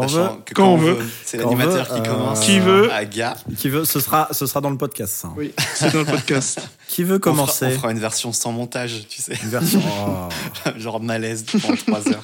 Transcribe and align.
Quand 0.00 0.04
on 0.04 0.06
veut. 0.06 0.24
Sachant 0.24 0.40
que 0.44 0.54
Quand 0.54 0.68
on 0.68 0.76
veut. 0.76 0.98
C'est 1.24 1.36
l'animateur 1.38 1.86
veut, 1.86 1.94
qui 1.94 2.08
euh, 2.08 2.12
commence. 2.12 2.40
Qui 2.40 2.60
veut. 2.60 2.92
À 2.92 3.04
gars. 3.04 3.36
Qui 3.56 3.68
veut, 3.68 3.84
ce 3.84 4.00
sera, 4.00 4.28
ce 4.32 4.46
sera 4.46 4.60
dans 4.60 4.70
le 4.70 4.78
podcast. 4.78 5.12
ça. 5.12 5.32
Oui, 5.36 5.52
c'est 5.74 5.92
dans 5.92 6.00
le 6.00 6.04
podcast. 6.04 6.60
Qui 6.88 7.02
veut 7.02 7.16
On 7.16 7.18
fera, 7.18 7.30
commencer 7.30 7.66
on 7.66 7.70
fera 7.78 7.92
une 7.92 7.98
version 7.98 8.32
sans 8.32 8.52
montage, 8.52 9.06
tu 9.08 9.20
sais. 9.22 9.34
Une 9.42 9.50
version. 9.50 9.82
Oh. 10.08 10.70
Genre 10.76 11.00
malaise 11.00 11.44
pendant 11.44 11.76
3 11.76 12.08
heures. 12.08 12.22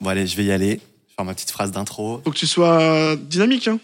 Bon, 0.00 0.10
allez, 0.10 0.26
je 0.26 0.36
vais 0.36 0.44
y 0.44 0.52
aller. 0.52 0.80
Faire 1.16 1.24
ma 1.24 1.34
petite 1.34 1.50
phrase 1.50 1.70
d'intro. 1.70 2.20
Faut 2.24 2.30
que 2.30 2.36
tu 2.36 2.46
sois 2.46 3.16
dynamique. 3.16 3.68
Hein. 3.68 3.78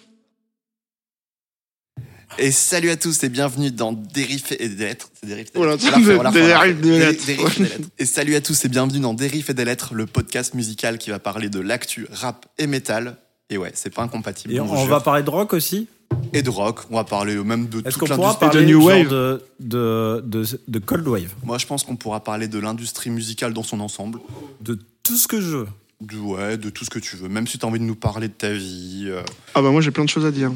Et 2.39 2.53
salut 2.53 2.91
à 2.91 2.96
tous 2.96 3.25
et 3.25 3.29
bienvenue 3.30 3.71
dans 3.71 3.93
Dérife 3.93 4.52
et 4.52 4.69
des 4.69 4.84
lettres. 4.84 5.09
C'est 5.21 5.27
Dérife 5.27 5.48
et 5.48 5.52
des 5.52 5.59
Voilà, 5.59 5.73
lettres. 5.77 6.32
Dérive 6.32 6.80
des 6.80 6.98
lettres. 6.98 7.29
Et 7.30 7.37
des 7.37 7.43
lettres. 7.62 7.89
Et 7.98 8.05
salut 8.05 8.34
à 8.34 8.41
tous 8.43 8.62
et 8.64 8.69
bienvenue 8.69 9.01
dans 9.01 9.14
Dérife 9.14 9.48
et 9.48 9.55
des 9.55 9.64
lettres, 9.64 9.95
le 9.95 10.05
podcast 10.07 10.52
musical 10.52 10.98
qui 10.98 11.09
va 11.11 11.19
parler 11.19 11.48
de 11.48 11.61
l'actu 11.61 12.07
rap 12.12 12.45
et 12.59 12.66
métal. 12.66 13.16
Et 13.48 13.57
ouais, 13.57 13.70
c'est 13.75 13.88
pas 13.95 14.02
incompatible. 14.02 14.52
Et 14.52 14.61
on 14.61 14.84
va 14.87 15.01
parler 15.01 15.23
de 15.23 15.30
rock 15.30 15.55
aussi 15.55 15.87
Et 16.34 16.42
de 16.42 16.51
rock. 16.51 16.80
On 16.91 16.97
va 16.97 17.05
parler 17.05 17.37
même 17.37 17.69
de 17.69 17.78
Est-ce 17.87 17.98
toute 17.98 18.09
l'industrie. 18.11 18.50
de 18.50 18.61
New 18.64 18.84
Wave 18.84 19.09
de, 19.09 19.42
de, 19.61 20.23
de, 20.27 20.45
de 20.69 20.78
Cold 20.78 21.09
Wave 21.09 21.33
Moi, 21.42 21.56
je 21.56 21.64
pense 21.66 21.84
qu'on 21.84 21.97
pourra 21.97 22.23
parler 22.23 22.48
de 22.48 22.59
l'industrie 22.59 23.11
musicale 23.11 23.55
dans 23.55 23.62
son 23.62 23.80
ensemble. 23.80 24.19
De 24.61 24.78
tout 25.03 25.16
ce 25.16 25.27
que 25.27 25.41
je 25.41 25.47
veux 25.59 25.69
De, 26.03 26.19
ouais, 26.19 26.59
de 26.59 26.69
tout 26.69 26.84
ce 26.84 26.91
que 26.91 26.98
tu 26.98 27.16
veux. 27.16 27.28
Même 27.30 27.47
si 27.47 27.59
tu 27.59 27.64
as 27.64 27.69
envie 27.69 27.78
de 27.80 27.84
nous 27.84 27.97
parler 27.97 28.28
de 28.28 28.34
ta 28.34 28.53
vie. 28.53 29.05
euh, 29.06 29.23
Ah 29.55 29.62
bah 29.62 29.70
moi 29.70 29.80
j'ai 29.80 29.91
plein 29.91 30.05
de 30.05 30.11
choses 30.11 30.27
à 30.27 30.30
dire. 30.30 30.53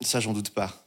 Ça, 0.00 0.18
j'en 0.20 0.32
doute 0.32 0.50
pas. 0.50 0.83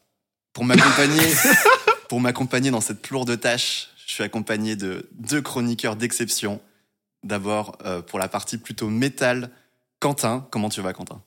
Pour 0.57 0.65
m'accompagner, 0.65 1.21
pour 2.09 2.19
m'accompagner 2.19 2.71
dans 2.71 2.81
cette 2.81 3.07
lourde 3.11 3.39
tâche, 3.39 3.89
je 4.07 4.11
suis 4.11 4.23
accompagné 4.23 4.75
de 4.75 5.07
deux 5.19 5.39
chroniqueurs 5.39 5.95
d'exception. 5.95 6.59
D'abord, 7.23 7.77
euh, 7.85 8.01
pour 8.01 8.17
la 8.17 8.27
partie 8.27 8.57
plutôt 8.57 8.89
métal, 8.89 9.51
Quentin. 9.99 10.47
Comment 10.49 10.69
tu 10.69 10.81
vas, 10.81 10.93
Quentin? 10.93 11.21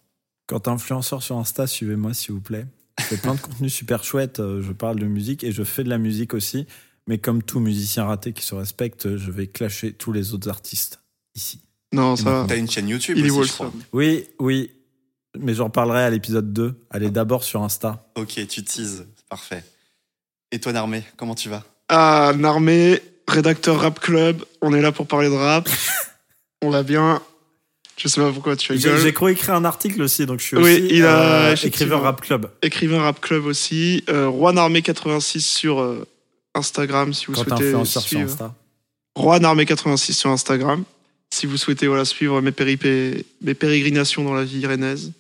Quand 0.49 0.67
influenceur 0.67 1.23
sur 1.23 1.37
Insta, 1.39 1.69
suivez-moi 1.69 2.13
s'il 2.13 2.33
vous 2.35 2.41
plaît. 2.41 2.67
Je 2.99 3.05
fais 3.05 3.17
plein 3.19 3.37
de 3.37 3.41
contenus 3.41 3.73
super 3.73 4.03
chouettes. 4.03 4.41
euh, 4.41 4.63
Je 4.63 4.73
parle 4.73 4.99
de 4.99 5.07
musique 5.07 5.45
et 5.45 5.53
je 5.53 5.63
fais 5.63 5.85
de 5.85 5.89
la 5.91 5.99
musique 5.99 6.35
aussi. 6.35 6.67
Mais 7.07 7.19
comme 7.19 7.41
tout 7.45 7.61
musicien 7.61 8.07
raté 8.07 8.33
qui 8.33 8.43
se 8.45 8.57
respecte, 8.57 9.17
je 9.17 9.31
vais 9.31 9.47
clasher 9.47 9.93
tous 9.93 10.11
les 10.11 10.35
autres 10.35 10.49
artistes 10.49 11.01
ici. 11.37 11.61
Non, 11.93 12.17
ça. 12.17 12.47
T'as 12.49 12.57
une 12.57 12.69
chaîne 12.69 12.89
YouTube 12.89 13.17
Il 13.17 13.31
aussi, 13.31 13.49
je 13.49 13.55
crois. 13.55 13.67
Wolfson. 13.67 13.81
Oui, 13.93 14.27
oui. 14.41 14.73
Mais 15.39 15.55
j'en 15.55 15.71
parlerai 15.71 16.03
à 16.03 16.11
l'épisode 16.11 16.53
2. 16.53 16.75
Allez 16.91 17.11
d'abord 17.11 17.45
sur 17.45 17.63
Insta. 17.63 18.11
Ok, 18.17 18.45
tu 18.49 18.65
teases. 18.65 19.07
Parfait. 19.31 19.65
Et 20.53 20.59
toi, 20.59 20.73
Narmé, 20.73 21.03
comment 21.17 21.35
tu 21.35 21.49
vas? 21.49 21.63
Ah, 21.89 22.33
Narmé, 22.37 23.01
rédacteur 23.27 23.81
Rap 23.81 24.01
Club. 24.01 24.45
On 24.61 24.75
est 24.75 24.83
là 24.83 24.93
pour 24.93 25.07
parler 25.07 25.29
de 25.31 25.35
rap. 25.35 25.69
On 26.63 26.69
va 26.71 26.83
bien. 26.83 27.23
Je 27.97 28.09
sais 28.09 28.21
pas 28.21 28.33
pourquoi 28.33 28.57
tu 28.57 28.73
rigoles. 28.73 28.99
j'ai 28.99 29.13
co-écrit 29.13 29.53
un 29.53 29.65
article 29.65 30.03
aussi, 30.03 30.25
donc 30.27 30.41
je 30.41 30.45
suis 30.47 30.57
Oui, 30.57 30.63
aussi 30.83 30.89
il 30.97 31.05
a- 31.05 31.51
euh, 31.51 31.57
écrivain 31.57 31.99
rap 31.99 32.21
club. 32.23 32.51
Écrivain 32.63 33.03
Rap 33.03 33.21
Club 33.21 33.45
aussi. 33.47 34.03
Euh, 34.09 34.31
Juan 34.31 34.57
Armé 34.59 34.81
86 34.83 35.43
sur 35.47 35.81
euh, 35.81 36.07
Instagram 36.55 37.13
si 37.15 37.27
vous 37.27 37.33
Quand 37.35 37.45
souhaitez 37.59 37.85
suivre. 38.01 38.23
Insta. 38.31 38.55
Juan 39.19 39.45
Armé 39.45 39.67
86 39.67 40.15
sur 40.15 40.31
Instagram. 40.31 40.83
Si 41.33 41.47
vous 41.47 41.57
souhaitez 41.59 41.87
voilà, 41.87 42.05
suivre 42.07 42.41
mes, 42.41 42.51
péripé- 42.53 43.25
mes 43.43 43.55
pérégrinations 43.55 44.25
dans 44.25 44.35
la 44.35 44.45
vie 44.45 44.61
irénaise. 44.61 45.13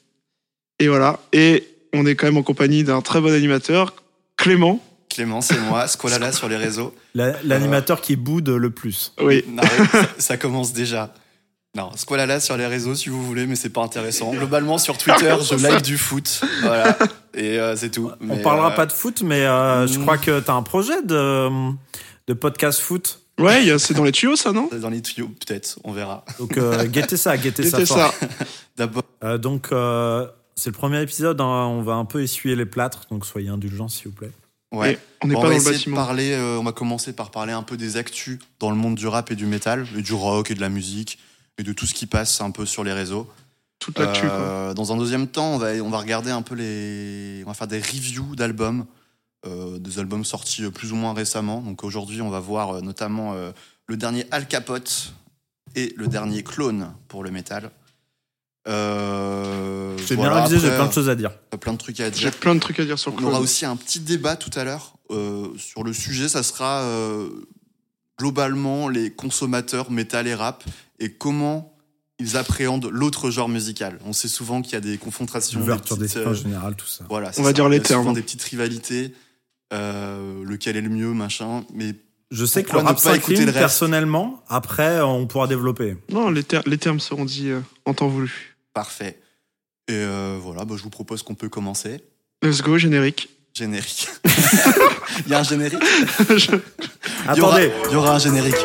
Et 0.78 0.88
voilà. 0.88 1.20
Et 1.32 1.68
on 1.94 2.06
est 2.06 2.14
quand 2.14 2.26
même 2.26 2.36
en 2.38 2.42
compagnie 2.42 2.84
d'un 2.84 3.00
très 3.00 3.20
bon 3.20 3.32
animateur, 3.32 3.94
Clément. 4.36 4.80
Clément, 5.08 5.40
c'est 5.40 5.58
moi, 5.58 5.88
Squalala 5.88 6.30
sur 6.32 6.48
les 6.48 6.56
réseaux. 6.56 6.94
La- 7.14 7.34
L'animateur 7.42 8.00
qui 8.00 8.14
boude 8.16 8.48
le 8.48 8.70
plus. 8.70 9.12
Oui. 9.20 9.44
Non, 9.48 9.62
ça, 9.92 10.06
ça 10.18 10.36
commence 10.36 10.72
déjà. 10.72 11.12
Non, 11.76 11.90
Squalala 11.96 12.40
sur 12.40 12.56
les 12.56 12.66
réseaux 12.66 12.94
si 12.94 13.08
vous 13.08 13.22
voulez, 13.24 13.46
mais 13.46 13.56
c'est 13.56 13.70
pas 13.70 13.82
intéressant. 13.82 14.30
Globalement, 14.32 14.78
sur 14.78 14.96
Twitter, 14.98 15.36
je 15.42 15.54
live 15.68 15.82
du 15.82 15.98
foot. 15.98 16.40
Voilà. 16.62 16.96
Et 17.34 17.58
euh, 17.58 17.76
c'est 17.76 17.90
tout. 17.90 18.10
On 18.20 18.24
Mais, 18.26 18.42
parlera 18.42 18.72
euh, 18.72 18.76
pas 18.76 18.86
de 18.86 18.92
foot, 18.92 19.22
mais 19.22 19.42
euh, 19.44 19.86
je 19.86 19.98
mm. 19.98 20.02
crois 20.02 20.18
que 20.18 20.40
tu 20.40 20.50
as 20.50 20.54
un 20.54 20.62
projet 20.62 21.02
de, 21.02 21.48
de 22.28 22.34
podcast 22.34 22.80
foot. 22.80 23.20
Ouais, 23.38 23.78
c'est 23.78 23.94
dans 23.94 24.04
les 24.04 24.12
tuyaux 24.12 24.36
ça, 24.36 24.52
non? 24.52 24.68
Dans 24.80 24.90
les 24.90 25.00
tuyaux, 25.00 25.28
peut-être, 25.28 25.78
on 25.84 25.92
verra. 25.92 26.24
Donc 26.38 26.56
euh, 26.58 26.84
guettez 26.84 27.16
ça, 27.16 27.36
guettez 27.36 27.62
ça. 27.62 27.78
C'était 27.78 27.86
fort. 27.86 28.12
ça. 28.20 28.26
D'abord, 28.76 29.02
Euh, 29.24 29.38
donc 29.38 29.68
euh, 29.72 30.26
c'est 30.56 30.70
le 30.70 30.76
premier 30.76 31.00
épisode, 31.02 31.40
hein, 31.40 31.66
on 31.66 31.82
va 31.82 31.94
un 31.94 32.04
peu 32.04 32.22
essuyer 32.22 32.56
les 32.56 32.66
plâtres, 32.66 33.06
donc 33.10 33.24
soyez 33.26 33.48
indulgents 33.48 33.88
s'il 33.88 34.08
vous 34.08 34.14
plaît. 34.14 34.32
ouais. 34.72 34.94
Et 34.94 34.98
on 35.22 35.28
Bon, 35.28 35.34
pas 35.34 35.38
on 35.38 35.42
va 35.42 35.48
dans 35.48 35.50
le 35.50 35.56
essayer 35.56 35.90
de 35.90 35.94
parler, 35.94 36.32
euh, 36.32 36.58
on 36.58 36.64
va 36.64 36.72
commencer 36.72 37.12
par 37.12 37.30
parler 37.30 37.52
un 37.52 37.62
peu 37.62 37.76
des 37.76 37.96
actus 37.96 38.38
dans 38.58 38.70
le 38.70 38.76
monde 38.76 38.94
du 38.94 39.06
rap 39.06 39.30
et 39.30 39.36
du 39.36 39.46
métal, 39.46 39.86
et 39.96 40.02
du 40.02 40.12
rock 40.12 40.50
et 40.50 40.54
de 40.54 40.60
la 40.60 40.68
musique, 40.68 41.18
et 41.58 41.62
de 41.62 41.72
tout 41.72 41.86
ce 41.86 41.94
qui 41.94 42.06
passe 42.06 42.40
un 42.40 42.50
peu 42.50 42.66
sur 42.66 42.84
les 42.84 42.92
réseaux. 42.92 43.28
Toute 43.78 43.98
l'actu. 43.98 44.26
Euh, 44.30 44.74
dans 44.74 44.92
un 44.92 44.96
deuxième 44.98 45.26
temps, 45.26 45.54
on 45.54 45.58
va, 45.58 45.72
on 45.82 45.88
va 45.88 45.98
regarder 45.98 46.30
un 46.30 46.42
peu 46.42 46.54
les. 46.54 47.42
On 47.44 47.48
va 47.48 47.54
faire 47.54 47.66
des 47.66 47.78
reviews 47.78 48.36
d'albums, 48.36 48.84
euh, 49.46 49.78
des 49.78 49.98
albums 49.98 50.24
sortis 50.24 50.64
euh, 50.64 50.70
plus 50.70 50.92
ou 50.92 50.96
moins 50.96 51.14
récemment. 51.14 51.62
Donc 51.62 51.82
aujourd'hui, 51.82 52.20
on 52.20 52.28
va 52.28 52.40
voir 52.40 52.82
notamment 52.82 53.32
euh, 53.32 53.52
le 53.86 53.96
dernier 53.96 54.26
Al 54.30 54.46
Capote 54.46 55.14
et 55.74 55.94
le 55.96 56.08
dernier 56.08 56.42
Clone 56.42 56.92
pour 57.08 57.24
le 57.24 57.30
métal. 57.30 57.70
Euh, 58.68 59.96
J'ai 60.06 60.14
voilà, 60.16 60.34
bien 60.34 60.44
révisé, 60.44 60.60
j'ai 60.68 60.74
plein 60.74 60.86
de 60.86 60.92
choses 60.92 61.08
à 61.08 61.14
dire. 61.14 61.30
euh, 61.54 61.56
plein 61.56 61.72
de 61.72 61.78
trucs 61.78 61.98
à 62.00 62.04
J'ai 62.04 62.10
dire. 62.10 62.30
plein 62.32 62.54
de 62.54 62.60
trucs 62.60 62.78
à 62.80 62.84
dire 62.84 62.98
sur 62.98 63.14
On 63.14 63.24
aura 63.24 63.40
aussi 63.40 63.64
un 63.64 63.76
petit 63.76 64.00
débat 64.00 64.36
tout 64.36 64.50
à 64.58 64.64
l'heure 64.64 64.94
euh, 65.10 65.48
sur 65.56 65.82
le 65.84 65.92
sujet. 65.92 66.28
Ça 66.28 66.42
sera 66.42 66.82
euh, 66.82 67.28
globalement 68.18 68.88
les 68.88 69.10
consommateurs 69.10 69.90
métal 69.90 70.26
et 70.26 70.34
rap 70.34 70.64
et 70.98 71.12
comment 71.12 71.74
ils 72.18 72.36
appréhendent 72.36 72.90
l'autre 72.92 73.30
genre 73.30 73.48
musical. 73.48 73.98
On 74.04 74.12
sait 74.12 74.28
souvent 74.28 74.60
qu'il 74.60 74.74
y 74.74 74.76
a 74.76 74.80
des 74.80 74.98
confrontations. 74.98 75.58
des 75.60 75.64
L'ouverture 75.66 75.96
d'esprit 75.96 76.26
en 76.26 76.34
général, 76.34 76.76
tout 76.76 76.86
ça. 76.86 77.04
voilà, 77.08 77.30
On 77.38 77.42
va 77.42 77.48
ça. 77.48 77.52
dire 77.54 77.68
les 77.68 77.80
termes. 77.80 78.12
Des 78.12 78.22
petites 78.22 78.42
rivalités. 78.42 79.14
euh, 79.72 80.44
lequel 80.44 80.76
est 80.76 80.80
le 80.82 80.88
mieux, 80.90 81.12
machin. 81.14 81.64
Mais 81.72 81.94
Je 82.30 82.44
sais 82.44 82.62
que 82.64 82.72
le 82.72 82.78
rap 82.80 83.00
pas 83.02 83.16
écouter 83.16 83.36
s'incline 83.36 83.46
le 83.46 83.52
personnellement, 83.52 84.42
après 84.48 85.00
on 85.00 85.26
pourra 85.28 85.46
développer. 85.46 85.96
Non, 86.10 86.28
les, 86.28 86.42
ter- 86.42 86.62
les 86.66 86.76
termes 86.76 87.00
seront 87.00 87.24
dits 87.24 87.50
euh, 87.50 87.60
en 87.86 87.94
temps 87.94 88.08
voulu. 88.08 88.49
Parfait. 88.72 89.20
Et 89.88 89.94
euh, 89.94 90.38
voilà, 90.40 90.64
bah, 90.64 90.74
je 90.76 90.82
vous 90.82 90.90
propose 90.90 91.22
qu'on 91.22 91.34
peut 91.34 91.48
commencer. 91.48 92.04
Let's 92.42 92.62
go, 92.62 92.78
générique. 92.78 93.28
Générique. 93.54 94.08
Il 95.26 95.32
y 95.32 95.34
a 95.34 95.40
un 95.40 95.42
générique? 95.42 95.82
Attendez, 97.26 97.70
il 97.86 97.92
y 97.92 97.96
aura 97.96 98.14
un 98.14 98.18
générique. 98.18 98.56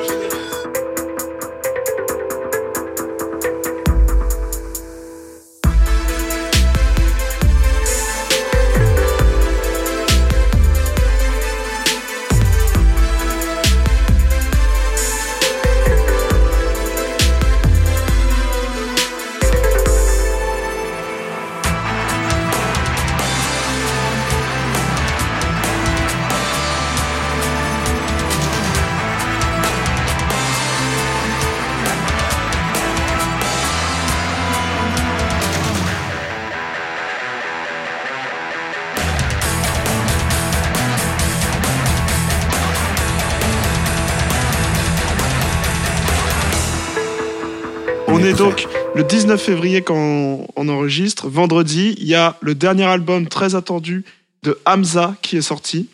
Le 48.96 49.04
19 49.04 49.42
février 49.42 49.82
quand 49.82 49.96
on, 49.96 50.48
on 50.56 50.70
enregistre. 50.70 51.28
Vendredi, 51.28 51.96
il 52.00 52.08
y 52.08 52.16
a 52.16 52.38
le 52.42 52.56
dernier 52.56 52.86
album 52.86 53.28
très 53.28 53.56
attendu 53.56 54.06
de 54.44 54.58
Hamza 54.66 55.16
qui 55.22 55.38
est 55.38 55.42
sorti. 55.42 55.90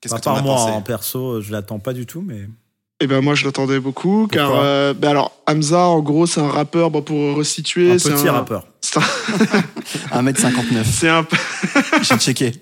Qu'est-ce 0.00 0.14
à 0.14 0.18
que 0.20 0.28
as 0.28 0.40
moi 0.42 0.54
pensé 0.56 0.70
en 0.72 0.80
perso, 0.82 1.40
je 1.40 1.52
l'attends 1.52 1.78
pas 1.80 1.92
du 1.92 2.06
tout, 2.06 2.22
mais 2.26 2.48
Et 3.00 3.06
ben 3.06 3.20
moi 3.20 3.34
je 3.34 3.44
l'attendais 3.44 3.80
beaucoup 3.80 4.28
car 4.30 4.52
euh, 4.54 4.94
ben 4.94 5.08
alors 5.10 5.32
Hamza 5.46 5.80
en 5.80 6.00
gros 6.00 6.26
c'est 6.26 6.40
un 6.40 6.48
rappeur 6.48 6.90
bon, 6.90 7.02
pour 7.02 7.36
resituer 7.36 7.92
un 7.92 7.98
c'est 7.98 8.10
petit 8.12 8.28
un, 8.28 8.32
rappeur. 8.32 8.66
c'est 8.80 8.98
un- 8.98 10.22
1m59. 10.22 10.84
c'est 10.84 11.08
un, 11.08 11.26
J'ai 12.02 12.16
checké. 12.18 12.52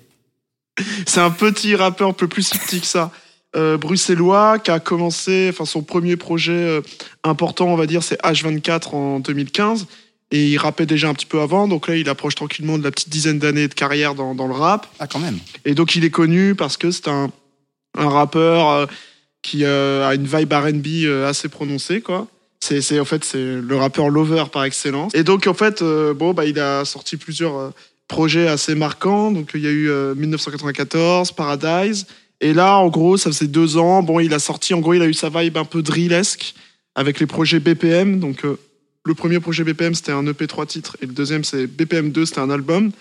c'est 1.05 1.21
un 1.21 1.29
petit 1.31 1.75
rappeur 1.75 2.09
un 2.09 2.13
peu 2.13 2.27
plus 2.27 2.49
petit 2.49 2.81
que 2.81 2.87
ça. 2.87 3.11
Euh, 3.57 3.77
bruxellois 3.77 4.59
qui 4.59 4.71
a 4.71 4.79
commencé, 4.79 5.47
enfin 5.49 5.65
son 5.65 5.81
premier 5.81 6.15
projet 6.15 6.51
euh, 6.51 6.81
important, 7.23 7.67
on 7.67 7.75
va 7.75 7.87
dire, 7.87 8.03
c'est 8.03 8.21
H24 8.21 8.95
en 8.95 9.19
2015. 9.19 9.87
Et 10.29 10.45
il 10.45 10.57
rappait 10.57 10.85
déjà 10.85 11.07
un 11.07 11.13
petit 11.13 11.25
peu 11.25 11.39
avant, 11.39 11.67
donc 11.67 11.87
là 11.87 11.95
il 11.95 12.09
approche 12.09 12.35
tranquillement 12.35 12.77
de 12.77 12.83
la 12.83 12.91
petite 12.91 13.09
dizaine 13.09 13.39
d'années 13.39 13.67
de 13.67 13.73
carrière 13.73 14.13
dans, 14.13 14.35
dans 14.35 14.47
le 14.47 14.53
rap. 14.53 14.87
Ah, 14.99 15.07
quand 15.07 15.19
même. 15.19 15.39
Et 15.63 15.73
donc 15.73 15.95
il 15.95 16.03
est 16.03 16.09
connu 16.09 16.53
parce 16.53 16.75
que 16.75 16.91
c'est 16.91 17.07
un, 17.07 17.31
un 17.97 18.09
rappeur 18.09 18.69
euh, 18.69 18.85
qui 19.41 19.63
euh, 19.63 20.07
a 20.07 20.15
une 20.15 20.27
vibe 20.27 20.51
R&B 20.51 21.25
assez 21.25 21.47
prononcée, 21.47 22.01
quoi. 22.01 22.27
C'est, 22.59 22.81
c'est 22.81 22.99
en 22.99 23.05
fait 23.05 23.23
c'est 23.23 23.37
le 23.37 23.75
rappeur 23.75 24.09
Lover 24.09 24.45
par 24.51 24.65
excellence. 24.65 25.13
Et 25.15 25.23
donc 25.23 25.47
en 25.47 25.53
fait, 25.53 25.83
bon 25.83 26.33
bah 26.33 26.45
il 26.45 26.59
a 26.59 26.85
sorti 26.85 27.15
plusieurs 27.15 27.71
projets 28.07 28.47
assez 28.47 28.75
marquants. 28.75 29.31
Donc 29.31 29.51
il 29.53 29.61
y 29.61 29.67
a 29.67 29.71
eu 29.71 29.89
euh, 29.89 30.15
1994, 30.15 31.31
Paradise. 31.33 32.07
Et 32.41 32.53
là, 32.53 32.77
en 32.77 32.87
gros, 32.89 33.17
ça 33.17 33.31
faisait 33.31 33.47
deux 33.47 33.77
ans. 33.77 34.03
Bon, 34.03 34.19
il 34.19 34.33
a 34.33 34.39
sorti, 34.39 34.73
en 34.73 34.79
gros, 34.79 34.93
il 34.93 35.01
a 35.01 35.07
eu 35.07 35.13
sa 35.13 35.29
vibe 35.29 35.57
un 35.57 35.65
peu 35.65 35.81
drillesque 35.81 36.53
avec 36.95 37.19
les 37.19 37.25
projets 37.25 37.59
BPM. 37.59 38.19
Donc 38.19 38.45
euh, 38.45 38.57
le 39.05 39.13
premier 39.13 39.39
projet 39.39 39.63
BPM 39.63 39.93
c'était 39.95 40.11
un 40.11 40.25
EP 40.27 40.47
3 40.47 40.65
titres 40.65 40.97
et 41.01 41.05
le 41.05 41.13
deuxième 41.13 41.43
c'est 41.43 41.65
BPM 41.65 42.11
2, 42.11 42.25
c'était 42.25 42.41
un 42.41 42.49
album 42.49 42.91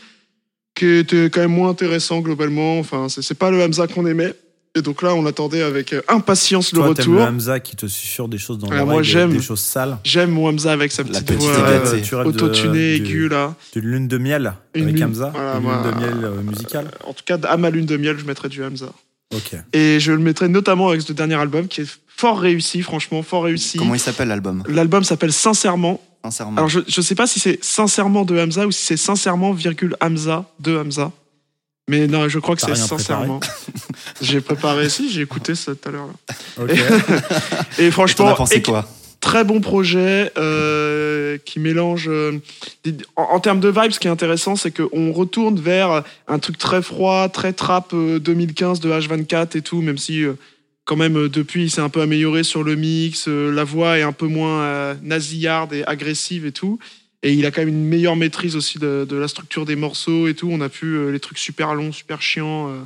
qui 0.75 0.87
était 0.87 1.31
quand 1.31 1.41
même 1.41 1.51
moins 1.53 1.71
intéressant 1.71 2.21
globalement. 2.21 2.79
Enfin, 2.79 3.09
c'est, 3.09 3.35
pas 3.37 3.51
le 3.51 3.63
Hamza 3.63 3.87
qu'on 3.87 4.07
aimait. 4.07 4.35
Et 4.75 4.83
donc 4.83 5.01
là, 5.01 5.15
on 5.15 5.25
attendait 5.25 5.63
avec 5.63 5.95
euh, 5.95 6.03
impatience 6.09 6.71
le 6.73 6.79
Toi, 6.81 6.89
retour. 6.89 7.15
le 7.15 7.23
Hamza 7.23 7.61
qui 7.61 7.77
te 7.77 7.87
susurre 7.87 8.29
des 8.29 8.37
choses 8.37 8.59
dans 8.59 8.69
Ah, 8.71 8.85
moi, 8.85 8.99
des- 8.99 9.05
j'aime. 9.05 9.33
des 9.33 9.41
choses 9.41 9.61
sales. 9.61 9.97
J'aime 10.05 10.31
mon 10.33 10.49
Hamza 10.49 10.71
avec 10.73 10.93
sa 10.93 11.03
petite, 11.03 11.25
petite 11.25 11.41
voix 11.41 11.57
euh, 11.59 12.01
tu 12.03 12.15
auto-tunée, 12.15 12.97
aiguë 12.97 13.29
là. 13.31 13.55
D'une 13.73 13.85
lune 13.87 14.07
de 14.09 14.19
miel 14.19 14.53
Une 14.75 14.83
avec 14.83 14.95
lune- 14.97 15.05
Hamza. 15.05 15.31
voilà, 15.33 15.57
une 15.57 15.63
lune 15.65 15.83
de 15.93 15.99
miel 15.99 16.25
euh, 16.25 16.43
musicale. 16.43 16.91
En 17.05 17.15
tout 17.15 17.25
cas, 17.25 17.39
à 17.49 17.57
ma 17.57 17.71
lune 17.71 17.87
de 17.87 17.97
miel, 17.97 18.19
je 18.19 18.27
mettrais 18.27 18.51
du 18.51 18.63
Hamza. 18.63 18.93
Et 19.73 20.01
je 20.01 20.13
le 20.13 20.19
mettrais 20.19 20.49
notamment 20.49 20.89
avec 20.89 21.03
ce 21.03 21.13
dernier 21.13 21.35
album 21.35 21.69
qui 21.69 21.83
est 21.83 21.99
fort 22.09 22.39
réussi, 22.39 22.83
franchement, 22.83 23.23
fort 23.23 23.45
réussi. 23.45 23.79
Comment 23.79 23.95
il 23.95 24.01
s'appelle 24.01 24.29
l'album 24.29 24.63
L'album 24.69 25.05
s'appelle 25.05 25.33
Sincèrement. 25.33 26.01
Sincèrement. 26.25 26.57
Alors, 26.57 26.69
je, 26.69 26.81
je 26.87 27.01
sais 27.01 27.15
pas 27.15 27.27
si 27.27 27.39
c'est 27.39 27.63
sincèrement 27.63 28.25
de 28.25 28.39
Hamza 28.39 28.67
ou 28.67 28.73
si 28.73 28.85
c'est 28.85 28.97
sincèrement, 28.97 29.53
virgule 29.53 29.97
Hamza, 30.01 30.49
de 30.61 30.77
Hamza. 30.77 31.13
Mais 31.89 32.09
non, 32.09 32.29
je 32.29 32.41
crois 32.41 32.57
que 32.57 32.63
c'est 32.63 32.75
sincèrement. 32.75 33.39
j'ai 34.21 34.41
préparé, 34.41 34.89
si, 34.89 35.09
j'ai 35.13 35.21
écouté 35.21 35.55
ça 35.55 35.73
tout 35.75 35.89
à 35.89 35.93
l'heure. 35.93 36.09
là. 36.09 36.35
Ok. 36.65 36.71
Et 37.79 37.85
Et 37.87 37.91
franchement, 37.93 38.29
as 38.29 38.35
pensé 38.35 38.57
et- 38.57 38.63
quoi 38.63 38.89
très 39.27 39.43
bon 39.43 39.61
projet 39.61 40.31
euh, 40.39 41.37
qui 41.45 41.59
mélange. 41.59 42.09
euh, 42.09 42.39
en, 43.17 43.41
termes 43.41 43.59
de 43.59 43.69
vibe, 43.69 43.91
ce 43.91 43.99
qui 43.99 44.07
est 44.07 44.11
intéressant, 44.11 44.55
c'est 44.55 44.71
qu'on 44.71 45.11
retourne 45.11 45.59
vers 45.59 46.05
un 46.29 46.39
truc 46.39 46.59
très 46.59 46.81
froid, 46.81 47.29
très 47.29 47.53
trap 47.53 47.93
euh, 47.93 48.21
2015 48.21 48.79
de 48.79 48.89
H24 48.89 49.57
et 49.57 49.63
tout, 49.63 49.83
même 49.83 49.99
si 49.99 50.23
euh, 50.23 50.35
quand 50.85 50.95
même 50.95 51.17
euh, 51.19 51.29
depuis 51.29 51.65
il 51.65 51.71
s'est 51.73 51.81
un 51.81 51.89
peu 51.89 52.03
amélioré 52.03 52.45
sur 52.45 52.63
le 52.63 52.77
mix, 52.77 53.27
euh, 53.27 53.51
la 53.51 53.65
voix 53.65 53.99
est 53.99 54.03
un 54.03 54.13
peu 54.13 54.29
moins 54.29 54.61
euh, 54.61 54.95
nasillarde 55.03 55.73
et 55.73 55.85
agressive 55.87 56.47
et 56.47 56.53
tout. 56.53 56.79
Et 57.25 57.33
il 57.33 57.45
a 57.47 57.51
quand 57.51 57.63
même 57.63 57.71
une 57.71 57.85
meilleure 57.85 58.15
maîtrise 58.15 58.55
aussi 58.55 58.79
de, 58.79 59.09
la 59.11 59.27
structure 59.27 59.65
des 59.65 59.75
morceaux 59.75 60.29
et 60.29 60.35
tout. 60.35 60.49
On 60.53 60.61
a 60.61 60.69
pu 60.69 60.87
euh, 60.95 61.11
les 61.11 61.19
trucs 61.19 61.39
super 61.39 61.75
longs, 61.75 61.91
super 61.91 62.23
chiants. 62.23 62.69
euh, 62.71 62.79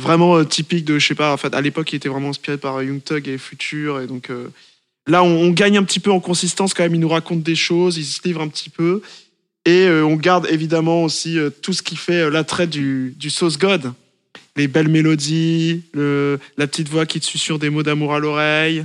vraiment 0.00 0.36
euh, 0.36 0.44
typique 0.44 0.84
de, 0.84 0.98
je 0.98 1.06
sais 1.06 1.14
pas, 1.14 1.32
en 1.32 1.36
fait, 1.36 1.54
à 1.54 1.60
l'époque, 1.60 1.92
il 1.92 1.96
était 1.96 2.08
vraiment 2.08 2.30
inspiré 2.30 2.56
par 2.58 2.76
euh, 2.76 2.84
Young 2.84 3.02
Thug 3.02 3.28
et 3.28 3.38
Future. 3.38 4.00
Et 4.00 4.06
donc, 4.06 4.30
euh, 4.30 4.48
là, 5.10 5.22
on, 5.22 5.28
on 5.42 5.50
gagne 5.50 5.76
un 5.76 5.84
petit 5.84 6.00
peu 6.00 6.10
en 6.10 6.20
consistance 6.20 6.74
quand 6.74 6.82
même. 6.82 6.94
Il 6.94 7.00
nous 7.00 7.08
raconte 7.08 7.42
des 7.42 7.56
choses, 7.56 7.96
il 7.98 8.04
se 8.04 8.20
livre 8.24 8.40
un 8.40 8.48
petit 8.48 8.70
peu. 8.70 9.02
Et 9.66 9.86
euh, 9.86 10.04
on 10.04 10.16
garde 10.16 10.46
évidemment 10.50 11.04
aussi 11.04 11.38
euh, 11.38 11.50
tout 11.50 11.72
ce 11.72 11.82
qui 11.82 11.96
fait 11.96 12.22
euh, 12.22 12.30
l'attrait 12.30 12.66
du, 12.66 13.14
du 13.18 13.28
Sauce 13.30 13.58
God. 13.58 13.92
Les 14.56 14.68
belles 14.68 14.88
mélodies, 14.88 15.82
le, 15.92 16.38
la 16.56 16.66
petite 16.66 16.88
voix 16.88 17.06
qui 17.06 17.20
te 17.20 17.26
susurre 17.26 17.58
des 17.58 17.70
mots 17.70 17.82
d'amour 17.82 18.14
à 18.14 18.18
l'oreille, 18.18 18.84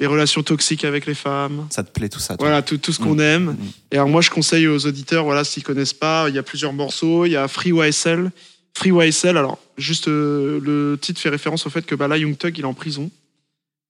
les 0.00 0.06
relations 0.06 0.42
toxiques 0.42 0.84
avec 0.84 1.06
les 1.06 1.14
femmes. 1.14 1.66
Ça 1.70 1.82
te 1.84 1.90
plaît 1.92 2.08
tout 2.08 2.18
ça 2.18 2.36
toi 2.36 2.46
Voilà, 2.48 2.62
tout, 2.62 2.78
tout 2.78 2.92
ce 2.92 2.98
qu'on 2.98 3.16
Mm. 3.16 3.20
aime. 3.20 3.44
Mm. 3.44 3.56
Et 3.92 3.96
alors 3.96 4.08
moi, 4.08 4.20
je 4.22 4.30
conseille 4.30 4.66
aux 4.66 4.86
auditeurs, 4.86 5.24
voilà, 5.24 5.44
s'ils 5.44 5.62
connaissent 5.62 5.92
pas, 5.94 6.26
il 6.28 6.34
y 6.34 6.38
a 6.38 6.42
plusieurs 6.42 6.72
morceaux. 6.72 7.26
Il 7.26 7.32
y 7.32 7.36
a 7.36 7.46
Free 7.46 7.70
YSL. 7.70 8.30
Free 8.76 8.90
YSL, 8.90 9.36
alors 9.36 9.58
juste 9.76 10.08
euh, 10.08 10.60
le 10.62 10.96
titre 11.00 11.20
fait 11.20 11.28
référence 11.28 11.66
au 11.66 11.70
fait 11.70 11.84
que 11.84 11.94
bah, 11.94 12.08
là, 12.08 12.16
Young 12.16 12.36
Thug, 12.38 12.56
il 12.56 12.62
est 12.62 12.66
en 12.66 12.74
prison. 12.74 13.10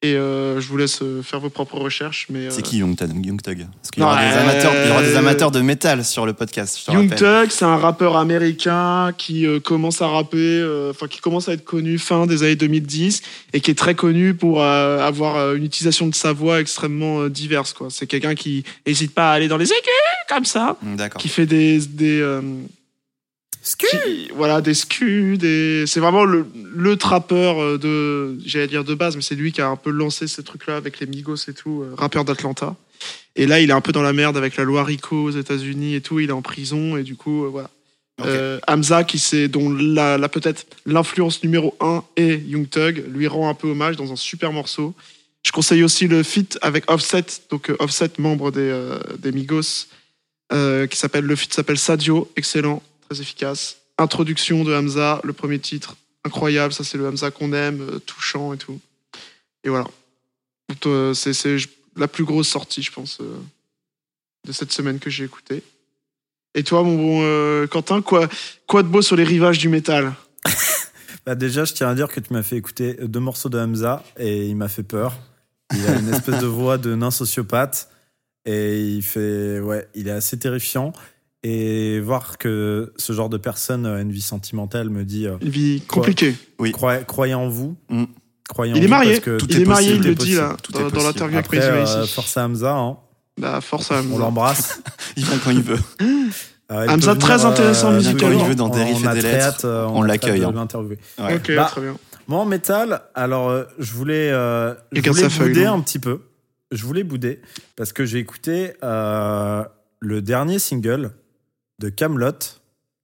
Et 0.03 0.15
euh, 0.15 0.63
je 0.63 0.67
vous 0.69 0.79
laisse 0.79 1.03
euh, 1.03 1.23
faire 1.23 1.41
vos 1.41 1.51
propres 1.51 1.77
recherches. 1.79 2.27
Mais, 2.31 2.47
euh, 2.47 2.51
C'est 2.51 2.63
qui 2.63 2.79
Young 2.79 2.97
Thug, 2.97 3.11
Young 3.23 3.43
Thug 3.43 3.67
Parce 3.83 3.91
qu'il 3.91 4.03
y, 4.03 4.07
aura 4.07 4.17
des 4.19 4.35
euh, 4.35 4.41
amateurs- 4.41 4.73
il 4.75 4.89
y 4.89 4.91
aura 4.93 5.03
des 5.03 5.15
amateurs 5.17 5.51
de 5.51 5.61
métal 5.61 6.07
sur 6.07 6.25
le 6.25 6.33
podcast, 6.33 6.79
je 6.81 6.87
te 6.87 6.93
Young. 6.97 7.15
Thug, 7.15 7.51
c'est 7.51 7.67
un 7.67 7.77
rappeur 7.77 8.17
américain 8.17 9.13
qui 9.19 9.47
euh, 9.47 9.61
commence 9.61 10.01
à 10.01 10.07
rapper, 10.09 10.39
euh, 10.39 10.89
enfin 10.91 11.07
qui 11.07 11.21
commence 11.21 11.51
à 11.51 11.53
être 11.53 11.65
connu 11.67 11.99
fin 11.99 12.25
des 12.27 12.43
années 12.43 12.57
2010 12.57 13.21
et 13.53 13.61
qui 13.61 13.71
est 13.71 13.75
très 13.75 13.95
connu 13.95 14.33
pour 14.33 14.63
euh, 14.63 15.01
avoir 15.07 15.37
euh, 15.37 15.57
une 15.57 15.65
utilisation 15.65 16.07
de 16.09 16.15
sa 16.15 16.33
voix 16.33 16.61
extrêmement 16.61 17.21
euh, 17.21 17.29
diverse. 17.29 17.75
Quoi. 17.75 17.89
C'est 17.91 18.07
quelqu'un 18.07 18.35
qui 18.35 18.65
n'hésite 18.87 19.13
pas 19.15 19.31
à 19.33 19.35
aller 19.35 19.49
dans 19.49 19.59
les 19.59 19.67
aigus 19.71 20.31
comme 20.31 20.47
ça, 20.47 20.79
D'accord. 20.97 21.21
qui 21.21 21.29
fait 21.29 21.45
des, 21.45 21.79
des 21.79 22.23
qui- 23.77 24.31
voilà, 24.35 24.61
des 24.61 24.75
scus, 24.75 25.37
des... 25.39 25.85
c'est 25.87 26.01
vraiment 26.01 26.25
le, 26.25 26.47
le 26.75 26.97
trappeur 26.97 27.61
euh, 27.63 27.77
de, 27.79 28.39
j'allais 28.47 28.67
dire 28.69 28.85
de 28.85 28.95
base, 28.95 29.17
mais 29.17 29.23
c'est 29.23 29.35
lui 29.35 29.53
qui 29.53 29.61
a 29.61 29.69
un 29.69 29.77
peu 29.77 29.91
lancé 29.91 30.27
ces 30.29 30.43
trucs-là 30.43 30.77
avec 30.77 30.99
les 31.01 31.07
Migos 31.07 31.37
et 31.49 31.53
tout, 31.55 31.83
euh, 31.83 31.95
rappeur 31.97 32.25
d'Atlanta. 32.25 32.75
Et 33.37 33.47
là, 33.47 33.61
il 33.61 33.71
est 33.71 33.73
un 33.75 33.81
peu 33.81 33.93
dans 33.93 34.03
la 34.03 34.13
merde 34.13 34.37
avec 34.37 34.57
la 34.57 34.65
loi 34.65 34.83
RICO 34.85 35.25
aux 35.25 35.31
États-Unis 35.31 35.95
et 35.95 36.01
tout. 36.01 36.21
Il 36.21 36.31
est 36.31 36.33
en 36.33 36.43
prison 36.43 36.97
et 36.97 37.03
du 37.03 37.17
coup, 37.17 37.45
euh, 37.45 37.49
voilà. 37.49 37.71
Euh, 38.23 38.59
Hamza, 38.69 39.03
qui 39.05 39.19
c'est 39.19 39.49
dont 39.49 39.71
la, 39.71 40.19
la- 40.19 40.29
peut-être 40.29 40.67
l'influence 40.85 41.43
numéro 41.43 41.75
un 41.81 42.05
est 42.17 42.37
Young 42.47 42.69
Thug, 42.69 43.05
lui 43.09 43.27
rend 43.27 43.49
un 43.49 43.55
peu 43.55 43.69
hommage 43.69 43.97
dans 43.97 44.13
un 44.13 44.17
super 44.17 44.53
morceau. 44.53 44.95
Je 45.43 45.53
conseille 45.53 45.83
aussi 45.83 46.07
le 46.07 46.23
feat 46.23 46.59
avec 46.61 46.91
Offset, 46.91 47.25
donc 47.51 47.73
Offset, 47.79 48.11
membre 48.19 48.51
des, 48.51 48.61
euh, 48.61 48.99
des 49.19 49.33
Migos, 49.33 49.87
euh, 50.53 50.87
qui 50.87 50.99
s'appelle 50.99 51.25
le 51.25 51.35
feat 51.35 51.55
s'appelle 51.55 51.79
Sadio, 51.79 52.31
excellent, 52.37 52.83
efficace. 53.19 53.79
Introduction 53.99 54.65
de 54.65 54.75
Hamza, 54.75 55.21
le 55.25 55.33
premier 55.33 55.59
titre, 55.59 55.97
incroyable, 56.25 56.73
ça 56.73 56.85
c'est 56.85 56.99
le 56.99 57.09
Hamza 57.09 57.31
qu'on 57.31 57.53
aime, 57.53 57.81
euh, 57.81 57.99
touchant 57.99 58.53
et 58.53 58.59
tout. 58.59 58.81
Et 59.65 59.69
voilà. 59.69 59.87
Euh, 60.87 61.15
c'est 61.15 61.57
la 61.97 62.09
plus 62.09 62.25
grosse 62.25 62.49
sortie, 62.49 62.83
je 62.83 62.93
pense, 62.93 63.19
euh, 63.21 63.39
de 64.47 64.53
cette 64.53 64.73
semaine 64.73 64.99
que 64.99 65.11
j'ai 65.11 65.25
écoutée. 65.25 65.63
Et 66.55 66.63
toi, 66.63 66.83
mon 66.83 66.97
bon 66.97 67.67
Quentin, 67.69 68.03
quoi, 68.03 68.29
quoi 68.67 68.83
de 68.83 68.89
beau 68.89 69.03
sur 69.03 69.17
les 69.17 69.25
rivages 69.25 69.59
du 69.59 69.69
métal? 69.69 70.15
Bah 71.27 71.35
déjà, 71.35 71.67
je 71.67 71.75
tiens 71.75 71.89
à 71.89 71.95
dire 71.95 72.09
que 72.09 72.19
tu 72.19 72.33
m'as 72.33 72.43
fait 72.43 72.57
écouter 72.57 72.95
deux 72.95 73.21
morceaux 73.21 73.51
de 73.51 73.59
Hamza 73.59 74.03
et 74.17 74.47
il 74.47 74.57
m'a 74.57 74.69
fait 74.69 74.83
peur. 74.83 75.19
Il 75.75 75.87
a 75.87 75.99
une 75.99 76.09
espèce 76.09 76.41
de 76.41 76.47
voix 76.47 76.79
de 76.79 76.95
nain 76.95 77.11
sociopathe 77.11 77.91
et 78.47 78.81
il 78.81 79.03
fait, 79.03 79.61
ouais, 79.61 79.87
il 79.95 80.09
est 80.09 80.13
assez 80.13 80.39
terrifiant. 80.39 80.95
Et 81.43 82.01
voir 82.01 82.37
que 82.37 82.93
ce 82.97 83.13
genre 83.15 83.31
de 83.31 83.39
personne 83.39 83.87
a 83.87 84.01
une 84.01 84.13
vie 84.13 84.21
sentimentale 84.21 84.91
me 84.91 85.05
dit, 85.05 85.27
euh, 85.27 85.37
Une 85.41 85.49
vie 85.49 85.81
compliquée. 85.89 86.37
Oui. 86.59 86.71
croyez, 86.73 87.03
croyez 87.07 87.33
en 87.35 87.49
vous. 87.49 87.77
Mm. 87.89 88.05
Croyez 88.49 88.73
en 88.73 88.77
Il 88.77 88.83
est 88.83 88.87
vous 88.87 88.91
marié. 88.91 89.11
parce 89.13 89.25
que 89.25 89.39
Tout 89.39 89.47
Il 89.49 89.57
est 89.59 89.63
est 89.63 89.65
marié, 89.65 89.89
possible, 89.89 90.05
il 90.05 90.09
le 90.11 90.15
dit 90.17 90.35
là, 90.35 90.57
tout 90.63 90.73
dans, 90.73 90.89
dans 90.91 91.03
l'interview 91.03 91.39
Après, 91.39 91.59
euh, 91.63 91.85
Race. 91.85 92.11
force 92.13 92.37
à 92.37 92.45
Hamza, 92.45 92.75
hein. 92.77 92.99
Bah, 93.41 93.61
force 93.63 93.91
à 93.91 93.95
on 93.95 93.99
Hamza. 94.01 94.19
l'embrasse. 94.19 94.83
Il 95.17 95.25
vient 95.25 95.39
quand 95.43 95.51
il 95.51 95.63
veut. 95.63 95.79
Euh, 96.73 96.85
il 96.87 96.91
Hamza, 96.91 97.17
très 97.17 97.45
intéressant 97.47 97.91
nous 97.91 97.97
musicalement. 97.99 98.39
Il 98.41 98.47
veut 98.49 98.55
dans 98.55 98.69
On- 98.71 98.73
on 98.75 98.77
et 98.77 99.07
a 99.07 99.15
des 99.15 99.21
très 99.21 99.33
lettres. 99.33 99.45
hâte, 99.47 99.65
euh, 99.65 99.87
On 99.89 100.03
a 100.03 100.07
l'accueille, 100.09 100.45
hein. 100.45 100.53
Ouais. 101.19 101.37
Ok, 101.37 101.53
Bah, 101.57 101.65
très 101.71 101.81
bien. 101.81 101.97
Moi, 102.29 102.39
en 102.39 102.45
métal, 102.45 103.01
alors 103.15 103.49
euh, 103.49 103.65
je 103.79 103.93
voulais, 103.95 104.31
euh, 104.31 104.75
je 104.93 105.01
voulais 105.11 105.29
bouder 105.49 105.65
un 105.65 105.81
petit 105.81 105.99
peu. 105.99 106.21
Je 106.71 106.85
voulais 106.85 107.03
bouder 107.03 107.41
parce 107.77 107.93
que 107.95 108.05
j'ai 108.05 108.19
écouté 108.19 108.75
euh, 108.85 109.65
le 110.01 110.23
dernier 110.23 110.59
single 110.61 111.11
de 111.81 111.89
Camelot, 111.89 112.31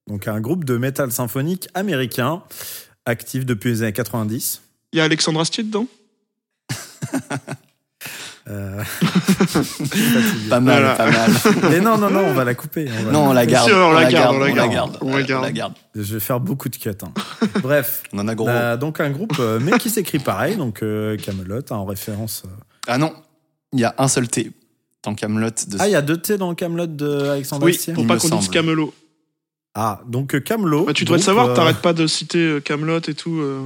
donc 0.07 0.27
un 0.27 0.39
groupe 0.39 0.63
de 0.63 0.77
métal 0.77 1.11
symphonique 1.11 1.67
américain 1.73 2.43
actif 3.05 3.45
depuis 3.45 3.71
les 3.71 3.81
années 3.83 3.91
90. 3.93 4.61
Il 4.93 4.97
y 4.97 5.01
a 5.01 5.03
Alexandre 5.03 5.41
Astier 5.41 5.63
dedans? 5.63 5.87
Euh. 8.49 8.81
Pas 10.49 10.61
mal, 10.61 10.79
Voilà. 10.81 10.95
pas 10.95 11.11
mal. 11.11 11.31
Mais 11.69 11.81
non, 11.81 11.97
non, 11.97 12.09
non, 12.09 12.21
on 12.27 12.33
va 12.33 12.45
la 12.45 12.55
couper. 12.55 12.87
on 12.97 13.03
va 13.03 13.11
Non, 13.11 13.29
on 13.29 13.33
la 13.33 13.45
garde. 13.45 13.69
On 13.73 13.91
la 13.91 14.07
on 14.07 14.09
garde. 14.09 14.35
On 14.37 14.39
la 14.39 14.67
garde. 14.69 14.97
On 15.01 15.41
la 15.41 15.51
garde. 15.51 15.73
Je 15.95 16.13
vais 16.13 16.19
faire 16.21 16.39
beaucoup 16.39 16.69
de 16.69 16.77
cuts. 16.77 16.89
hein. 17.03 17.11
Bref, 17.61 18.03
On 18.13 18.19
en 18.19 18.27
a 18.29 18.35
gros. 18.35 18.45
bah, 18.45 18.77
donc 18.77 19.01
un 19.01 19.09
groupe, 19.09 19.35
euh, 19.39 19.59
mais 19.61 19.77
qui 19.79 19.89
s'écrit 19.89 20.19
pareil, 20.19 20.55
donc 20.55 20.81
euh, 20.81 21.17
Camelot, 21.17 21.57
hein, 21.71 21.75
en 21.75 21.83
référence. 21.83 22.43
euh. 22.45 22.49
Ah 22.87 22.97
non, 22.97 23.13
il 23.73 23.81
y 23.81 23.83
a 23.83 23.93
un 23.97 24.07
seul 24.07 24.29
T 24.29 24.53
dans 25.07 25.15
Camelot. 25.15 25.49
De... 25.49 25.77
Ah, 25.79 25.87
il 25.87 25.91
y 25.91 25.95
a 25.95 26.01
deux 26.01 26.17
T 26.17 26.37
dans 26.37 26.53
Camelot 26.53 26.87
de 26.87 27.29
Alexandre 27.29 27.65
Oui, 27.65 27.73
Astier 27.73 27.93
pour 27.93 28.03
Il 28.03 28.07
pas 28.07 28.17
qu'on 28.17 28.37
dise. 28.37 28.49
Camelot. 28.49 28.93
Ah, 29.73 30.01
donc 30.05 30.35
euh, 30.35 30.39
Camelot. 30.39 30.85
Bah, 30.85 30.93
tu 30.93 31.05
dois 31.05 31.17
le 31.17 31.23
savoir, 31.23 31.49
euh, 31.49 31.53
t'arrêtes 31.55 31.81
pas 31.81 31.93
de 31.93 32.07
citer 32.07 32.39
euh, 32.39 32.59
Camelot 32.59 32.99
et 32.99 33.13
tout 33.13 33.39
euh, 33.39 33.61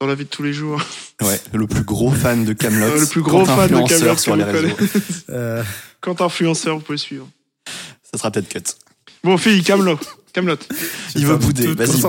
dans 0.00 0.06
la 0.06 0.14
vie 0.14 0.24
de 0.24 0.28
tous 0.30 0.42
les 0.42 0.52
jours. 0.52 0.80
Ouais, 1.22 1.40
le 1.52 1.68
plus 1.68 1.84
gros 1.84 2.10
fan 2.10 2.44
de 2.44 2.52
Camelot. 2.52 2.86
Euh, 2.86 3.00
le 3.00 3.06
plus 3.06 3.22
gros 3.22 3.44
fan 3.44 3.68
de 3.68 3.88
Camelot 3.88 4.16
sur 4.16 4.34
les 4.34 4.42
réseaux. 4.42 4.74
Quand 6.00 6.20
influenceur, 6.20 6.76
vous 6.78 6.82
pouvez 6.82 6.98
suivre. 6.98 7.28
Ça 8.02 8.18
sera 8.18 8.32
peut-être 8.32 8.48
cut. 8.48 8.74
Bon, 9.22 9.36
fille, 9.36 9.62
Camelot. 9.62 10.00
Camelot. 10.32 10.56
Il 11.14 11.26
veut 11.26 11.36
bouder, 11.36 11.74
vas-y. 11.74 12.00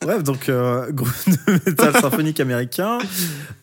Bref, 0.00 0.22
donc 0.24 0.48
euh, 0.48 0.90
groupe 0.90 1.12
de 1.26 1.52
métal 1.70 2.00
symphonique 2.00 2.40
américain 2.40 2.98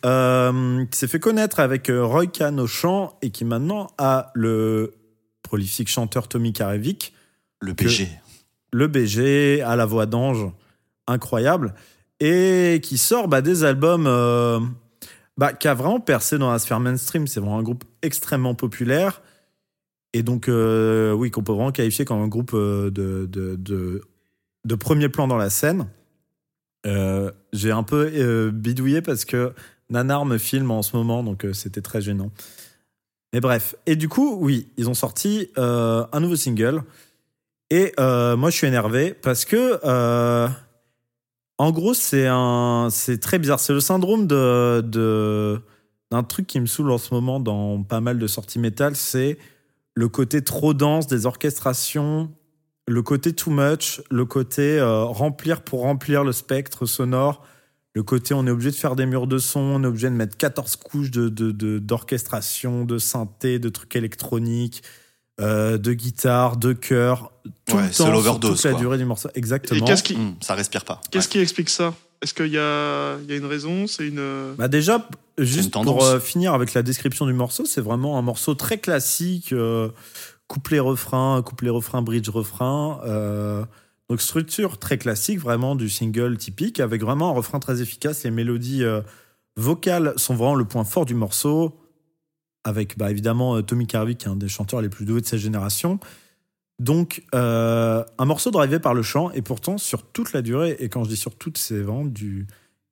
euh, 0.06 0.84
qui 0.86 0.98
s'est 0.98 1.08
fait 1.08 1.20
connaître 1.20 1.60
avec 1.60 1.90
euh, 1.90 2.04
Roy 2.04 2.26
Khan 2.26 2.56
au 2.58 2.66
chant 2.66 3.18
et 3.22 3.30
qui 3.30 3.44
maintenant 3.44 3.90
a 3.98 4.30
le 4.34 4.94
prolifique 5.42 5.88
chanteur 5.88 6.28
Tommy 6.28 6.52
Karevic, 6.52 7.12
Le 7.60 7.72
BG. 7.74 8.08
le 8.72 8.86
BG 8.86 9.62
à 9.62 9.76
la 9.76 9.84
voix 9.84 10.06
d'ange 10.06 10.46
incroyable 11.06 11.74
et 12.20 12.80
qui 12.82 12.98
sort 12.98 13.28
bah, 13.28 13.42
des 13.42 13.64
albums 13.64 14.06
euh, 14.06 14.60
bah, 15.36 15.52
qui 15.52 15.68
a 15.68 15.74
vraiment 15.74 16.00
percé 16.00 16.38
dans 16.38 16.52
la 16.52 16.58
sphère 16.58 16.80
mainstream. 16.80 17.26
C'est 17.26 17.40
vraiment 17.40 17.58
un 17.58 17.62
groupe 17.62 17.84
extrêmement 18.02 18.54
populaire. 18.54 19.22
Et 20.12 20.22
donc, 20.22 20.48
euh, 20.48 21.12
oui, 21.12 21.30
qu'on 21.30 21.42
peut 21.42 21.52
vraiment 21.52 21.72
qualifier 21.72 22.04
comme 22.04 22.20
un 22.20 22.28
groupe 22.28 22.52
euh, 22.54 22.90
de, 22.90 23.26
de, 23.26 24.02
de, 24.64 24.74
premier 24.74 25.08
plan 25.08 25.28
dans 25.28 25.36
la 25.36 25.50
scène. 25.50 25.86
Euh, 26.86 27.30
J'ai 27.52 27.70
un 27.70 27.82
peu 27.82 28.50
bidouillé 28.50 29.02
parce 29.02 29.24
que 29.24 29.52
Nanar 29.88 30.24
me 30.24 30.38
filme 30.38 30.70
en 30.70 30.82
ce 30.82 30.96
moment, 30.96 31.22
donc 31.22 31.46
c'était 31.52 31.82
très 31.82 32.00
gênant. 32.00 32.30
Mais 33.32 33.40
bref. 33.40 33.76
Et 33.86 33.94
du 33.94 34.08
coup, 34.08 34.36
oui, 34.40 34.68
ils 34.76 34.88
ont 34.88 34.94
sorti 34.94 35.50
un 35.56 36.20
nouveau 36.20 36.36
single. 36.36 36.82
Et 37.70 37.92
moi, 37.98 38.50
je 38.50 38.56
suis 38.56 38.66
énervé 38.66 39.14
parce 39.14 39.44
que, 39.44 39.78
en 41.58 41.70
gros, 41.70 41.94
c'est 41.94 43.20
très 43.20 43.38
bizarre. 43.38 43.60
C'est 43.60 43.74
le 43.74 43.80
syndrome 43.80 44.26
de, 44.26 45.60
d'un 46.10 46.22
truc 46.24 46.48
qui 46.48 46.58
me 46.58 46.66
saoule 46.66 46.90
en 46.90 46.98
ce 46.98 47.14
moment 47.14 47.38
dans 47.38 47.82
pas 47.84 48.00
mal 48.00 48.18
de 48.18 48.26
sorties 48.26 48.58
métal. 48.58 48.96
C'est 48.96 49.38
le 49.94 50.08
côté 50.08 50.42
trop 50.42 50.74
dense 50.74 51.06
des 51.06 51.26
orchestrations, 51.26 52.30
le 52.88 53.02
côté 53.02 53.32
too 53.32 53.50
much, 53.50 54.00
le 54.10 54.24
côté 54.24 54.78
euh, 54.78 55.04
remplir 55.04 55.62
pour 55.62 55.80
remplir 55.82 56.24
le 56.24 56.32
spectre 56.32 56.86
sonore, 56.86 57.44
le 57.94 58.02
côté 58.02 58.34
on 58.34 58.46
est 58.46 58.50
obligé 58.50 58.70
de 58.70 58.76
faire 58.76 58.96
des 58.96 59.06
murs 59.06 59.26
de 59.26 59.38
son, 59.38 59.60
on 59.60 59.82
est 59.84 59.86
obligé 59.86 60.08
de 60.08 60.14
mettre 60.14 60.36
14 60.36 60.76
couches 60.76 61.10
de, 61.10 61.28
de, 61.28 61.50
de- 61.50 61.78
d'orchestration, 61.78 62.84
de 62.84 62.98
synthé, 62.98 63.58
de 63.58 63.68
trucs 63.68 63.94
électroniques, 63.96 64.82
euh, 65.40 65.78
de 65.78 65.92
guitare, 65.92 66.56
de 66.56 66.72
chœur, 66.72 67.32
tout 67.66 67.76
Ouais, 67.76 67.82
le 67.82 67.88
temps, 67.88 68.20
sur 68.22 68.40
toute 68.40 68.62
la 68.64 68.70
quoi. 68.72 68.80
durée 68.80 68.98
du 68.98 69.04
morceau. 69.04 69.28
Exactement. 69.34 69.84
Et 69.84 69.88
qu'est-ce 69.88 70.02
qui, 70.02 70.14
Hum, 70.14 70.34
ça 70.40 70.54
respire 70.54 70.84
pas. 70.84 71.00
qu'est-ce 71.10 71.28
qui 71.28 71.38
explique 71.40 71.70
ça? 71.70 71.94
Est-ce 72.22 72.34
qu'il 72.34 72.48
y 72.48 72.58
a, 72.58 73.16
il 73.18 73.30
y 73.30 73.32
a 73.32 73.36
une 73.36 73.46
raison 73.46 73.86
C'est 73.86 74.06
une. 74.06 74.54
Bah 74.58 74.68
déjà, 74.68 75.08
une 75.38 75.44
juste 75.44 75.72
pour 75.72 76.04
euh, 76.04 76.20
finir 76.20 76.52
avec 76.52 76.74
la 76.74 76.82
description 76.82 77.24
du 77.26 77.32
morceau, 77.32 77.64
c'est 77.64 77.80
vraiment 77.80 78.18
un 78.18 78.22
morceau 78.22 78.54
très 78.54 78.78
classique, 78.78 79.52
euh, 79.52 79.88
couplet-refrain, 80.46 81.42
couplet-refrain, 81.42 82.02
bridge-refrain. 82.02 83.00
euh, 83.06 83.64
donc 84.10 84.20
structure 84.20 84.76
très 84.78 84.98
classique, 84.98 85.38
vraiment 85.38 85.76
du 85.76 85.88
single 85.88 86.36
typique, 86.36 86.80
avec 86.80 87.00
vraiment 87.00 87.30
un 87.30 87.32
refrain 87.32 87.58
très 87.58 87.80
efficace. 87.80 88.24
Les 88.24 88.32
mélodies 88.32 88.84
euh, 88.84 89.00
vocales 89.56 90.12
sont 90.16 90.34
vraiment 90.34 90.56
le 90.56 90.64
point 90.64 90.84
fort 90.84 91.06
du 91.06 91.14
morceau, 91.14 91.80
avec 92.64 92.98
bah, 92.98 93.10
évidemment 93.10 93.62
Tommy 93.62 93.86
Carvey, 93.86 94.16
qui 94.16 94.26
est 94.26 94.30
un 94.30 94.36
des 94.36 94.48
chanteurs 94.48 94.82
les 94.82 94.88
plus 94.90 95.06
doués 95.06 95.20
de 95.22 95.26
sa 95.26 95.38
génération. 95.38 96.00
Donc, 96.80 97.22
euh, 97.34 98.02
un 98.16 98.24
morceau 98.24 98.50
drivé 98.50 98.78
par 98.78 98.94
le 98.94 99.02
chant, 99.02 99.30
et 99.32 99.42
pourtant, 99.42 99.76
sur 99.76 100.02
toute 100.02 100.32
la 100.32 100.40
durée, 100.40 100.76
et 100.80 100.88
quand 100.88 101.04
je 101.04 101.10
dis 101.10 101.16
sur 101.16 101.36
toute, 101.36 101.58
c'est 101.58 101.82
vraiment 101.82 102.06
du, 102.06 102.46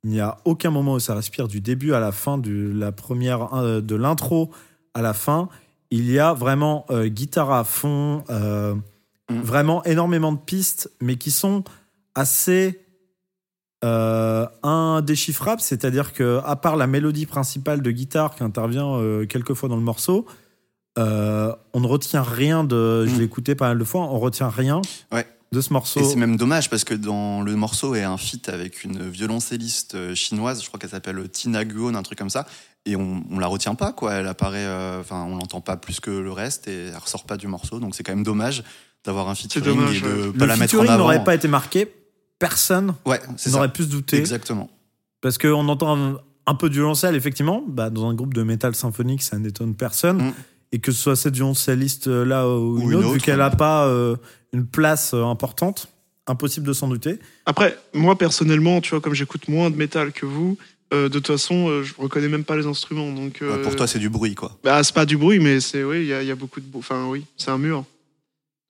il 0.04 0.10
n'y 0.10 0.20
a 0.20 0.36
aucun 0.44 0.70
moment 0.70 0.92
où 0.92 1.00
ça 1.00 1.14
respire 1.14 1.48
du 1.48 1.62
début 1.62 1.94
à 1.94 2.00
la 2.00 2.12
fin, 2.12 2.36
de 2.36 2.70
la 2.74 2.92
première, 2.92 3.54
euh, 3.54 3.80
de 3.80 3.96
l'intro 3.96 4.50
à 4.92 5.00
la 5.00 5.14
fin. 5.14 5.48
Il 5.90 6.10
y 6.10 6.18
a 6.18 6.34
vraiment 6.34 6.84
euh, 6.90 7.08
guitare 7.08 7.50
à 7.50 7.64
fond, 7.64 8.22
Mm. 9.30 9.40
vraiment 9.42 9.84
énormément 9.84 10.32
de 10.32 10.38
pistes, 10.38 10.90
mais 11.02 11.16
qui 11.16 11.30
sont 11.30 11.62
assez 12.14 12.80
indéchiffrables. 13.82 15.60
C'est-à-dire 15.60 16.14
que, 16.14 16.40
à 16.44 16.56
part 16.56 16.76
la 16.76 16.86
mélodie 16.86 17.26
principale 17.26 17.82
de 17.82 17.90
guitare 17.90 18.34
qui 18.34 18.42
intervient 18.42 18.98
quelques 19.28 19.52
fois 19.52 19.68
dans 19.68 19.76
le 19.76 19.82
morceau, 19.82 20.26
euh, 20.98 21.52
on 21.72 21.80
ne 21.80 21.86
retient 21.86 22.22
rien 22.22 22.64
de. 22.64 23.06
Je 23.06 23.16
l'ai 23.16 23.24
écouté 23.24 23.54
pas 23.54 23.68
mal 23.68 23.78
de 23.78 23.84
fois. 23.84 24.02
On 24.02 24.18
retient 24.18 24.48
rien 24.48 24.80
Ouais. 25.12 25.26
de 25.52 25.60
ce 25.60 25.72
morceau. 25.72 26.00
Et 26.00 26.04
c'est 26.04 26.16
même 26.16 26.36
dommage 26.36 26.68
parce 26.70 26.84
que 26.84 26.94
dans 26.94 27.40
le 27.42 27.54
morceau 27.56 27.94
est 27.94 28.02
un 28.02 28.16
feat 28.18 28.48
avec 28.48 28.84
une 28.84 29.08
violoncelliste 29.08 29.94
euh, 29.94 30.14
chinoise, 30.14 30.62
je 30.62 30.66
crois 30.68 30.78
qu'elle 30.80 30.90
s'appelle 30.90 31.28
Tina 31.30 31.64
Guon, 31.64 31.94
un 31.94 32.02
truc 32.02 32.18
comme 32.18 32.30
ça, 32.30 32.46
et 32.84 32.96
on, 32.96 33.22
on 33.30 33.38
la 33.38 33.46
retient 33.46 33.74
pas 33.74 33.92
quoi. 33.92 34.14
Elle 34.14 34.26
apparaît, 34.26 34.66
euh, 34.66 35.00
enfin 35.00 35.24
on 35.28 35.36
l'entend 35.36 35.60
pas 35.60 35.76
plus 35.76 36.00
que 36.00 36.10
le 36.10 36.32
reste 36.32 36.68
et 36.68 36.86
elle 36.88 36.96
ressort 36.98 37.24
pas 37.24 37.36
du 37.36 37.46
morceau, 37.46 37.78
donc 37.80 37.94
c'est 37.94 38.02
quand 38.02 38.12
même 38.14 38.24
dommage 38.24 38.62
d'avoir 39.04 39.28
un 39.28 39.34
featuring 39.34 39.64
dommage, 39.64 39.98
et 39.98 40.00
de 40.02 40.06
ouais. 40.08 40.32
pas 40.32 40.44
le 40.44 40.46
la 40.46 40.56
mettre 40.56 40.74
en 40.74 40.78
featuring 40.78 40.88
avant. 40.90 40.98
n'aurait 41.04 41.24
pas 41.24 41.34
été 41.34 41.48
marqué. 41.48 41.88
Personne 42.38 42.94
Ouais, 43.06 43.20
n'aurait 43.46 43.72
pu 43.72 43.84
se 43.84 43.88
douter. 43.88 44.16
Exactement. 44.18 44.68
Parce 45.20 45.38
qu'on 45.38 45.68
entend 45.68 45.96
un, 45.96 46.18
un 46.46 46.54
peu 46.54 46.68
de 46.68 46.74
violoncelle, 46.74 47.16
effectivement. 47.16 47.62
Bah, 47.66 47.90
dans 47.90 48.08
un 48.08 48.14
groupe 48.14 48.32
de 48.34 48.42
métal 48.44 48.74
symphonique, 48.76 49.22
ça 49.22 49.38
n'étonne 49.38 49.74
personne. 49.74 50.18
Mm. 50.28 50.32
Et 50.72 50.78
que 50.80 50.92
ce 50.92 51.00
soit 51.00 51.16
cette 51.16 51.34
violoncelliste-là 51.34 52.46
ou, 52.48 52.76
Ou 52.76 52.80
une 52.82 52.88
une 52.92 52.94
autre, 52.96 53.12
vu 53.14 53.20
qu'elle 53.20 53.38
n'a 53.38 53.50
pas 53.50 53.86
euh, 53.86 54.16
une 54.52 54.66
place 54.66 55.14
euh, 55.14 55.24
importante, 55.24 55.88
impossible 56.26 56.66
de 56.66 56.72
s'en 56.74 56.88
douter. 56.88 57.18
Après, 57.46 57.78
moi 57.94 58.18
personnellement, 58.18 58.80
tu 58.80 58.90
vois, 58.90 59.00
comme 59.00 59.14
j'écoute 59.14 59.48
moins 59.48 59.70
de 59.70 59.76
métal 59.76 60.12
que 60.12 60.26
vous, 60.26 60.58
euh, 60.92 61.08
de 61.08 61.14
toute 61.18 61.26
façon, 61.28 61.68
euh, 61.68 61.82
je 61.82 61.94
reconnais 61.96 62.28
même 62.28 62.44
pas 62.44 62.56
les 62.56 62.66
instruments. 62.66 63.10
Donc, 63.12 63.38
Ouais, 63.40 63.46
euh, 63.48 63.62
pour 63.62 63.76
toi, 63.76 63.86
c'est 63.86 63.98
du 63.98 64.10
bruit 64.10 64.34
quoi. 64.34 64.58
bah, 64.62 64.82
c'est 64.84 64.94
pas 64.94 65.06
du 65.06 65.16
bruit, 65.16 65.38
mais 65.38 65.60
c'est 65.60 65.84
oui, 65.84 66.00
il 66.00 66.06
y, 66.06 66.12
a- 66.12 66.22
il 66.22 66.28
y 66.28 66.30
a 66.30 66.34
beaucoup 66.36 66.60
de. 66.60 66.66
Enfin, 66.76 67.06
oui, 67.08 67.24
c'est 67.38 67.50
un 67.50 67.58
mur. 67.58 67.84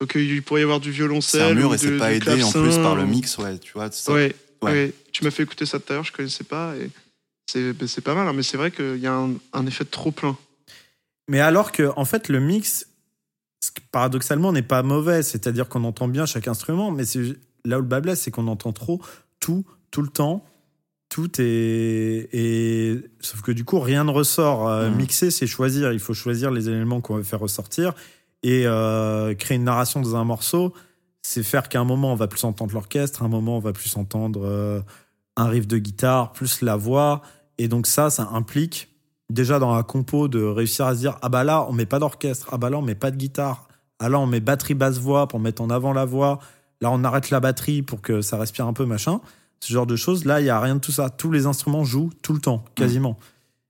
Donc, 0.00 0.14
euh, 0.16 0.22
il 0.22 0.42
pourrait 0.44 0.60
y 0.60 0.64
avoir 0.64 0.78
du 0.78 0.92
violoncelle. 0.92 1.40
C'est 1.40 1.50
un 1.50 1.54
mur 1.54 1.70
ou 1.70 1.74
et 1.74 1.78
c'est 1.78 1.96
pas 1.98 2.10
du 2.10 2.16
aidé 2.16 2.42
en 2.44 2.52
plus 2.52 2.76
par 2.78 2.94
le 2.94 3.04
mix, 3.06 3.36
ouais, 3.38 3.58
tu 3.58 3.72
vois. 3.74 3.90
ça- 3.90 4.12
Ouais, 4.12 4.34
Ouais. 4.62 4.70
ouais. 4.72 4.92
Tu 5.12 5.24
m'as 5.24 5.30
fait 5.32 5.42
écouter 5.42 5.66
ça 5.66 5.80
tout 5.80 5.92
à 5.92 5.94
l'heure, 5.96 6.04
je 6.04 6.12
connaissais 6.12 6.44
pas. 6.44 6.74
Et 6.76 6.90
c'est 7.50 7.72
bah, 7.72 7.86
c'est 7.88 8.00
pas 8.02 8.14
mal, 8.14 8.28
hein, 8.28 8.32
mais 8.32 8.42
c'est 8.44 8.56
vrai 8.56 8.70
qu'il 8.70 8.98
y 8.98 9.06
a 9.08 9.14
un, 9.14 9.32
un 9.52 9.66
effet 9.66 9.82
de 9.84 9.90
trop 9.90 10.12
plein. 10.12 10.36
Mais 11.28 11.40
alors 11.40 11.73
que, 11.73 11.90
en 11.97 12.04
fait, 12.04 12.28
le 12.28 12.40
mix, 12.40 12.87
paradoxalement, 13.92 14.52
n'est 14.52 14.62
pas 14.62 14.82
mauvais. 14.82 15.23
C'est-à-dire 15.23 15.68
qu'on 15.68 15.85
entend 15.85 16.08
bien 16.08 16.26
chaque 16.26 16.49
instrument, 16.49 16.90
mais 16.90 17.04
c'est 17.04 17.37
là 17.64 17.78
où 17.78 17.82
le 17.82 17.87
bas 17.87 18.00
blesse, 18.00 18.23
c'est 18.23 18.30
qu'on 18.30 18.49
entend 18.49 18.73
trop 18.73 19.00
tout, 19.40 19.64
tout 19.90 20.02
le 20.02 20.08
temps. 20.08 20.44
Tout 21.11 21.40
est, 21.40 22.28
et 22.32 23.00
sauf 23.20 23.40
que 23.40 23.50
du 23.50 23.64
coup 23.64 23.80
rien 23.80 24.04
ne 24.04 24.11
ressort. 24.11 24.68
Euh, 24.68 24.90
Mhm. 24.90 24.97
Mixer, 24.97 25.30
c'est 25.30 25.47
choisir. 25.47 25.90
Il 25.92 26.00
faut 26.00 26.12
choisir 26.12 26.50
les 26.50 26.68
éléments 26.68 27.00
qu'on 27.00 27.16
veut 27.16 27.23
faire 27.23 27.40
ressortir 27.40 27.94
et 28.42 28.66
euh, 28.66 29.35
créer 29.35 29.56
une 29.56 29.64
narration 29.64 30.00
dans 30.02 30.16
un 30.16 30.25
morceau. 30.25 30.75
C'est 31.23 31.42
faire 31.42 31.70
qu'à 31.70 31.80
un 31.80 31.85
moment 31.85 32.12
on 32.12 32.14
va 32.14 32.28
plus 32.28 32.44
entendre 32.44 32.75
l'orchestre, 32.75 33.23
à 33.23 33.25
un 33.25 33.28
moment 33.28 33.56
on 33.56 33.61
va 33.61 33.73
plus 33.73 33.97
entendre 33.97 34.42
euh, 34.44 34.82
un 35.37 35.47
riff 35.49 35.66
de 35.66 35.78
guitare, 35.78 36.32
plus 36.32 36.61
la 36.61 36.76
voix. 36.76 37.23
Et 37.56 37.68
donc 37.68 37.87
ça, 37.87 38.11
ça 38.11 38.28
implique 38.32 38.90
déjà 39.30 39.58
dans 39.58 39.75
la 39.75 39.82
compo 39.82 40.28
de 40.28 40.42
réussir 40.42 40.87
à 40.87 40.94
se 40.94 41.00
dire 41.00 41.16
ah 41.23 41.28
bah 41.28 41.44
là 41.44 41.66
on 41.68 41.73
met 41.73 41.87
pas 41.87 41.99
d'orchestre, 41.99 42.49
ah 42.52 42.58
bah 42.58 42.70
là 42.70 42.78
on 42.78 42.82
met 42.82 42.94
pas 42.94 43.11
de 43.11 43.16
guitare, 43.16 43.68
ah 43.99 44.08
là 44.08 44.18
on 44.18 44.26
met 44.26 44.40
batterie 44.40 44.75
basse 44.75 44.99
voix 44.99 45.28
pour 45.28 45.40
mettre 45.40 45.62
en 45.62 45.70
avant 45.70 45.92
la 45.92 46.04
voix, 46.04 46.38
là 46.80 46.90
on 46.90 47.04
arrête 47.04 47.30
la 47.30 47.40
batterie 47.40 47.82
pour 47.82 48.00
que 48.00 48.20
ça 48.23 48.37
respire 48.38 48.66
un 48.66 48.73
peu 48.73 48.85
machin. 48.87 49.20
Ce 49.61 49.73
genre 49.73 49.87
de 49.87 49.97
choses, 49.97 50.25
là 50.25 50.40
il 50.40 50.47
y 50.47 50.50
a 50.50 50.61
rien 50.61 50.76
de 50.76 50.80
tout 50.80 50.92
ça. 50.92 51.11
Tous 51.11 51.32
les 51.32 51.47
instruments 51.47 51.85
jouent 51.85 52.11
tout 52.23 52.32
le 52.32 52.38
temps, 52.40 52.64
quasiment. 52.76 53.18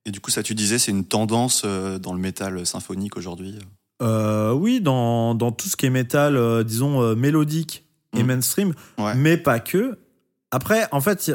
Et 0.05 0.11
du 0.11 0.21
coup, 0.21 0.31
ça, 0.31 0.43
tu 0.43 0.55
disais, 0.55 0.79
c'est 0.79 0.91
une 0.91 1.05
tendance 1.05 1.63
euh, 1.67 1.99
dans 1.99 2.13
le 2.15 2.19
métal 2.21 2.65
symphonique 2.67 3.17
aujourd'hui. 3.17 3.59
Euh, 4.03 4.53
oui, 4.53 4.81
dans, 4.81 5.35
dans 5.35 5.51
tout 5.51 5.69
ce 5.69 5.77
qui 5.77 5.87
est 5.87 5.91
métal, 5.91 6.37
euh, 6.37 6.63
disons 6.63 7.03
euh, 7.03 7.15
mélodique 7.15 7.85
et 8.17 8.23
Mm. 8.23 8.27
mainstream, 8.27 8.75
Ouais. 8.99 9.15
mais 9.17 9.37
pas 9.37 9.61
que. 9.61 9.99
Après, 10.51 10.87
en 10.93 11.01
fait, 11.01 11.31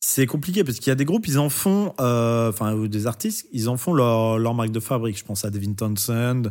c'est 0.00 0.26
compliqué 0.26 0.64
parce 0.64 0.78
qu'il 0.78 0.88
y 0.88 0.92
a 0.92 0.96
des 0.96 1.04
groupes, 1.04 1.26
ils 1.28 1.38
en 1.38 1.50
font, 1.50 1.92
euh, 2.00 2.48
enfin, 2.48 2.74
ou 2.74 2.88
des 2.88 3.06
artistes, 3.06 3.46
ils 3.52 3.68
en 3.68 3.76
font 3.76 3.92
leur, 3.92 4.54
marque 4.54 4.70
de 4.70 4.80
fabrique. 4.80 5.18
Je 5.18 5.24
pense 5.24 5.44
à 5.44 5.50
Devin 5.50 5.74
Townsend, 5.74 6.50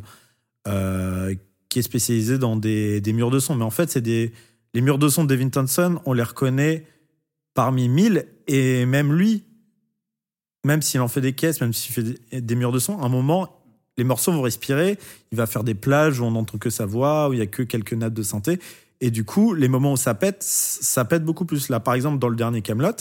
euh, 0.67 1.33
qui 1.67 1.79
est 1.79 1.83
spécialisé 1.83 2.37
dans 2.37 2.55
des, 2.55 3.01
murs 3.07 3.31
de 3.31 3.39
son. 3.39 3.55
Mais 3.55 3.63
en 3.63 3.71
fait, 3.71 3.89
c'est 3.89 4.05
les 4.05 4.81
murs 4.81 4.99
de 4.99 5.09
son 5.09 5.23
de 5.23 5.35
Devin 5.35 5.49
Townsend, 5.49 5.99
on 6.05 6.13
les 6.13 6.23
reconnaît 6.23 6.85
parmi 7.55 7.89
mille, 7.89 8.27
et 8.47 8.85
même 8.85 9.13
lui, 9.13 9.43
même 10.63 10.81
s'il 10.83 11.01
en 11.01 11.07
fait 11.07 11.21
des 11.21 11.33
caisses, 11.33 11.59
même 11.59 11.73
s'il 11.73 11.93
fait 11.93 12.41
des, 12.41 12.55
murs 12.55 12.71
de 12.71 12.79
son, 12.79 13.01
à 13.01 13.05
un 13.05 13.09
moment, 13.09 13.63
les 13.97 14.03
morceaux 14.03 14.31
vont 14.31 14.43
respirer. 14.43 14.99
Il 15.31 15.37
va 15.37 15.47
faire 15.47 15.63
des 15.63 15.73
plages 15.73 16.19
où 16.19 16.23
on 16.23 16.31
n'entend 16.31 16.59
que 16.59 16.69
sa 16.69 16.85
voix, 16.85 17.29
où 17.29 17.33
il 17.33 17.39
y 17.39 17.41
a 17.41 17.47
que 17.47 17.63
quelques 17.63 17.93
nattes 17.93 18.13
de 18.13 18.23
synthé. 18.23 18.59
Et 19.01 19.09
du 19.09 19.23
coup, 19.23 19.53
les 19.53 19.67
moments 19.67 19.93
où 19.93 19.97
ça 19.97 20.13
pète, 20.13 20.43
ça 20.43 21.03
pète 21.05 21.23
beaucoup 21.23 21.45
plus. 21.45 21.69
Là, 21.69 21.79
par 21.79 21.95
exemple, 21.95 22.19
dans 22.19 22.29
le 22.29 22.35
dernier 22.35 22.61
Camelot, 22.61 22.91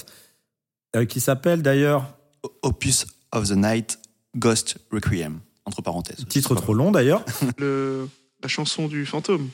euh, 0.97 1.04
qui 1.04 1.21
s'appelle 1.21 1.62
d'ailleurs, 1.62 2.16
Opus 2.62 3.07
of 3.33 3.49
the 3.49 3.57
Night, 3.57 3.99
Ghost 4.37 4.78
Requiem, 4.92 5.40
entre 5.64 5.83
parenthèses. 5.83 6.25
titre 6.28 6.54
trop 6.54 6.75
long 6.75 6.90
d'ailleurs, 6.92 7.25
Le, 7.59 8.09
la 8.42 8.49
chanson 8.49 8.88
du 8.88 9.04
fantôme. 9.07 9.49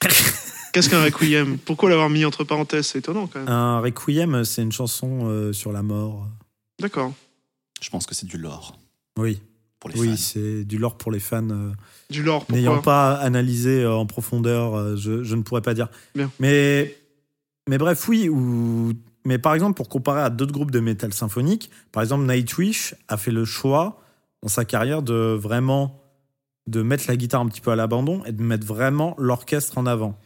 Qu'est-ce 0.72 0.90
qu'un 0.90 1.04
requiem? 1.04 1.56
Pourquoi 1.58 1.88
l'avoir 1.88 2.10
mis 2.10 2.24
entre 2.24 2.42
parenthèses? 2.42 2.88
C'est 2.88 2.98
étonnant 2.98 3.28
quand 3.28 3.38
même. 3.38 3.48
un 3.48 3.78
requiem, 3.80 4.44
c'est 4.44 4.62
une 4.62 4.72
chanson 4.72 5.26
euh, 5.28 5.52
sur 5.52 5.70
la 5.72 5.82
mort. 5.82 6.26
D'accord. 6.80 7.12
Je 7.80 7.88
pense 7.90 8.06
que 8.06 8.14
c'est 8.14 8.26
du 8.26 8.38
lore 8.38 8.76
Oui, 9.16 9.40
pour 9.78 9.90
les 9.90 10.00
oui, 10.00 10.16
c'est 10.16 10.64
du 10.64 10.78
lore 10.78 10.96
pour 10.98 11.12
les 11.12 11.20
fans. 11.20 11.48
euh, 11.50 11.70
Du 12.10 12.22
lore, 12.24 12.44
N'ayant 12.50 12.82
pas 12.82 13.14
analysé 13.14 13.82
euh, 13.84 13.94
en 13.94 14.06
profondeur, 14.06 14.74
euh, 14.74 14.96
je, 14.96 15.22
je 15.22 15.34
ne 15.36 15.42
pourrais 15.42 15.62
pas 15.62 15.74
dire. 15.74 15.88
Bien. 16.16 16.28
Mais, 16.40 16.96
mais 17.68 17.78
bref, 17.78 18.08
oui. 18.08 18.28
Ou, 18.28 18.94
mais 19.24 19.38
par 19.38 19.54
exemple, 19.54 19.74
pour 19.74 19.88
comparer 19.88 20.20
à 20.20 20.30
d'autres 20.30 20.52
groupes 20.52 20.70
de 20.70 20.80
métal 20.80 21.12
symphonique, 21.12 21.70
par 21.92 22.02
exemple, 22.02 22.24
Nightwish 22.24 22.94
a 23.08 23.16
fait 23.16 23.30
le 23.30 23.44
choix 23.44 24.00
dans 24.42 24.48
sa 24.48 24.64
carrière 24.64 25.02
de 25.02 25.34
vraiment 25.34 26.00
de 26.66 26.82
mettre 26.82 27.04
la 27.08 27.16
guitare 27.16 27.40
un 27.40 27.46
petit 27.48 27.60
peu 27.60 27.70
à 27.70 27.76
l'abandon 27.76 28.24
et 28.24 28.32
de 28.32 28.42
mettre 28.42 28.66
vraiment 28.66 29.14
l'orchestre 29.18 29.78
en 29.78 29.86
avant. 29.86 30.18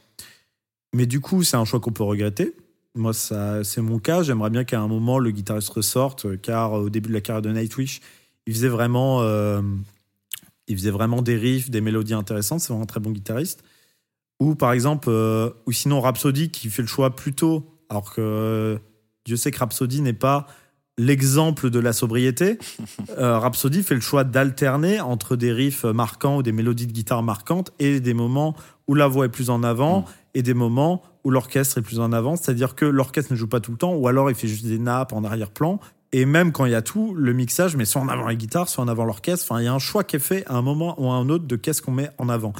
Mais 0.95 1.07
du 1.07 1.21
coup, 1.21 1.43
c'est 1.43 1.57
un 1.57 1.65
choix 1.65 1.81
qu'on 1.81 1.93
peut 1.93 2.05
regretter. 2.05 2.55
Moi, 2.95 3.13
ça, 3.13 3.63
c'est 3.65 3.83
mon 3.83 3.99
cas. 3.99 4.23
J'aimerais 4.23 4.51
bien 4.51 4.65
qu'à 4.65 4.81
un 4.81 4.89
moment, 4.89 5.19
le 5.19 5.31
guitariste 5.31 5.69
ressorte, 5.69 6.27
euh, 6.27 6.37
car 6.37 6.73
au 6.73 6.91
début 6.91 7.09
de 7.09 7.15
la 7.15 7.21
carrière 7.21 7.43
de 7.43 7.51
Nightwish, 7.51 8.01
il 8.47 8.55
faisait 8.55 8.69
vraiment, 8.69 9.23
euh, 9.23 9.61
il 10.67 10.77
faisait 10.77 10.91
vraiment 10.91 11.23
des 11.23 11.37
riffs, 11.37 11.71
des 11.71 11.81
mélodies 11.81 12.15
intéressantes. 12.15 12.61
C'est 12.61 12.69
vraiment 12.69 12.85
un 12.85 12.87
très 12.87 13.01
bon 13.01 13.11
guitariste. 13.11 13.63
Ou 14.41 14.55
par 14.55 14.73
exemple, 14.73 15.09
euh, 15.11 15.51
ou 15.67 15.73
sinon 15.73 16.01
Rhapsody 16.01 16.51
qui 16.51 16.71
fait 16.71 16.83
le 16.83 16.89
choix 16.89 17.15
plus 17.15 17.35
tôt, 17.35 17.79
alors 17.89 18.15
que 18.15 18.21
euh, 18.21 18.79
Dieu 19.29 19.37
sait 19.37 19.51
que 19.51 19.59
Rhapsody 19.59 20.01
n'est 20.01 20.15
pas 20.15 20.47
l'exemple 20.97 21.69
de 21.71 21.79
la 21.79 21.93
sobriété. 21.93 22.59
Euh, 23.17 23.39
Rhapsody 23.39 23.83
fait 23.83 23.95
le 23.97 24.01
choix 24.01 24.23
d'alterner 24.23 25.01
entre 25.01 25.35
des 25.35 25.51
riffs 25.51 25.85
marquants 25.85 26.37
ou 26.37 26.43
des 26.43 26.53
mélodies 26.53 26.87
de 26.87 26.93
guitare 26.93 27.23
marquantes 27.23 27.73
et 27.81 28.01
des 28.01 28.15
moments 28.15 28.55
où 28.87 28.95
la 28.95 29.09
voix 29.09 29.25
est 29.27 29.31
plus 29.31 29.51
en 29.51 29.65
avant 29.65 30.01
Mm. 30.01 30.05
et 30.35 30.43
des 30.43 30.55
moments 30.55 31.03
où 31.25 31.31
l'orchestre 31.31 31.79
est 31.79 31.83
plus 31.83 31.99
en 31.99 32.13
avant. 32.13 32.37
C'est-à-dire 32.37 32.75
que 32.75 32.85
l'orchestre 32.85 33.33
ne 33.33 33.37
joue 33.37 33.49
pas 33.49 33.61
tout 33.61 33.73
le 33.73 33.77
temps 33.77 33.95
ou 33.95 34.07
alors 34.09 34.31
il 34.31 34.37
fait 34.37 34.47
juste 34.47 34.67
des 34.67 34.79
nappes 34.79 35.13
en 35.13 35.25
arrière-plan. 35.25 35.81
Et 36.13 36.27
même 36.27 36.53
quand 36.53 36.65
il 36.65 36.73
y 36.73 36.77
a 36.77 36.83
tout, 36.83 37.15
le 37.15 37.33
mixage 37.33 37.77
met 37.77 37.85
soit 37.85 38.01
en 38.01 38.09
avant 38.09 38.27
la 38.27 38.35
guitare, 38.35 38.69
soit 38.69 38.85
en 38.85 38.89
avant 38.89 39.05
l'orchestre. 39.05 39.47
Enfin, 39.51 39.61
il 39.61 39.65
y 39.65 39.69
a 39.69 39.75
un 39.75 39.79
choix 39.79 40.05
qui 40.05 40.17
est 40.17 40.21
fait 40.21 40.45
à 40.47 40.55
un 40.55 40.63
moment 40.63 40.95
ou 41.01 41.11
à 41.11 41.15
un 41.15 41.29
autre 41.29 41.47
de 41.47 41.57
qu'est-ce 41.57 41.83
qu'on 41.83 41.93
met 41.93 42.11
en 42.19 42.29
avant. 42.29 42.53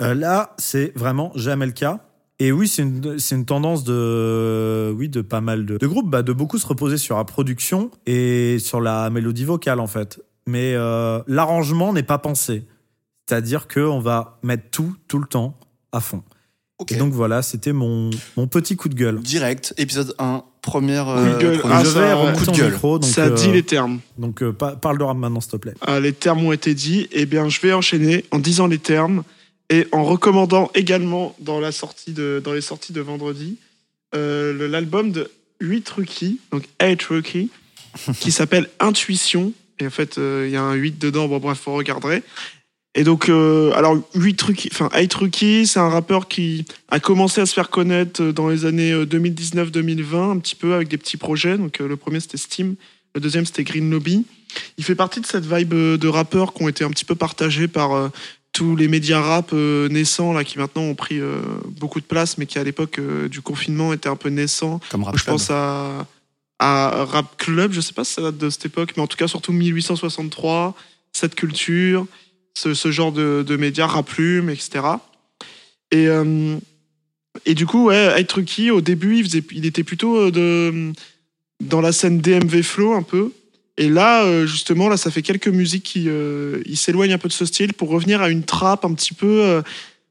Euh, 0.00 0.14
là, 0.14 0.54
c'est 0.56 0.92
vraiment 0.96 1.30
jamais 1.34 1.66
le 1.66 1.72
cas. 1.72 2.09
Et 2.42 2.52
oui, 2.52 2.66
c'est 2.68 2.82
une, 2.82 3.18
c'est 3.18 3.34
une 3.34 3.44
tendance 3.44 3.84
de, 3.84 4.92
oui, 4.96 5.08
de 5.08 5.20
pas 5.20 5.40
mal 5.42 5.66
de, 5.66 5.76
de 5.76 5.86
groupes, 5.86 6.08
bah, 6.10 6.22
de 6.22 6.32
beaucoup 6.32 6.56
se 6.58 6.66
reposer 6.66 6.96
sur 6.96 7.16
la 7.16 7.24
production 7.24 7.90
et 8.06 8.58
sur 8.58 8.80
la 8.80 9.10
mélodie 9.10 9.44
vocale, 9.44 9.78
en 9.78 9.86
fait. 9.86 10.20
Mais 10.46 10.72
euh, 10.74 11.20
l'arrangement 11.26 11.92
n'est 11.92 12.02
pas 12.02 12.18
pensé. 12.18 12.64
C'est-à-dire 13.28 13.68
qu'on 13.68 14.00
va 14.00 14.38
mettre 14.42 14.64
tout, 14.70 14.96
tout 15.06 15.18
le 15.18 15.26
temps, 15.26 15.56
à 15.92 16.00
fond. 16.00 16.22
Et 16.90 16.94
donc 16.96 17.12
voilà, 17.12 17.42
c'était 17.42 17.74
mon, 17.74 18.08
mon 18.38 18.46
petit 18.46 18.74
coup 18.74 18.88
de 18.88 18.94
gueule. 18.94 19.20
Direct, 19.20 19.74
épisode 19.76 20.14
1, 20.18 20.42
première. 20.62 21.04
Coup 21.04 21.36
de 21.36 21.38
gueule. 21.42 21.58
première- 21.58 21.76
Ah, 21.76 21.84
je 21.84 21.90
ça, 21.90 22.00
vais 22.00 22.06
euh, 22.06 22.14
remonter 22.16 22.38
coup 22.46 22.50
de 22.52 22.56
gueule. 22.56 22.72
micro. 22.72 22.98
Donc, 22.98 23.10
ça 23.10 23.24
euh, 23.26 23.34
dit 23.34 23.52
les 23.52 23.62
termes. 23.62 24.00
donc 24.16 24.42
euh, 24.42 24.50
pa- 24.50 24.76
parle 24.76 24.96
de 24.96 25.04
rap 25.04 25.14
maintenant, 25.18 25.42
s'il 25.42 25.50
te 25.52 25.56
plaît. 25.58 25.74
Ah, 25.82 26.00
les 26.00 26.14
termes 26.14 26.42
ont 26.46 26.52
été 26.52 26.72
dits. 26.72 27.06
Eh 27.12 27.26
bien, 27.26 27.50
je 27.50 27.60
vais 27.60 27.74
enchaîner 27.74 28.24
en 28.30 28.38
disant 28.38 28.66
les 28.66 28.78
termes 28.78 29.24
et 29.70 29.86
en 29.92 30.04
recommandant 30.04 30.70
également 30.74 31.34
dans, 31.38 31.60
la 31.60 31.72
sortie 31.72 32.12
de, 32.12 32.42
dans 32.44 32.52
les 32.52 32.60
sorties 32.60 32.92
de 32.92 33.00
vendredi 33.00 33.56
euh, 34.14 34.68
l'album 34.68 35.12
de 35.12 35.30
8 35.60 35.88
Rookie, 35.90 36.40
donc 36.50 36.64
8 36.82 37.02
Rookie, 37.04 37.50
qui 38.20 38.32
s'appelle 38.32 38.68
Intuition. 38.80 39.52
Et 39.78 39.86
en 39.86 39.90
fait, 39.90 40.18
euh, 40.18 40.44
il 40.46 40.52
y 40.52 40.56
a 40.56 40.62
un 40.62 40.74
8 40.74 40.98
dedans. 40.98 41.28
Bon, 41.28 41.38
bref, 41.38 41.62
vous 41.64 41.74
regarderez. 41.74 42.22
Et 42.96 43.04
donc, 43.04 43.28
euh, 43.28 43.72
alors, 43.74 43.96
8 44.14 44.42
Rookie, 44.42 44.68
enfin, 44.72 44.90
8 44.94 45.14
Rookie, 45.14 45.66
c'est 45.66 45.78
un 45.78 45.88
rappeur 45.88 46.26
qui 46.26 46.64
a 46.88 46.98
commencé 46.98 47.40
à 47.40 47.46
se 47.46 47.54
faire 47.54 47.70
connaître 47.70 48.22
dans 48.32 48.48
les 48.48 48.64
années 48.64 48.92
euh, 48.92 49.06
2019-2020, 49.06 50.32
un 50.32 50.38
petit 50.38 50.56
peu 50.56 50.74
avec 50.74 50.88
des 50.88 50.98
petits 50.98 51.16
projets. 51.16 51.56
Donc, 51.56 51.78
le 51.78 51.96
premier, 51.96 52.20
c'était 52.20 52.36
Steam. 52.36 52.74
Le 53.14 53.20
deuxième, 53.20 53.46
c'était 53.46 53.64
Green 53.64 53.90
Lobby. 53.90 54.24
Il 54.76 54.84
fait 54.84 54.96
partie 54.96 55.20
de 55.20 55.26
cette 55.26 55.46
vibe 55.46 55.74
de 55.74 56.08
rappeurs 56.08 56.52
qui 56.52 56.62
ont 56.64 56.68
été 56.68 56.82
un 56.82 56.90
petit 56.90 57.04
peu 57.04 57.14
partagés 57.14 57.68
par 57.68 58.10
tous 58.52 58.76
les 58.76 58.88
médias 58.88 59.20
rap 59.20 59.50
euh, 59.52 59.88
naissants, 59.88 60.32
là, 60.32 60.44
qui 60.44 60.58
maintenant 60.58 60.82
ont 60.82 60.94
pris 60.94 61.20
euh, 61.20 61.40
beaucoup 61.68 62.00
de 62.00 62.04
place, 62.04 62.38
mais 62.38 62.46
qui 62.46 62.58
à 62.58 62.64
l'époque 62.64 62.98
euh, 62.98 63.28
du 63.28 63.40
confinement 63.40 63.92
étaient 63.92 64.08
un 64.08 64.16
peu 64.16 64.28
naissants. 64.28 64.80
Comme 64.90 65.04
rap 65.04 65.16
je 65.16 65.22
club. 65.22 65.34
pense 65.34 65.50
à, 65.50 66.06
à 66.58 67.04
Rap 67.04 67.36
Club, 67.36 67.72
je 67.72 67.80
sais 67.80 67.92
pas 67.92 68.04
si 68.04 68.14
ça 68.14 68.22
date 68.22 68.38
de 68.38 68.50
cette 68.50 68.66
époque, 68.66 68.92
mais 68.96 69.02
en 69.02 69.06
tout 69.06 69.16
cas, 69.16 69.28
surtout 69.28 69.52
1863, 69.52 70.74
cette 71.12 71.34
culture, 71.34 72.06
ce, 72.54 72.74
ce 72.74 72.90
genre 72.90 73.12
de, 73.12 73.44
de 73.46 73.56
médias, 73.56 73.86
Rap 73.86 74.08
Plume, 74.08 74.50
etc. 74.50 74.84
Et, 75.92 76.06
et 77.46 77.54
du 77.54 77.66
coup, 77.66 77.86
ouais, 77.86 78.22
Trucky, 78.24 78.70
au 78.70 78.80
début, 78.80 79.18
il, 79.18 79.24
faisait, 79.24 79.42
il 79.52 79.66
était 79.66 79.82
plutôt 79.82 80.30
de, 80.30 80.92
dans 81.60 81.80
la 81.80 81.92
scène 81.92 82.20
DMV 82.20 82.62
Flow 82.62 82.94
un 82.94 83.02
peu. 83.02 83.32
Et 83.80 83.88
là, 83.88 84.24
euh, 84.24 84.44
justement, 84.46 84.90
là, 84.90 84.98
ça 84.98 85.10
fait 85.10 85.22
quelques 85.22 85.48
musiques 85.48 85.84
qui 85.84 86.04
euh, 86.06 86.60
il 86.66 86.76
s'éloigne 86.76 87.14
un 87.14 87.18
peu 87.18 87.28
de 87.28 87.32
ce 87.32 87.46
style 87.46 87.72
pour 87.72 87.88
revenir 87.88 88.20
à 88.20 88.28
une 88.28 88.42
trappe 88.42 88.84
un 88.84 88.92
petit 88.92 89.14
peu. 89.14 89.40
euh, 89.42 89.62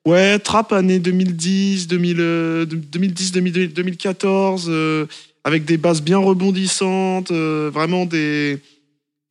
ouais, 0.08 0.40
trappe 0.40 0.74
année 0.74 0.98
2010, 0.98 1.88
2000, 1.88 2.18
euh, 2.20 2.66
2010, 2.66 3.32
2000, 3.32 3.74
2014, 3.74 4.66
euh, 4.70 5.06
avec 5.44 5.66
des 5.66 5.78
basses 5.78 6.02
bien 6.02 6.18
rebondissantes, 6.18 7.30
euh, 7.30 7.70
vraiment 7.72 8.08
des, 8.08 8.58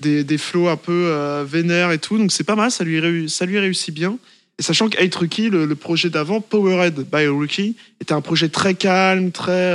des, 0.01 0.23
des 0.23 0.39
flows 0.39 0.69
un 0.69 0.77
peu 0.77 1.13
vénères 1.45 1.91
et 1.91 1.99
tout. 1.99 2.17
Donc 2.17 2.31
c'est 2.31 2.45
pas 2.45 2.55
mal, 2.55 2.71
ça 2.71 2.85
lui, 2.85 3.29
ça 3.29 3.45
lui 3.45 3.59
réussit 3.59 3.93
bien. 3.93 4.19
Et 4.61 4.63
sachant 4.63 4.89
que 4.89 5.03
Hate 5.03 5.17
Rookie, 5.17 5.51
le, 5.51 5.67
le 5.67 5.75
projet 5.75 6.11
d'avant, 6.11 6.41
Powerhead 6.41 6.95
by 7.13 7.27
Rookie, 7.27 7.75
était 8.01 8.13
un 8.13 8.21
projet 8.21 8.49
très 8.49 8.75
calme, 8.75 9.33
très 9.33 9.73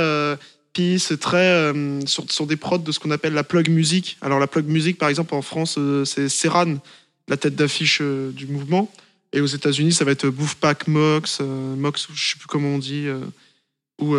euh, 0.78 0.96
peace, 0.96 1.18
très 1.18 1.38
euh, 1.38 2.00
sur, 2.06 2.30
sur 2.30 2.46
des 2.46 2.56
prods 2.56 2.78
de 2.78 2.92
ce 2.92 2.98
qu'on 2.98 3.10
appelle 3.10 3.32
la 3.32 3.44
plug 3.44 3.68
music. 3.68 4.16
Alors 4.20 4.38
la 4.38 4.46
plug 4.46 4.66
music, 4.66 4.98
par 4.98 5.08
exemple, 5.08 5.34
en 5.34 5.42
France, 5.42 5.76
euh, 5.78 6.04
c'est 6.04 6.28
Serran, 6.28 6.76
la 7.28 7.36
tête 7.36 7.54
d'affiche 7.54 7.98
euh, 8.02 8.30
du 8.30 8.46
mouvement. 8.46 8.90
Et 9.32 9.40
aux 9.40 9.46
États-Unis, 9.46 9.92
ça 9.92 10.04
va 10.04 10.12
être 10.12 10.26
Wolfpack 10.26 10.86
Mox, 10.86 11.40
Mox, 11.40 12.08
je 12.14 12.30
sais 12.30 12.38
plus 12.38 12.46
comment 12.46 12.68
on 12.68 12.78
dit, 12.78 13.08
ou 14.00 14.16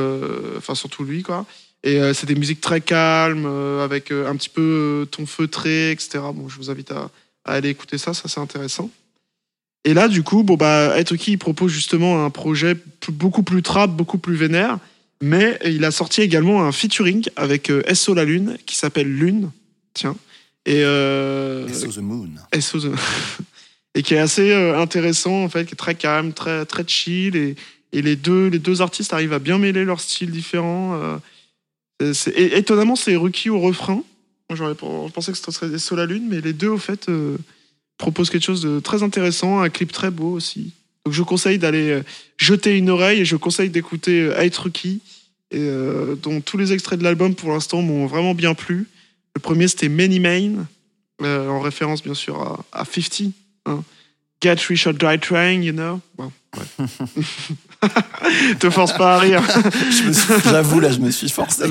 enfin 0.57 0.75
surtout 0.75 1.05
lui 1.05 1.23
quoi. 1.23 1.45
Et 1.83 2.01
c'est 2.13 2.25
des 2.25 2.35
musiques 2.35 2.59
très 2.59 2.81
calmes, 2.81 3.45
avec 3.81 4.11
un 4.11 4.35
petit 4.35 4.49
peu 4.49 5.07
ton 5.09 5.25
feutré, 5.25 5.91
etc. 5.91 6.19
Bon, 6.33 6.49
je 6.49 6.57
vous 6.57 6.69
invite 6.69 6.91
à, 6.91 7.09
aller 7.45 7.69
écouter 7.69 7.97
ça, 7.97 8.13
ça 8.13 8.27
c'est 8.27 8.41
intéressant. 8.41 8.89
Et 9.85 9.93
là, 9.93 10.09
du 10.09 10.21
coup, 10.21 10.43
bon 10.43 10.55
bah, 10.57 10.99
Etoki, 10.99 11.37
propose 11.37 11.71
justement 11.71 12.25
un 12.25 12.29
projet 12.29 12.75
beaucoup 13.07 13.43
plus 13.43 13.63
trap, 13.63 13.91
beaucoup 13.91 14.17
plus 14.17 14.35
vénère, 14.35 14.79
mais 15.21 15.57
il 15.65 15.83
a 15.85 15.91
sorti 15.91 16.21
également 16.21 16.63
un 16.63 16.71
featuring 16.71 17.25
avec 17.35 17.69
euh, 17.69 17.81
SO 17.93 18.13
La 18.13 18.25
Lune, 18.25 18.57
qui 18.65 18.75
s'appelle 18.75 19.07
Lune, 19.13 19.51
tiens. 19.93 20.15
Et 20.65 20.83
euh, 20.83 21.67
SO 21.71 21.87
the 21.91 21.97
Moon. 21.99 22.29
SO 22.59 22.79
The- 22.79 22.91
et 23.95 24.01
qui 24.03 24.13
est 24.13 24.19
assez 24.19 24.51
euh, 24.51 24.77
intéressant 24.79 25.43
en 25.43 25.49
fait, 25.49 25.65
qui 25.65 25.73
est 25.73 25.77
très 25.77 25.95
calme, 25.95 26.33
très 26.33 26.65
très 26.65 26.85
chill 26.87 27.35
et, 27.35 27.55
et 27.93 28.01
les 28.01 28.15
deux 28.15 28.47
les 28.47 28.59
deux 28.59 28.81
artistes 28.81 29.13
arrivent 29.13 29.33
à 29.33 29.39
bien 29.39 29.57
mêler 29.57 29.85
leurs 29.85 29.99
styles 30.01 30.31
différents. 30.31 31.19
c'est- 32.13 32.31
et 32.31 32.57
étonnamment, 32.57 32.95
c'est 32.95 33.15
Ruki 33.15 33.49
au 33.49 33.59
refrain. 33.59 34.03
J'aurais 34.53 34.75
pen- 34.75 35.07
je 35.07 35.11
pensais 35.13 35.31
que 35.31 35.37
ce 35.37 35.51
serait 35.51 35.77
SO 35.79 35.95
la 35.95 36.05
lune, 36.05 36.27
mais 36.29 36.41
les 36.41 36.53
deux 36.53 36.67
au 36.69 36.77
fait 36.77 37.07
euh, 37.09 37.37
proposent 37.97 38.29
quelque 38.29 38.43
chose 38.43 38.61
de 38.61 38.79
très 38.79 39.01
intéressant, 39.01 39.61
un 39.61 39.69
clip 39.69 39.91
très 39.91 40.11
beau 40.11 40.31
aussi. 40.33 40.71
Donc 41.05 41.13
je 41.13 41.21
conseille 41.21 41.59
d'aller 41.59 41.91
euh, 41.91 42.03
jeter 42.37 42.75
une 42.77 42.89
oreille 42.89 43.21
et 43.21 43.25
je 43.25 43.35
conseille 43.35 43.69
d'écouter 43.69 44.21
euh, 44.21 44.39
Hate 44.39 44.57
Ruki, 44.57 45.01
et, 45.51 45.59
euh, 45.59 46.15
dont 46.15 46.41
tous 46.41 46.57
les 46.57 46.73
extraits 46.73 46.97
de 46.97 47.03
l'album 47.03 47.35
pour 47.35 47.51
l'instant 47.51 47.81
m'ont 47.83 48.07
vraiment 48.07 48.33
bien 48.33 48.55
plu. 48.55 48.87
Le 49.35 49.39
premier 49.41 49.67
c'était 49.67 49.87
Many 49.89 50.19
Main, 50.19 50.65
euh, 51.21 51.47
en 51.47 51.59
référence 51.61 52.01
bien 52.01 52.15
sûr 52.15 52.41
à, 52.41 52.81
à 52.81 52.85
50. 52.85 53.31
hein. 53.67 53.83
Get 54.41 54.55
rich 54.67 54.85
or 54.85 54.93
die 54.93 55.19
trying, 55.19 55.63
you 55.63 55.71
know. 55.73 56.01
Bon, 56.17 56.31
ouais. 56.57 56.85
Te 58.59 58.69
force 58.69 58.93
pas 58.97 59.15
à 59.15 59.19
rire. 59.19 59.41
J'avoue, 60.43 60.79
là, 60.81 60.91
je 60.91 60.99
me 60.99 61.09
suis 61.09 61.29
forcé. 61.29 61.63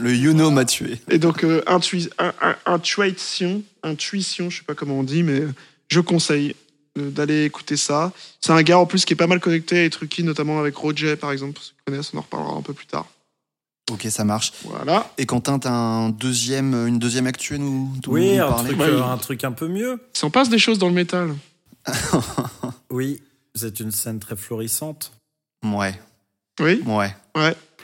Le 0.00 0.14
you 0.14 0.32
know 0.32 0.50
m'a 0.50 0.64
tué. 0.64 0.98
Et 1.10 1.18
donc, 1.18 1.44
euh, 1.44 1.62
intui- 1.66 2.08
un- 2.18 2.32
un- 2.40 2.56
intuition, 2.66 3.62
intuition, 3.82 4.48
je 4.48 4.58
sais 4.58 4.64
pas 4.64 4.74
comment 4.74 5.00
on 5.00 5.02
dit, 5.02 5.22
mais 5.22 5.42
je 5.88 6.00
conseille 6.00 6.50
euh, 6.50 6.54
d'aller 6.96 7.44
écouter 7.44 7.76
ça. 7.76 8.12
C'est 8.40 8.52
un 8.52 8.62
gars 8.62 8.78
en 8.78 8.86
plus 8.86 9.04
qui 9.04 9.12
est 9.14 9.16
pas 9.16 9.26
mal 9.26 9.40
connecté 9.40 9.84
à 9.84 9.90
Trucky, 9.90 10.22
notamment 10.24 10.58
avec 10.60 10.76
Roger, 10.76 11.16
par 11.16 11.32
exemple, 11.32 11.54
pour 11.54 11.62
ceux 11.62 11.70
qui 11.72 11.84
connaissent, 11.86 12.12
on 12.14 12.18
en 12.18 12.22
reparlera 12.22 12.54
un 12.54 12.62
peu 12.62 12.72
plus 12.74 12.86
tard. 12.86 13.06
Ok, 13.90 14.06
ça 14.10 14.24
marche. 14.24 14.52
Voilà. 14.64 15.10
Et 15.18 15.26
Quentin, 15.26 15.58
t'as 15.58 15.70
un 15.72 16.08
deuxième, 16.10 16.86
une 16.86 16.98
deuxième 16.98 17.26
actu 17.26 17.54
à 17.54 17.58
nous, 17.58 17.90
nous 18.06 18.12
Oui, 18.12 18.38
un 18.38 18.48
parler 18.48 18.68
truc, 18.70 18.80
Ouais. 18.80 18.86
euh, 18.86 19.02
un 19.04 19.16
truc 19.18 19.44
un 19.44 19.52
peu 19.52 19.68
mieux. 19.68 20.00
Il 20.14 20.18
s'en 20.18 20.30
passe 20.30 20.48
des 20.48 20.58
choses 20.58 20.78
dans 20.78 20.88
le 20.88 20.94
métal. 20.94 21.34
Oui, 22.90 23.22
c'est 23.54 23.80
une 23.80 23.90
scène 23.90 24.18
très 24.20 24.36
florissante. 24.36 25.12
Ouais, 25.64 25.98
Oui. 26.60 26.82
ouais. 26.86 27.14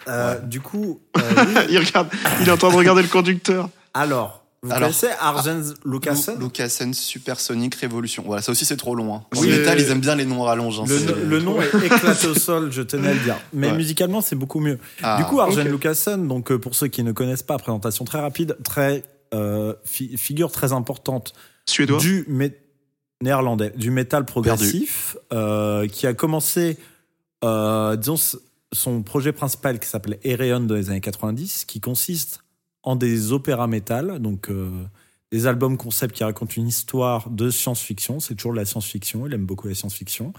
Euh, 0.06 0.38
Du 0.40 0.60
coup, 0.60 1.00
euh, 1.16 1.20
oui. 1.46 1.54
il, 1.70 1.78
regarde, 1.78 2.08
il 2.40 2.48
est 2.48 2.50
en 2.50 2.56
train 2.56 2.70
de 2.70 2.76
regarder 2.76 3.02
le 3.02 3.08
conducteur. 3.08 3.68
alors, 3.94 4.37
vous 4.62 4.70
Alors, 4.72 4.88
connaissez 4.88 5.08
Arjens 5.20 5.74
Lucassen 5.84 6.34
Lu- 6.38 6.44
Lucassen 6.44 6.92
Supersonic 6.94 7.74
Révolution. 7.76 8.24
Voilà, 8.26 8.42
ça 8.42 8.50
aussi 8.52 8.64
c'est 8.64 8.76
trop 8.76 8.94
long. 8.94 9.14
hein. 9.14 9.22
En 9.36 9.40
Oui. 9.40 9.48
métal, 9.50 9.80
ils 9.80 9.88
aiment 9.90 10.00
bien 10.00 10.16
les 10.16 10.24
noms 10.24 10.42
rallonges. 10.42 10.80
hein, 10.80 10.84
le, 11.24 11.40
nom 11.40 11.60
est 11.62 11.68
éclaté 11.86 12.26
au 12.26 12.34
sol, 12.34 12.72
je 12.72 12.82
tenais 12.82 13.08
à 13.08 13.14
le 13.14 13.20
dire. 13.20 13.36
Mais 13.52 13.70
Ouais. 13.70 13.76
musicalement, 13.76 14.20
c'est 14.20 14.34
beaucoup 14.36 14.60
mieux. 14.60 14.78
Ah, 15.02 15.16
du 15.18 15.24
coup, 15.24 15.40
Arjen 15.40 15.66
ok. 15.66 15.72
Lucassen, 15.72 16.26
donc 16.26 16.50
euh, 16.50 16.58
pour 16.58 16.74
ceux 16.74 16.88
qui 16.88 17.02
ne 17.04 17.12
connaissent 17.12 17.42
pas, 17.44 17.56
présentation 17.58 18.04
très 18.04 18.20
rapide, 18.20 18.56
très 18.64 19.04
euh, 19.34 19.74
fi- 19.84 20.16
figure 20.16 20.50
très 20.50 20.72
importante 20.72 21.34
Suédois. 21.66 21.98
du 22.00 22.24
mé- 22.30 22.54
néerlandais, 23.22 23.72
du 23.76 23.90
métal 23.90 24.24
progressif, 24.24 25.16
euh, 25.32 25.86
qui 25.86 26.06
a 26.06 26.14
commencé, 26.14 26.78
euh, 27.44 27.94
disons, 27.96 28.16
son 28.72 29.02
projet 29.02 29.32
principal 29.32 29.78
qui 29.78 29.88
s'appelait 29.88 30.18
Ereon 30.24 30.60
dans 30.60 30.74
les 30.74 30.90
années 30.90 31.00
90, 31.00 31.64
qui 31.64 31.80
consiste 31.80 32.40
en 32.82 32.96
des 32.96 33.32
opéras 33.32 33.66
métal, 33.66 34.18
donc 34.20 34.50
euh, 34.50 34.70
des 35.32 35.46
albums 35.46 35.76
concept 35.76 36.14
qui 36.14 36.24
racontent 36.24 36.54
une 36.56 36.68
histoire 36.68 37.28
de 37.30 37.50
science-fiction. 37.50 38.20
C'est 38.20 38.34
toujours 38.34 38.52
de 38.52 38.58
la 38.58 38.64
science-fiction. 38.64 39.26
Il 39.26 39.34
aime 39.34 39.46
beaucoup 39.46 39.68
la 39.68 39.74
science-fiction. 39.74 40.32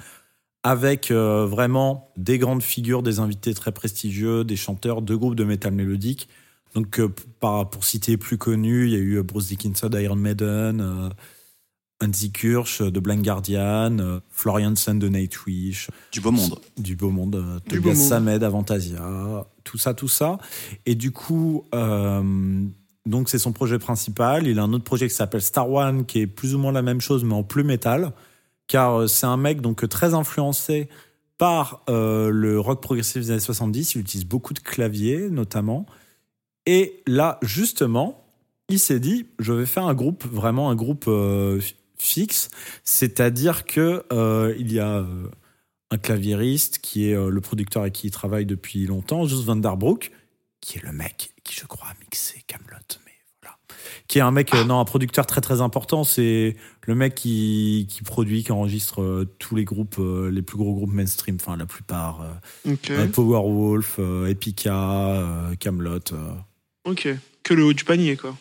avec 0.64 1.10
euh, 1.12 1.46
vraiment 1.46 2.12
des 2.18 2.38
grandes 2.38 2.64
figures, 2.64 3.02
des 3.04 3.20
invités 3.20 3.54
très 3.54 3.72
prestigieux, 3.72 4.44
des 4.44 4.58
chanteurs, 4.58 5.02
deux 5.02 5.18
groupes 5.18 5.36
de 5.36 5.46
métal 5.46 5.74
mélodique. 5.74 6.28
Donc, 6.76 7.00
euh, 7.00 7.08
par, 7.40 7.70
pour 7.70 7.84
citer 7.86 8.12
les 8.14 8.18
plus 8.18 8.38
connus, 8.38 8.88
il 8.88 8.92
y 8.92 8.96
a 8.96 9.00
eu 9.00 9.24
Bruce 9.24 9.48
Dickinson 9.48 9.88
d'Iron 9.90 10.16
Maiden, 10.18 10.82
euh, 10.82 11.10
Hansi 12.02 12.32
Kirsch 12.32 12.82
de 12.82 13.00
Blind 13.00 13.24
Guardian, 13.24 14.00
euh, 14.00 14.20
Florian 14.30 14.76
Sen 14.76 15.00
de 15.00 15.08
Nightwish, 15.10 15.90
Du 16.12 16.22
beau 16.22 16.32
monde. 16.32 16.60
du 16.78 16.96
beau 16.96 17.10
monde, 17.10 17.36
euh, 17.36 17.60
Du 17.68 17.78
Tobias 17.78 17.94
beau 17.94 18.00
monde. 18.00 18.08
Samed 18.10 18.44
Avantasia, 18.44 19.48
tout 19.70 19.78
ça, 19.78 19.94
tout 19.94 20.08
ça. 20.08 20.40
Et 20.88 20.96
du 20.96 21.12
coup, 21.12 21.66
euh, 21.76 22.64
donc 23.06 23.30
c'est 23.30 23.38
son 23.38 23.52
projet 23.52 23.78
principal. 23.78 24.48
Il 24.48 24.58
a 24.58 24.64
un 24.64 24.74
autre 24.74 24.84
projet 24.84 25.08
qui 25.08 25.14
s'appelle 25.14 25.44
Star 25.44 25.70
One, 25.70 26.08
qui 26.08 26.22
est 26.22 26.28
plus 26.28 26.56
ou 26.56 26.58
moins 26.58 26.72
la 26.72 26.82
même 26.82 27.02
chose, 27.02 27.24
mais 27.24 27.36
en 27.36 27.44
plus 27.44 27.64
métal, 27.64 28.14
car 28.66 29.02
euh, 29.02 29.08
c'est 29.08 29.28
un 29.28 29.38
mec 29.38 29.62
donc 29.62 29.88
très 29.88 30.16
influencé 30.16 30.90
par 31.38 31.84
euh, 31.88 32.32
le 32.32 32.60
rock 32.60 32.82
progressif 32.82 33.22
des 33.22 33.32
années 33.32 33.40
70. 33.40 33.94
Il 33.94 34.02
utilise 34.02 34.26
beaucoup 34.26 34.56
de 34.56 34.60
claviers, 34.60 35.30
notamment. 35.30 35.86
Et 36.66 37.04
là, 37.06 37.38
justement, 37.44 38.26
il 38.70 38.80
s'est 38.80 39.00
dit, 39.00 39.28
je 39.38 39.54
vais 39.54 39.68
faire 39.68 39.86
un 39.86 39.94
groupe, 39.94 40.26
vraiment 40.26 40.72
un 40.72 40.76
groupe 40.76 41.10
fixe, 41.98 42.50
c'est-à-dire 42.84 43.66
que 43.66 44.04
il 44.60 44.72
y 44.72 44.80
a 44.80 45.06
un 45.92 45.98
claviériste 45.98 46.80
qui 46.80 47.10
est 47.10 47.16
euh, 47.16 47.30
le 47.30 47.42
producteur 47.42 47.82
avec 47.84 47.94
qui 47.94 48.08
il 48.08 48.12
travaille 48.12 48.46
depuis 48.46 48.86
longtemps, 48.86 49.26
Jos 49.26 49.44
van 49.44 49.56
der 49.56 49.78
Broek, 49.78 50.12
qui 50.62 50.78
est 50.78 50.84
le 50.84 50.92
mec 50.92 51.32
qui, 51.44 51.56
je 51.56 51.66
crois, 51.66 51.88
a 51.88 51.94
mixé 52.02 52.44
Camelot, 52.48 52.78
mais 53.06 53.12
voilà, 53.42 53.58
qui 54.08 54.20
est 54.20 54.22
un 54.22 54.32
mec, 54.32 54.54
euh, 54.54 54.64
non, 54.64 54.80
un 54.80 54.86
producteur 54.86 55.26
très 55.26 55.42
très 55.42 55.62
important. 55.62 56.04
C'est 56.04 56.56
le 56.86 56.96
mec 56.96 57.16
qui, 57.16 57.88
qui 57.90 58.04
produit, 58.04 58.44
qui 58.44 58.52
enregistre 58.52 59.02
euh, 59.02 59.36
tous 59.40 59.56
les 59.56 59.66
groupes, 59.66 60.00
les 60.00 60.42
plus 60.42 60.58
gros 60.58 60.74
groupes 60.74 60.94
mainstream, 60.94 61.38
enfin 61.42 61.58
la 61.58 61.66
plupart, 61.66 62.24
Powerwolf, 63.14 64.00
Epica, 64.28 65.52
Camelot. 65.60 66.00
Ok. 66.86 67.08
Que 67.44 67.54
le 67.54 67.64
haut 67.64 67.74
du 67.74 67.84
panier, 67.84 68.16
quoi. 68.16 68.36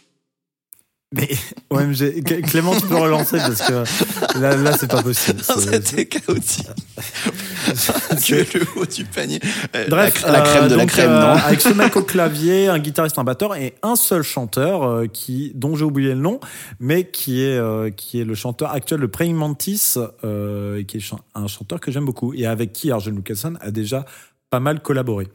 Mais 1.15 1.29
OMG, 1.71 2.23
Clé- 2.23 2.43
Clément, 2.43 2.75
tu 2.79 2.87
peux 2.87 2.97
relancer 2.97 3.39
parce 3.39 3.63
que 3.63 4.39
là, 4.39 4.57
là 4.57 4.77
c'est 4.79 4.91
pas 4.91 5.03
possible. 5.03 5.41
C'était 5.43 6.05
chaotique. 6.07 6.67
c'est- 8.19 8.45
que 8.53 8.59
le 8.59 8.67
haut 8.77 8.85
du 8.87 9.05
panier. 9.05 9.41
Euh, 9.75 9.87
Bref, 9.89 10.23
la, 10.23 10.33
la 10.33 10.41
crème 10.43 10.65
euh, 10.65 10.69
de 10.69 10.75
la 10.75 10.81
donc, 10.83 10.91
crème, 10.91 11.11
euh, 11.11 11.21
non 11.21 11.41
Avec 11.41 11.61
ce 11.63 11.71
mec 11.71 11.97
au 11.97 12.03
clavier, 12.03 12.69
un 12.69 12.79
guitariste, 12.79 13.19
un 13.19 13.25
batteur 13.25 13.57
et 13.57 13.75
un 13.83 13.97
seul 13.97 14.23
chanteur 14.23 14.83
euh, 14.85 15.07
qui, 15.07 15.53
dont 15.55 15.77
j'ai 15.77 15.85
oublié 15.85 16.11
le 16.11 16.21
nom, 16.21 16.41
mais 16.79 17.05
qui 17.05 17.43
est 17.43 17.57
euh, 17.57 17.89
qui 17.91 18.21
est 18.21 18.25
le 18.25 18.35
chanteur 18.35 18.73
actuel 18.73 19.01
de 19.01 19.07
Praying 19.07 19.35
Mantis, 19.37 19.95
euh, 20.25 20.83
qui 20.85 20.99
est 20.99 21.11
un 21.35 21.47
chanteur 21.47 21.81
que 21.81 21.91
j'aime 21.91 22.05
beaucoup 22.05 22.35
et 22.35 22.45
avec 22.47 22.73
qui 22.73 22.91
Arjen 22.91 23.15
Lucassen 23.17 23.57
a 23.63 23.71
déjà 23.71 24.05
pas 24.51 24.61
mal 24.61 24.81
collaboré. 24.81 25.29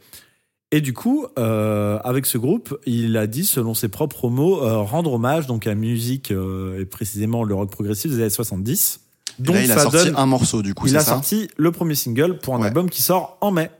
Et 0.76 0.80
du 0.80 0.92
coup, 0.92 1.26
euh, 1.38 2.00
avec 2.02 2.26
ce 2.26 2.36
groupe, 2.36 2.76
il 2.84 3.16
a 3.16 3.28
dit, 3.28 3.44
selon 3.44 3.74
ses 3.74 3.86
propres 3.88 4.28
mots, 4.28 4.60
euh, 4.64 4.78
rendre 4.78 5.12
hommage 5.12 5.46
donc 5.46 5.68
à 5.68 5.70
la 5.70 5.76
musique 5.76 6.32
euh, 6.32 6.80
et 6.80 6.84
précisément 6.84 7.44
le 7.44 7.54
rock 7.54 7.70
progressif 7.70 8.10
des 8.10 8.16
années 8.20 8.28
70. 8.30 9.00
Et 9.38 9.42
Donc 9.44 9.54
là, 9.54 9.62
il 9.62 9.70
a 9.70 9.74
ça 9.76 9.82
sorti 9.82 10.06
donne, 10.06 10.14
un 10.16 10.26
morceau, 10.26 10.62
du 10.62 10.74
coup, 10.74 10.88
il 10.88 10.96
a 10.96 11.00
ça 11.00 11.12
sorti 11.12 11.46
le 11.56 11.70
premier 11.70 11.94
single 11.94 12.38
pour 12.38 12.56
un 12.56 12.60
Ouais. 12.60 12.66
album 12.66 12.90
qui 12.90 13.02
sort 13.02 13.38
en 13.40 13.52
mai. 13.52 13.70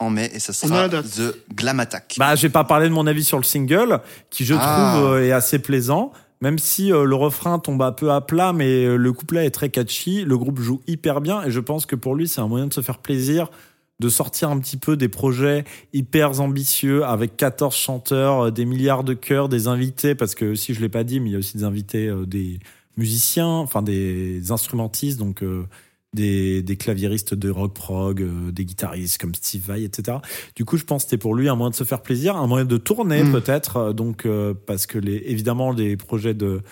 En 0.00 0.10
mai, 0.10 0.28
et 0.34 0.40
ça 0.40 0.50
a 0.50 0.54
sera. 0.54 0.88
The 0.88 1.36
Glam 1.54 1.78
Attack. 1.78 2.16
Bah, 2.18 2.34
j'ai 2.34 2.48
pas 2.48 2.64
parlé 2.64 2.88
de 2.88 2.92
mon 2.94 3.06
avis 3.06 3.22
sur 3.22 3.36
le 3.38 3.44
single, 3.44 4.00
qui 4.30 4.44
je 4.44 4.54
Ah. 4.58 4.94
trouve 4.96 5.12
euh, 5.12 5.24
est 5.24 5.30
assez 5.30 5.60
plaisant. 5.60 6.10
Même 6.40 6.58
si 6.58 6.92
euh, 6.92 7.04
le 7.04 7.14
refrain 7.14 7.60
tombe 7.60 7.80
un 7.80 7.92
peu 7.92 8.10
à 8.10 8.20
plat, 8.20 8.52
mais 8.52 8.84
euh, 8.84 8.96
le 8.96 9.12
couplet 9.12 9.46
est 9.46 9.50
très 9.50 9.68
catchy, 9.70 10.24
le 10.24 10.36
groupe 10.36 10.58
joue 10.60 10.80
hyper 10.88 11.20
bien 11.20 11.42
et 11.44 11.50
je 11.52 11.60
pense 11.60 11.86
que 11.86 11.94
pour 11.96 12.16
lui 12.16 12.26
c'est 12.26 12.40
un 12.40 12.48
moyen 12.48 12.66
de 12.66 12.74
se 12.74 12.80
faire 12.82 12.98
plaisir, 12.98 13.50
de 14.00 14.08
sortir 14.08 14.50
un 14.50 14.58
petit 14.58 14.76
peu 14.76 14.96
des 14.96 15.08
projets 15.08 15.64
hyper 15.92 16.40
ambitieux 16.40 17.04
avec 17.04 17.36
14 17.36 17.74
chanteurs, 17.74 18.46
euh, 18.46 18.50
des 18.50 18.64
milliards 18.64 19.04
de 19.04 19.14
chœurs, 19.14 19.48
des 19.48 19.68
invités, 19.68 20.14
parce 20.14 20.34
que 20.34 20.54
si 20.54 20.74
je 20.74 20.80
l'ai 20.80 20.88
pas 20.88 21.04
dit, 21.04 21.20
mais 21.20 21.30
il 21.30 21.32
y 21.32 21.36
a 21.36 21.38
aussi 21.38 21.56
des 21.56 21.64
invités, 21.64 22.08
euh, 22.08 22.26
des 22.26 22.58
musiciens, 22.96 23.46
enfin 23.48 23.82
des 23.82 24.50
instrumentistes, 24.52 25.18
donc 25.18 25.42
euh, 25.42 25.64
des, 26.12 26.62
des 26.62 26.76
claviéristes 26.76 27.34
de 27.34 27.50
rock 27.50 27.74
prog, 27.74 28.20
euh, 28.22 28.50
des 28.52 28.64
guitaristes 28.64 29.20
comme 29.20 29.34
Steve 29.34 29.62
Vai, 29.66 29.82
etc. 29.84 30.18
Du 30.56 30.64
coup, 30.64 30.76
je 30.76 30.84
pense 30.84 31.04
que 31.04 31.10
c'était 31.10 31.20
pour 31.20 31.34
lui 31.34 31.48
un 31.48 31.54
moyen 31.56 31.70
de 31.70 31.74
se 31.76 31.84
faire 31.84 32.02
plaisir, 32.02 32.36
un 32.36 32.46
moyen 32.46 32.64
de 32.64 32.76
tourner 32.76 33.22
Mm. 33.24 33.32
peut-être, 33.32 33.92
donc 33.92 34.26
parce 34.66 34.86
que 34.86 34.98
les, 34.98 35.22
évidemment 35.26 35.72
les 35.72 35.96
projets 35.96 36.34
de- 36.34 36.62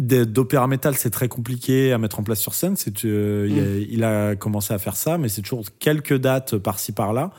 d'opéra 0.00 0.66
métal 0.66 0.94
c'est 0.96 1.10
très 1.10 1.28
compliqué 1.28 1.92
à 1.92 1.98
mettre 1.98 2.18
en 2.20 2.22
place 2.22 2.40
sur 2.40 2.54
scène. 2.54 2.76
C'est 2.76 3.04
euh, 3.04 3.46
il, 3.48 3.58
a, 3.60 3.88
il 3.90 4.04
a 4.32 4.36
commencé 4.36 4.72
à 4.74 4.78
faire 4.78 4.96
ça, 4.96 5.18
mais 5.18 5.28
c'est 5.28 5.42
toujours 5.42 5.64
quelques 5.78 6.16
dates 6.16 6.56
par-ci 6.56 6.92
par-là. 6.92 7.30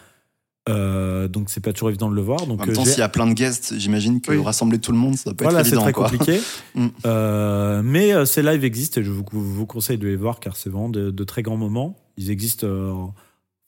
Euh, 0.69 1.27
donc 1.27 1.49
c'est 1.49 1.59
pas 1.59 1.73
toujours 1.73 1.89
évident 1.89 2.09
de 2.09 2.15
le 2.15 2.21
voir. 2.21 2.45
Donc 2.45 2.61
En 2.61 2.65
même 2.65 2.69
euh, 2.69 2.75
temps, 2.75 2.85
s'il 2.85 2.99
y 2.99 3.01
a 3.01 3.09
plein 3.09 3.25
de 3.25 3.33
guests, 3.33 3.73
j'imagine 3.77 4.21
que 4.21 4.31
Oui. 4.31 4.43
rassembler 4.43 4.77
tout 4.77 4.91
le 4.91 4.97
monde, 4.99 5.17
ça 5.17 5.33
peut 5.33 5.43
voilà, 5.43 5.61
être 5.61 5.65
c'est 5.65 5.69
évident. 5.71 5.81
très 5.83 5.93
quoi. 5.93 6.09
compliqué. 6.09 6.39
Mm. 6.75 6.87
Euh, 7.05 7.81
mais 7.83 8.13
euh, 8.13 8.23
ces 8.25 8.41
lives 8.41 8.63
existent 8.63 9.01
et 9.01 9.03
je 9.03 9.11
vous, 9.11 9.25
vous 9.33 9.65
conseille 9.65 9.97
de 9.97 10.07
les 10.07 10.15
voir 10.15 10.39
car 10.39 10.55
c'est 10.55 10.69
vraiment 10.69 10.87
de, 10.87 11.11
de 11.11 11.23
très 11.25 11.41
grands 11.41 11.57
moments. 11.57 11.97
Ils 12.15 12.29
existent 12.29 12.65
euh, 12.67 12.93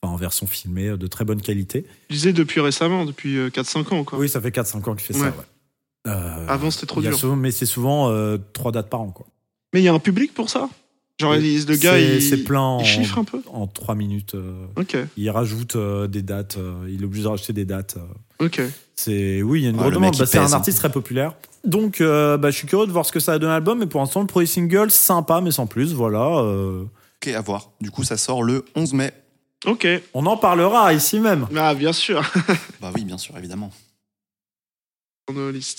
en, 0.03 0.15
version 0.15 0.45
filmée, 0.47 0.95
de 0.95 1.07
très 1.07 1.25
bonne 1.25 1.41
qualité. 1.41 1.85
Je 2.09 2.15
disais 2.15 2.31
depuis 2.33 2.61
récemment, 2.61 3.03
depuis 3.05 3.37
euh, 3.37 3.49
4-5 3.49 3.93
ans, 3.93 4.03
quoi. 4.03 4.19
Oui, 4.19 4.29
ça 4.29 4.39
fait 4.39 4.55
4-5 4.55 4.89
ans 4.89 4.95
qu'il 4.95 5.05
fait 5.07 5.13
ça. 5.13 5.25
Ouais. 5.25 5.31
Euh, 6.07 6.45
Avant, 6.47 6.69
c'était 6.71 6.85
trop 6.85 7.01
dur. 7.01 7.17
souvent- 7.17 7.35
mais 7.35 7.51
c'est 7.51 7.65
souvent 7.65 8.09
euh, 8.09 8.37
trois 8.53 8.71
dates 8.71 8.89
par 8.89 9.01
an. 9.01 9.09
Quoi. 9.11 9.25
Mais 9.73 9.81
il 9.81 9.83
y 9.83 9.87
a 9.87 9.93
un 9.93 9.99
public 9.99 10.33
pour 10.33 10.49
ça? 10.49 10.69
Genre, 11.19 11.33
le 11.35 11.75
gars, 11.77 11.91
C'est- 11.93 12.15
il, 12.17 12.21
c'est 12.21 12.43
plein 12.43 12.59
en, 12.61 12.79
il 12.79 12.85
chiffre 12.85 13.19
un 13.19 13.23
peu? 13.23 13.41
en 13.53 13.67
3 13.67 13.93
minutes. 13.95 14.33
euh, 14.35 14.65
Ok, 14.75 14.97
il 15.15 15.29
rajoute 15.29 15.75
euh, 15.75 16.07
des 16.07 16.23
dates. 16.23 16.57
euh, 16.57 16.85
il 16.89 17.01
est 17.01 17.05
obligé 17.05 17.23
de 17.23 17.27
rajouter 17.29 17.53
des 17.53 17.65
dates. 17.65 17.97
euh. 17.97 18.45
ok. 18.45 18.61
C'est 18.95 19.41
oui, 19.43 19.61
il 19.61 19.63
y 19.63 19.67
a 19.67 19.69
une 19.69 19.75
Ah, 19.77 19.83
grosse 19.83 19.93
demande. 19.93 20.17
Bah, 20.17 20.25
c'est 20.25 20.39
un 20.39 20.45
hein. 20.47 20.53
artiste 20.53 20.79
très 20.79 20.91
populaire. 20.91 21.35
Donc, 21.63 22.01
euh, 22.01 22.35
bah, 22.37 22.49
je 22.51 22.57
suis 22.57 22.67
curieux 22.67 22.87
de 22.87 22.91
voir 22.91 23.05
ce 23.05 23.11
que 23.11 23.19
ça 23.19 23.33
a 23.33 23.39
donné 23.39 23.53
l'album. 23.53 23.79
Mais 23.79 23.85
pour 23.85 24.01
l'instant, 24.01 24.21
le 24.21 24.27
premier 24.27 24.47
single, 24.47 24.89
sympa, 24.91 25.39
mais 25.39 25.51
sans 25.51 25.67
plus. 25.67 25.93
Voilà. 25.93 26.39
euh, 26.39 26.83
Ok, 27.21 27.27
à 27.31 27.41
voir. 27.41 27.69
Du 27.79 27.89
coup, 27.91 28.03
ça 28.03 28.17
sort 28.17 28.43
le 28.43 28.65
11 28.75 28.93
mai. 28.93 29.13
Ok. 29.65 29.87
on 30.13 30.25
en 30.25 30.35
parlera 30.35 30.93
ici 30.93 31.19
même. 31.19 31.47
Ah, 31.55 31.73
bien 31.73 31.93
sûr. 31.93 32.21
Bah 32.81 32.91
oui, 32.93 33.05
bien 33.05 33.17
sûr, 33.17 33.37
évidemment. 33.37 33.71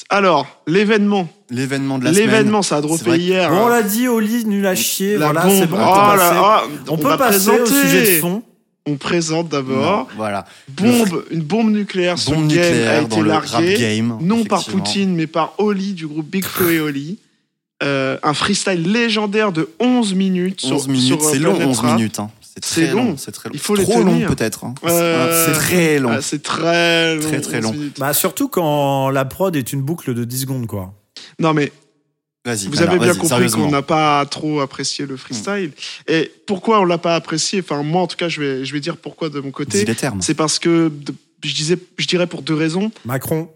Alors, 0.08 0.46
l'événement. 0.66 1.28
L'événement 1.50 1.98
de 1.98 2.04
la 2.04 2.12
semaine. 2.12 2.26
L'événement, 2.26 2.62
ça 2.62 2.76
a 2.76 2.80
droppé 2.80 3.16
hier. 3.18 3.50
Bon, 3.50 3.64
on 3.64 3.68
l'a 3.68 3.82
dit, 3.82 4.08
Oli, 4.08 4.44
nul 4.46 4.66
à 4.66 4.74
chier. 4.74 5.16
La 5.18 5.26
voilà, 5.26 5.42
bombe. 5.42 5.58
c'est 5.60 5.66
bon. 5.66 5.76
Oh 5.78 5.84
on 5.86 5.86
peut 5.86 6.16
là, 6.16 6.16
passer, 6.16 6.40
ah, 6.42 6.62
on 6.88 6.96
peut 6.96 7.16
passer 7.16 7.48
au 7.50 7.52
présenter. 7.64 7.82
sujet 7.88 8.16
de 8.16 8.20
fond. 8.20 8.42
On 8.86 8.96
présente 8.96 9.48
d'abord. 9.48 9.98
Non, 9.98 10.06
Voilà. 10.16 10.44
Bombe, 10.68 11.24
une 11.30 11.40
bombe 11.42 11.70
nucléaire 11.70 12.18
sur 12.18 12.32
Bombe 12.32 12.50
le 12.50 12.56
game 12.56 12.64
a 12.64 13.00
nucléaire 13.00 13.02
été 13.02 13.22
larguée. 13.22 13.74
game. 13.78 14.18
Non 14.20 14.44
par. 14.44 14.64
Poutine, 14.64 15.14
mais 15.14 15.26
par 15.26 15.54
Oli 15.58 15.92
du 15.94 16.06
groupe 16.06 16.26
Big 16.28 16.44
Flo 16.44 16.68
et 16.68 16.80
Oli. 16.80 17.18
Euh, 17.82 18.18
un 18.22 18.34
freestyle 18.34 18.90
légendaire 18.92 19.52
de 19.52 19.68
11 19.80 20.14
minutes. 20.14 20.60
sur- 20.62 20.76
11 20.76 20.88
minutes, 20.88 21.06
sur, 21.06 21.28
euh, 21.28 21.32
c'est 21.32 21.38
long, 21.38 21.50
Planète 21.52 21.68
11 21.68 21.80
Rap. 21.80 21.96
minutes. 21.96 22.18
hein. 22.18 22.30
C'est 22.54 22.60
très 22.60 22.90
long. 22.92 23.04
long. 23.04 23.16
C'est 23.16 23.32
très 23.32 23.48
long. 23.48 23.54
Il 23.54 23.58
faut 23.60 23.74
les 23.74 23.82
Trop 23.82 24.00
long 24.02 24.12
tenir. 24.12 24.28
peut-être. 24.28 24.64
hein. 24.64 24.74
Euh, 24.84 25.46
C'est 25.46 25.52
très 25.58 25.98
long. 25.98 26.10
Ah, 26.12 26.22
c'est 26.22 26.42
très 26.42 27.16
long. 27.16 27.22
Très, 27.22 27.40
très 27.40 27.56
11 27.58 27.64
long. 27.64 27.74
Bah, 27.98 28.12
surtout 28.12 28.48
quand 28.48 29.10
la 29.10 29.24
prod 29.24 29.54
est 29.56 29.72
une 29.72 29.82
boucle 29.82 30.14
de 30.14 30.24
10 30.24 30.40
secondes, 30.42 30.66
quoi. 30.66 30.94
Non, 31.40 31.52
mais 31.52 31.72
Vas-y. 32.44 32.66
vous 32.68 32.80
alors, 32.80 32.94
avez 32.94 33.04
bien 33.04 33.14
compris 33.14 33.50
qu'on 33.50 33.70
n'a 33.70 33.82
pas 33.82 34.24
trop 34.26 34.60
apprécié 34.60 35.04
le 35.06 35.16
freestyle. 35.16 35.72
Et 36.06 36.30
pourquoi 36.46 36.80
on 36.80 36.84
l'a 36.84 36.98
pas 36.98 37.16
apprécié? 37.16 37.60
Enfin, 37.60 37.82
moi, 37.82 38.02
en 38.02 38.06
tout 38.06 38.16
cas, 38.16 38.28
je 38.28 38.40
vais, 38.40 38.64
je 38.64 38.72
vais 38.72 38.80
dire 38.80 38.98
pourquoi 38.98 39.30
de 39.30 39.40
mon 39.40 39.50
côté. 39.50 39.78
Dis 39.80 39.84
les 39.86 39.94
termes. 39.96 40.22
C'est 40.22 40.34
parce 40.34 40.58
que 40.60 40.88
de- 40.88 41.14
je 41.42 41.54
disais, 41.54 41.76
je 41.98 42.06
dirais 42.06 42.26
pour 42.26 42.42
deux 42.42 42.54
raisons. 42.54 42.92
Macron, 43.04 43.50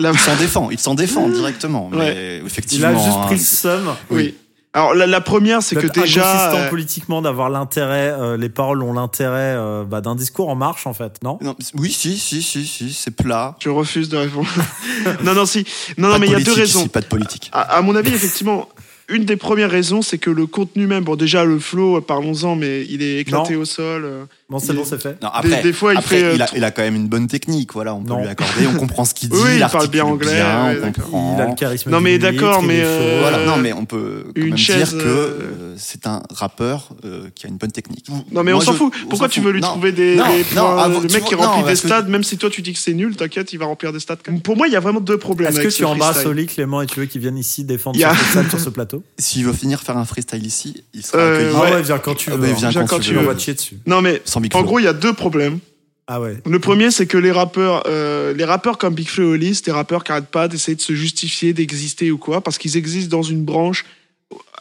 La- 0.00 0.12
Il 0.12 0.18
s'en 0.18 0.36
défend. 0.36 0.70
Il 0.70 0.78
s'en 0.78 0.94
défend 0.94 1.28
directement. 1.28 1.88
Mais 1.90 1.98
Ouais. 1.98 2.38
il 2.40 2.46
effectivement. 2.46 2.88
a 2.88 2.94
juste 2.94 3.16
hein, 3.16 3.26
pris 3.26 3.34
le 3.36 3.40
seum. 3.42 3.94
oui. 4.10 4.34
Alors 4.74 4.94
la, 4.94 5.06
la 5.06 5.20
première, 5.20 5.62
c'est 5.62 5.76
que 5.76 5.86
déjà, 5.86 6.52
euh, 6.52 6.68
politiquement, 6.68 7.22
d'avoir 7.22 7.48
l'intérêt, 7.48 8.10
euh, 8.10 8.36
les 8.36 8.48
paroles 8.48 8.82
ont 8.82 8.92
l'intérêt 8.92 9.54
euh, 9.56 9.84
bah, 9.84 10.00
d'un 10.00 10.14
discours 10.14 10.48
en 10.48 10.54
marche, 10.54 10.86
en 10.86 10.92
fait, 10.92 11.22
non? 11.22 11.38
Non, 11.40 11.56
oui, 11.74 11.90
si, 11.90 12.18
si, 12.18 12.42
si, 12.42 12.66
si, 12.66 12.92
c'est 12.92 13.10
plat. 13.10 13.56
je 13.60 13.70
refuse 13.70 14.08
de 14.08 14.18
répondre. 14.18 14.48
non, 15.24 15.34
non, 15.34 15.46
si, 15.46 15.64
non, 15.96 16.08
non, 16.08 16.18
mais 16.18 16.26
il 16.26 16.32
y 16.32 16.36
a 16.36 16.40
deux 16.40 16.52
raisons. 16.52 16.80
ici, 16.80 16.88
pas 16.88 17.00
de 17.00 17.06
politique. 17.06 17.48
À, 17.52 17.78
à 17.78 17.82
mon 17.82 17.96
avis, 17.96 18.12
effectivement, 18.12 18.68
une 19.08 19.24
des 19.24 19.36
premières 19.36 19.70
raisons, 19.70 20.02
c'est 20.02 20.18
que 20.18 20.30
le 20.30 20.46
contenu 20.46 20.86
même, 20.86 21.02
bon, 21.02 21.16
déjà 21.16 21.44
le 21.44 21.58
flow, 21.58 21.96
euh, 21.96 22.00
parlons-en, 22.02 22.54
mais 22.54 22.84
il 22.90 23.02
est 23.02 23.20
éclaté 23.20 23.56
au 23.56 23.64
sol. 23.64 24.26
Bon, 24.50 24.58
c'est 24.58 24.72
bon, 24.72 24.80
est- 24.80 24.84
c'est 24.86 25.02
fait. 25.02 25.22
Non, 25.22 25.28
après, 25.30 25.62
des 25.62 25.74
fois, 25.74 25.92
il 25.92 25.98
après, 25.98 26.20
fait, 26.20 26.24
euh, 26.24 26.32
il, 26.34 26.40
a, 26.40 26.46
tout- 26.46 26.54
il 26.56 26.64
a 26.64 26.70
quand 26.70 26.80
même 26.80 26.94
une 26.94 27.06
bonne 27.06 27.26
technique, 27.26 27.74
voilà, 27.74 27.94
on 27.94 28.02
peut 28.02 28.14
Non. 28.14 28.20
lui 28.22 28.28
accorder, 28.28 28.66
on 28.66 28.78
comprend 28.78 29.04
ce 29.04 29.12
qu'il 29.12 29.28
dit, 29.28 29.36
Oui, 29.36 29.56
il 29.60 29.66
parle 29.70 29.88
bien 29.88 30.06
anglais, 30.06 30.36
bien, 30.36 30.68
ouais, 30.70 30.78
on 30.78 30.86
d'accord. 30.86 31.04
comprend. 31.04 31.34
Il 31.36 31.42
a 31.42 31.46
le 31.50 31.54
charisme. 31.54 31.90
Non, 31.90 32.00
mais 32.00 32.16
d'accord, 32.18 32.62
mais, 32.62 32.80
euh, 32.82 33.18
Voilà, 33.20 33.44
non, 33.44 33.58
mais 33.58 33.74
on 33.74 33.84
peut 33.84 34.22
quand 34.34 34.40
une 34.40 34.48
même 34.48 34.56
chaise, 34.56 34.94
dire 34.94 35.02
que 35.02 35.06
euh, 35.06 35.74
c'est 35.76 36.06
un 36.06 36.22
rappeur 36.34 36.88
euh, 37.04 37.28
qui 37.34 37.44
a 37.44 37.50
une 37.50 37.58
bonne 37.58 37.72
technique. 37.72 38.06
Non 38.08 38.42
mais 38.42 38.52
Moi, 38.52 38.62
on 38.62 38.64
s'en 38.64 38.72
fout. 38.72 38.90
Pourquoi 39.10 39.28
tu 39.28 39.42
veux 39.42 39.50
lui 39.52 39.60
Non. 39.60 39.68
trouver 39.68 39.92
des, 39.92 40.16
Non, 40.16 40.24
des 40.34 40.44
non, 40.56 40.62
points 40.62 40.88
Le 40.88 40.94
mec 41.00 41.10
vois- 41.10 41.20
qui 41.20 41.34
remplit 41.34 41.60
non, 41.60 41.66
des 41.66 41.72
que- 41.72 41.78
stades, 41.78 42.08
même 42.08 42.24
si 42.24 42.38
toi 42.38 42.48
tu 42.48 42.62
dis 42.62 42.72
que 42.72 42.78
c'est 42.78 42.94
nul, 42.94 43.16
t'inquiète, 43.16 43.52
il 43.52 43.58
va 43.58 43.66
remplir 43.66 43.92
des 43.92 44.00
stades. 44.00 44.20
Pour 44.42 44.56
moi, 44.56 44.66
il 44.66 44.72
y 44.72 44.76
a 44.76 44.80
vraiment 44.80 45.00
deux 45.00 45.18
problèmes. 45.18 45.50
Est-ce 45.52 45.60
que 45.60 45.68
tu 45.68 45.84
embrasses. 45.84 46.24
Oli, 46.24 46.46
Clément, 46.46 46.80
et 46.80 46.86
tu 46.86 47.00
veux 47.00 47.06
qu'il 47.06 47.20
vienne 47.20 47.36
ici 47.36 47.64
défendre 47.64 47.98
sur 48.50 48.58
ce 48.60 48.70
plateau 48.70 49.02
S'il 49.18 49.44
veut 49.44 49.52
finir 49.52 49.80
faire 49.82 49.98
un 49.98 50.06
freestyle 50.06 50.46
ici, 50.46 50.84
il 50.94 51.04
sera 51.04 51.22
accueilli 51.22 51.48
Ouais. 51.54 51.60
Ah 51.66 51.74
ouais, 51.76 51.82
viens 51.82 51.98
quand 51.98 52.14
tu 52.14 52.30
Ah 52.32 52.36
veux. 52.36 52.46
viens 52.54 52.86
quand, 52.86 52.98
tu 52.98 53.12
veux. 53.12 53.20
On 53.20 53.24
va 53.24 53.34
dessus. 53.34 53.76
Non 53.86 54.00
mais 54.00 54.22
Sans 54.38 54.42
Big 54.42 54.56
en 54.56 54.62
gros, 54.62 54.78
il 54.78 54.84
y 54.84 54.88
a 54.88 54.92
deux 54.92 55.12
problèmes. 55.12 55.58
Ah 56.06 56.20
ouais. 56.20 56.38
Le 56.46 56.58
premier, 56.58 56.90
c'est 56.90 57.06
que 57.06 57.18
les 57.18 57.30
rappeurs, 57.30 57.82
euh, 57.86 58.32
les 58.32 58.44
rappeurs 58.44 58.78
comme 58.78 58.94
Big 58.94 59.08
Flo 59.08 59.24
et 59.24 59.34
Oli, 59.34 59.54
c'est 59.54 59.66
des 59.66 59.72
rappeurs 59.72 60.04
qui 60.04 60.12
arrêtent 60.12 60.30
pas 60.30 60.48
d'essayer 60.48 60.74
de 60.74 60.80
se 60.80 60.94
justifier, 60.94 61.52
d'exister 61.52 62.10
ou 62.10 62.16
quoi, 62.16 62.40
parce 62.40 62.56
qu'ils 62.56 62.78
existent 62.78 63.14
dans 63.14 63.22
une 63.22 63.44
branche 63.44 63.84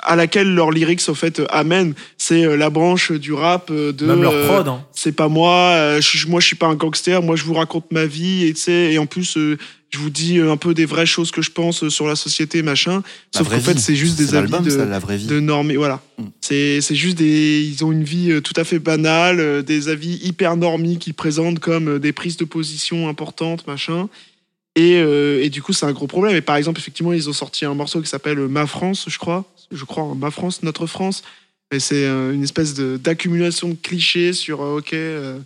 à 0.03 0.15
laquelle 0.15 0.53
leurs 0.53 0.71
lyrics, 0.71 1.01
au 1.09 1.13
fait, 1.15 1.39
euh, 1.39 1.45
amènent. 1.49 1.93
C'est 2.17 2.45
euh, 2.45 2.55
la 2.55 2.69
branche 2.69 3.11
du 3.11 3.33
rap 3.33 3.69
euh, 3.71 3.91
de. 3.91 4.05
Même 4.05 4.21
leur 4.21 4.33
euh, 4.33 4.47
prod. 4.47 4.67
Hein. 4.67 4.85
c'est 4.93 5.11
pas 5.11 5.27
moi, 5.27 5.71
euh, 5.75 6.01
je, 6.01 6.07
suis- 6.17 6.29
moi 6.29 6.39
je 6.39 6.47
suis 6.47 6.55
pas 6.55 6.67
un 6.67 6.75
gangster, 6.75 7.21
moi 7.21 7.35
je 7.35 7.43
vous 7.43 7.53
raconte 7.53 7.91
ma 7.91 8.05
vie 8.05 8.45
et 8.45 8.53
tu 8.53 8.61
sais 8.61 8.93
et 8.93 8.97
en 8.99 9.05
plus 9.05 9.35
euh, 9.37 9.57
je 9.89 9.97
vous 9.99 10.09
dis 10.09 10.37
euh, 10.37 10.51
un 10.51 10.57
peu 10.57 10.73
des 10.73 10.85
vraies 10.85 11.05
choses 11.05 11.31
que 11.31 11.41
je 11.41 11.51
pense 11.51 11.87
sur 11.89 12.07
la 12.07 12.15
société 12.15 12.61
machin. 12.61 13.01
La 13.33 13.39
Sauf 13.39 13.47
vraie 13.47 13.57
qu'en 13.57 13.63
fait 13.63 13.73
vie. 13.73 13.81
c'est 13.81 13.95
juste 13.95 14.17
des 14.17 14.35
avis 14.35 14.49
l'album, 14.51 14.63
de, 14.63 14.69
ça, 14.69 14.85
la 14.85 14.99
vraie 14.99 15.17
vie. 15.17 15.27
de 15.27 15.39
normés, 15.41 15.75
voilà. 15.75 16.01
Mm. 16.17 16.23
C'est 16.39 16.79
c'est 16.81 16.95
juste 16.95 17.17
des 17.17 17.61
ils 17.61 17.83
ont 17.83 17.91
une 17.91 18.03
vie 18.05 18.31
euh, 18.31 18.39
tout 18.41 18.53
à 18.55 18.63
fait 18.63 18.79
banale, 18.79 19.39
euh, 19.41 19.61
des 19.61 19.89
avis 19.89 20.19
hyper 20.23 20.55
normis 20.55 20.99
qu'ils 20.99 21.15
présentent 21.15 21.59
comme 21.59 21.99
des 21.99 22.13
prises 22.13 22.37
de 22.37 22.45
position 22.45 23.09
importantes 23.09 23.67
machin. 23.67 24.07
Et, 24.77 24.99
euh, 25.01 25.43
et 25.43 25.49
du 25.49 25.63
coup, 25.63 25.73
c'est 25.73 25.87
un 25.87 25.91
gros 25.91 26.05
problème. 26.05 26.35
Et 26.35 26.41
par 26.41 26.55
exemple, 26.55 26.79
effectivement, 26.79 27.11
ils 27.11 27.27
ont 27.27 27.33
sorti 27.33 27.65
un 27.65 27.73
morceau 27.73 27.99
qui 27.99 28.07
s'appelle 28.07 28.37
Ma 28.37 28.67
France, 28.67 29.05
je 29.07 29.17
crois. 29.17 29.43
Je 29.71 29.83
crois, 29.85 30.03
hein, 30.03 30.15
Ma 30.15 30.29
France, 30.29 30.61
Notre 30.61 30.85
France. 30.85 31.23
Et 31.71 31.79
c'est 31.79 32.05
euh, 32.05 32.31
une 32.31 32.43
espèce 32.43 32.75
d'accumulation 32.75 33.69
de, 33.69 33.73
clichés 33.73 34.33
sur, 34.33 34.61
euh, 34.61 34.77
ok, 34.77 34.93
euh, 34.93 35.39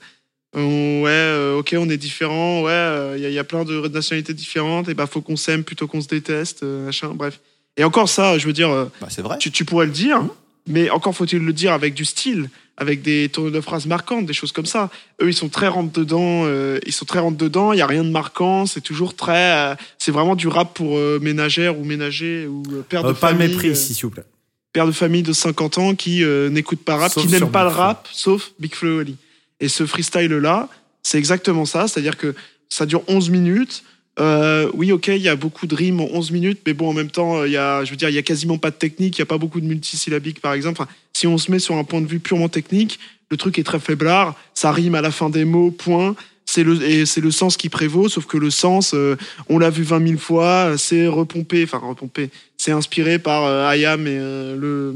on- 0.54 1.02
ouais, 1.04 1.10
euh, 1.10 1.58
ok, 1.60 1.76
on 1.80 1.90
est 1.90 1.96
différents, 1.98 2.62
ouais, 2.62 3.14
il 3.16 3.22
y, 3.24 3.26
a- 3.26 3.30
y 3.30 3.40
a 3.40 3.44
plein 3.46 3.64
de 3.64 3.88
nationalités 3.88 4.34
différentes, 4.34 4.90
et 4.90 4.94
bah, 4.94 5.08
faut 5.08 5.22
qu'on 5.22 5.38
s'aime 5.38 5.64
plutôt 5.64 5.88
qu'on 5.88 6.02
se 6.02 6.10
déteste, 6.10 6.64
euh, 6.64 6.86
machin, 6.86 7.12
bref. 7.16 7.40
Et 7.78 7.84
encore 7.86 8.10
ça, 8.10 8.38
je 8.38 8.46
veux 8.46 8.54
dire, 8.54 8.70
euh, 8.70 8.86
Bah, 9.00 9.08
c'est 9.10 9.22
vrai. 9.22 9.38
tu, 9.40 9.50
tu 9.50 9.64
pourrais 9.66 9.86
le 9.86 9.94
dire, 9.94 10.22
mais 10.68 10.90
encore 10.90 11.16
faut-il 11.16 11.40
le 11.40 11.54
dire 11.54 11.74
avec 11.74 11.94
du 11.94 12.06
style, 12.06 12.50
avec 12.78 13.02
des 13.02 13.30
tours 13.30 13.52
de 13.52 13.62
phrases 13.62 13.86
marquantes, 13.86 14.26
des 14.26 14.34
choses 14.34 14.52
comme 14.52 14.66
ça. 14.66 14.90
Eux, 15.22 15.30
ils 15.30 15.36
sont 15.36 15.50
très 15.50 15.68
rentre 15.68 15.92
dedans, 15.92 16.44
euh, 16.46 16.80
ils 16.86 16.94
sont 16.94 17.06
très 17.06 17.20
rentre 17.20 17.38
dedans. 17.38 17.74
Il 17.74 17.80
y 17.80 17.82
a 17.82 17.88
rien 17.88 18.04
de 18.04 18.10
marquant, 18.10 18.66
c'est 18.66 18.82
toujours 18.82 19.16
très, 19.16 19.72
euh, 19.72 19.76
c'est 20.00 20.12
vraiment 20.12 20.36
du 20.36 20.48
rap 20.48 20.74
pour 20.74 20.98
euh, 20.98 21.20
ménagère 21.22 21.78
ou 21.78 21.84
ménager 21.84 22.48
ou 22.48 22.64
euh, 22.72 22.82
père 22.82 23.04
de 23.04 23.14
pas 23.14 23.30
famille, 23.30 23.50
mépris 23.50 23.70
euh, 23.70 23.74
ici, 23.74 23.94
s'il 23.94 24.06
vous 24.06 24.12
plaît. 24.12 24.26
père 24.74 24.88
de 24.88 24.92
famille 24.92 25.24
de 25.24 25.34
50 25.34 25.78
ans 25.78 25.96
qui 25.96 26.24
n'écoute 26.50 26.84
pas 26.84 26.98
rap, 26.98 27.12
Sauf 27.12 27.24
qui 27.24 27.32
n'aime 27.32 27.52
pas 27.52 27.64
le 27.64 27.70
rap, 27.70 28.08
sauf 28.12 28.52
Big 28.60 28.74
Flo 28.74 28.90
et 28.90 29.02
Oli. 29.02 29.18
Et 29.60 29.68
ce 29.68 29.86
freestyle 29.86 30.32
là, 30.32 30.68
c'est 31.04 31.18
exactement 31.20 31.66
ça, 31.66 31.88
c'est-à-dire 31.88 32.18
que 32.18 32.34
ça 32.70 32.86
dure 32.86 33.04
11 33.08 33.30
minutes. 33.30 33.84
Euh, 34.20 34.70
oui, 34.74 34.92
ok, 34.92 35.08
il 35.08 35.22
y 35.22 35.30
a 35.30 35.36
beaucoup 35.36 35.68
de 35.68 35.76
rimes 35.76 36.02
en 36.02 36.10
11 36.12 36.32
minutes, 36.32 36.60
mais 36.66 36.74
bon, 36.74 36.90
en 36.90 36.94
même 36.94 37.10
temps, 37.10 37.38
euh, 37.38 37.48
il 37.48 37.54
y 37.54 37.58
a, 37.58 37.84
je 37.86 37.92
veux 37.92 37.96
dire, 37.96 38.10
il 38.10 38.16
y 38.16 38.18
a 38.18 38.24
quasiment 38.24 38.58
pas 38.58 38.70
de 38.70 38.76
technique, 38.76 39.18
il 39.18 39.22
y 39.22 39.24
a 39.24 39.26
pas 39.26 39.38
beaucoup 39.38 39.62
de 39.62 39.66
multisyllabiques, 39.66 40.42
par 40.42 40.54
exemple. 40.54 40.84
Si 41.14 41.28
on 41.28 41.38
se 41.38 41.50
met 41.50 41.60
sur 41.60 41.76
un 41.76 41.84
point 41.84 42.02
de 42.02 42.08
vue 42.08 42.20
purement 42.20 42.50
technique, 42.50 43.00
le 43.30 43.38
truc 43.38 43.58
est 43.58 43.64
très 43.64 43.80
faiblard, 43.80 44.36
ça 44.54 44.72
rime 44.72 44.96
à 44.96 45.02
la 45.02 45.12
fin 45.12 45.30
des 45.30 45.46
mots, 45.46 45.72
point. 45.72 46.16
C'est 46.46 46.64
le, 46.64 46.84
et 46.84 47.06
c'est 47.06 47.22
le 47.22 47.32
sens 47.32 47.56
qui 47.56 47.70
prévaut, 47.70 48.10
sauf 48.10 48.26
que 48.26 48.36
le 48.36 48.50
sens, 48.50 48.94
euh, 48.94 49.16
on 49.48 49.58
l'a 49.58 49.70
vu 49.70 49.84
20 49.84 50.06
000 50.06 50.20
fois, 50.20 50.74
c'est 50.78 51.08
repompé, 51.08 51.64
enfin 51.64 51.78
repompé, 51.78 52.30
c'est 52.58 52.74
inspiré 52.74 53.20
par 53.20 53.46
euh, 53.46 53.72
et 53.72 53.84
le 54.58 54.94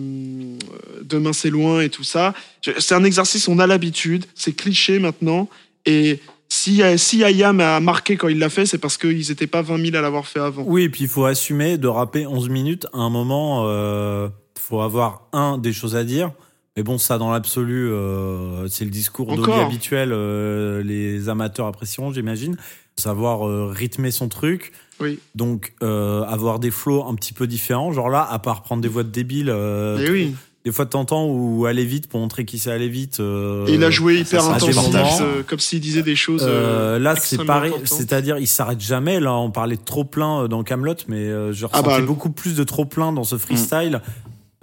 Demain 1.04 1.32
c'est 1.32 1.50
loin 1.50 1.80
et 1.80 1.90
tout 1.90 2.04
ça. 2.04 2.34
C'est 2.62 2.96
un 2.96 3.06
exercice, 3.06 3.48
on 3.48 3.60
a 3.60 3.68
l'habitude, 3.68 4.26
c'est 4.36 4.54
cliché 4.54 5.00
maintenant, 5.00 5.48
et 5.86 6.20
si, 6.50 6.82
si 6.98 7.24
Ayam 7.24 7.60
a 7.60 7.80
marqué 7.80 8.18
quand 8.18 8.28
il 8.28 8.40
l'a 8.40 8.50
fait, 8.50 8.66
c'est 8.66 8.78
parce 8.78 8.98
qu'ils 8.98 9.28
n'étaient 9.30 9.48
pas 9.48 9.62
20 9.62 9.84
000 9.84 9.96
à 9.98 10.02
l'avoir 10.02 10.26
fait 10.28 10.40
avant. 10.40 10.64
Oui, 10.66 10.84
et 10.84 10.90
puis 10.90 11.04
il 11.04 11.10
faut 11.10 11.26
assumer 11.26 11.78
de 11.78 11.88
rapper 11.88 12.26
11 12.28 12.50
minutes. 12.50 12.88
À 12.94 13.00
un 13.00 13.10
moment, 13.10 13.64
euh, 13.68 14.30
faut 14.60 14.82
avoir 14.82 15.28
un 15.34 15.58
des 15.58 15.74
choses 15.74 15.96
à 15.96 16.04
dire. 16.04 16.32
Mais 16.78 16.84
bon, 16.84 16.98
ça, 16.98 17.18
dans 17.18 17.32
l'absolu, 17.32 17.90
euh, 17.90 18.68
c'est 18.68 18.84
le 18.84 18.92
discours 18.92 19.32
habituel. 19.60 20.10
euh, 20.12 20.84
les 20.84 21.30
amateurs 21.30 21.68
apprécieront, 21.68 22.12
j'imagine. 22.12 22.58
Savoir 22.98 23.48
euh, 23.48 23.68
rythmer 23.74 24.12
son 24.12 24.28
truc. 24.30 24.72
Oui. 25.00 25.20
Donc, 25.36 25.74
euh, 25.84 26.24
avoir 26.24 26.60
des 26.60 26.72
flows 26.72 27.06
un 27.08 27.16
petit 27.16 27.34
peu 27.34 27.48
différents. 27.48 27.92
Genre 27.94 28.10
là, 28.10 28.28
à 28.30 28.40
part 28.40 28.62
prendre 28.64 28.82
des 28.82 28.88
voix 28.88 29.04
de 29.04 29.10
débiles, 29.10 29.50
euh, 29.50 29.98
Et 30.00 30.10
oui. 30.10 30.36
Des 30.66 30.72
fois 30.72 30.86
de 30.86 30.90
temps 30.90 31.02
en 31.02 31.06
temps, 31.06 31.26
ou 31.28 31.66
aller 31.68 31.86
vite 31.86 32.08
pour 32.08 32.20
montrer 32.20 32.44
qui 32.44 32.58
sait 32.60 32.72
aller 32.72 32.90
vite. 32.90 33.20
euh, 33.20 33.68
Et 33.68 33.76
il 33.76 33.84
a 33.84 33.92
joué 33.92 34.20
hyper 34.20 34.44
moments. 34.74 35.22
euh, 35.22 35.44
comme 35.44 35.60
s'il 35.60 35.80
disait 35.80 36.02
des 36.04 36.16
choses. 36.16 36.44
Euh, 36.44 36.96
euh, 36.96 37.00
là, 37.00 37.16
c'est 37.16 37.44
pareil, 37.46 37.72
c'est-à-dire 37.84 38.38
il 38.40 38.48
s'arrête 38.48 38.82
jamais. 38.82 39.20
Là, 39.20 39.34
on 39.36 39.52
parlait 39.52 39.78
de 39.78 39.84
trop 39.84 40.04
plein 40.04 40.42
euh, 40.44 40.48
dans 40.48 40.64
Camelot, 40.64 40.96
mais 41.08 41.26
je 41.54 41.66
Ah 41.72 41.78
ressentais 41.80 42.02
bah, 42.02 42.06
beaucoup 42.06 42.32
plus 42.32 42.56
de 42.56 42.64
trop 42.64 42.86
plein 42.86 43.14
dans 43.14 43.24
ce 43.24 43.38
freestyle 43.38 44.02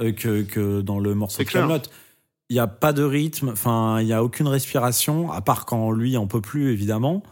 euh, 0.01 0.13
que, 0.13 0.43
que 0.43 0.81
dans 0.81 0.99
le 0.99 1.15
morceau 1.15 1.43
de. 1.43 1.49
Camelot. 1.49 1.83
Il 2.51 2.57
y 2.57 2.59
a 2.59 2.67
pas 2.67 2.93
de 2.93 3.03
rythme, 3.03 3.49
enfin, 3.51 4.01
il 4.01 4.07
y 4.09 4.13
a 4.13 4.23
aucune 4.23 4.47
respiration, 4.49 5.31
à 5.33 5.41
part 5.41 5.65
quand 5.65 5.91
lui 5.93 6.17
en 6.19 6.27
peut 6.27 6.43
plus, 6.43 6.71
évidemment. 6.73 7.23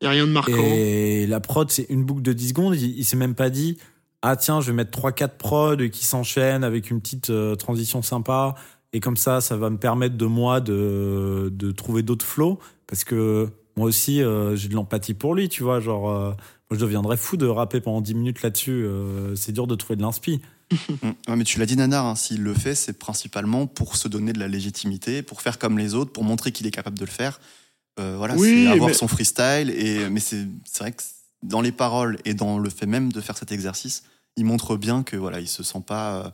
Il 0.00 0.04
n'y 0.04 0.08
a 0.08 0.10
rien 0.12 0.26
de 0.26 0.32
marquant. 0.32 0.52
Et 0.56 1.26
la 1.26 1.40
prod, 1.40 1.70
c'est 1.70 1.86
une 1.90 2.04
boucle 2.04 2.22
de 2.22 2.32
10 2.32 2.48
secondes. 2.50 2.74
Il, 2.76 2.98
il 2.98 3.04
s'est 3.04 3.16
même 3.18 3.34
pas 3.34 3.50
dit, 3.50 3.76
ah 4.22 4.36
tiens, 4.36 4.60
je 4.60 4.66
vais 4.68 4.72
mettre 4.76 4.98
3-4 4.98 5.28
prods 5.38 5.88
qui 5.90 6.04
s'enchaînent 6.04 6.64
avec 6.64 6.90
une 6.90 7.00
petite 7.00 7.30
euh, 7.30 7.54
transition 7.56 8.02
sympa. 8.02 8.54
Et 8.92 9.00
comme 9.00 9.16
ça, 9.16 9.40
ça 9.40 9.56
va 9.56 9.70
me 9.70 9.78
permettre 9.78 10.16
de 10.16 10.26
moi 10.26 10.60
de, 10.60 11.48
de 11.52 11.70
trouver 11.72 12.02
d'autres 12.02 12.26
flows. 12.26 12.58
Parce 12.86 13.04
que 13.04 13.48
moi 13.76 13.86
aussi, 13.86 14.20
euh, 14.22 14.56
j'ai 14.56 14.68
de 14.68 14.74
l'empathie 14.74 15.14
pour 15.14 15.34
lui, 15.34 15.48
tu 15.48 15.62
vois. 15.62 15.80
Genre, 15.80 16.10
euh, 16.10 16.30
moi, 16.30 16.36
je 16.72 16.80
deviendrais 16.80 17.16
fou 17.16 17.36
de 17.36 17.46
rapper 17.46 17.80
pendant 17.80 18.00
10 18.00 18.14
minutes 18.14 18.42
là-dessus. 18.42 18.84
Euh, 18.84 19.34
c'est 19.36 19.52
dur 19.52 19.66
de 19.66 19.74
trouver 19.74 19.96
de 19.96 20.02
l'inspi. 20.02 20.40
Ouais, 21.28 21.36
mais 21.36 21.44
tu 21.44 21.58
l'as 21.58 21.66
dit, 21.66 21.76
Nanar, 21.76 22.06
hein, 22.06 22.14
s'il 22.14 22.42
le 22.42 22.54
fait, 22.54 22.74
c'est 22.76 22.92
principalement 22.98 23.66
pour 23.66 23.96
se 23.96 24.06
donner 24.08 24.32
de 24.32 24.38
la 24.38 24.46
légitimité, 24.48 25.22
pour 25.22 25.42
faire 25.42 25.58
comme 25.58 25.78
les 25.78 25.94
autres, 25.94 26.12
pour 26.12 26.22
montrer 26.24 26.52
qu'il 26.52 26.66
est 26.66 26.70
capable 26.70 26.98
de 26.98 27.04
le 27.04 27.10
faire. 27.10 27.40
Euh, 27.98 28.14
voilà, 28.16 28.34
Oui, 28.36 28.64
c'est 28.66 28.72
avoir 28.72 28.88
mais- 28.88 28.94
son 28.94 29.08
freestyle. 29.08 29.70
Et, 29.70 30.08
mais 30.10 30.20
c'est 30.20 30.46
c'est 30.64 30.84
vrai 30.84 30.92
que 30.92 31.02
dans 31.42 31.60
les 31.60 31.72
paroles 31.72 32.18
et 32.24 32.34
dans 32.34 32.58
le 32.58 32.70
fait 32.70 32.86
même 32.86 33.12
de 33.12 33.20
faire 33.20 33.36
cet 33.38 33.52
exercice, 33.52 34.02
il 34.36 34.44
montre 34.44 34.76
bien 34.76 35.02
que 35.02 35.16
voilà, 35.16 35.40
il 35.40 35.48
se 35.48 35.62
sent 35.62 35.82
pas 35.86 36.12
euh, 36.26 36.30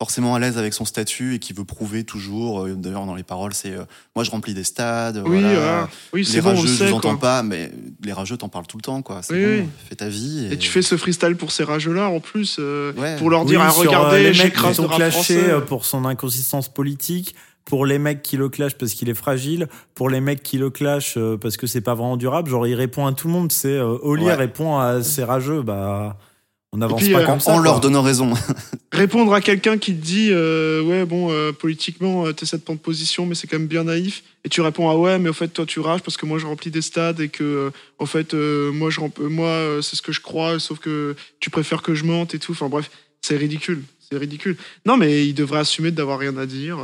forcément 0.00 0.34
à 0.34 0.38
l'aise 0.40 0.58
avec 0.58 0.74
son 0.74 0.84
statut 0.84 1.34
et 1.34 1.38
qu'il 1.38 1.54
veut 1.56 1.64
prouver 1.64 2.04
toujours. 2.04 2.64
euh, 2.64 2.74
D'ailleurs, 2.74 3.06
dans 3.06 3.14
les 3.14 3.22
paroles, 3.22 3.54
c'est 3.54 3.70
euh, 3.72 3.84
moi 4.16 4.24
je 4.24 4.30
remplis 4.30 4.52
des 4.54 4.64
stades. 4.64 5.22
oui, 5.24 5.40
voilà. 5.40 5.54
voilà. 5.54 5.88
oui 6.12 6.20
Les 6.22 6.26
c'est 6.26 6.40
bon, 6.40 6.50
on 6.50 6.52
le 6.54 6.58
rageux, 6.60 6.74
je 6.74 6.84
vous 6.86 6.92
entends 6.94 7.16
pas, 7.16 7.42
mais 7.42 7.70
les 8.02 8.12
rageux 8.12 8.36
t'en 8.36 8.48
parlent 8.48 8.66
tout 8.66 8.76
le 8.76 8.82
temps, 8.82 9.02
quoi. 9.02 9.22
C'est 9.22 9.34
Oui, 9.34 9.60
bon, 9.60 9.62
oui. 9.64 9.68
fais 9.88 9.94
ta 9.94 10.08
vie. 10.08 10.48
Et 10.50 10.58
tu 10.58 10.68
fais 10.68 10.82
ce 10.82 10.96
freestyle 10.96 11.36
pour 11.36 11.52
ces 11.52 11.62
rageux-là, 11.64 12.08
en 12.08 12.20
plus, 12.20 12.56
euh, 12.58 12.92
Ouais. 12.94 13.16
pour 13.16 13.30
leur 13.30 13.44
dire, 13.44 13.60
Oui, 13.60 13.66
ah, 13.68 13.72
sur, 13.72 13.82
euh, 13.82 13.86
regardez, 13.86 14.18
les 14.18 14.28
mecs 14.30 14.36
qui 14.36 14.42
j'écrase 14.42 14.76
sont 14.76 14.82
le 14.82 14.88
rap 14.88 14.96
clashés 14.98 15.38
français. 15.38 15.64
pour 15.66 15.84
son 15.84 16.04
inconsistance 16.04 16.68
politique, 16.68 17.34
pour 17.64 17.86
les 17.86 17.98
mecs 17.98 18.22
qui 18.22 18.36
le 18.36 18.48
clashent 18.48 18.74
parce 18.74 18.92
qu'il 18.94 19.08
est 19.08 19.14
fragile, 19.14 19.68
pour 19.94 20.10
les 20.10 20.20
mecs 20.20 20.42
qui 20.42 20.58
le 20.58 20.70
clashent 20.70 21.16
euh, 21.16 21.36
parce 21.36 21.56
que 21.56 21.66
c'est 21.66 21.80
pas 21.80 21.94
vraiment 21.94 22.16
durable. 22.16 22.50
Genre, 22.50 22.66
il 22.66 22.74
répond 22.74 23.06
à 23.06 23.12
tout 23.12 23.26
le 23.28 23.32
monde. 23.32 23.50
C'est 23.52 23.68
euh, 23.68 23.96
Oli 24.02 24.24
Ouais. 24.24 24.34
répond 24.34 24.78
à 24.78 25.02
ces 25.02 25.24
rageux. 25.24 25.62
Bah, 25.62 26.18
on 26.72 26.78
n'avance 26.78 27.02
puis, 27.02 27.12
pas 27.12 27.20
euh, 27.20 27.26
comme 27.26 27.40
ça. 27.40 27.52
en 27.52 27.58
leur 27.58 27.78
donnant 27.80 28.02
raison. 28.02 28.32
Répondre 28.92 29.32
à 29.32 29.40
quelqu'un 29.40 29.78
qui 29.78 29.94
te 29.94 30.04
dit, 30.04 30.28
euh, 30.30 30.82
ouais, 30.82 31.04
bon, 31.04 31.30
euh, 31.30 31.52
politiquement, 31.52 32.26
euh, 32.26 32.32
t'essaies 32.32 32.58
de 32.58 32.62
prendre 32.62 32.80
position, 32.80 33.26
mais 33.26 33.34
c'est 33.36 33.46
quand 33.46 33.58
même 33.58 33.68
bien 33.68 33.84
naïf. 33.84 34.22
Et 34.44 34.48
tu 34.48 34.60
réponds, 34.60 34.88
ah 34.90 34.96
ouais, 34.96 35.18
mais 35.18 35.28
au 35.28 35.32
fait, 35.32 35.48
toi, 35.48 35.66
tu 35.66 35.80
rages 35.80 36.02
parce 36.02 36.16
que 36.16 36.26
moi, 36.26 36.38
je 36.38 36.46
remplis 36.46 36.70
des 36.72 36.82
stades 36.82 37.20
et 37.20 37.28
que, 37.28 37.42
euh, 37.44 37.70
en 37.98 38.06
fait, 38.06 38.34
euh, 38.34 38.72
moi, 38.72 38.90
je 38.90 39.00
moi 39.28 39.48
euh, 39.48 39.82
c'est 39.82 39.96
ce 39.96 40.02
que 40.02 40.12
je 40.12 40.20
crois, 40.20 40.58
sauf 40.60 40.78
que 40.80 41.14
tu 41.40 41.48
préfères 41.50 41.82
que 41.82 41.94
je 41.94 42.04
mente 42.04 42.34
et 42.34 42.38
tout. 42.40 42.52
Enfin, 42.52 42.68
bref, 42.68 42.90
c'est 43.20 43.36
ridicule. 43.36 43.82
C'est 44.10 44.18
ridicule. 44.18 44.56
Non, 44.84 44.96
mais 44.96 45.26
il 45.26 45.32
devrait 45.34 45.60
assumer 45.60 45.90
d'avoir 45.92 46.18
rien 46.18 46.36
à 46.36 46.46
dire 46.46 46.78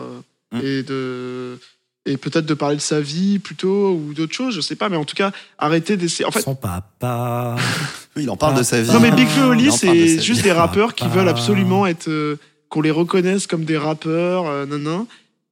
Mm. 0.52 0.60
et 0.62 0.82
de. 0.82 1.58
Et 2.06 2.16
peut-être 2.16 2.46
de 2.46 2.54
parler 2.54 2.76
de 2.76 2.80
sa 2.80 2.98
vie 3.00 3.38
plutôt 3.38 3.90
ou 3.92 4.14
d'autres 4.14 4.34
choses, 4.34 4.54
je 4.54 4.62
sais 4.62 4.74
pas, 4.74 4.88
mais 4.88 4.96
en 4.96 5.04
tout 5.04 5.14
cas, 5.14 5.32
arrêter 5.58 5.98
d'essayer. 5.98 6.24
En 6.24 6.30
fait, 6.30 6.40
Son 6.40 6.54
papa. 6.54 7.56
Oui, 8.16 8.24
il 8.24 8.30
en 8.30 8.36
parle 8.38 8.56
de 8.56 8.62
sa 8.64 8.80
vie. 8.82 8.90
non 8.90 8.98
mais 9.00 9.12
Big 9.12 9.28
Flo 9.28 9.44
et 9.44 9.48
Oli, 9.48 9.64
de 9.66 9.70
c'est 9.70 10.20
juste 10.20 10.38
vie. 10.40 10.44
des 10.44 10.52
rappeurs 10.52 10.94
qui 10.96 11.06
veulent 11.06 11.28
absolument 11.28 11.86
être, 11.86 12.08
euh, 12.08 12.38
qu'on 12.70 12.80
les 12.80 12.90
reconnaisse 12.90 13.46
comme 13.46 13.64
des 13.64 13.76
rappeurs, 13.78 14.46
euh, 14.48 14.66
nanan. 14.66 15.06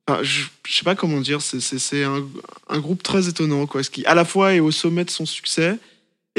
Enfin, 0.08 0.20
je, 0.22 0.44
je 0.66 0.74
sais 0.76 0.82
pas 0.84 0.94
comment 0.96 1.20
dire, 1.20 1.42
c'est- 1.42 1.60
c'est 1.60 1.78
c'est 1.78 2.02
un, 2.02 2.24
un 2.70 2.78
groupe 2.80 3.02
très 3.04 3.28
étonnant, 3.28 3.66
quoi, 3.66 3.82
ce 3.84 3.90
qui 3.90 4.04
à 4.06 4.14
la 4.14 4.24
fois 4.24 4.54
est 4.54 4.60
au 4.60 4.70
sommet 4.72 5.04
de 5.04 5.10
son 5.10 5.26
succès 5.26 5.78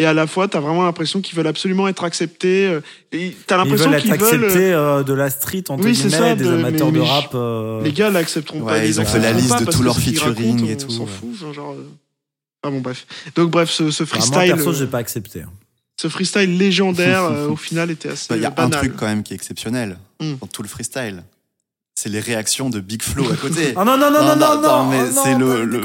et 0.02 0.06
à 0.06 0.14
la 0.14 0.26
fois, 0.28 0.48
t'as 0.48 0.60
vraiment 0.60 0.84
l'impression 0.84 1.22
qu'ils 1.22 1.36
veulent 1.36 1.48
absolument 1.48 1.88
être 1.88 2.04
acceptés. 2.04 2.68
euh, 2.68 2.82
et 3.12 3.36
T'as 3.48 3.56
Ils 3.56 3.58
l'impression 3.60 3.92
veulent 3.92 4.02
qu'ils 4.02 4.14
être 4.14 4.22
veulent. 4.22 4.44
acceptés 4.46 4.74
euh, 4.74 5.04
de 5.04 5.14
la 5.14 5.30
street, 5.30 5.64
entre 5.70 5.84
Oui, 5.86 5.96
c'est 5.96 6.08
guillemets, 6.08 6.18
ça, 6.18 6.36
des 6.36 6.44
de- 6.46 6.50
amateurs 6.52 6.92
mais- 6.92 7.00
de 7.00 7.04
rap. 7.04 7.32
euh, 7.36 7.82
Les 7.84 7.92
gars 7.92 8.10
l'accepteront 8.10 8.62
Ouais, 8.62 8.80
pas. 8.80 8.86
ils 8.86 9.00
ont 9.00 9.06
fait 9.06 9.20
la 9.20 9.32
liste 9.34 9.60
de 9.60 9.72
tous 9.72 9.84
leurs 9.84 9.98
featuring 10.00 10.36
racontent, 10.36 10.66
et 10.66 10.74
on 10.74 10.78
tout, 10.78 10.90
s'en 10.92 11.04
ouais. 11.04 11.10
fout. 11.38 11.54
genre, 11.54 11.74
euh, 11.74 11.88
Ah 12.64 12.70
bon, 12.72 12.80
bref. 12.82 13.06
Donc, 13.36 13.52
bref, 13.52 13.70
ce, 13.70 13.90
ce 13.92 14.04
bah, 14.04 14.10
moi, 14.16 14.20
freestyle, 14.28 14.54
perso, 14.56 14.70
euh, 14.70 14.74
j'ai 14.74 14.88
pas 14.88 14.98
accepté. 14.98 15.42
hein. 15.44 15.50
ce 16.02 16.08
freestyle 16.10 16.58
légendaire, 16.58 17.24
euh, 17.32 17.48
au 17.50 17.56
final, 17.56 17.92
était 17.92 18.10
assez 18.10 18.28
Bah, 18.30 18.36
Il 18.38 18.42
y 18.42 18.46
a 18.46 18.50
banal. 18.50 18.74
un 18.74 18.78
truc 18.80 18.96
quand 18.98 19.06
même 19.06 19.22
qui 19.24 19.34
est 19.34 19.36
exceptionnel 19.36 19.98
Hmm. 20.22 20.36
dans 20.42 20.48
tout 20.48 20.62
le 20.62 20.68
freestyle. 20.70 21.24
C'est 22.02 22.08
les 22.08 22.22
réactions 22.22 22.70
de 22.70 22.80
Big 22.80 23.02
Flo 23.04 23.30
à 23.30 23.36
côté. 23.36 23.74
Ah 23.76 23.84
non, 23.84 23.98
non, 23.98 24.10
non, 24.10 24.24
Non, 24.24 24.36
non, 24.36 24.36
non, 24.38 24.62
non, 24.62 24.62
non, 24.62 24.90
mais 24.90 25.00
oh 25.02 25.14
non, 25.14 25.22
c'est 25.22 25.36
le- 25.38 25.66
le-. 25.66 25.82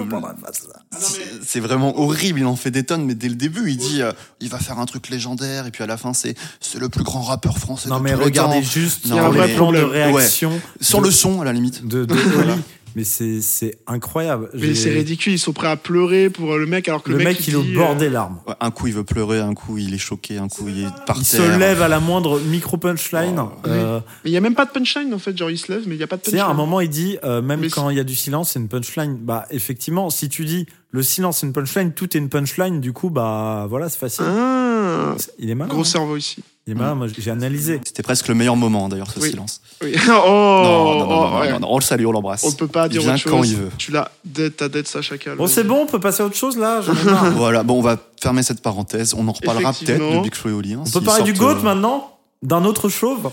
C'est- 1.01 1.21
C'est 1.45 1.59
vraiment 1.59 1.99
horrible, 1.99 2.39
il 2.39 2.47
en 2.47 2.55
fait 2.55 2.71
des 2.71 2.85
tonnes, 2.85 3.05
mais 3.05 3.17
dès 3.17 3.29
le 3.29 3.35
début, 3.35 3.69
il 3.69 3.77
dit 3.77 4.01
euh, 4.01 4.13
il 4.39 4.49
va 4.49 4.59
faire 4.61 4.79
un 4.79 4.87
truc 4.87 5.09
légendaire, 5.09 5.67
et 5.67 5.73
puis 5.73 5.83
à 5.83 5.89
la 5.89 5.97
fin, 5.97 6.13
c'est 6.15 6.37
c'est 6.61 6.79
le 6.79 6.89
plus 6.89 7.03
grand 7.03 7.23
rappeur 7.23 7.59
français 7.59 7.89
Non, 7.89 7.99
de 7.99 8.05
mais 8.05 8.13
tous 8.13 8.19
les 8.21 8.25
regardez 8.27 8.61
temps. 8.61 8.63
juste 8.63 9.07
Non, 9.07 9.17
sur 9.17 9.33
mais- 9.33 9.49
le 9.49 9.55
plan 9.57 9.73
de 9.73 9.79
Ouais. 9.83 10.05
réaction 10.13 10.53
Sur 10.81 11.01
de- 11.01 11.07
le 11.07 11.11
son, 11.11 11.41
à 11.41 11.45
la 11.45 11.53
limite. 11.53 11.85
de, 11.85 12.05
de 12.05 12.15
Oli. 12.39 12.53
Mais 12.97 13.05
c'est 13.05 13.41
c'est 13.41 13.79
incroyable. 13.87 14.51
Mais 14.55 14.75
c'est 14.75 14.91
ridicule, 14.91 15.33
ils 15.33 15.39
sont 15.39 15.53
prêts 15.53 15.69
à 15.69 15.77
pleurer 15.77 16.31
pour 16.31 16.57
le 16.57 16.67
mec 16.67 16.89
alors 16.89 17.03
que 17.03 17.11
Le 17.11 17.19
le, 17.19 17.25
mec, 17.25 17.47
il 17.47 17.55
est 17.55 17.57
au 17.57 17.63
bord 17.63 17.93
euh, 17.93 17.95
des 17.95 18.09
larmes. 18.09 18.39
Ouais, 18.47 18.55
un 18.61 18.71
coup, 18.71 18.87
il 18.87 18.95
veut 18.95 19.05
pleurer, 19.05 19.41
un 19.41 19.55
coup, 19.55 19.79
il 19.79 19.93
est 19.95 19.99
choqué, 19.99 20.39
un 20.39 20.49
coup, 20.49 20.69
il 20.69 20.85
est 20.85 21.05
par 21.07 21.17
Il 21.19 21.27
terre. 21.27 21.41
se 21.41 21.59
lève 21.59 21.83
à 21.83 21.89
la 21.89 22.01
moindre 22.01 22.41
micro-punchline. 22.41 23.39
Oh, 23.39 23.51
Euh, 23.67 24.01
Mais 24.25 24.31
il 24.31 24.33
y 24.33 24.37
a 24.37 24.41
même 24.41 24.55
pas 24.55 24.65
de 24.65 24.71
punchline 24.71 25.13
en 25.13 25.19
fait, 25.19 25.37
genre 25.37 25.51
il 25.51 25.59
se 25.59 25.73
lève, 25.73 25.83
mais 25.87 25.95
il 25.97 26.01
y 26.01 26.05
a 26.05 26.07
pas 26.07 26.17
de 26.17 26.23
punchline. 26.23 26.41
à 26.43 26.49
un 26.49 26.55
moment, 26.55 26.81
il 26.81 26.89
dit, 26.91 27.19
euh, 27.25 27.43
même 27.43 27.61
Mais 27.61 27.69
quand 27.69 27.91
il 27.91 27.97
y 27.97 28.01
a 28.01 28.05
du 28.05 28.15
silence, 28.15 28.51
c'est 28.53 28.59
une 28.61 28.69
punchline. 28.69 29.17
Bah, 29.21 29.47
effectivement, 29.51 30.11
si 30.11 30.29
tu 30.29 30.45
dis 30.45 30.67
le 30.91 31.03
silence, 31.03 31.39
c'est 31.39 31.47
une 31.47 31.53
punchline, 31.53 31.93
tout 31.93 32.17
est 32.17 32.21
une 32.21 32.29
punchline, 32.29 32.81
du 32.81 32.93
coup, 32.93 33.11
bah, 33.11 33.67
voilà, 33.69 33.89
c'est 33.89 33.99
facile. 33.99 34.25
Ah, 34.29 35.15
Il 35.39 35.51
est 35.51 35.55
malin. 35.55 35.69
gros 35.71 35.81
hein. 35.81 35.85
cerveau 35.85 36.17
ici. 36.17 36.43
Il 36.67 36.71
est 36.71 36.75
malin, 36.75 36.95
moi, 36.95 37.07
j'ai 37.19 37.31
analysé. 37.31 37.79
C'était 37.85 38.03
presque 38.03 38.27
le 38.29 38.35
meilleur 38.35 38.57
moment, 38.57 38.89
d'ailleurs, 38.89 39.11
ce 39.11 39.21
Oui. 39.21 39.29
silence. 39.31 39.61
Oui. 39.83 39.95
oh, 40.09 40.11
non, 40.11 40.15
non, 40.15 40.95
non, 40.95 41.05
oh, 41.05 41.07
non, 41.31 41.39
ouais. 41.41 41.53
non, 41.53 41.61
non, 41.61 41.69
on 41.73 41.77
le 41.79 41.83
salue, 41.83 42.07
on 42.07 42.13
l'embrasse. 42.13 42.43
On 42.45 42.51
ne 42.51 42.55
peut 42.55 42.69
pas 42.69 42.87
Il 42.87 42.93
dire 42.93 43.03
vient 43.03 43.13
autre 43.15 43.23
chose. 43.23 43.33
quand 43.33 43.43
il 43.45 43.57
veut. 43.57 43.71
Tu 43.77 43.93
l'as 43.93 44.11
dead, 44.25 44.57
ta 44.57 44.71
dead 44.71 44.87
Sacha 44.89 45.19
Cal. 45.19 45.37
Bon, 45.37 45.47
c'est 45.47 45.65
bon, 45.65 45.83
on 45.83 45.87
peut 45.87 46.01
passer 46.01 46.23
à 46.23 46.27
autre 46.27 46.37
chose, 46.37 46.57
là. 46.57 46.81
Voilà, 47.37 47.63
bon, 47.65 47.79
on 47.79 47.83
va 47.83 47.99
fermer 48.23 48.43
cette 48.43 48.63
parenthèse. 48.63 49.13
On 49.15 49.29
en 49.29 49.33
reparlera 49.33 49.73
peut-être 49.75 49.99
de 50.17 50.23
Big 50.23 50.35
Flo 50.35 50.51
et 50.51 50.55
Oli. 50.55 50.73
hein, 50.73 50.85
On 50.87 50.91
peut 50.91 51.03
parler 51.03 51.25
du 51.25 51.35
GOAT 51.35 51.57
euh, 51.57 51.63
maintenant 51.63 52.19
D'un 52.43 52.65
autre 52.65 52.89
chauve 52.89 53.31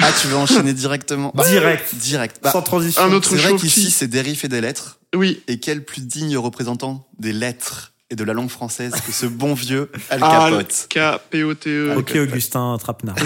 Ah, 0.00 0.08
tu 0.18 0.28
veux 0.28 0.36
enchaîner 0.36 0.72
directement 0.72 1.32
Bah, 1.34 1.44
Direct. 1.50 1.94
Direct. 1.96 2.38
Bah, 2.42 2.50
Sans 2.52 2.62
transition. 2.62 3.02
un 3.02 3.12
autre 3.12 3.28
c'est 3.28 3.36
vrai 3.36 3.50
chauve 3.50 3.60
qu'ici, 3.60 3.84
qui- 3.86 3.90
c'est 3.90 4.08
des 4.08 4.22
riffs 4.22 4.44
et 4.44 4.48
des 4.48 4.62
lettres. 4.62 5.00
Oui. 5.14 5.42
Et 5.48 5.58
quel 5.60 5.84
plus 5.84 6.00
digne 6.00 6.38
représentant 6.38 7.06
des 7.18 7.32
lettres 7.34 7.92
et 8.10 8.16
de 8.16 8.24
la 8.24 8.32
langue 8.32 8.48
française 8.50 8.92
que 9.04 9.12
ce 9.12 9.26
bon 9.42 9.54
vieux 9.54 9.90
Al 10.10 10.22
Al 10.22 10.50
Capote. 10.52 10.86
K-P-O-T-E. 10.88 11.94
Ok, 11.96 12.16
Augustin 12.16 12.76
Trapenard. 12.78 13.16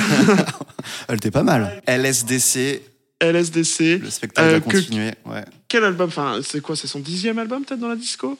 Elle 1.08 1.16
était 1.16 1.30
pas 1.30 1.42
mal. 1.44 1.82
LSDC, 1.86 2.82
LSDC. 3.20 3.98
le 4.02 4.10
spectacle 4.10 4.48
Euh, 4.48 4.56
a 4.56 4.60
que- 4.60 4.70
continué. 4.70 5.12
Ouais. 5.26 5.44
Quel 5.68 5.84
album 5.84 6.08
Enfin, 6.08 6.40
c'est 6.42 6.60
quoi 6.60 6.74
C'est 6.76 6.88
son 6.88 6.98
dixième 7.00 7.38
album 7.38 7.64
peut-être 7.64 7.80
dans 7.80 7.88
la 7.88 7.96
disco? 7.96 8.38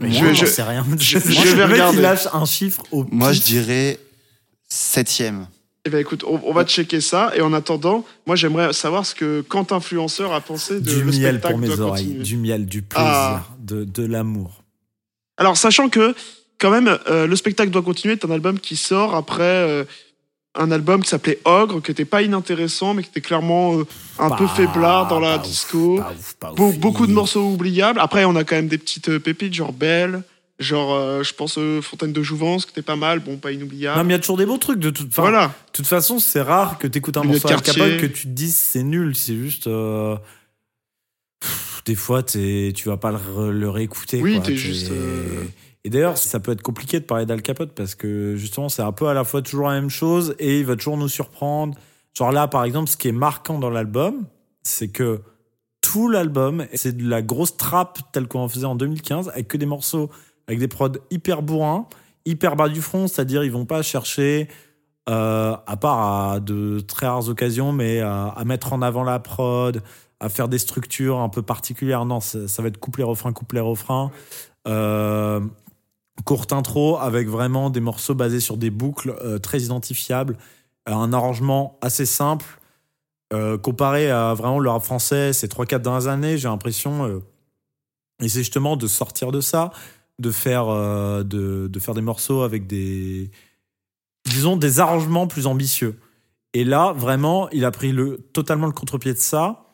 Mais 0.00 0.10
Je- 0.10 0.24
moi, 0.24 0.32
je- 0.32 0.46
sais 0.46 0.62
rien. 0.62 0.84
je- 0.98 1.18
Moi, 1.18 1.44
je 1.44 1.54
vais 1.54 1.64
regarder. 1.64 1.98
il 1.98 2.02
lâche 2.02 2.26
un 2.32 2.44
chiffre 2.46 2.82
au 2.90 3.04
Moi, 3.10 3.32
je 3.32 3.38
pif. 3.40 3.46
dirais 3.48 3.98
septième. 4.68 5.46
Eh 5.84 5.90
ben 5.90 5.98
écoute, 5.98 6.24
on, 6.26 6.40
on 6.44 6.52
va 6.52 6.64
checker 6.64 7.00
ça. 7.00 7.32
Et 7.36 7.40
en 7.40 7.52
attendant, 7.52 8.04
moi 8.26 8.36
j'aimerais 8.36 8.72
savoir 8.72 9.04
ce 9.04 9.14
que 9.16 9.40
Quentin 9.42 9.76
Influenceur 9.76 10.32
a 10.32 10.40
pensé 10.40 10.74
de 10.74 10.80
Du 10.80 11.00
le 11.00 11.04
miel 11.06 11.14
spectacle 11.38 11.48
pour 11.54 11.58
mes 11.58 11.80
oreilles. 11.80 12.04
continuer. 12.06 12.22
Du 12.24 12.36
miel, 12.36 12.66
du 12.66 12.82
plaisir, 12.82 13.04
Ah. 13.08 13.46
de, 13.58 13.84
de 13.84 14.06
l'amour. 14.06 14.61
Alors, 15.42 15.56
sachant 15.56 15.88
que, 15.88 16.14
quand 16.60 16.70
même, 16.70 16.96
euh, 17.10 17.26
le 17.26 17.34
spectacle 17.34 17.70
doit 17.72 17.82
continuer 17.82 18.14
est 18.14 18.24
un 18.24 18.30
album 18.30 18.60
qui 18.60 18.76
sort 18.76 19.16
après 19.16 19.42
euh, 19.42 19.82
un 20.54 20.70
album 20.70 21.02
qui 21.02 21.08
s'appelait 21.08 21.40
Ogre, 21.44 21.82
qui 21.82 21.90
était 21.90 22.04
pas 22.04 22.22
inintéressant, 22.22 22.94
mais 22.94 23.02
qui 23.02 23.08
était 23.08 23.20
clairement 23.20 23.76
euh, 23.76 23.84
un 24.20 24.30
peu 24.30 24.46
faiblard 24.46 25.08
dans 25.08 25.18
la 25.18 25.38
ouf, 25.38 25.42
disco. 25.42 25.96
pas 25.96 26.12
ouf, 26.16 26.34
pas 26.34 26.52
ouf. 26.52 26.76
Be- 26.76 26.78
beaucoup 26.78 27.08
de 27.08 27.12
morceaux 27.12 27.42
oubliables. 27.42 27.98
Après, 27.98 28.24
on 28.24 28.36
a 28.36 28.44
quand 28.44 28.54
même 28.54 28.68
des 28.68 28.78
petites 28.78 29.18
pépites, 29.18 29.52
genre 29.52 29.72
Belle, 29.72 30.22
genre, 30.60 31.24
je 31.24 31.32
pense, 31.32 31.58
Fontaine 31.80 32.12
de 32.12 32.22
Jouvence, 32.22 32.64
qui 32.64 32.70
était 32.70 32.82
pas 32.82 32.94
mal, 32.94 33.18
bon, 33.18 33.36
pas 33.38 33.50
inoubliable. 33.50 33.98
Non, 33.98 34.04
mais 34.04 34.10
il 34.10 34.16
y 34.16 34.20
a 34.20 34.20
toujours 34.20 34.36
des 34.36 34.46
beaux 34.46 34.58
trucs. 34.58 34.78
De 34.78 34.90
toute, 34.90 35.08
enfin, 35.08 35.22
voilà. 35.22 35.46
de 35.48 35.72
toute 35.72 35.88
façon, 35.88 36.20
c'est 36.20 36.42
rare 36.42 36.78
que 36.78 36.86
tu 36.86 36.98
écoutes 36.98 37.16
un 37.16 37.24
morceau 37.24 37.48
à. 37.48 37.60
Capote 37.60 37.96
que 37.96 38.06
tu 38.06 38.28
te 38.28 38.32
dises 38.32 38.54
c'est 38.54 38.84
nul. 38.84 39.16
C'est 39.16 39.34
juste. 39.34 39.68
Des 41.84 41.94
fois, 41.94 42.22
tu 42.22 42.72
vas 42.86 42.96
pas 42.96 43.12
le, 43.12 43.68
réécouter. 43.68 44.22
Oui, 44.22 44.36
quoi. 44.36 44.44
t'es 44.44 44.56
juste, 44.56 44.90
euh, 44.92 45.44
Et 45.84 45.90
d'ailleurs, 45.90 46.16
ça 46.16 46.38
peut 46.40 46.52
être 46.52 46.62
compliqué 46.62 47.00
de 47.00 47.04
parler 47.04 47.26
d'Al 47.26 47.42
Capote 47.42 47.72
parce 47.74 47.94
que 47.94 48.36
justement, 48.36 48.68
c'est 48.68 48.82
un 48.82 48.92
peu 48.92 49.08
à 49.08 49.14
la 49.14 49.24
fois 49.24 49.42
toujours 49.42 49.68
la 49.68 49.74
même 49.74 49.90
chose 49.90 50.34
et 50.38 50.60
il 50.60 50.66
va 50.66 50.76
toujours 50.76 50.96
nous 50.96 51.08
surprendre. 51.08 51.76
Genre 52.14 52.30
là, 52.30 52.46
par 52.46 52.64
exemple, 52.64 52.88
ce 52.88 52.96
qui 52.96 53.08
est 53.08 53.12
marquant 53.12 53.58
dans 53.58 53.70
l'album, 53.70 54.26
c'est 54.62 54.88
que 54.88 55.20
tout 55.80 56.08
l'album, 56.08 56.66
c'est 56.72 56.96
de 56.96 57.08
la 57.08 57.22
grosse 57.22 57.56
trappe 57.56 57.98
telle 58.12 58.28
qu'on 58.28 58.40
en 58.40 58.48
faisait 58.48 58.66
en 58.66 58.76
2015, 58.76 59.30
avec 59.30 59.48
que 59.48 59.56
des 59.56 59.66
morceaux, 59.66 60.10
avec 60.46 60.60
des 60.60 60.68
prods 60.68 60.92
hyper 61.10 61.42
bourrins, 61.42 61.86
hyper 62.24 62.54
bas 62.54 62.68
du 62.68 62.80
front, 62.80 63.08
c'est-à-dire 63.08 63.42
ils 63.42 63.50
vont 63.50 63.66
pas 63.66 63.82
chercher, 63.82 64.48
euh, 65.08 65.56
à 65.66 65.76
part 65.76 66.30
à 66.32 66.40
de 66.40 66.80
très 66.80 67.08
rares 67.08 67.28
occasions, 67.28 67.72
mais 67.72 68.00
à, 68.00 68.26
à 68.28 68.44
mettre 68.44 68.72
en 68.72 68.82
avant 68.82 69.02
la 69.02 69.18
prod, 69.18 69.82
à 70.22 70.28
faire 70.28 70.48
des 70.48 70.58
structures 70.58 71.18
un 71.18 71.28
peu 71.28 71.42
particulières. 71.42 72.04
Non, 72.04 72.20
ça, 72.20 72.62
va 72.62 72.68
être 72.68 72.78
couplet-refrain, 72.78 73.32
couplet-refrain. 73.32 74.12
Euh, 74.68 75.40
courte 76.24 76.52
intro 76.52 76.98
avec 76.98 77.28
vraiment 77.28 77.70
des 77.70 77.80
morceaux 77.80 78.14
basés 78.14 78.40
sur 78.40 78.56
des 78.56 78.70
boucles 78.70 79.16
euh, 79.22 79.38
très 79.38 79.60
identifiables, 79.60 80.36
Euh, 80.88 80.94
un 80.94 81.12
arrangement 81.12 81.78
assez 81.80 82.06
simple. 82.06 82.58
Euh, 83.32 83.56
comparé 83.56 84.10
à 84.10 84.34
vraiment 84.34 84.58
le 84.58 84.68
rap 84.68 84.82
français 84.82 85.32
ces 85.32 85.46
3-4 85.48 85.80
dernières 85.80 86.08
années, 86.08 86.38
j'ai 86.38 86.48
l'impression, 86.48 87.22
et 88.20 88.28
c'est 88.28 88.40
justement 88.40 88.76
de 88.76 88.86
sortir 88.88 89.30
de 89.32 89.40
ça, 89.40 89.70
de 90.18 90.30
faire, 90.30 90.66
de, 91.24 91.68
de 91.68 91.78
faire 91.80 91.94
des 91.94 92.02
morceaux 92.02 92.42
avec 92.42 92.66
des, 92.66 93.30
disons, 94.26 94.56
des 94.56 94.80
arrangements 94.80 95.28
plus 95.28 95.46
ambitieux. 95.46 95.98
Et 96.52 96.64
là, 96.64 96.92
vraiment, 96.92 97.48
il 97.50 97.64
a 97.64 97.70
pris 97.70 97.92
le, 97.92 98.18
totalement 98.32 98.66
le 98.66 98.72
contre-pied 98.72 99.14
de 99.14 99.18
ça. 99.18 99.71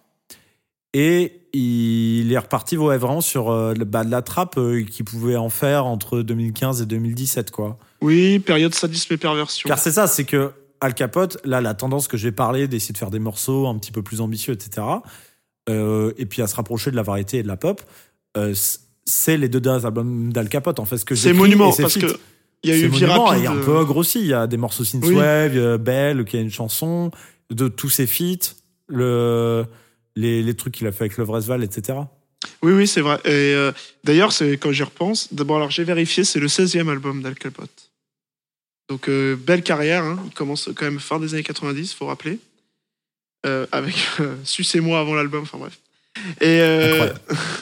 Et 0.95 1.43
il 1.53 2.33
est 2.33 2.39
reparti 2.39 2.77
ouais, 2.77 2.99
vraiment 2.99 3.21
sur 3.21 3.51
euh, 3.51 3.75
le 3.75 3.85
bas 3.85 4.05
de 4.05 4.11
la 4.11 4.23
trappe 4.23 4.59
euh, 4.59 4.83
qu'il 4.83 5.05
pouvait 5.05 5.37
en 5.37 5.51
faire 5.51 5.87
entre 5.87 6.23
2015 6.23 6.83
et 6.83 6.87
2017. 6.87 7.51
Quoi. 7.51 7.79
Oui, 8.01 8.39
période 8.39 8.75
sadisme 8.75 9.15
et 9.15 9.17
perversion. 9.17 9.69
Car 9.69 9.79
c'est 9.79 9.93
ça, 9.93 10.07
c'est 10.07 10.25
que 10.25 10.53
Al 10.81 10.95
Capote, 10.95 11.39
là, 11.45 11.61
la 11.61 11.75
tendance 11.75 12.09
que 12.09 12.17
j'ai 12.17 12.33
parlé 12.33 12.69
d'essayer 12.69 12.93
de 12.93 12.99
faire 12.99 13.11
des 13.11 13.19
morceaux 13.19 13.67
un 13.67 13.77
petit 13.79 13.93
peu 13.93 14.03
plus 14.03 14.21
ambitieux, 14.21 14.55
etc., 14.55 14.87
euh, 15.69 16.13
et 16.17 16.25
puis 16.25 16.41
à 16.41 16.47
se 16.47 16.57
rapprocher 16.57 16.91
de 16.91 16.97
la 16.97 17.03
variété 17.03 17.39
et 17.39 17.43
de 17.43 17.49
la 17.49 17.57
pop, 17.57 17.83
euh, 18.37 18.55
c'est 19.05 19.37
les 19.37 19.49
deux 19.49 19.61
derniers 19.61 19.85
albums 19.85 20.33
d'Al 20.33 20.49
Capote, 20.49 20.79
en 20.79 20.85
fait. 20.85 20.99
ce 20.99 21.05
que 21.05 21.15
C'est 21.15 21.33
monument, 21.33 21.73
parce 21.73 21.95
feat. 21.95 22.07
que 22.07 22.19
il 22.63 22.71
y 22.71 22.73
a 22.73 22.77
eu 22.77 22.89
monument, 22.89 23.33
et 23.35 23.47
un 23.47 23.57
peu 23.57 23.73
ogre 23.73 23.99
aussi. 23.99 24.21
Il 24.21 24.27
y 24.27 24.35
a 24.35 24.47
des 24.47 24.57
morceaux 24.57 24.85
synthwave, 24.85 25.57
a 25.57 25.79
Belle 25.79 26.25
qui 26.25 26.37
a 26.37 26.41
une 26.41 26.51
chanson, 26.51 27.11
de 27.51 27.69
tous 27.69 27.91
ses 27.91 28.07
feats, 28.07 28.55
le, 28.89 29.65
les, 30.19 30.43
les 30.43 30.55
trucs 30.55 30.75
qu'il 30.75 30.87
a 30.87 30.93
fait 30.93 31.05
avec 31.05 31.17
le 31.17 31.25
Vresval, 31.25 31.63
etc. 31.63 31.99
Oui, 32.63 32.73
oui, 32.73 32.87
c'est 32.89 33.01
vrai. 33.01 33.17
Et 33.25 33.55
euh, 33.55 33.73
d'ailleurs, 34.05 34.33
c'est 34.33 34.57
quand 34.59 34.73
j'y 34.73 34.83
repense. 34.83 35.33
D'abord, 35.33 35.57
alors 35.57 35.71
j'ai 35.71 35.85
vérifié, 35.85 36.25
c'est 36.25 36.41
le 36.41 36.49
16e 36.49 36.89
album 36.89 37.23
d'Al. 37.23 37.35
Donc, 38.89 39.09
euh, 39.09 39.37
belle 39.37 39.63
carrière. 39.63 40.03
hein. 40.05 40.19
Il 40.27 40.33
commence 40.33 40.71
quand 40.75 40.85
même 40.87 40.99
fin 40.99 41.21
des 41.21 41.35
années 41.35 41.43
90, 41.43 41.95
faut 41.95 42.07
rappeler. 42.07 42.39
Euh, 43.47 43.67
avec 43.71 43.95
euh, 44.21 44.35
Sucez-moi 44.43 44.99
avant 44.99 45.15
l'album, 45.15 45.43
enfin 45.43 45.59
bref. 45.59 45.79
Et, 46.41 46.61
Incroyable. 46.61 47.21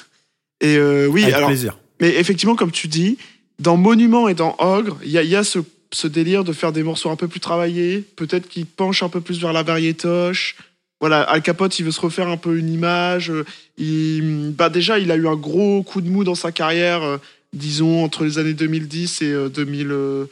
et 0.62 0.78
oui, 1.08 1.22
avec 1.24 1.34
alors, 1.34 1.48
plaisir. 1.48 1.78
mais 2.00 2.14
effectivement, 2.16 2.56
comme 2.56 2.72
tu 2.72 2.88
dis, 2.88 3.18
dans 3.58 3.76
Monument 3.76 4.28
et 4.28 4.34
dans 4.34 4.56
Ogre, 4.58 4.98
il 5.04 5.10
y 5.10 5.18
a, 5.18 5.22
il 5.22 5.28
y 5.28 5.36
a 5.36 5.44
ce, 5.44 5.58
ce 5.92 6.06
délire 6.06 6.42
de 6.44 6.54
faire 6.54 6.72
des 6.72 6.82
morceaux 6.82 7.10
un 7.10 7.16
peu 7.16 7.28
plus 7.28 7.40
travaillés, 7.40 8.00
peut-être 8.00 8.48
qui 8.48 8.64
penchent 8.64 9.02
un 9.02 9.10
peu 9.10 9.20
plus 9.20 9.40
vers 9.40 9.52
la 9.52 9.62
variétoche. 9.62 10.56
Voilà, 11.00 11.22
Al 11.22 11.42
Capote, 11.42 11.78
il 11.78 11.84
veut 11.84 11.90
se 11.92 12.00
refaire 12.00 12.28
un 12.28 12.36
peu 12.38 12.56
une 12.56 12.72
image. 12.72 13.30
euh, 13.30 13.44
Il, 13.78 14.52
bah 14.56 14.70
déjà, 14.70 14.98
il 14.98 15.10
a 15.10 15.16
eu 15.16 15.26
un 15.28 15.36
gros 15.36 15.82
coup 15.82 16.00
de 16.00 16.08
mou 16.08 16.24
dans 16.24 16.34
sa 16.34 16.52
carrière, 16.52 17.02
euh, 17.02 17.18
disons, 17.52 18.02
entre 18.02 18.24
les 18.24 18.38
années 18.38 18.54
2010 18.54 19.20
et 19.22 19.26
euh, 19.32 19.48
2000, 19.50 19.88
euh, 19.90 20.24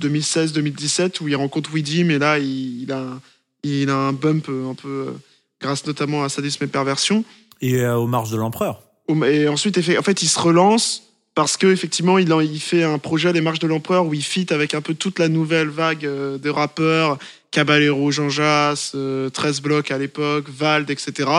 2016-2017, 0.00 1.20
où 1.20 1.28
il 1.28 1.36
rencontre 1.36 1.72
Weedim, 1.72 2.10
et 2.10 2.18
là, 2.18 2.38
il, 2.38 2.82
il 2.82 2.92
a, 2.92 2.98
un- 2.98 3.20
il 3.62 3.90
a 3.90 3.96
un 3.96 4.12
bump 4.12 4.48
un 4.48 4.74
peu, 4.74 5.14
grâce 5.60 5.86
notamment 5.86 6.22
à 6.24 6.28
Sadisme 6.28 6.64
et 6.64 6.66
Perversion. 6.68 7.24
Et 7.60 7.84
aux 7.86 8.06
marches 8.06 8.30
de 8.30 8.36
l'empereur. 8.36 8.82
Et 9.26 9.48
ensuite, 9.48 9.78
en 9.78 10.02
fait, 10.02 10.22
il 10.22 10.28
se 10.28 10.38
relance 10.38 11.02
parce 11.34 11.56
que 11.56 11.66
effectivement, 11.66 12.18
il, 12.18 12.28
il 12.42 12.60
fait 12.60 12.84
un 12.84 12.98
projet 12.98 13.32
Les 13.32 13.40
Marches 13.40 13.58
de 13.58 13.66
l'Empereur 13.66 14.06
où 14.06 14.14
il 14.14 14.22
fit 14.22 14.46
avec 14.50 14.74
un 14.74 14.80
peu 14.80 14.94
toute 14.94 15.18
la 15.18 15.28
nouvelle 15.28 15.68
vague 15.68 16.02
de 16.02 16.50
rappeurs, 16.50 17.18
Caballero, 17.54 18.10
Jean 18.10 18.28
Jass, 18.30 18.92
euh, 18.96 19.30
13 19.30 19.60
blocs 19.62 19.90
à 19.92 19.98
l'époque, 19.98 20.46
Vald, 20.48 20.90
etc. 20.90 21.30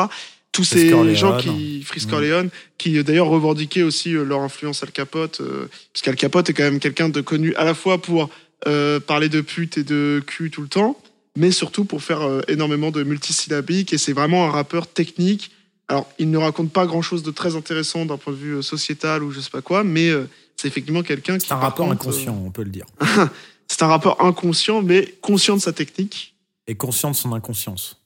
tous 0.54 0.63
ces 0.63 0.89
Corleone. 0.89 1.15
gens 1.15 1.38
qui 1.38 1.86
Mm. 1.93 2.10
Corleone, 2.10 2.49
qui 2.78 2.97
euh, 2.97 3.04
d'ailleurs 3.04 3.28
revendiquaient 3.28 3.84
aussi 3.84 4.15
euh, 4.15 4.23
leur 4.23 4.39
influence 4.39 4.82
Al 4.82 4.91
Capote, 4.91 5.41
euh, 5.41 5.67
parce 5.91 6.01
qu'Al 6.04 6.15
Capote 6.15 6.49
est 6.49 6.54
quand 6.54 6.63
même 6.63 6.80
quelqu'un 6.80 7.10
de 7.10 7.19
connu 7.19 7.54
à 7.56 7.65
la 7.65 7.73
fois 7.73 8.01
pour 8.01 8.30
euh, 8.65 9.01
parler 9.01 9.28
de 9.28 9.41
pute 9.41 9.78
et 9.78 9.84
de 9.84 10.23
cul 10.25 10.49
tout 10.51 10.62
le 10.62 10.69
temps, 10.69 10.97
mais 11.35 11.52
surtout 11.52 11.83
pour 11.83 12.02
faire 12.02 12.21
énormément 12.48 12.92
de 12.92 13.04
multisyllabiques, 13.04 13.92
et 13.92 13.98
c'est 13.98 14.13
vraiment 14.13 14.46
un 14.48 14.52
rappeur 14.52 14.87
technique. 14.87 15.52
Alors, 15.90 16.10
il 16.17 16.31
ne 16.31 16.37
raconte 16.37 16.71
pas 16.71 16.85
grand-chose 16.85 17.23
de 17.23 17.31
très 17.31 17.58
intéressant 17.58 18.06
d'un 18.06 18.17
point 18.17 18.31
de 18.31 18.37
vue 18.37 18.63
sociétal 18.63 19.21
ou 19.21 19.31
je 19.31 19.42
sais 19.42 19.52
pas 19.52 19.62
quoi, 19.62 19.83
mais 19.83 20.10
c'est 20.56 20.69
effectivement 20.69 21.04
quelqu'un 21.04 21.37
qui... 21.37 21.48
C'est 21.48 21.54
un 21.54 21.58
rapport 21.58 21.87
contre, 21.87 22.08
inconscient, 22.08 22.42
on 22.44 22.52
peut 22.52 22.63
le 22.63 22.71
dire. 22.71 22.85
c'est 23.68 23.84
un 23.84 23.88
rappeur 23.88 24.24
inconscient, 24.24 24.82
mais 24.82 25.16
conscient 25.22 25.56
de 25.56 25.62
sa 25.62 25.74
technique, 25.74 26.36
Et 26.68 26.76
conscient 26.76 27.12
de 27.12 27.16
son 27.16 27.34
inconscience. 27.34 28.02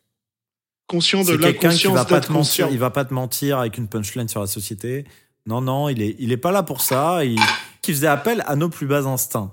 conscient 0.88 1.24
de 1.24 1.34
l'inconscience 1.34 1.94
va 1.94 2.06
pas 2.06 2.22
te 2.22 2.32
mentir, 2.32 2.66
conscient. 2.66 2.70
il 2.72 2.80
va 2.80 2.90
pas 2.90 3.06
te 3.06 3.14
mentir 3.14 3.60
avec 3.60 3.78
une 3.78 3.88
punchline 3.88 4.28
sur 4.28 4.42
la 4.42 4.48
société. 4.48 5.06
Non, 5.46 5.62
non, 5.62 5.90
il 5.90 6.02
est, 6.02 6.16
il 6.20 6.32
est 6.32 6.38
pas 6.38 6.52
là 6.52 6.64
pour 6.64 6.82
ça. 6.82 7.24
Il, 7.26 7.40
qui 7.82 7.94
faisait 7.94 8.08
appel 8.08 8.44
à 8.46 8.56
nos 8.56 8.70
plus 8.70 8.88
bas 8.88 9.06
instincts 9.06 9.52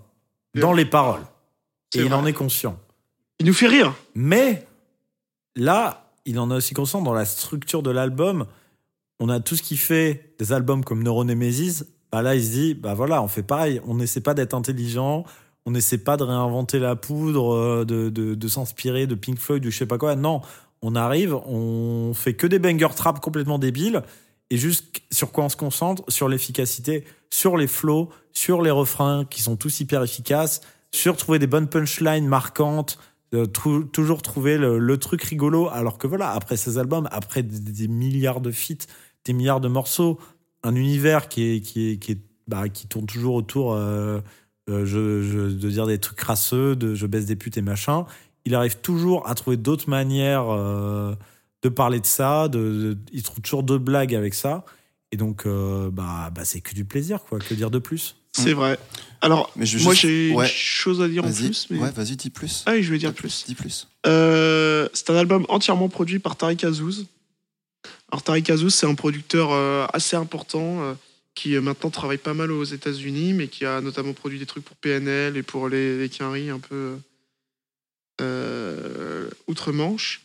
dans 0.54 0.72
les 0.72 0.84
paroles. 0.84 1.22
Et 1.94 2.00
il 2.00 2.12
en 2.12 2.26
est 2.26 2.32
conscient. 2.32 2.78
Il 3.38 3.46
nous 3.46 3.54
fait 3.54 3.68
rire. 3.68 3.94
Mais 4.14 4.66
là, 5.54 6.10
il 6.24 6.38
en 6.38 6.50
est 6.50 6.54
aussi 6.54 6.74
conscient 6.74 7.00
dans 7.00 7.14
la 7.14 7.24
structure 7.24 7.82
de 7.82 7.90
l'album. 7.90 8.46
On 9.20 9.28
a 9.28 9.40
tout 9.40 9.56
ce 9.56 9.62
qui 9.62 9.76
fait 9.76 10.34
des 10.38 10.52
albums 10.52 10.84
comme 10.84 11.02
Neuronemesis. 11.02 11.84
Bah 12.12 12.22
là, 12.22 12.34
il 12.34 12.44
se 12.44 12.50
dit, 12.50 12.74
bah 12.74 12.94
voilà, 12.94 13.22
on 13.22 13.28
fait 13.28 13.42
pareil. 13.42 13.80
On 13.86 13.94
n'essaie 13.94 14.20
pas 14.20 14.34
d'être 14.34 14.54
intelligent. 14.54 15.24
On 15.66 15.72
n'essaie 15.72 15.98
pas 15.98 16.16
de 16.16 16.22
réinventer 16.22 16.78
la 16.78 16.96
poudre, 16.96 17.52
euh, 17.52 17.84
de, 17.84 18.08
de, 18.08 18.48
s'inspirer 18.48 19.06
de 19.06 19.14
Pink 19.14 19.38
Floyd 19.38 19.66
ou 19.66 19.70
je 19.70 19.76
sais 19.76 19.86
pas 19.86 19.98
quoi. 19.98 20.14
Non, 20.16 20.40
on 20.80 20.94
arrive, 20.94 21.34
on 21.34 22.14
fait 22.14 22.34
que 22.34 22.46
des 22.46 22.58
banger 22.58 22.94
trap 22.94 23.20
complètement 23.20 23.58
débiles. 23.58 24.02
Et 24.50 24.56
juste 24.56 25.02
sur 25.10 25.32
quoi 25.32 25.44
on 25.44 25.48
se 25.48 25.56
concentre 25.56 26.04
Sur 26.08 26.28
l'efficacité, 26.28 27.04
sur 27.30 27.56
les 27.56 27.66
flows, 27.66 28.10
sur 28.32 28.62
les 28.62 28.70
refrains 28.70 29.24
qui 29.24 29.42
sont 29.42 29.56
tous 29.56 29.80
hyper 29.80 30.04
efficaces, 30.04 30.60
sur 30.92 31.16
trouver 31.16 31.40
des 31.40 31.48
bonnes 31.48 31.68
punchlines 31.68 32.28
marquantes, 32.28 32.98
trou- 33.52 33.82
toujours 33.82 34.22
trouver 34.22 34.56
le, 34.56 34.96
truc 34.98 35.22
rigolo. 35.24 35.68
Alors 35.68 35.98
que 35.98 36.06
voilà, 36.06 36.30
après 36.30 36.56
ces 36.56 36.78
albums, 36.78 37.08
après 37.10 37.42
des, 37.42 37.88
milliards 37.88 38.40
de 38.40 38.52
feats, 38.52 38.86
des 39.24 39.32
milliards 39.32 39.60
de 39.60 39.68
morceaux, 39.68 40.18
un 40.62 40.76
univers 40.76 41.28
qui 41.28 41.98
bah, 42.46 42.64
tourne 42.88 43.06
toujours 43.06 43.34
autour 43.34 43.72
euh, 43.74 44.20
euh, 44.68 44.84
je, 44.84 45.22
je- 45.22 45.54
de 45.54 45.70
dire 45.70 45.86
des 45.86 45.98
trucs 45.98 46.16
crasseux, 46.18 46.76
de 46.76 46.94
je 46.94 47.06
baisse 47.06 47.26
des 47.26 47.36
putes 47.36 47.56
et 47.56 47.62
machin. 47.62 48.06
Il 48.44 48.54
arrive 48.54 48.76
toujours 48.78 49.28
à 49.28 49.34
trouver 49.34 49.56
d'autres 49.56 49.88
manières 49.88 50.46
euh, 50.50 51.14
de 51.62 51.68
parler 51.68 52.00
de 52.00 52.06
ça. 52.06 52.48
De, 52.48 52.58
de- 52.58 52.98
il 53.12 53.22
trouve 53.22 53.40
toujours 53.40 53.62
d'autres 53.62 53.84
blagues 53.84 54.14
avec 54.14 54.34
ça. 54.34 54.64
Et 55.12 55.16
donc, 55.16 55.46
euh, 55.46 55.90
bah, 55.90 56.30
bah 56.34 56.44
c'est 56.44 56.60
que 56.60 56.74
du 56.74 56.84
plaisir, 56.84 57.20
quoi. 57.24 57.38
Que 57.38 57.54
dire 57.54 57.70
de 57.70 57.78
plus? 57.78 58.16
C'est 58.32 58.52
vrai. 58.52 58.78
Alors, 59.22 59.50
Mais 59.56 59.64
je 59.64 59.78
veux 59.78 59.84
moi 59.84 59.94
j'ai 59.94 60.34
ouais. 60.34 60.44
une 60.44 60.50
chose 60.50 61.00
à 61.00 61.08
dire 61.08 61.24
en 61.24 61.32
plus. 61.32 61.68
Mais... 61.70 61.78
ouais, 61.78 61.90
vas-y, 61.90 62.16
dis 62.16 62.28
plus. 62.28 62.64
Ah 62.66 62.72
oui, 62.72 62.82
je 62.82 62.92
vais 62.92 62.98
dire 62.98 63.14
plus. 63.14 63.44
Dis 63.46 63.54
plus. 63.54 63.88
Euh, 64.06 64.88
c'est 64.92 65.08
un 65.10 65.16
album 65.16 65.46
entièrement 65.48 65.88
produit 65.88 66.18
par 66.18 66.36
Tariq 66.36 66.66
Azouz. 66.66 67.06
Alors 68.12 68.22
Tariq 68.22 68.52
Azouz, 68.52 68.74
c'est 68.74 68.86
un 68.86 68.94
producteur 68.94 69.52
euh, 69.52 69.86
assez 69.92 70.16
important 70.16 70.82
euh, 70.82 70.94
qui 71.36 71.54
euh, 71.54 71.60
maintenant 71.60 71.90
travaille 71.90 72.18
pas 72.18 72.34
mal 72.34 72.50
aux 72.50 72.64
États-Unis, 72.64 73.32
mais 73.34 73.46
qui 73.46 73.64
a 73.64 73.80
notamment 73.80 74.12
produit 74.14 74.38
des 74.40 74.46
trucs 74.46 74.64
pour 74.64 74.76
PNL 74.78 75.36
et 75.36 75.42
pour 75.44 75.68
les, 75.68 75.96
les 75.98 76.08
Quinry 76.08 76.50
un 76.50 76.58
peu 76.58 76.96
euh, 78.20 79.28
outre-Manche. 79.46 80.22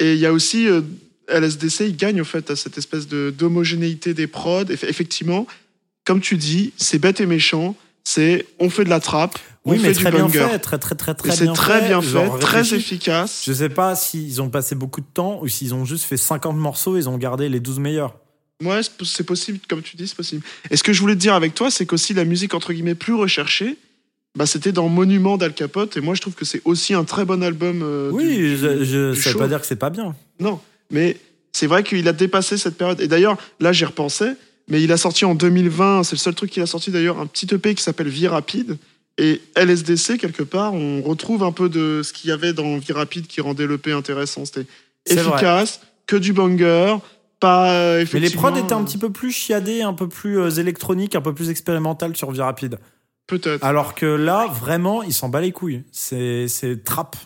Et 0.00 0.12
il 0.14 0.18
y 0.18 0.26
a 0.26 0.32
aussi 0.32 0.68
euh, 0.68 0.82
LSDC, 1.28 1.80
il 1.80 1.96
gagne 1.96 2.20
en 2.20 2.24
fait 2.24 2.50
à 2.50 2.56
cette 2.56 2.78
espèce 2.78 3.08
de 3.08 3.30
d'homogénéité 3.36 4.14
des 4.14 4.26
prods. 4.26 4.64
Eff- 4.64 4.84
effectivement, 4.88 5.46
comme 6.04 6.20
tu 6.20 6.36
dis, 6.36 6.72
c'est 6.76 6.98
bête 6.98 7.20
et 7.20 7.26
méchant. 7.26 7.76
C'est 8.04 8.46
on 8.58 8.70
fait 8.70 8.84
de 8.84 8.88
la 8.90 9.00
trappe, 9.00 9.38
on 9.64 9.72
Oui, 9.72 9.78
fait 9.78 9.88
mais 9.88 9.92
du 9.94 10.00
très 10.00 10.10
bien 10.10 10.20
banger. 10.22 10.38
fait, 10.50 10.58
très 10.60 10.78
très 10.78 10.94
très 10.94 11.14
très 11.14 11.36
c'est 11.36 11.44
bien 11.44 11.52
très 11.52 11.86
bien 11.88 12.00
fait, 12.00 12.08
genre 12.08 12.38
très 12.38 12.74
efficace. 12.74 13.42
Je 13.46 13.52
sais 13.52 13.68
pas 13.68 13.94
s'ils 13.96 14.40
ont 14.40 14.48
passé 14.48 14.74
beaucoup 14.74 15.02
de 15.02 15.06
temps 15.12 15.40
ou 15.42 15.48
s'ils 15.48 15.74
ont 15.74 15.84
juste 15.84 16.04
fait 16.04 16.16
50 16.16 16.56
morceaux 16.56 16.96
et 16.96 17.00
ils 17.00 17.08
ont 17.08 17.18
gardé 17.18 17.48
les 17.50 17.60
12 17.60 17.78
meilleurs. 17.80 18.16
Ouais, 18.64 18.80
c'est 19.04 19.24
possible, 19.24 19.58
comme 19.68 19.82
tu 19.82 19.96
dis, 19.96 20.08
c'est 20.08 20.16
possible. 20.16 20.42
Et 20.70 20.76
ce 20.76 20.82
que 20.82 20.92
je 20.92 21.00
voulais 21.00 21.14
te 21.14 21.20
dire 21.20 21.34
avec 21.34 21.54
toi, 21.54 21.70
c'est 21.70 21.86
qu'aussi 21.86 22.12
la 22.14 22.24
musique 22.24 22.54
entre 22.54 22.72
guillemets 22.72 22.96
plus 22.96 23.14
recherchée, 23.14 23.76
bah, 24.36 24.46
c'était 24.46 24.72
dans 24.72 24.88
Monument 24.88 25.36
d'Al 25.36 25.54
Capote. 25.54 25.96
Et 25.96 26.00
moi, 26.00 26.14
je 26.14 26.20
trouve 26.20 26.34
que 26.34 26.44
c'est 26.44 26.60
aussi 26.64 26.92
un 26.94 27.04
très 27.04 27.24
bon 27.24 27.42
album. 27.42 27.82
euh, 27.82 28.10
oui, 28.12 28.36
du- 28.36 28.56
je, 28.56 28.84
je 28.84 29.12
du 29.12 29.20
ça 29.20 29.30
veut 29.32 29.38
pas 29.38 29.48
dire 29.48 29.60
que 29.60 29.66
c'est 29.66 29.76
pas 29.76 29.90
bien. 29.90 30.14
Non, 30.40 30.60
mais 30.90 31.16
c'est 31.52 31.66
vrai 31.68 31.82
qu'il 31.84 32.06
a 32.08 32.12
dépassé 32.12 32.56
cette 32.58 32.76
période. 32.76 33.00
Et 33.00 33.06
d'ailleurs, 33.08 33.36
là, 33.60 33.72
j'y 33.72 33.84
repensais, 33.84 34.34
mais 34.68 34.82
il 34.82 34.90
a 34.92 34.96
sorti 34.96 35.24
en 35.24 35.34
2020, 35.34 36.02
c'est 36.02 36.12
le 36.12 36.18
seul 36.18 36.34
truc 36.34 36.50
qu'il 36.50 36.62
a 36.62 36.66
sorti 36.66 36.90
d'ailleurs, 36.90 37.18
un 37.20 37.26
petit 37.26 37.46
EP 37.54 37.74
qui 37.74 37.82
s'appelle 37.82 38.08
Vie 38.08 38.26
Rapide. 38.28 38.76
Et 39.18 39.40
LSDC, 39.56 40.18
quelque 40.18 40.42
part, 40.44 40.74
on 40.74 41.02
retrouve 41.02 41.42
un 41.42 41.50
peu 41.52 41.68
de 41.68 42.02
ce 42.04 42.12
qu'il 42.12 42.30
y 42.30 42.32
avait 42.32 42.52
dans 42.52 42.76
Vie 42.78 42.92
Rapide 42.92 43.26
qui 43.26 43.40
rendait 43.40 43.66
l'EP 43.66 43.90
intéressant. 43.92 44.44
C'était 44.44 44.66
vrai. 45.06 45.32
efficace, 45.32 45.80
que 46.06 46.16
du 46.16 46.32
banger, 46.32 46.96
pas 47.40 47.72
euh, 47.72 48.04
Mais 48.12 48.20
les 48.20 48.30
prods 48.30 48.56
étaient 48.56 48.72
un 48.72 48.80
euh, 48.80 48.84
petit 48.84 48.98
peu 48.98 49.10
plus 49.10 49.30
chiadés, 49.30 49.82
un 49.82 49.94
peu 49.94 50.08
plus 50.08 50.38
euh, 50.38 50.50
électroniques, 50.50 51.14
un 51.14 51.20
peu 51.20 51.34
plus 51.34 51.50
expérimental 51.50 52.16
sur 52.16 52.30
Vie 52.30 52.40
Rapide. 52.40 52.78
Peut-être. 53.26 53.62
Alors 53.64 53.94
que 53.94 54.06
là, 54.06 54.46
vraiment, 54.46 55.02
il 55.02 55.12
s'en 55.12 55.28
bat 55.28 55.40
les 55.40 55.52
couilles. 55.52 55.82
C'est 55.92 56.48
c'est 56.48 56.82
trap. 56.82 57.16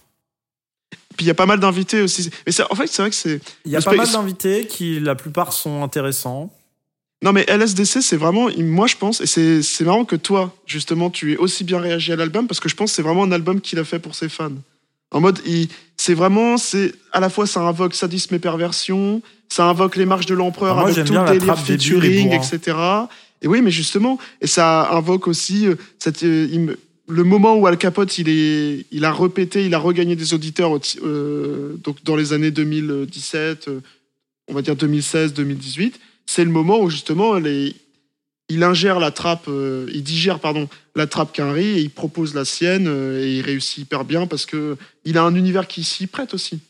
Puis 1.17 1.27
il 1.27 1.29
y 1.29 1.31
a 1.31 1.35
pas 1.35 1.47
mal 1.47 1.61
d'invités 1.61 2.03
aussi. 2.03 2.31
Mais 2.47 2.53
en 2.71 2.75
fait, 2.75 2.87
c'est 2.89 3.03
vrai 3.03 3.11
que 3.11 3.17
c'est. 3.17 3.41
Il 3.65 3.73
y 3.73 3.77
a 3.77 3.81
pas 3.81 3.95
mal 3.95 4.11
d'invités 4.11 4.67
qui, 4.67 4.99
la 4.99 5.15
plupart, 5.15 5.53
sont 5.53 5.83
intéressants. 5.83 6.53
Non, 7.23 7.33
mais 7.33 7.45
LSDC, 7.47 8.03
c'est 8.03 8.17
vraiment. 8.17 8.49
Moi, 8.59 8.89
je 8.89 8.97
pense, 8.97 9.21
et 9.21 9.27
c'est 9.27 9.63
c'est 9.63 9.85
marrant 9.85 10.05
que 10.05 10.17
toi, 10.17 10.55
justement, 10.67 11.09
tu 11.09 11.33
aies 11.33 11.37
aussi 11.37 11.63
bien 11.63 11.79
réagi 11.79 12.13
à 12.13 12.17
l'album, 12.17 12.49
parce 12.49 12.59
que 12.59 12.69
je 12.69 12.75
pense 12.75 12.91
que 12.91 12.97
c'est 12.97 13.03
vraiment 13.03 13.23
un 13.23 13.33
album 13.33 13.61
qu'il 13.61 13.79
a 13.79 13.85
fait 13.85 14.01
pour 14.01 14.17
ses 14.17 14.29
fans. 14.29 14.51
En 15.13 15.21
mode, 15.21 15.39
il- 15.47 15.69
c'est 16.03 16.15
vraiment. 16.15 16.57
c'est 16.59 16.93
À 17.13 17.21
la 17.21 17.29
fois, 17.31 17.47
ça 17.47 17.61
invoque 17.61 17.95
sadisme 17.95 18.35
et 18.35 18.39
perversion, 18.39 19.23
ça 19.49 19.67
invoque 19.67 19.97
les 19.97 20.07
marches 20.07 20.27
de 20.27 20.35
l'empereur 20.35 20.77
avec 20.87 20.95
tout 21.05 21.13
le 21.13 21.19
délire 21.39 21.55
featuring, 22.01 22.29
etc. 22.57 22.77
Et 23.43 23.49
oui, 23.49 23.61
mais 23.63 23.71
justement, 23.71 24.19
et 24.41 24.47
ça 24.47 24.91
invoque 24.93 25.27
aussi 25.29 25.67
euh, 25.67 25.75
cette, 25.99 26.23
euh, 26.23 26.77
le 27.09 27.25
moment 27.25 27.57
où 27.57 27.67
Al 27.67 27.77
Capote, 27.77 28.17
il, 28.19 28.29
est, 28.29 28.87
il 28.93 29.05
a 29.05 29.13
repété, 29.13 29.65
il 29.67 29.75
a 29.75 29.79
regagné 29.79 30.15
des 30.17 30.33
auditeurs 30.35 30.71
au- 30.73 30.81
euh, 31.05 31.75
donc 31.85 31.97
dans 32.05 32.17
les 32.17 32.33
années 32.33 32.51
2017, 32.53 33.69
euh, 33.69 33.81
on 34.49 34.55
va 34.55 34.63
dire 34.63 34.77
2016, 34.77 35.35
2018. 35.35 35.99
C'est 36.27 36.45
le 36.45 36.51
moment 36.51 36.81
où 36.81 36.89
justement 36.89 37.35
les, 37.35 37.75
il 38.53 38.63
ingère 38.63 38.99
la 38.99 39.11
trappe, 39.11 39.47
euh, 39.49 39.87
il 39.95 40.03
digère 40.03 40.39
pardon 40.39 40.69
la 40.95 41.07
trappe 41.07 41.33
Quinry 41.33 41.65
et 41.65 41.81
il 41.81 41.91
propose 41.91 42.35
la 42.35 42.45
sienne 42.45 42.87
euh, 42.87 43.25
et 43.25 43.39
il 43.39 43.43
réussit 43.43 43.79
hyper 43.79 44.05
bien 44.05 44.27
parce 44.27 44.47
que 44.47 44.77
il 45.05 45.17
a 45.17 45.23
un 45.23 45.35
univers 45.35 45.67
qui 45.67 45.85
s'y 45.85 46.07
prête 46.07 46.35
aussi 46.35 46.61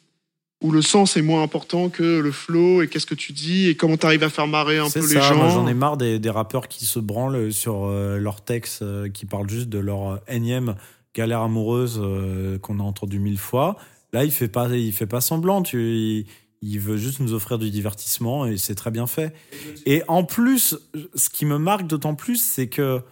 où 0.62 0.70
le 0.70 0.80
sens 0.80 1.16
est 1.16 1.22
moins 1.22 1.42
important 1.42 1.88
que 1.88 2.20
le 2.20 2.30
flow 2.30 2.82
et 2.82 2.88
qu'est-ce 2.88 3.06
que 3.06 3.16
tu 3.16 3.32
dis 3.32 3.68
et 3.68 3.74
comment 3.74 3.96
tu 3.96 4.06
arrives 4.06 4.22
à 4.22 4.28
faire 4.28 4.46
marrer 4.46 4.78
un 4.78 4.88
peu 4.88 5.02
ça, 5.02 5.14
les 5.14 5.20
gens. 5.20 5.50
j'en 5.50 5.66
ai 5.66 5.74
marre 5.74 5.96
des, 5.96 6.20
des 6.20 6.30
rappeurs 6.30 6.68
qui 6.68 6.86
se 6.86 7.00
branlent 7.00 7.52
sur 7.52 7.86
euh, 7.86 8.16
leurs 8.18 8.42
textes, 8.42 8.82
euh, 8.82 9.08
qui 9.08 9.26
parlent 9.26 9.50
juste 9.50 9.68
de 9.68 9.80
leur 9.80 10.20
énième 10.28 10.76
galère 11.16 11.40
amoureuse 11.40 12.00
qu'on 12.62 12.80
a 12.80 12.82
entendu 12.82 13.18
mille 13.18 13.38
fois. 13.38 13.76
Là, 14.14 14.24
il 14.24 14.30
fait 14.30 14.48
pas, 14.48 14.68
il 14.68 14.92
fait 14.92 15.06
pas 15.06 15.20
semblant. 15.20 15.62
Tu, 15.62 15.78
il, 15.94 16.26
il 16.62 16.78
veut 16.78 16.96
juste 16.96 17.18
nous 17.20 17.34
offrir 17.34 17.58
du 17.58 17.70
divertissement 17.70 18.46
et 18.46 18.56
c'est 18.56 18.76
très 18.76 18.92
bien 18.92 19.08
fait. 19.08 19.34
Et 19.84 20.02
en 20.06 20.22
plus, 20.22 20.78
ce 21.14 21.28
qui 21.28 21.44
me 21.44 21.58
marque 21.58 21.88
d'autant 21.88 22.14
plus, 22.14 22.36
c'est 22.36 22.68
que 22.68 23.02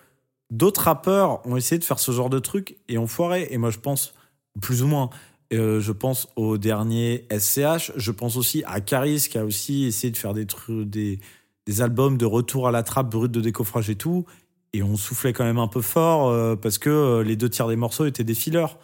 d'autres 0.50 0.82
rappeurs 0.82 1.44
ont 1.46 1.56
essayé 1.56 1.78
de 1.78 1.84
faire 1.84 1.98
ce 1.98 2.12
genre 2.12 2.30
de 2.30 2.38
truc 2.38 2.76
et 2.88 2.96
ont 2.96 3.08
foiré. 3.08 3.48
Et 3.50 3.58
moi, 3.58 3.70
je 3.70 3.78
pense 3.78 4.14
plus 4.60 4.82
ou 4.82 4.86
moins. 4.86 5.10
Euh, 5.52 5.80
je 5.80 5.90
pense 5.90 6.28
au 6.36 6.58
dernier 6.58 7.26
SCH. 7.36 7.92
Je 7.96 8.12
pense 8.12 8.36
aussi 8.36 8.62
à 8.66 8.80
Caris 8.80 9.26
qui 9.28 9.36
a 9.36 9.44
aussi 9.44 9.84
essayé 9.84 10.12
de 10.12 10.16
faire 10.16 10.32
des 10.32 10.46
des, 10.84 11.18
des 11.66 11.82
albums 11.82 12.16
de 12.16 12.26
retour 12.26 12.68
à 12.68 12.70
la 12.70 12.84
trappe 12.84 13.10
brute 13.10 13.32
de 13.32 13.40
décoffrage 13.40 13.90
et 13.90 13.96
tout. 13.96 14.26
Et 14.72 14.84
on 14.84 14.96
soufflait 14.96 15.32
quand 15.32 15.42
même 15.42 15.58
un 15.58 15.66
peu 15.66 15.80
fort 15.80 16.28
euh, 16.28 16.54
parce 16.54 16.78
que 16.78 16.88
euh, 16.88 17.24
les 17.24 17.34
deux 17.34 17.48
tiers 17.48 17.66
des 17.66 17.74
morceaux 17.74 18.06
étaient 18.06 18.22
des 18.22 18.34
fillers. 18.34 18.78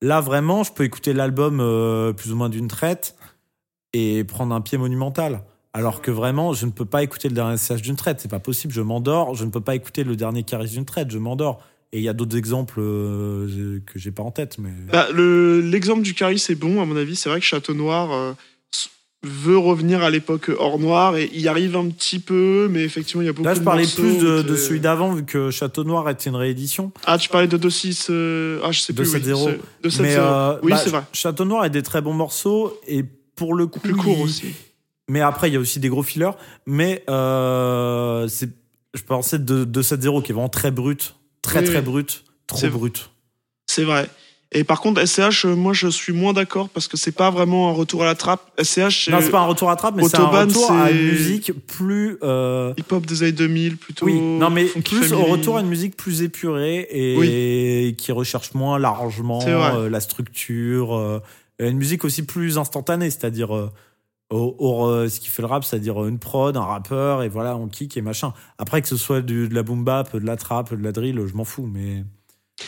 Là, 0.00 0.20
vraiment, 0.20 0.62
je 0.62 0.72
peux 0.72 0.84
écouter 0.84 1.12
l'album 1.12 1.56
plus 2.14 2.30
ou 2.30 2.36
moins 2.36 2.50
d'une 2.50 2.68
traite 2.68 3.16
et 3.92 4.24
prendre 4.24 4.54
un 4.54 4.60
pied 4.60 4.78
monumental. 4.78 5.42
Alors 5.72 6.00
que 6.00 6.10
vraiment, 6.10 6.52
je 6.54 6.64
ne 6.66 6.70
peux 6.70 6.84
pas 6.86 7.02
écouter 7.02 7.28
le 7.28 7.34
dernier 7.34 7.56
SCH 7.58 7.82
d'une 7.82 7.96
traite. 7.96 8.20
C'est 8.20 8.30
pas 8.30 8.38
possible. 8.40 8.72
Je 8.72 8.80
m'endors. 8.80 9.34
Je 9.34 9.44
ne 9.44 9.50
peux 9.50 9.60
pas 9.60 9.74
écouter 9.74 10.04
le 10.04 10.16
dernier 10.16 10.42
Caris 10.42 10.70
d'une 10.70 10.86
traite. 10.86 11.10
Je 11.10 11.18
m'endors. 11.18 11.60
Et 11.92 11.98
il 11.98 12.02
y 12.02 12.08
a 12.08 12.12
d'autres 12.14 12.36
exemples 12.36 12.80
euh, 12.80 13.80
que 13.86 13.98
j'ai 13.98 14.10
pas 14.10 14.22
en 14.22 14.30
tête. 14.30 14.56
Mais... 14.58 14.70
Bah, 14.90 15.06
le- 15.12 15.60
L'exemple 15.60 16.02
du 16.02 16.14
Caris 16.14 16.42
est 16.48 16.54
bon, 16.54 16.80
à 16.80 16.86
mon 16.86 16.96
avis. 16.96 17.14
C'est 17.14 17.28
vrai 17.28 17.40
que 17.40 17.44
Château 17.46 17.74
Noir 17.74 18.10
euh, 18.12 18.32
veut 19.22 19.58
revenir 19.58 20.02
à 20.02 20.10
l'époque 20.10 20.50
hors 20.58 20.78
noir 20.78 21.16
et 21.16 21.28
y 21.34 21.46
arrive 21.48 21.76
un 21.76 21.88
petit 21.90 22.20
peu, 22.20 22.68
mais 22.70 22.82
effectivement, 22.82 23.22
il 23.22 23.26
y 23.26 23.28
a 23.28 23.32
beaucoup 23.32 23.44
Là, 23.46 23.54
je 23.54 23.60
de 23.60 23.64
parlais 23.64 23.84
plus 23.86 24.18
de, 24.18 24.42
de 24.42 24.56
celui 24.56 24.80
d'avant, 24.80 25.12
vu 25.14 25.24
que 25.24 25.50
Château 25.50 25.84
Noir 25.84 26.08
était 26.10 26.30
une 26.30 26.36
réédition. 26.36 26.90
Ah, 27.06 27.18
tu 27.18 27.28
parlais 27.28 27.48
de 27.48 27.58
2-6. 27.58 28.06
euh, 28.10 28.60
Ah, 28.64 28.72
je 28.72 28.80
sais 28.80 28.92
plus. 28.92 29.04
2-7-0. 29.14 29.46
oui, 29.84 29.90
c'est- 29.90 29.98
2-7-0. 30.00 30.02
Mais 30.02 30.14
euh, 30.16 30.58
oui, 30.62 30.70
bah, 30.72 30.78
c'est 30.82 30.90
vrai. 30.90 31.02
Château 31.12 31.44
Noir 31.44 31.62
a 31.62 31.68
des 31.68 31.82
très 31.82 32.00
bons 32.02 32.12
morceaux 32.14 32.78
et 32.86 33.04
pour 33.36 33.54
le 33.54 33.66
coup, 33.66 33.78
Plus 33.80 33.94
court 33.94 34.16
il- 34.18 34.24
aussi. 34.24 34.54
Mais 35.08 35.20
après, 35.20 35.48
il 35.48 35.54
y 35.54 35.56
a 35.56 35.60
aussi 35.60 35.78
des 35.78 35.88
gros 35.88 36.02
fillers. 36.02 36.32
Mais 36.66 37.04
euh, 37.08 38.26
c'est, 38.28 38.50
je 38.94 39.02
pensais 39.02 39.38
de, 39.38 39.64
de 39.64 39.82
7-0 39.82 40.22
qui 40.22 40.32
est 40.32 40.34
vraiment 40.34 40.48
très 40.48 40.70
brut, 40.72 41.14
très 41.42 41.60
Oui, 41.60 41.66
très 41.66 41.76
oui. 41.78 41.82
brut, 41.84 42.24
trop 42.48 42.58
C'est- 42.58 42.68
brut. 42.70 43.10
C'est 43.68 43.84
vrai. 43.84 44.08
Et 44.52 44.62
par 44.62 44.80
contre, 44.80 45.04
SCH, 45.04 45.44
euh, 45.44 45.56
moi, 45.56 45.72
je 45.72 45.88
suis 45.88 46.12
moins 46.12 46.32
d'accord 46.32 46.68
parce 46.68 46.86
que 46.86 46.96
c'est 46.96 47.10
pas 47.12 47.30
vraiment 47.30 47.68
un 47.68 47.72
retour 47.72 48.02
à 48.04 48.06
la 48.06 48.14
trappe. 48.14 48.40
SCH, 48.62 49.08
Non, 49.10 49.18
c'est 49.20 49.30
pas 49.30 49.40
un 49.40 49.44
retour 49.46 49.70
à 49.70 49.76
trappe, 49.76 49.96
mais 49.96 50.04
c'est 50.08 50.16
un 50.18 50.26
retour 50.26 50.70
à 50.70 50.90
une 50.92 51.02
musique 51.08 51.52
plus. 51.66 52.16
euh, 52.22 52.72
hip-hop 52.78 53.04
des 53.06 53.24
années 53.24 53.32
2000 53.32 53.76
plutôt. 53.76 54.06
oui, 54.06 54.20
non, 54.20 54.48
mais 54.50 54.66
plus 54.66 55.12
au 55.12 55.24
retour 55.24 55.58
à 55.58 55.60
une 55.62 55.66
musique 55.68 55.96
plus 55.96 56.22
épurée 56.22 56.86
et 56.90 57.94
qui 57.98 58.12
recherche 58.12 58.54
moins 58.54 58.78
vrai. 59.58 59.78
euh, 59.78 59.88
la 59.90 60.00
structure. 60.00 60.96
euh, 60.96 61.18
une 61.58 61.76
musique 61.78 62.04
aussi 62.04 62.22
plus 62.24 62.58
instantanée, 62.58 63.10
c'est-à-dire. 63.10 63.54
euh, 63.56 63.70
au, 64.28 64.56
au- 64.58 64.88
euh, 64.88 65.08
ce 65.08 65.20
qui 65.20 65.28
fait 65.28 65.40
le 65.40 65.46
rap, 65.46 65.62
c'est-à-dire 65.62 66.04
une 66.04 66.18
prod, 66.18 66.56
un 66.56 66.64
rappeur, 66.64 67.22
et 67.22 67.28
voilà, 67.28 67.56
on 67.56 67.68
kick 67.68 67.96
et 67.96 68.00
machin. 68.02 68.32
Après, 68.58 68.82
que 68.82 68.88
ce 68.88 68.96
soit 68.96 69.22
du- 69.22 69.48
de 69.48 69.54
la 69.54 69.62
boom 69.62 69.84
bap, 69.84 70.16
de 70.16 70.26
la 70.26 70.36
trap, 70.36 70.74
de 70.74 70.82
la 70.82 70.90
drill, 70.90 71.20
je 71.28 71.34
m'en 71.34 71.44
fous, 71.44 71.70
mais 71.72 72.02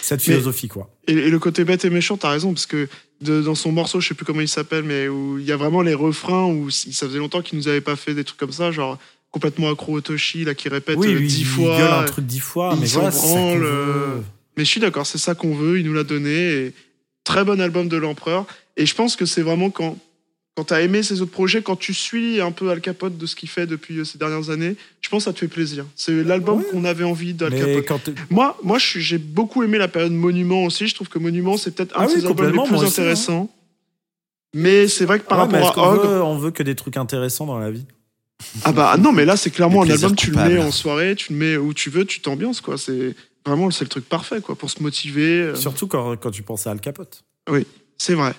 cette 0.00 0.20
Mais- 0.20 0.34
philosophie, 0.34 0.68
quoi. 0.68 0.88
Et, 1.08 1.14
et 1.14 1.30
le 1.30 1.38
côté 1.40 1.64
bête 1.64 1.84
et 1.84 1.90
méchant, 1.90 2.16
t'as 2.16 2.30
raison, 2.30 2.52
parce 2.52 2.66
que 2.66 2.88
de- 3.22 3.42
dans 3.42 3.56
son 3.56 3.72
morceau, 3.72 4.00
je 4.00 4.06
sais 4.06 4.14
plus 4.14 4.24
comment 4.24 4.40
il 4.40 4.46
s'appelle, 4.46 4.84
mais 4.84 5.08
où 5.08 5.36
il 5.40 5.44
y 5.46 5.50
a 5.50 5.56
vraiment 5.56 5.82
les 5.82 5.94
refrains 5.94 6.44
où 6.46 6.70
ça 6.70 7.08
faisait 7.08 7.18
longtemps 7.18 7.42
qu'il 7.42 7.58
nous 7.58 7.66
avait 7.66 7.80
pas 7.80 7.96
fait 7.96 8.14
des 8.14 8.22
trucs 8.22 8.38
comme 8.38 8.52
ça, 8.52 8.70
genre 8.70 8.96
complètement 9.32 9.68
accro 9.68 9.94
au 9.94 10.00
Toshi, 10.00 10.44
là, 10.44 10.54
qui 10.54 10.68
répète 10.68 10.96
Oui, 10.96 11.12
euh, 11.12 11.18
dix 11.18 11.40
il 11.40 11.44
fois. 11.44 11.76
gueule 11.76 11.92
un 11.92 12.04
truc 12.04 12.24
dix 12.24 12.38
fois, 12.38 12.70
il 12.74 12.80
mais 12.82 12.86
voilà, 12.86 13.10
ça 13.10 13.26
veut. 13.26 13.66
euh, 13.66 14.20
Mais 14.56 14.64
je 14.64 14.70
suis 14.70 14.80
d'accord, 14.80 15.06
c'est 15.06 15.18
ça 15.18 15.34
qu'on 15.34 15.56
veut, 15.56 15.80
il 15.80 15.86
nous 15.86 15.92
l'a 15.92 16.04
donné. 16.04 16.30
Et 16.52 16.74
très 17.28 17.44
bon 17.44 17.60
album 17.60 17.88
de 17.88 17.96
l'Empereur. 17.96 18.46
Et 18.76 18.86
je 18.86 18.94
pense 18.94 19.14
que 19.16 19.26
c'est 19.26 19.42
vraiment 19.42 19.70
quand, 19.70 19.96
quand 20.56 20.64
tu 20.64 20.74
as 20.74 20.80
aimé 20.82 21.02
ses 21.02 21.20
autres 21.20 21.30
projets, 21.30 21.62
quand 21.62 21.76
tu 21.76 21.92
suis 21.94 22.40
un 22.40 22.52
peu 22.52 22.70
Al 22.70 22.80
Capote 22.80 23.16
de 23.18 23.26
ce 23.26 23.36
qu'il 23.36 23.48
fait 23.48 23.66
depuis 23.66 23.98
euh, 23.98 24.04
ces 24.04 24.18
dernières 24.18 24.50
années, 24.50 24.76
je 25.00 25.08
pense 25.08 25.24
que 25.24 25.30
ça 25.30 25.32
te 25.34 25.38
fait 25.40 25.48
plaisir. 25.48 25.84
C'est 25.94 26.22
l'album 26.24 26.58
Ouais. 26.58 26.64
qu'on 26.70 26.84
avait 26.84 27.04
envie 27.04 27.34
d'Al 27.34 27.52
Capote. 27.54 27.86
quand 27.86 28.10
Moi, 28.30 28.56
moi 28.62 28.78
j'ai 28.78 29.18
beaucoup 29.18 29.62
aimé 29.62 29.78
la 29.78 29.88
période 29.88 30.12
Monument 30.12 30.64
aussi. 30.64 30.88
Je 30.88 30.94
trouve 30.94 31.08
que 31.08 31.18
Monument, 31.18 31.56
c'est 31.56 31.72
peut-être 31.74 31.96
un 31.96 32.02
Ah 32.02 32.06
de 32.06 32.12
oui, 32.12 32.20
ses 32.20 32.26
albums 32.26 32.46
les 32.52 32.62
plus 32.68 32.76
hein. 32.84 32.86
intéressants. 32.88 33.50
Mais 34.54 34.88
c'est 34.88 35.04
vrai 35.04 35.18
que 35.20 35.26
par 35.26 35.38
Ouais, 35.50 35.60
rapport 35.60 35.78
à 35.84 35.92
Hog, 35.94 36.06
veut, 36.06 36.22
on 36.22 36.38
veut 36.38 36.50
que 36.50 36.62
des 36.62 36.74
trucs 36.74 36.96
intéressants 36.96 37.46
dans 37.46 37.58
la 37.58 37.70
vie? 37.70 37.84
ah 38.64 38.70
bah 38.72 38.96
non, 38.98 39.10
mais 39.12 39.24
là 39.24 39.36
c'est 39.36 39.50
clairement 39.50 39.82
un 39.82 39.90
album. 39.90 40.14
Tu 40.14 40.30
le 40.30 40.36
mets 40.36 40.58
en 40.58 40.70
soirée, 40.70 41.14
tu 41.16 41.32
le 41.32 41.38
mets 41.38 41.56
où 41.56 41.74
tu 41.74 41.90
veux, 41.90 42.04
tu 42.04 42.20
t'ambiances 42.20 42.60
quoi. 42.60 42.78
C'est 42.78 43.14
vraiment 43.48 43.70
c'est 43.70 43.84
le 43.84 43.88
truc 43.88 44.08
parfait 44.08 44.40
quoi 44.40 44.56
pour 44.56 44.70
se 44.70 44.82
motiver. 44.82 45.40
euh, 45.42 45.54
Surtout 45.56 45.86
quand, 45.86 46.16
quand 46.16 46.30
tu 46.30 46.42
penses 46.42 46.66
à 46.66 46.70
Al 46.70 46.80
Capote. 46.80 47.24
C'est 47.98 48.14
vrai. 48.14 48.34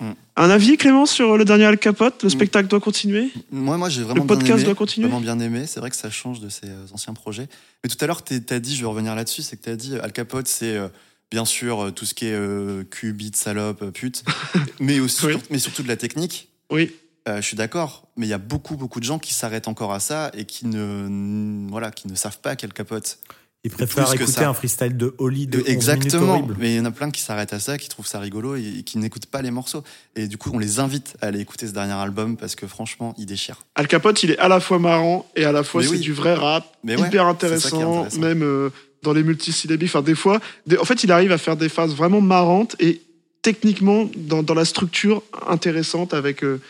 Mm. 0.00 0.12
Un 0.36 0.50
avis, 0.50 0.76
Clément, 0.78 1.04
sur 1.04 1.36
le 1.36 1.44
dernier 1.44 1.64
Al 1.64 1.76
Capote? 1.78 2.22
Le 2.22 2.28
Mm. 2.28 2.30
spectacle 2.30 2.68
doit 2.68 2.80
continuer? 2.80 3.30
Moi, 3.50 3.76
moi 3.76 3.88
j'ai 3.88 4.00
Le 4.00 4.06
vraiment 4.06 4.24
bien 4.24 4.36
podcast 4.36 4.58
aimé. 4.58 4.64
doit 4.64 4.74
continuer? 4.74 5.08
Vraiment 5.08 5.20
bien 5.20 5.38
aimé. 5.40 5.66
C'est 5.66 5.80
vrai 5.80 5.90
que 5.90 5.96
ça 5.96 6.10
change 6.10 6.40
de 6.40 6.48
ses 6.48 6.68
euh, 6.68 6.86
anciens 6.92 7.12
projets. 7.14 7.48
Mais 7.84 7.90
tout 7.90 7.98
à 8.00 8.06
l'heure, 8.06 8.22
t'es- 8.22 8.40
t'as 8.40 8.58
dit, 8.60 8.76
je 8.76 8.80
vais 8.82 8.86
revenir 8.88 9.14
là-dessus, 9.14 9.42
c'est 9.42 9.56
que 9.56 9.62
t'as 9.64 9.76
dit 9.76 9.98
Al 9.98 10.12
Capote, 10.12 10.46
c'est 10.48 10.76
euh, 10.76 10.88
bien 11.30 11.44
sûr 11.44 11.84
euh, 11.86 11.90
tout 11.90 12.06
ce 12.06 12.14
qui 12.14 12.26
est 12.26 12.32
euh, 12.34 12.82
cul, 12.84 13.12
bite, 13.12 13.36
salope, 13.36 13.90
pute, 13.90 14.24
mais 14.80 15.00
aussi, 15.00 15.26
Oui. 15.26 15.34
mais 15.50 15.58
surtout 15.58 15.82
de 15.82 15.88
la 15.88 15.96
technique. 15.96 16.48
Oui. 16.70 16.92
Euh, 17.28 17.36
je 17.36 17.46
suis 17.46 17.56
d'accord, 17.56 18.08
mais 18.16 18.26
il 18.26 18.30
y 18.30 18.34
a 18.34 18.38
beaucoup, 18.38 18.76
beaucoup 18.76 19.00
de 19.00 19.04
gens 19.04 19.18
qui 19.18 19.34
s'arrêtent 19.34 19.68
encore 19.68 19.92
à 19.92 20.00
ça 20.00 20.30
et 20.34 20.46
qui 20.46 20.66
ne, 20.66 21.68
voilà, 21.68 21.90
qui 21.90 22.08
ne 22.08 22.14
savent 22.14 22.38
pas 22.40 22.56
qu'Al 22.56 22.72
Capote. 22.72 23.18
Il 23.62 23.70
préfère 23.70 24.06
plus 24.06 24.16
que 24.16 24.22
écouter 24.22 24.38
ça. 24.40 24.48
un 24.48 24.54
freestyle 24.54 24.96
de 24.96 25.14
Holly 25.18 25.46
de 25.46 25.58
11 25.58 25.64
minutes 25.64 25.68
Exactement. 25.76 26.32
horrible. 26.32 26.56
Mais 26.58 26.72
il 26.72 26.76
y 26.76 26.80
en 26.80 26.86
a 26.86 26.90
plein 26.90 27.10
qui 27.10 27.20
s'arrêtent 27.20 27.52
à 27.52 27.60
ça, 27.60 27.76
qui 27.76 27.88
trouvent 27.90 28.06
ça 28.06 28.18
rigolo 28.18 28.56
et, 28.56 28.82
qui 28.86 28.96
n'écoutent 28.96 29.26
pas 29.26 29.42
les 29.42 29.50
morceaux. 29.50 29.84
Et 30.16 30.28
du 30.28 30.38
coup, 30.38 30.50
on 30.54 30.58
les 30.58 30.78
invite 30.78 31.14
à 31.20 31.26
aller 31.26 31.40
écouter 31.40 31.66
ce 31.66 31.72
dernier 31.72 31.92
album 31.92 32.38
parce 32.38 32.54
que 32.54 32.66
franchement, 32.66 33.14
il 33.18 33.26
déchire. 33.26 33.58
Al 33.74 33.86
Capote, 33.86 34.22
il 34.22 34.30
est 34.30 34.38
à 34.38 34.48
la 34.48 34.60
fois 34.60 34.78
marrant 34.78 35.30
et 35.36 35.44
à 35.44 35.52
la 35.52 35.62
fois 35.62 35.82
c'est 35.82 35.90
oui. 35.90 36.00
du 36.00 36.14
vrai 36.14 36.32
rap, 36.34 36.64
Mais 36.84 36.94
hyper 36.94 37.26
intéressant, 37.26 37.76
intéressant. 38.06 38.18
même 38.20 38.42
euh, 38.42 38.70
dans 39.02 39.12
les 39.12 39.22
multisyllabiques. 39.22 39.90
Enfin, 39.90 40.00
des 40.02 40.14
fois, 40.14 40.40
des- 40.66 40.78
en 40.78 40.84
fait, 40.84 41.04
il 41.04 41.12
arrive 41.12 41.32
à 41.32 41.38
faire 41.38 41.56
des 41.58 41.68
phases 41.68 41.94
vraiment 41.94 42.22
marrantes 42.22 42.76
et 42.80 43.02
techniquement 43.42 44.08
dans, 44.16 44.42
dans 44.42 44.54
la 44.54 44.64
structure 44.64 45.22
intéressante 45.48 46.14
avec 46.14 46.44
euh, 46.44 46.60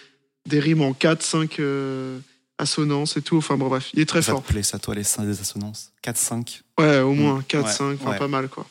des 0.46 0.58
rimes 0.58 0.82
en 0.82 0.92
4, 0.92 1.22
5 1.22 1.60
euh, 1.60 2.18
assonances 2.60 3.16
et 3.16 3.22
tout. 3.22 3.36
Enfin, 3.38 3.56
bon, 3.56 3.68
bref, 3.68 3.90
il 3.94 4.00
est 4.00 4.06
très 4.06 4.22
ça 4.22 4.32
fort. 4.32 4.42
te 4.42 4.48
plaît, 4.52 4.62
ça, 4.62 4.78
toi, 4.78 4.94
les 4.94 5.04
seins 5.04 5.24
des 5.24 5.40
assonances 5.40 5.92
4-5 6.02 6.62
Ouais, 6.78 7.00
au 7.00 7.12
moins 7.14 7.38
Mm. 7.38 7.42
4, 7.48 7.64
Ouais, 7.66 7.72
5, 7.72 7.98
enfin, 8.00 8.10
ouais. 8.12 8.18
pas 8.18 8.28
mal 8.28 8.48
quoi. 8.48 8.66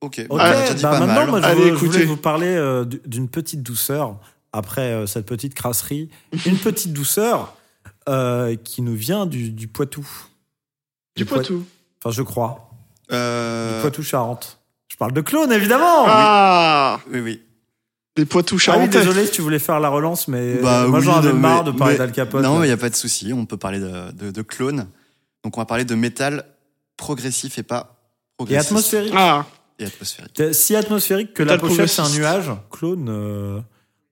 Ok, 0.00 0.24
Ok, 0.28 0.38
bah, 0.38 0.72
dit 0.74 0.82
bah 0.82 0.90
pas 0.90 1.00
maintenant, 1.00 1.14
mal. 1.14 1.28
moi, 1.30 1.40
je, 1.40 1.46
Allez, 1.46 1.70
veux- 1.70 1.76
je 1.78 1.84
voulais 1.86 2.04
vous 2.04 2.16
parler 2.18 2.46
euh, 2.48 2.84
d'une 3.06 3.28
petite 3.28 3.62
douceur 3.62 4.16
après 4.52 4.92
euh, 4.92 5.06
cette 5.06 5.24
petite 5.26 5.54
crasserie. 5.54 6.10
Une 6.46 6.58
petite 6.58 6.92
douceur 6.92 7.56
euh, 8.08 8.54
qui 8.56 8.82
nous 8.82 8.94
vient 8.94 9.24
du, 9.26 9.50
du 9.50 9.66
Poitou. 9.66 10.06
Du 11.16 11.24
Poit- 11.24 11.38
Poitou. 11.38 11.64
Enfin, 12.02 12.10
je 12.14 12.22
crois. 12.22 12.70
Euh, 13.12 13.76
Du 13.76 13.80
Poitou-Charentes. 13.82 14.58
Je 14.88 14.96
parle 14.96 15.12
de 15.12 15.20
clone, 15.22 15.50
évidemment 15.52 16.04
Ah 16.06 17.00
Oui, 17.10 17.20
oui. 17.20 17.42
Des 18.16 18.24
Poitou 18.26 18.54
Ah 18.54 18.56
oui, 18.56 18.62
charentais. 18.62 18.98
désolé 18.98 19.26
si 19.26 19.32
tu 19.32 19.42
voulais 19.42 19.58
faire 19.58 19.80
la 19.80 19.88
relance, 19.88 20.28
mais 20.28 20.56
Bah 20.62 20.82
euh, 20.84 20.88
moi 20.88 21.00
oui, 21.00 21.04
j'en 21.04 21.14
avais 21.16 21.32
non, 21.32 21.38
marre 21.40 21.64
mais- 21.64 21.72
de 21.72 21.76
parler 21.78 21.98
d'Al 21.98 22.12
Capote. 22.12 22.42
Non, 22.44 22.62
il 22.62 22.66
n'y 22.66 22.72
a 22.72 22.76
pas 22.76 22.90
de 22.90 22.94
souci. 22.94 23.32
On 23.32 23.44
peut 23.44 23.56
parler 23.56 23.80
de, 23.80 24.12
de, 24.12 24.30
de 24.30 24.42
clone. 24.42 24.86
Donc, 25.42 25.56
on 25.56 25.60
va 25.60 25.66
parler 25.66 25.84
de 25.84 25.94
métal 25.96 26.44
progressif 26.96 27.58
et 27.58 27.62
pas 27.64 27.96
Et 27.96 28.36
progressif. 28.36 28.66
atmosphérique. 28.70 29.12
Ah, 29.16 29.46
Et 29.80 29.84
atmosphérique. 29.86 30.42
Si 30.52 30.76
atmosphérique 30.76 31.34
que 31.34 31.42
la 31.42 31.54
Metal 31.54 31.68
pochette 31.68 31.88
c'est 31.88 32.02
un 32.02 32.08
nuage, 32.10 32.50
clone. 32.70 33.08
euh, 33.08 33.60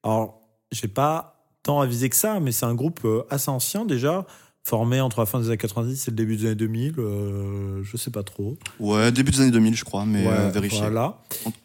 alors, 0.02 0.40
j'ai 0.72 0.88
pas 0.88 1.44
tant 1.62 1.80
avisé 1.80 2.08
que 2.08 2.16
ça, 2.16 2.40
mais 2.40 2.50
c'est 2.50 2.66
un 2.66 2.74
groupe 2.74 3.00
euh, 3.04 3.22
assez 3.30 3.50
ancien 3.50 3.84
déjà, 3.84 4.26
formé 4.64 5.00
entre 5.00 5.20
la 5.20 5.26
fin 5.26 5.38
des 5.38 5.46
années 5.46 5.56
90 5.58 6.08
et 6.08 6.10
le 6.10 6.16
début 6.16 6.36
des 6.36 6.46
années 6.46 6.54
2000. 6.56 6.94
euh, 6.98 7.82
je 7.84 7.96
sais 7.96 8.10
pas 8.10 8.24
trop. 8.24 8.56
Ouais, 8.80 9.12
début 9.12 9.30
des 9.30 9.42
années 9.42 9.50
2000, 9.52 9.76
je 9.76 9.84
crois, 9.84 10.04
mais 10.04 10.26
Ouais, 10.26 10.32
euh, 10.32 10.50
vérifier. 10.50 10.80
Voilà. 10.80 11.18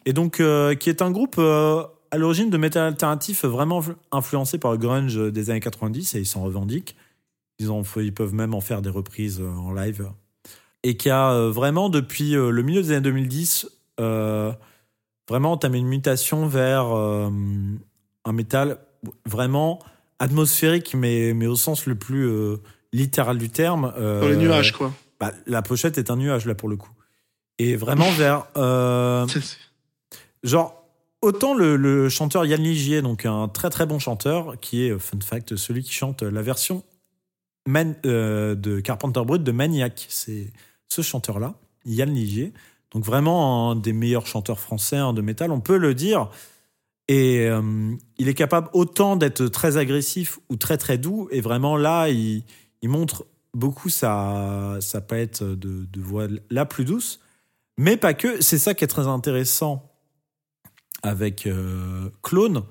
Et 0.06 0.12
donc, 0.12 0.38
euh, 0.38 0.76
qui 0.76 0.88
est 0.88 1.02
un 1.02 1.10
groupe 1.10 1.34
euh, 1.38 1.82
à 2.10 2.18
l'origine 2.18 2.50
de 2.50 2.56
métal 2.58 2.86
alternatif 2.86 3.44
vraiment 3.44 3.80
influ- 3.80 3.96
influencé 4.12 4.58
par 4.58 4.72
le 4.72 4.78
grunge 4.78 5.16
des 5.32 5.50
années 5.50 5.60
90 5.60 6.14
et 6.14 6.20
ils 6.20 6.26
s'en 6.26 6.42
revendiquent. 6.42 6.96
Ils, 7.58 7.70
en, 7.70 7.82
ils 7.96 8.14
peuvent 8.14 8.34
même 8.34 8.54
en 8.54 8.60
faire 8.60 8.82
des 8.82 8.90
reprises 8.90 9.40
euh, 9.40 9.48
en 9.50 9.72
live. 9.72 10.08
Et 10.84 10.96
qui 10.96 11.10
a 11.10 11.32
euh, 11.32 11.50
vraiment, 11.50 11.88
depuis 11.90 12.36
euh, 12.36 12.50
le 12.50 12.62
milieu 12.62 12.82
des 12.82 12.92
années 12.92 13.00
2010, 13.00 13.68
euh, 14.00 14.52
vraiment 15.28 15.52
entamé 15.52 15.78
une 15.78 15.88
mutation 15.88 16.46
vers 16.46 16.96
euh, 16.96 17.28
un 18.24 18.32
métal 18.32 18.78
vraiment 19.26 19.80
atmosphérique, 20.20 20.94
mais, 20.94 21.34
mais 21.34 21.46
au 21.46 21.56
sens 21.56 21.86
le 21.86 21.94
plus 21.96 22.26
euh, 22.28 22.56
littéral 22.92 23.38
du 23.38 23.50
terme. 23.50 23.92
euh, 23.96 24.20
dans 24.20 24.28
les 24.28 24.36
nuages 24.36 24.72
quoi. 24.72 24.92
bah, 25.20 25.32
la 25.46 25.62
pochette 25.62 25.98
est 25.98 26.10
un 26.10 26.16
nuage 26.16 26.46
là 26.46 26.54
pour 26.54 26.68
le 26.68 26.76
coup. 26.76 26.90
Et 27.58 27.74
vraiment 27.76 28.10
vers 28.12 28.46
euh, 28.56 29.26
genre 30.44 30.77
autant 31.22 31.54
le, 31.54 32.08
chanteur 32.08 32.44
Yann 32.46 32.62
Ligier, 32.62 33.02
donc 33.02 33.26
un 33.26 33.48
très 33.48 33.70
très 33.70 33.86
bon 33.86 33.98
chanteur, 33.98 34.58
qui 34.60 34.84
est 34.84 34.90
euh, 34.90 34.98
fun 34.98 35.18
fact 35.22 35.56
celui 35.56 35.82
qui 35.82 35.92
chante 35.92 36.22
la 36.22 36.42
version 36.42 36.82
euh, 38.06 38.54
de 38.54 38.80
Carpenter 38.80 39.22
Brut 39.24 39.42
de 39.42 39.52
Maniac. 39.52 40.06
C'est 40.08 40.52
ce 40.88 41.02
chanteur 41.02 41.38
là, 41.38 41.54
Yann 41.84 42.12
Ligier. 42.12 42.52
Donc 42.92 43.04
vraiment 43.04 43.70
un 43.70 43.76
des 43.76 43.92
meilleurs 43.92 44.26
chanteurs 44.26 44.60
français 44.60 44.96
hein, 44.96 45.12
de 45.12 45.20
métal, 45.20 45.52
on 45.52 45.60
peut 45.60 45.76
le 45.76 45.94
dire. 45.94 46.30
Et 47.08 47.46
euh, 47.46 47.94
il 48.18 48.28
est 48.28 48.34
capable 48.34 48.68
autant 48.72 49.16
d'être 49.16 49.46
très 49.48 49.76
agressif 49.76 50.38
ou 50.48 50.56
très 50.56 50.78
très 50.78 50.98
doux. 50.98 51.28
Et 51.30 51.40
vraiment 51.40 51.76
là, 51.76 52.08
il, 52.08 52.44
montre 52.82 53.26
beaucoup 53.54 53.88
sa, 53.88 54.76
sa 54.80 55.00
palette 55.00 55.42
de, 55.42 55.86
de 55.86 56.00
voix 56.00 56.26
la 56.50 56.64
plus 56.64 56.84
douce. 56.84 57.20
Mais 57.76 57.96
pas 57.96 58.14
que. 58.14 58.42
C'est 58.42 58.58
ça 58.58 58.74
qui 58.74 58.84
est 58.84 58.88
très 58.88 59.06
intéressant 59.06 59.87
avec 61.02 61.46
euh, 61.46 62.10
Clone. 62.22 62.62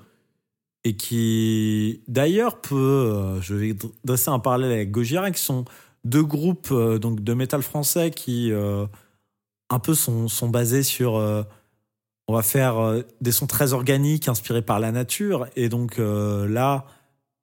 Et 0.84 0.96
qui, 0.96 2.02
d'ailleurs, 2.08 2.60
peut. 2.60 2.76
euh, 2.76 3.40
je 3.40 3.54
vais 3.54 3.76
dresser 4.04 4.30
un 4.30 4.38
parallèle 4.38 4.72
avec 4.72 4.90
Gojira, 4.90 5.30
qui 5.30 5.42
sont 5.42 5.64
deux 6.04 6.22
groupes 6.22 6.68
euh, 6.70 6.98
donc, 6.98 7.22
de 7.22 7.34
métal 7.34 7.62
français 7.62 8.10
qui, 8.10 8.52
un 9.70 9.78
peu, 9.78 9.94
sont, 9.94 10.28
sont 10.28 10.48
basés 10.48 10.82
sur. 10.82 11.14
on 11.14 12.34
va 12.34 12.42
faire 12.42 13.02
des 13.20 13.32
sons 13.32 13.46
très 13.46 13.72
organiques, 13.72 14.28
inspirés 14.28 14.62
par 14.62 14.80
la 14.80 14.92
nature. 14.92 15.46
Et 15.56 15.68
donc 15.68 15.98
là, 15.98 16.86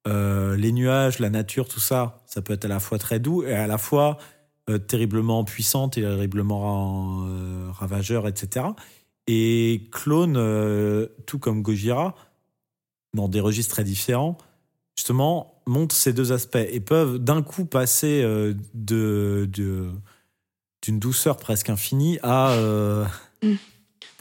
les 0.05 0.71
nuages, 0.71 1.19
la 1.19 1.29
nature, 1.29 1.67
tout 1.67 1.79
ça, 1.79 2.23
ça 2.25 2.41
peut 2.41 2.53
être 2.53 2.65
à 2.65 2.69
la 2.69 2.79
fois 2.79 2.97
très 2.97 3.19
doux 3.19 3.43
et 3.43 3.53
à 3.53 3.67
la 3.67 3.77
fois 3.77 4.17
terriblement 4.87 5.43
puissant, 5.43 5.89
terriblement 5.89 7.27
ravageur, 7.73 8.27
etc. 8.27 8.67
Et 9.27 9.87
Clone, 9.91 10.35
euh, 10.37 11.07
tout 11.25 11.39
comme 11.39 11.61
Gojira, 11.61 12.15
dans 13.13 13.27
des 13.27 13.39
registres 13.39 13.73
très 13.73 13.83
différents, 13.83 14.37
justement, 14.95 15.61
montrent 15.65 15.95
ces 15.95 16.13
deux 16.13 16.31
aspects 16.31 16.55
et 16.57 16.79
peuvent 16.79 17.17
d'un 17.17 17.41
coup 17.41 17.65
passer 17.65 18.21
euh, 18.23 18.53
de, 18.73 19.49
de- 19.51 19.89
d'une 20.83 20.99
douceur 20.99 21.37
presque 21.37 21.69
infinie 21.69 22.19
à. 22.23 22.51
euh, 22.51 23.05
Mm. 23.43 23.55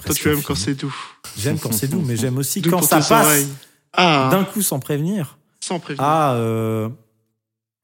Toi, 0.05 0.15
tu 0.15 0.29
aimes 0.31 0.43
quand 0.43 0.55
c'est 0.55 0.75
doux. 0.75 0.95
J'aime 1.39 1.59
quand 1.59 1.73
c'est 1.73 1.89
doux, 1.89 2.01
mais 2.01 2.17
j'aime 2.17 2.37
aussi 2.37 2.61
Doux 2.61 2.71
quand 2.71 2.83
ça 2.83 3.01
passe. 3.01 3.47
Ah, 3.93 4.29
d'un 4.31 4.45
coup 4.45 4.61
sans 4.61 4.81
prévenir 4.81 5.39
sans 5.61 5.79
prévenir. 5.79 6.05
à 6.05 6.35
euh, 6.35 6.89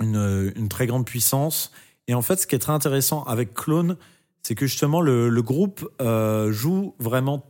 une, 0.03 0.53
une 0.57 0.69
très 0.69 0.87
grande 0.87 1.07
puissance. 1.07 1.71
Et 2.09 2.15
en 2.15 2.21
fait, 2.23 2.37
ce 2.41 2.47
qui 2.47 2.57
est 2.57 2.59
très 2.59 2.73
intéressant 2.73 3.23
avec 3.25 3.55
Clone, 3.55 3.97
c'est 4.43 4.55
que 4.55 4.67
justement 4.67 5.01
le, 5.01 5.29
le 5.29 5.43
groupe 5.43 5.89
euh, 6.01 6.53
joue 6.53 6.95
vraiment 6.99 7.45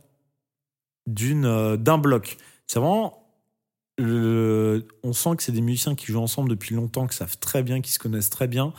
d'une 1.07 1.45
euh, 1.45 1.77
d'un 1.77 1.97
bloc. 1.97 2.37
C'est 2.67 2.79
vraiment 2.79 3.17
on 3.99 5.13
sent 5.13 5.35
que 5.35 5.43
c'est 5.43 5.51
des 5.51 5.61
musiciens 5.61 5.93
qui 5.93 6.07
jouent 6.07 6.21
ensemble 6.21 6.49
depuis 6.49 6.73
longtemps, 6.73 7.05
qui 7.05 7.15
savent 7.15 7.37
très 7.37 7.61
bien, 7.61 7.81
qui 7.81 7.91
se 7.91 7.99
connaissent 7.99 8.31
très 8.31 8.47
bien, 8.47 8.73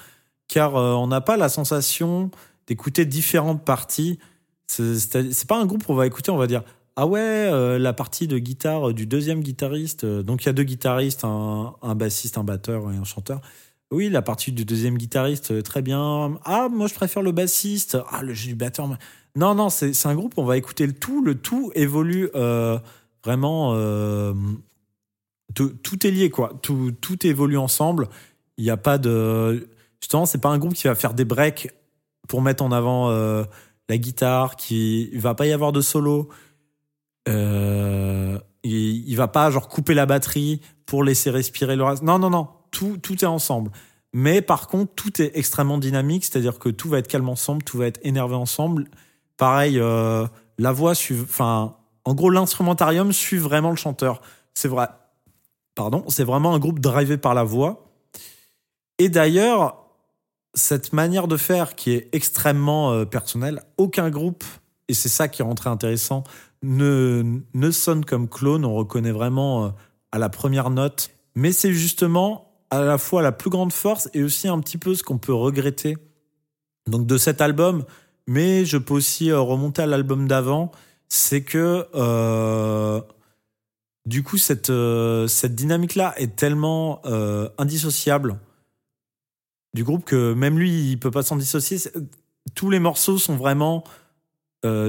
car 0.48 0.74
euh, 0.74 0.94
on 0.94 1.06
n'a 1.06 1.20
pas 1.20 1.36
la 1.36 1.48
sensation 1.48 2.32
d'écouter 2.66 3.04
différentes 3.04 3.64
parties. 3.64 4.18
C'est 4.66 5.46
pas 5.46 5.60
un 5.60 5.66
groupe 5.66 5.88
où 5.88 5.92
on 5.92 5.94
va 5.94 6.06
écouter, 6.06 6.32
on 6.32 6.36
va 6.36 6.48
dire 6.48 6.64
ah 6.96 7.06
ouais 7.06 7.78
la 7.78 7.92
partie 7.92 8.26
de 8.26 8.38
guitare 8.38 8.92
du 8.92 9.06
deuxième 9.06 9.42
guitariste. 9.42 10.04
donc 10.04 10.42
il 10.42 10.46
y 10.46 10.48
a 10.48 10.52
deux 10.52 10.64
guitaristes, 10.64 11.24
un, 11.24 11.74
un 11.80 11.94
bassiste, 11.94 12.36
un 12.36 12.44
batteur 12.44 12.90
et 12.90 12.96
un 12.96 13.04
chanteur. 13.04 13.42
Oui, 13.92 14.08
la 14.08 14.22
partie 14.22 14.52
du 14.52 14.64
deuxième 14.64 14.96
guitariste, 14.96 15.50
euh, 15.50 15.60
très 15.60 15.82
bien. 15.82 16.38
Ah, 16.44 16.68
moi 16.70 16.86
je 16.86 16.94
préfère 16.94 17.22
le 17.22 17.30
bassiste. 17.30 17.98
Ah, 18.10 18.22
le 18.22 18.32
jeu 18.32 18.48
du 18.48 18.54
batteur. 18.54 18.88
Non, 19.36 19.54
non, 19.54 19.68
c'est 19.68 20.06
un 20.06 20.14
groupe, 20.14 20.32
on 20.38 20.44
va 20.44 20.56
écouter 20.56 20.86
le 20.86 20.94
tout. 20.94 21.22
Le 21.22 21.34
tout 21.34 21.70
évolue 21.74 22.30
euh, 22.34 22.78
vraiment. 23.22 23.72
euh, 23.74 24.32
tout, 25.54 26.06
est 26.06 26.10
lié, 26.10 26.30
quoi. 26.30 26.58
Tout, 26.62 26.92
tout 27.02 27.26
évolue 27.26 27.58
ensemble. 27.58 28.08
Il 28.56 28.64
n'y 28.64 28.70
a 28.70 28.78
pas 28.78 28.96
de. 28.96 29.68
Justement, 30.00 30.24
c'est 30.24 30.40
pas 30.40 30.48
un 30.48 30.58
groupe 30.58 30.72
qui 30.72 30.86
va 30.86 30.94
faire 30.94 31.12
des 31.12 31.26
breaks 31.26 31.68
pour 32.28 32.40
mettre 32.40 32.64
en 32.64 32.72
avant 32.72 33.10
la 33.10 33.98
guitare, 33.98 34.56
qui. 34.56 35.10
Il 35.12 35.20
va 35.20 35.34
pas 35.34 35.46
y 35.46 35.52
avoir 35.52 35.72
de 35.72 35.82
solo. 35.82 36.30
Il, 37.26 38.40
il 38.64 39.14
va 39.16 39.28
pas, 39.28 39.50
genre, 39.50 39.68
couper 39.68 39.92
la 39.92 40.06
batterie 40.06 40.62
pour 40.86 41.04
laisser 41.04 41.30
respirer 41.30 41.76
le 41.76 41.84
reste. 41.84 42.02
Non, 42.02 42.18
non, 42.18 42.30
non. 42.30 42.48
Tout, 42.72 42.98
tout 42.98 43.24
est 43.24 43.28
ensemble. 43.28 43.70
Mais 44.12 44.42
par 44.42 44.66
contre, 44.66 44.92
tout 44.94 45.22
est 45.22 45.30
extrêmement 45.34 45.78
dynamique, 45.78 46.24
c'est-à-dire 46.24 46.58
que 46.58 46.68
tout 46.68 46.88
va 46.88 46.98
être 46.98 47.06
calme 47.06 47.28
ensemble, 47.28 47.62
tout 47.62 47.78
va 47.78 47.86
être 47.86 48.00
énervé 48.02 48.34
ensemble. 48.34 48.88
Pareil, 49.36 49.78
euh, 49.78 50.26
la 50.58 50.72
voix 50.72 50.94
suit, 50.94 51.18
enfin, 51.22 51.76
en 52.04 52.14
gros, 52.14 52.30
l'instrumentarium 52.30 53.12
suit 53.12 53.38
vraiment 53.38 53.70
le 53.70 53.76
chanteur. 53.76 54.20
C'est 54.54 54.68
vrai. 54.68 54.88
Pardon, 55.74 56.04
c'est 56.08 56.24
vraiment 56.24 56.54
un 56.54 56.58
groupe 56.58 56.80
drivé 56.80 57.16
par 57.16 57.34
la 57.34 57.44
voix. 57.44 57.86
Et 58.98 59.08
d'ailleurs, 59.08 59.86
cette 60.54 60.92
manière 60.92 61.28
de 61.28 61.38
faire 61.38 61.74
qui 61.74 61.92
est 61.92 62.08
extrêmement 62.12 62.92
euh, 62.92 63.04
personnelle, 63.06 63.62
aucun 63.78 64.10
groupe, 64.10 64.44
et 64.88 64.94
c'est 64.94 65.08
ça 65.08 65.28
qui 65.28 65.42
rend 65.42 65.54
très 65.54 65.70
intéressant, 65.70 66.24
ne, 66.62 67.40
ne 67.54 67.70
sonne 67.70 68.04
comme 68.04 68.28
clone. 68.28 68.66
On 68.66 68.74
reconnaît 68.74 69.12
vraiment 69.12 69.64
euh, 69.64 69.68
à 70.12 70.18
la 70.18 70.28
première 70.28 70.68
note. 70.68 71.10
Mais 71.34 71.52
c'est 71.52 71.72
justement 71.72 72.51
à 72.72 72.80
la 72.82 72.96
fois 72.98 73.20
la 73.22 73.32
plus 73.32 73.50
grande 73.50 73.72
force 73.72 74.08
et 74.14 74.22
aussi 74.22 74.48
un 74.48 74.58
petit 74.60 74.78
peu 74.78 74.94
ce 74.94 75.02
qu'on 75.02 75.18
peut 75.18 75.34
regretter 75.34 75.96
donc 76.88 77.06
de 77.06 77.18
cet 77.18 77.40
album. 77.40 77.84
Mais 78.26 78.64
je 78.64 78.78
peux 78.78 78.94
aussi 78.94 79.30
euh, 79.30 79.40
remonter 79.40 79.82
à 79.82 79.86
l'album 79.86 80.26
d'avant. 80.26 80.72
C'est 81.08 81.42
que 81.42 81.86
euh, 81.94 83.00
du 84.06 84.22
coup, 84.22 84.38
cette, 84.38 84.70
euh, 84.70 85.26
cette 85.26 85.54
dynamique-là 85.54 86.14
est 86.16 86.34
tellement 86.34 87.02
euh, 87.04 87.48
indissociable 87.58 88.38
du 89.74 89.84
groupe 89.84 90.04
que 90.04 90.32
même 90.32 90.58
lui, 90.58 90.90
il 90.90 90.98
peut 90.98 91.10
pas 91.10 91.22
s'en 91.22 91.36
dissocier. 91.36 91.78
Tous 92.54 92.70
les 92.70 92.78
morceaux 92.80 93.18
sont 93.18 93.36
vraiment 93.36 93.84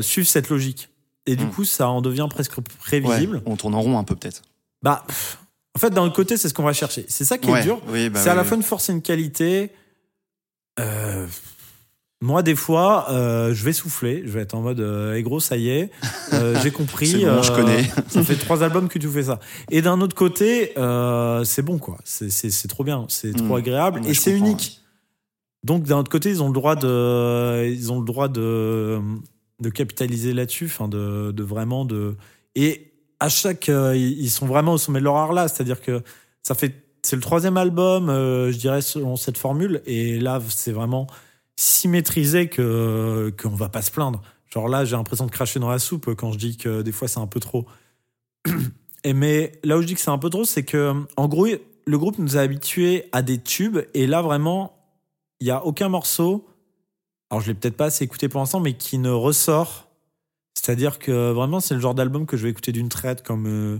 suivent 0.02 0.28
cette 0.28 0.50
logique. 0.50 0.90
Et 1.26 1.36
du 1.36 1.46
Mm. 1.46 1.50
coup, 1.52 1.66
ça 1.66 1.88
en 1.90 2.02
devient 2.02 2.28
presque 2.30 2.58
Ouais, 2.58 2.64
prévisible. 2.80 3.42
on 3.46 3.56
tourne 3.56 3.74
en 3.76 3.82
rond 3.82 3.98
un 3.98 4.04
peu 4.04 4.16
peut-être. 4.16 4.42
Bah, 4.84 5.04
pff, 5.08 5.40
en 5.76 5.80
fait, 5.80 5.90
d'un 5.90 6.10
côté, 6.10 6.38
c'est 6.38 6.50
ce 6.50 6.54
qu'on 6.54 6.64
va 6.64 6.74
chercher. 6.74 7.06
C'est 7.08 7.26
ça 7.26 7.38
qui 7.38 7.50
est 7.50 7.64
dur. 7.64 7.82
oui, 7.88 8.10
bah 8.10 8.20
c'est 8.22 8.30
à 8.30 8.36
la 8.36 8.42
oui, 8.44 8.48
fois 8.48 8.58
une 8.58 8.64
force 8.64 8.90
et 8.90 8.94
une 8.94 9.02
qualité. 9.02 9.72
Euh, 10.80 11.26
moi, 12.22 12.42
des 12.42 12.56
fois, 12.56 13.08
euh, 13.12 13.54
je 13.54 13.64
vais 13.66 13.74
souffler. 13.74 14.22
Je 14.26 14.32
vais 14.32 14.42
être 14.42 14.54
en 14.56 14.62
mode, 14.62 14.80
euh, 14.80 15.16
Eh 15.16 15.24
gros, 15.24 15.40
ça 15.40 15.58
y 15.58 15.70
est, 15.70 15.92
euh, 16.34 16.56
j'ai 16.64 16.72
compris. 16.72 17.26
Bon, 17.26 17.42
je 17.44 17.52
connais. 17.52 17.84
ça 18.08 18.24
fait 18.24 18.36
trois 18.36 18.64
albums 18.64 18.88
que 18.88 18.98
tu 19.00 19.10
fais 19.10 19.24
ça. 19.24 19.40
Et 19.72 19.82
d'un 19.82 20.00
autre 20.00 20.16
côté, 20.16 20.74
c'est 21.46 21.62
bon, 21.64 21.80
quoi. 21.80 21.98
C'est- 22.06 22.68
trop 22.68 22.84
bien. 22.84 23.06
C'est 23.10 23.34
trop 23.34 23.56
Mm. 23.56 23.60
agréable. 23.60 24.02
Et 24.08 24.14
c'est 24.14 24.32
unique. 24.32 24.80
Donc, 25.66 25.84
d'un 25.84 25.98
autre 25.98 26.12
côté, 26.12 26.30
ils 26.30 26.42
ont 26.44 26.48
le 26.48 26.54
droit 26.54 26.76
de, 26.76 27.66
ils 27.70 27.92
ont 27.92 28.00
le 28.00 28.06
droit 28.06 28.28
de, 28.28 29.00
de 29.60 29.70
capitaliser 29.70 30.34
là-dessus, 30.34 30.66
enfin, 30.66 30.88
de, 30.88 31.32
de 31.32 31.44
vraiment 31.44 31.84
de. 31.86 32.16
Et 32.56 32.93
à 33.24 33.30
chaque, 33.30 33.70
euh, 33.70 33.96
ils 33.96 34.30
sont 34.30 34.46
vraiment 34.46 34.74
au 34.74 34.78
sommet 34.78 35.00
de 35.00 35.06
leur 35.06 35.16
art 35.16 35.32
là. 35.32 35.48
C'est-à-dire 35.48 35.80
que 35.80 36.04
ça 36.42 36.56
fait, 36.56 36.76
c'est 37.04 37.16
le 37.16 37.22
troisième 37.22 37.56
album, 37.56 38.10
euh, 38.10 38.52
je 38.52 38.58
dirais, 38.58 38.82
selon 38.82 39.16
cette 39.16 39.38
formule. 39.38 39.82
Et 39.86 40.20
là, 40.20 40.42
c'est 40.50 40.74
vraiment 40.74 41.08
si 41.56 41.88
maîtrisé 41.88 42.50
que 42.50 43.34
qu'on 43.42 43.56
va 43.56 43.70
pas 43.70 43.82
se 43.82 43.92
plaindre. 43.92 44.22
Genre 44.54 44.68
là, 44.68 44.84
j'ai 44.84 44.98
l'impression 44.98 45.26
de 45.26 45.32
cracher 45.32 45.62
dans 45.62 45.70
la 45.70 45.80
soupe 45.80 46.14
quand 46.16 46.34
je 46.34 46.38
dis 46.38 46.58
que 46.58 46.82
des 46.82 46.92
fois 46.92 47.08
c'est 47.08 47.22
un 47.22 47.28
peu 47.28 47.40
trop. 47.40 47.66
Et 49.06 49.14
mais 49.14 49.54
là 49.64 49.78
où 49.78 49.82
je 49.82 49.88
dis 49.88 49.96
que 49.96 50.02
c'est 50.02 50.12
un 50.12 50.18
peu 50.18 50.30
trop, 50.30 50.44
c'est 50.44 50.64
que 50.64 50.94
en 51.16 51.28
gros, 51.30 51.48
le 51.86 51.98
groupe 51.98 52.20
nous 52.20 52.36
a 52.36 52.42
habitués 52.42 53.08
à 53.14 53.22
des 53.22 53.38
tubes 53.38 53.80
et 53.94 54.06
là 54.06 54.22
vraiment, 54.22 54.78
il 55.40 55.48
y 55.48 55.52
a 55.52 55.66
aucun 55.66 55.88
morceau. 55.88 56.46
Alors 57.30 57.42
je 57.42 57.48
l'ai 57.48 57.54
peut-être 57.54 57.78
pas 57.78 57.86
assez 57.86 58.04
écouté 58.04 58.28
pour 58.28 58.42
l'instant, 58.42 58.60
mais 58.60 58.74
qui 58.74 58.98
ne 58.98 59.10
ressort. 59.10 59.93
C'est-à-dire 60.64 60.98
que 61.00 61.32
vraiment, 61.32 61.60
c'est 61.60 61.74
le 61.74 61.80
genre 61.82 61.94
d'album 61.96 62.26
que 62.26 62.38
je 62.38 62.44
vais 62.44 62.50
écouter 62.50 62.72
d'une 62.72 62.88
traite 62.90 63.22
comme 63.24 63.48
euh, 63.48 63.80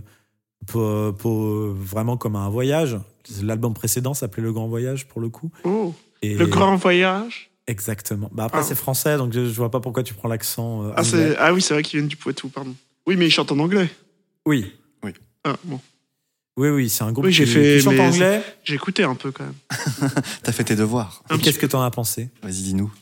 pour- 0.66 1.14
pour- 1.16 1.72
vraiment 1.72 2.16
comme 2.16 2.36
un 2.36 2.48
voyage. 2.50 2.98
L'album 3.42 3.72
précédent 3.72 4.12
s'appelait 4.12 4.42
Le 4.42 4.52
Grand 4.52 4.68
Voyage 4.68 5.06
pour 5.08 5.20
le 5.22 5.30
coup. 5.30 5.50
Oh, 5.64 5.94
Et 6.20 6.34
le 6.34 6.46
grand 6.46 6.76
voyage? 6.76 7.50
Exactement. 7.66 8.28
Bah 8.34 8.44
après 8.44 8.58
Ah. 8.60 8.62
c'est 8.62 8.74
français, 8.74 9.16
donc 9.16 9.32
je, 9.32 9.46
je 9.46 9.54
vois 9.54 9.70
pas 9.70 9.80
pourquoi 9.80 10.02
tu 10.02 10.12
prends 10.12 10.28
l'accent. 10.28 10.84
euh, 10.84 10.92
Ah, 10.96 11.02
ah 11.38 11.54
oui, 11.54 11.62
c'est 11.62 11.72
vrai 11.72 11.82
qu'ils 11.82 12.00
viennent 12.00 12.08
du 12.08 12.16
Poitou, 12.16 12.48
pardon. 12.50 12.74
Oui, 13.06 13.16
mais 13.16 13.26
ils 13.26 13.30
chantent 13.30 13.52
en 13.52 13.58
anglais. 13.60 13.88
Oui, 14.46 14.70
Ah, 15.46 15.56
bon. 15.64 15.78
oui, 16.58 16.68
oui, 16.68 16.88
c'est 16.90 17.04
un 17.04 17.12
groupe 17.12 17.24
Oui, 17.26 17.32
j'ai 17.32 17.44
qui, 17.44 17.50
fait 17.52 17.76
qui 17.78 17.82
chante 17.84 17.94
mes- 17.94 18.00
anglais. 18.00 18.42
J'ai 18.64 18.74
écouté 18.74 19.04
un 19.04 19.14
peu 19.14 19.30
quand 19.32 19.44
même. 19.44 19.54
T'as 20.42 20.52
fait 20.52 20.64
tes 20.64 20.76
devoirs. 20.76 21.22
Qu'est-ce 21.42 21.58
que 21.58 21.66
t'en 21.66 21.82
as 21.82 21.90
pensé? 21.90 22.28
Vas-y, 22.42 22.62
dis-nous. 22.62 22.92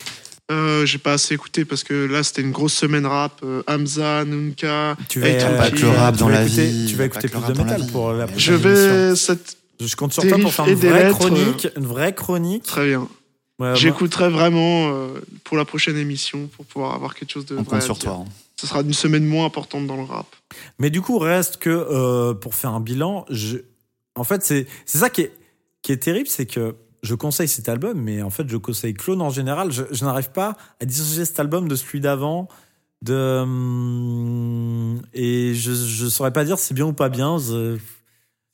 Euh, 0.53 0.87
j'ai 0.87 0.99
pas 0.99 1.15
assez 1.15 1.35
écouté 1.35 1.65
parce 1.65 1.83
que 1.85 2.07
là 2.07 2.23
c'était 2.23 2.43
une 2.43 2.51
grosse 2.53 2.75
semaine 2.75 3.07
rap. 3.07 3.41
euh, 3.43 3.63
Hamza, 3.67 4.25
Nunca. 4.25 4.97
Tu 5.09 5.19
vas- 5.21 5.29
pas 5.57 5.71
que 5.71 5.81
le 5.81 5.89
rap 5.89 6.17
dans 6.17 6.29
la 6.29 6.45
écouter- 6.45 6.67
vie, 6.67 6.87
Tu 6.89 6.97
vas 6.97 7.05
écouter 7.07 7.29
plus 7.29 7.41
de 7.41 7.59
métal 7.59 7.87
pour 7.91 8.13
la 8.13 8.27
prochaine 8.27 8.59
Je 8.61 8.69
émission. 8.69 9.09
vais 9.11 9.17
cette 9.17 9.57
Je 9.81 9.97
compte 9.97 10.13
sur 10.13 10.27
toi 10.27 10.39
pour 10.39 10.53
faire 10.53 10.69
une 10.69 10.75
vraie 10.75 11.11
chronique, 11.11 11.69
une 11.77 11.87
vraie 11.87 12.15
chronique. 12.15 12.63
très 12.65 12.87
bien. 12.89 13.01
Ouais, 13.59 13.69
moi- 13.69 13.75
J'écouterai 13.75 14.29
vraiment 14.29 14.91
euh, 14.93 15.09
pour 15.45 15.57
la 15.57 15.65
prochaine 15.65 15.97
émission 15.97 16.49
pour 16.57 16.65
pouvoir 16.67 16.95
avoir 16.95 17.15
quelque 17.15 17.31
chose 17.33 17.47
de 17.47 17.55
On 17.57 17.63
vrai 17.63 17.79
compte 17.79 17.83
sur 17.83 17.95
dire. 17.95 18.05
toi. 18.05 18.25
hein. 18.27 18.31
Ce 18.61 18.67
sera 18.67 18.81
une 18.83 18.93
semaine 18.93 19.25
moins 19.25 19.45
importante 19.47 19.87
dans 19.87 19.97
le 19.97 20.05
rap. 20.05 20.27
Mais 20.79 20.91
du 20.91 21.01
coup, 21.01 21.19
reste 21.19 21.57
que 21.57 21.69
euh, 21.71 22.35
pour 22.35 22.55
faire 22.55 22.71
un 22.71 22.81
bilan, 22.81 23.25
je... 23.29 23.59
en 24.15 24.25
fait, 24.25 24.43
c'est 24.45 24.67
c'est 24.87 24.99
ça 24.99 25.11
qui 25.11 25.23
est, 25.23 25.33
qui 25.83 25.91
est 25.93 25.97
terrible, 25.97 26.29
c'est 26.29 26.47
que 26.47 26.75
je 27.03 27.15
conseille 27.15 27.49
cet 27.49 27.69
album, 27.69 28.01
mais 28.01 28.23
en 28.23 28.31
fait, 28.31 28.49
je 28.49 28.57
conseille 28.57 28.95
Clone 28.95 29.21
en 29.23 29.31
général. 29.31 29.73
Je, 29.73 29.83
je 29.91 30.05
n'arrive 30.05 30.31
pas 30.31 30.57
à 30.81 30.85
dissocier 30.85 31.25
cet 31.25 31.41
album 31.41 31.67
de 31.69 31.75
celui 31.75 32.01
d'avant. 32.01 32.49
De 33.03 33.41
hum, 33.43 35.03
et 35.13 35.55
je 35.55 35.73
je 35.73 36.07
saurais 36.07 36.33
pas 36.33 36.45
dire 36.45 36.59
si 36.59 36.67
c'est 36.67 36.75
bien 36.75 36.87
ou 36.87 36.93
pas 36.93 37.09
bien. 37.09 37.39
je- 37.39 37.77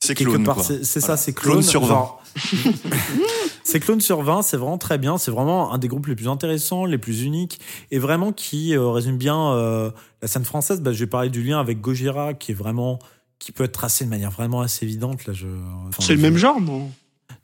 C'est 0.01 0.15
clone, 0.15 0.45
part, 0.45 0.55
quoi. 0.57 0.65
c'est 0.65 0.85
c'est 0.85 1.01
Voilà. 1.01 1.17
ça, 1.17 1.23
c'est 1.23 1.33
Clone 1.35 1.55
clone, 1.55 1.63
sur 1.63 1.81
20. 1.83 1.89
genre- 1.89 2.23
c'est 3.65 3.81
clone 3.81 4.01
sur 4.01 4.23
20, 4.23 4.43
c'est 4.43 4.57
vraiment 4.57 4.79
très 4.79 4.97
bien. 4.97 5.19
C'est 5.19 5.31
vraiment 5.31 5.73
un 5.73 5.79
des 5.79 5.89
groupes 5.89 6.07
les 6.07 6.15
plus 6.15 6.29
intéressants, 6.29 6.85
les 6.87 6.99
plus 6.99 7.23
uniques, 7.25 7.61
et 7.91 7.99
vraiment 7.99 8.33
qui 8.33 8.75
euh, 8.77 8.89
résume 8.91 9.19
bien 9.19 9.53
euh, 9.53 9.91
la 10.23 10.29
scène 10.29 10.45
française. 10.45 10.81
Bah, 10.81 10.93
je 10.93 11.01
vais 11.01 11.07
parler 11.07 11.31
du 11.31 11.43
lien 11.43 11.59
avec 11.61 11.81
Gojira, 11.81 12.33
qui 12.35 12.53
est 12.53 12.55
vraiment 12.55 12.99
qui 13.39 13.53
peut 13.53 13.65
être 13.65 13.73
tracé 13.73 14.05
de 14.05 14.11
manière 14.11 14.31
vraiment 14.31 14.61
assez 14.63 14.85
évidente. 14.87 15.27
Là, 15.27 15.33
je. 15.33 15.47
enfin, 15.89 15.99
C'est 16.03 16.15
le 16.15 16.23
même 16.23 16.37
genre, 16.37 16.61
non? 16.61 16.91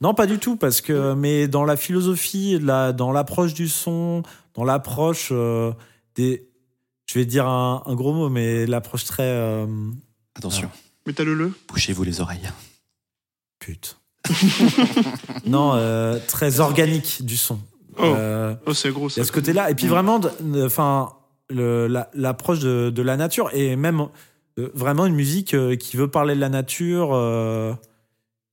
Non, 0.01 0.13
pas 0.15 0.27
du 0.27 0.39
tout, 0.39 0.57
parce 0.57 0.81
que 0.81 1.15
mais 1.15 1.49
dans 1.49 1.65
la 1.65 1.77
philosophie, 1.77 2.59
la, 2.61 2.93
dans 2.93 3.13
l'approche 3.13 3.55
du 3.55 3.69
son, 3.69 4.23
dans 4.55 4.65
l'approche 4.65 5.29
euh, 5.33 5.73
des, 6.17 6.47
je 7.07 7.19
vais 7.19 7.25
dire 7.25 7.47
un, 7.47 7.83
un 7.87 7.95
gros 7.95 8.13
mot, 8.13 8.29
mais 8.29 8.67
l'approche 8.67 9.05
très 9.05 9.23
euh, 9.27 9.67
Attention, 10.37 10.71
Métalleux 11.07 11.53
bouchez-vous 11.69 12.03
les 12.05 12.21
oreilles. 12.21 12.51
pute. 13.61 13.99
non, 15.47 15.73
euh, 15.75 16.19
très 16.27 16.61
organique 16.61 17.25
du 17.25 17.37
son. 17.37 17.59
Oh. 17.99 18.03
Euh, 18.05 18.55
Oh, 18.67 18.75
c'est 18.75 18.91
gros 18.91 19.09
il 19.09 19.13
y 19.13 19.15
ça. 19.15 19.21
a 19.21 19.25
ce 19.25 19.33
côté-là. 19.33 19.71
Et 19.71 19.75
puis 19.75 19.87
Mm. 19.87 19.91
vraiment, 19.91 20.19
de- 20.19 20.31
de- 20.41 20.65
enfin, 20.67 21.13
le- 21.51 21.87
la- 21.87 22.11
l'approche 22.15 22.59
de, 22.61 22.91
de 22.91 23.03
la 23.03 23.17
nature 23.17 23.51
et 23.53 23.77
même 23.77 24.09
euh, 24.59 24.71
vraiment 24.75 25.07
une 25.07 25.15
musique 25.15 25.55
euh, 25.55 25.77
qui 25.77 25.97
veut 25.97 26.09
parler 26.09 26.35
de 26.35 26.41
la 26.41 26.49
nature, 26.49 27.11
euh, 27.13 27.75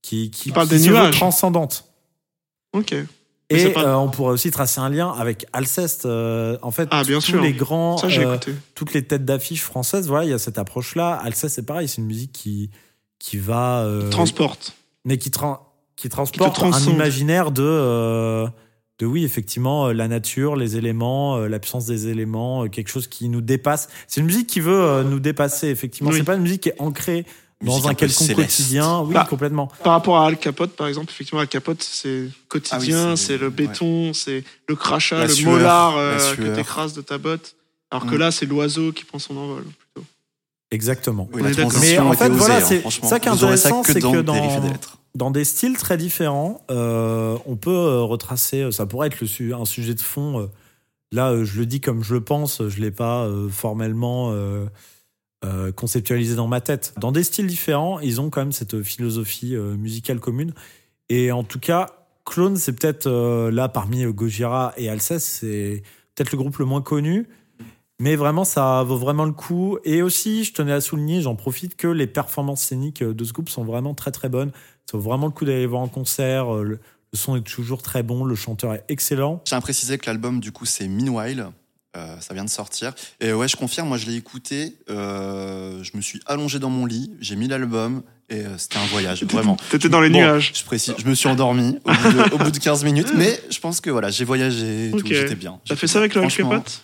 qui, 0.02 0.30
qui, 0.30 0.42
Qui 0.44 0.52
parle 0.52 0.66
qui 0.68 0.74
des 0.74 0.80
se 0.80 0.88
veut 0.88 0.96
nuages. 0.96 1.14
transcendante. 1.16 1.84
Ok. 2.72 2.94
Et 3.50 3.68
pas- 3.68 3.84
euh, 3.84 3.94
on 3.96 4.08
pourrait 4.08 4.32
aussi 4.32 4.50
tracer 4.50 4.80
un 4.80 4.88
lien 4.88 5.10
avec 5.10 5.44
Alceste. 5.52 6.06
euh, 6.06 6.56
en 6.62 6.70
fait, 6.70 6.88
Ah, 6.90 7.04
bien 7.04 7.18
tous 7.18 7.26
sûr. 7.26 7.42
les 7.42 7.52
grands, 7.52 7.98
Ça, 7.98 8.06
euh, 8.06 8.38
toutes 8.74 8.94
les 8.94 9.02
têtes 9.04 9.24
d'affiche 9.26 9.62
françaises, 9.62 10.08
voilà, 10.08 10.24
il 10.24 10.30
y 10.30 10.32
a 10.32 10.38
cette 10.38 10.56
approche-là. 10.58 11.12
Alceste, 11.22 11.56
c'est 11.56 11.66
pareil, 11.66 11.86
c'est 11.88 11.98
une 12.00 12.06
musique 12.06 12.32
qui 12.32 12.70
qui 13.18 13.36
va, 13.38 13.86
Transporte. 14.10 14.74
mais 15.04 15.16
qui, 15.18 15.30
tran- 15.30 15.60
qui 15.94 16.08
transporte 16.08 16.50
un 16.50 16.52
transcende. 16.70 16.94
imaginaire 16.94 17.52
de, 17.52 18.46
de 18.98 19.06
oui, 19.06 19.22
effectivement, 19.24 19.92
la 19.92 20.08
nature, 20.08 20.56
les 20.56 20.76
éléments, 20.76 21.38
l'absence 21.38 21.86
des 21.86 22.08
éléments, 22.08 22.66
quelque 22.68 22.88
chose 22.88 23.06
qui 23.06 23.28
nous 23.28 23.40
dépasse. 23.40 23.88
C'est 24.08 24.20
une 24.20 24.26
musique 24.26 24.48
qui 24.48 24.58
veut 24.58 25.04
nous 25.04 25.20
dépasser, 25.20 25.68
effectivement. 25.68 26.10
Oui. 26.10 26.16
C'est 26.16 26.24
pas 26.24 26.34
une 26.34 26.42
musique 26.42 26.62
qui 26.62 26.70
est 26.70 26.80
ancrée 26.80 27.24
dans 27.66 27.88
un 27.88 27.94
quelconque 27.94 28.26
céleste. 28.28 28.36
quotidien. 28.56 29.00
Oui, 29.00 29.14
Bah, 29.14 29.26
complètement. 29.28 29.68
Par 29.84 29.92
rapport 29.94 30.18
à 30.18 30.26
Al 30.26 30.36
Capote, 30.38 30.72
par 30.76 30.86
exemple, 30.88 31.10
effectivement, 31.10 31.40
Al 31.40 31.48
Capote, 31.48 31.82
c'est 31.82 32.28
quotidien, 32.48 33.06
Ah 33.08 33.10
oui, 33.12 33.16
c'est- 33.16 33.38
le 33.38 33.50
béton, 33.50 34.12
c'est 34.12 34.44
le 34.68 34.74
crachat, 34.76 35.18
La 35.18 35.26
le 35.26 35.32
sueur, 35.32 35.52
molar 35.52 35.96
la 35.96 36.02
euh, 36.02 36.36
que 36.36 36.54
t'écrases 36.54 36.92
de 36.94 37.00
ta 37.02 37.18
botte. 37.18 37.54
Alors 37.90 38.06
que 38.06 38.14
Mm. 38.14 38.18
là, 38.18 38.30
c'est 38.30 38.46
l'oiseau 38.46 38.92
qui 38.92 39.04
prend 39.04 39.18
son 39.18 39.36
envol. 39.36 39.64
plutôt. 39.64 40.06
Exactement. 40.70 41.28
Oui, 41.32 41.42
Mais 41.42 41.50
en 41.50 41.52
fait, 41.52 41.64
osée, 41.64 41.96
voilà, 42.38 42.56
hein, 42.56 42.60
c'est 42.60 42.82
ça 43.06 43.20
qui 43.20 43.28
est 43.28 43.32
intéressant, 43.32 43.82
c'est 43.84 44.00
que 44.00 44.20
dans- 44.22 44.60
des 44.60 44.70
dans 45.14 45.30
des 45.30 45.44
styles 45.44 45.76
très 45.76 45.98
différents, 45.98 46.62
euh, 46.70 47.36
on 47.44 47.56
peut 47.56 47.70
euh, 47.70 48.00
retracer. 48.00 48.72
Ça 48.72 48.86
pourrait 48.86 49.08
être 49.08 49.20
le 49.20 49.26
su- 49.26 49.52
un 49.52 49.66
sujet 49.66 49.92
de 49.94 50.00
fond. 50.00 50.40
euh, 50.40 50.46
là, 51.12 51.32
euh, 51.32 51.44
je 51.44 51.58
le 51.58 51.66
dis 51.66 51.82
comme 51.82 52.02
je 52.02 52.14
le 52.14 52.22
pense. 52.22 52.66
Je 52.66 52.80
l'ai 52.80 52.90
pas 52.90 53.24
euh, 53.26 53.50
formellement 53.50 54.32
euh, 55.44 55.72
conceptualisé 55.72 56.36
dans 56.36 56.46
ma 56.46 56.60
tête. 56.60 56.94
Dans 56.98 57.12
des 57.12 57.24
styles 57.24 57.46
différents, 57.46 57.98
ils 58.00 58.20
ont 58.20 58.30
quand 58.30 58.40
même 58.40 58.52
cette 58.52 58.82
philosophie 58.82 59.56
euh, 59.56 59.76
musicale 59.76 60.20
commune. 60.20 60.52
Et 61.08 61.32
en 61.32 61.42
tout 61.42 61.58
cas, 61.58 62.06
Clone, 62.24 62.56
c'est 62.56 62.72
peut-être 62.72 63.06
euh, 63.06 63.50
là 63.50 63.68
parmi 63.68 64.04
Gojira 64.04 64.72
et 64.76 64.88
Alceste, 64.88 65.26
c'est 65.26 65.82
peut-être 66.14 66.30
le 66.30 66.38
groupe 66.38 66.58
le 66.58 66.64
moins 66.64 66.82
connu. 66.82 67.28
Mais 67.98 68.14
vraiment, 68.16 68.44
ça 68.44 68.82
vaut 68.84 68.96
vraiment 68.96 69.24
le 69.24 69.32
coup. 69.32 69.78
Et 69.84 70.02
aussi, 70.02 70.44
je 70.44 70.52
tenais 70.52 70.72
à 70.72 70.80
souligner, 70.80 71.20
j'en 71.20 71.34
profite, 71.34 71.76
que 71.76 71.88
les 71.88 72.06
performances 72.06 72.62
scéniques 72.62 73.02
de 73.02 73.24
ce 73.24 73.32
groupe 73.32 73.48
sont 73.48 73.64
vraiment 73.64 73.94
très 73.94 74.12
très 74.12 74.28
bonnes. 74.28 74.52
Ça 74.90 74.96
vaut 74.96 75.02
vraiment 75.02 75.26
le 75.26 75.32
coup 75.32 75.44
d'aller 75.44 75.66
voir 75.66 75.82
en 75.82 75.88
concert. 75.88 76.52
Le, 76.62 76.78
le 77.12 77.18
son 77.18 77.36
est 77.36 77.42
toujours 77.42 77.82
très 77.82 78.02
bon, 78.02 78.24
le 78.24 78.34
chanteur 78.34 78.74
est 78.74 78.84
excellent. 78.88 79.40
Je 79.44 79.50
tiens 79.50 79.58
à 79.58 79.60
préciser 79.60 79.98
que 79.98 80.06
l'album, 80.06 80.40
du 80.40 80.50
coup, 80.50 80.64
c'est 80.64 80.88
Meanwhile. 80.88 81.48
Euh, 81.94 82.16
ça 82.20 82.32
vient 82.32 82.44
de 82.44 82.48
sortir. 82.50 82.94
Et 83.20 83.34
ouais, 83.34 83.48
je 83.48 83.56
confirme, 83.56 83.88
moi 83.88 83.98
je 83.98 84.06
l'ai 84.06 84.14
écouté. 84.16 84.78
euh, 84.88 85.82
je 85.82 85.90
me 85.94 86.00
suis 86.00 86.20
allongé 86.26 86.58
dans 86.58 86.70
mon 86.70 86.86
lit, 86.86 87.10
j'ai 87.20 87.36
mis 87.36 87.48
l'album 87.48 88.02
et 88.30 88.46
euh, 88.46 88.56
c'était 88.56 88.78
un 88.78 88.86
voyage, 88.86 89.22
vraiment. 89.30 89.56
T'étais 89.70 89.90
dans 89.90 90.00
les 90.00 90.08
Bon, 90.08 90.18
nuages. 90.20 90.52
Je 90.54 90.64
précise, 90.64 90.94
je 90.96 91.04
me 91.06 91.14
suis 91.14 91.28
endormi 91.28 91.78
au 91.84 91.90
bout 91.92 92.12
de, 92.12 92.34
au 92.34 92.38
bout 92.38 92.50
de 92.50 92.58
15 92.58 92.84
minutes, 92.84 93.12
mais 93.16 93.38
je 93.50 93.58
pense 93.60 93.82
que 93.82 93.90
voilà, 93.90 94.08
j'ai 94.08 94.24
voyagé, 94.24 94.88
et 94.88 94.90
tout, 94.92 95.06
j'étais 95.06 95.34
bien. 95.34 95.60
T'as 95.68 95.76
fait 95.76 95.86
ça 95.86 95.98
avec 95.98 96.14
le 96.14 96.22
Capote? 96.26 96.82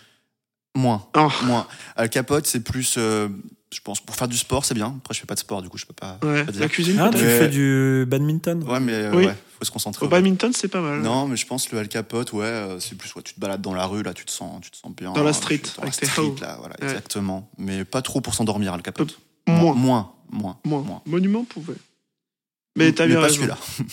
Moins, 0.76 1.06
Oh, 1.16 1.28
moins. 1.44 1.66
Al 1.96 2.10
Capote, 2.10 2.46
c'est 2.46 2.60
plus, 2.60 2.96
euh, 2.98 3.28
je 3.72 3.80
pense, 3.80 4.00
pour 4.00 4.14
faire 4.14 4.28
du 4.28 4.36
sport, 4.36 4.66
c'est 4.66 4.74
bien. 4.74 4.94
Après, 4.98 5.14
je 5.14 5.20
fais 5.20 5.26
pas 5.26 5.34
de 5.34 5.40
sport, 5.40 5.62
du 5.62 5.70
coup, 5.70 5.78
je 5.78 5.86
peux 5.86 5.94
pas, 5.94 6.18
ouais. 6.22 6.44
pas 6.44 6.52
dire. 6.52 6.60
La 6.60 6.68
cuisine, 6.68 6.98
Ah, 7.00 7.08
tu 7.10 7.18
fais 7.24 7.48
du 7.48 8.04
badminton? 8.06 8.62
Ouais, 8.64 8.78
mais 8.78 8.92
euh, 8.92 9.14
Oui. 9.14 9.24
ouais, 9.24 9.34
faut 9.58 9.64
se 9.64 9.70
concentrer. 9.70 10.06
Au 10.06 10.08
badminton, 10.08 10.52
c'est 10.52 10.68
pas 10.68 10.80
mal. 10.80 11.00
Non, 11.00 11.26
mais 11.26 11.36
je 11.36 11.46
pense 11.46 11.70
le 11.72 11.78
Al 11.78 11.88
Capote, 11.88 12.32
ouais, 12.32 12.44
euh, 12.44 12.78
c'est 12.80 12.96
plus 12.96 13.12
ouais, 13.14 13.22
tu 13.22 13.34
te 13.34 13.40
balades 13.40 13.60
dans 13.60 13.74
la 13.74 13.86
rue, 13.86 14.02
là, 14.02 14.14
tu 14.14 14.24
te 14.24 14.30
sens, 14.30 14.60
tu 14.62 14.70
te 14.70 14.76
sens 14.76 14.92
bien. 14.94 15.12
Dans 15.12 15.22
la 15.24 15.30
euh, 15.30 15.32
street, 15.32 15.62
dans 15.76 15.82
la 15.82 15.88
avec 15.88 15.96
tes 16.00 16.06
street, 16.06 16.34
là, 16.40 16.56
voilà, 16.60 16.76
Ouais. 16.80 16.86
exactement. 16.88 17.48
Mais 17.58 17.84
pas 17.84 18.02
trop 18.02 18.20
pour 18.20 18.34
s'endormir, 18.34 18.72
Al 18.72 18.82
Capote. 18.82 19.18
Moins. 19.46 19.74
moins, 19.74 20.12
moins, 20.30 20.58
Moins. 20.64 21.02
Monument 21.06 21.44
pouvait. 21.44 21.74
Mais 22.76 22.92
t'as 22.92 23.06
bien 23.06 23.16
pas 23.16 23.22
raison. 23.22 23.46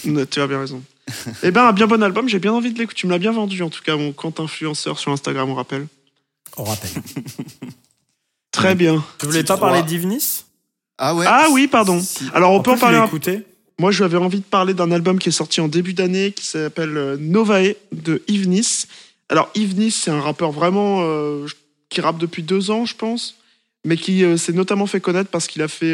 celui-là. 0.03 0.25
Tu 0.27 0.41
as 0.41 0.47
bien 0.47 0.59
raison. 0.59 0.83
eh 1.43 1.49
ben, 1.51 1.65
un 1.65 1.73
bien 1.73 1.87
bon 1.87 2.01
album, 2.03 2.27
j'ai 2.29 2.39
bien 2.39 2.53
envie 2.53 2.71
de 2.71 2.77
l'écouter. 2.77 2.99
Tu 2.99 3.07
me 3.07 3.11
l'as 3.11 3.19
bien 3.19 3.31
vendu, 3.31 3.61
en 3.63 3.69
tout 3.69 3.81
cas, 3.81 3.95
mon 3.95 4.11
compte 4.11 4.39
influenceur 4.39 4.99
sur 4.99 5.11
Instagram, 5.11 5.49
on 5.49 5.55
rappelle. 5.55 5.87
On 6.57 6.63
rappelle. 6.63 6.91
Très 8.51 8.75
bien. 8.75 9.03
Tu 9.19 9.25
voulais 9.25 9.43
pas 9.43 9.57
parler 9.57 9.83
d'Ivnis? 9.83 10.43
Ah 10.97 11.13
ouais. 11.15 11.25
Ah 11.27 11.47
oui, 11.51 11.67
pardon. 11.67 11.99
Si. 11.99 12.25
Alors, 12.33 12.51
on 12.53 12.57
En 12.59 12.61
peut 12.61 12.71
en 12.71 12.77
parler 12.77 12.97
un 12.97 13.05
écouté. 13.05 13.45
Moi, 13.79 13.91
j'avais 13.91 14.17
envie 14.17 14.39
de 14.39 14.45
parler 14.45 14.73
d'un 14.73 14.91
album 14.91 15.19
qui 15.19 15.29
est 15.29 15.33
sorti 15.33 15.59
en 15.59 15.67
début 15.67 15.93
d'année 15.93 16.31
qui 16.31 16.45
s'appelle 16.45 16.95
euh, 16.97 17.17
Novae 17.19 17.75
de 17.91 18.21
Yves. 18.27 18.85
Alors, 19.29 19.49
Yves 19.55 19.91
c'est 19.91 20.11
un 20.11 20.21
rappeur 20.21 20.51
vraiment 20.51 20.99
euh, 21.01 21.45
qui 21.89 21.99
rappe 22.01 22.17
depuis 22.17 22.41
deux 22.43 22.71
ans, 22.71 22.85
je 22.85 22.95
pense, 22.95 23.35
mais 23.83 23.97
qui 23.97 24.23
euh, 24.23 24.37
s'est 24.37 24.53
notamment 24.53 24.85
fait 24.87 25.01
connaître 25.01 25.29
parce 25.29 25.47
qu'il 25.47 25.61
a 25.61 25.67
fait. 25.67 25.93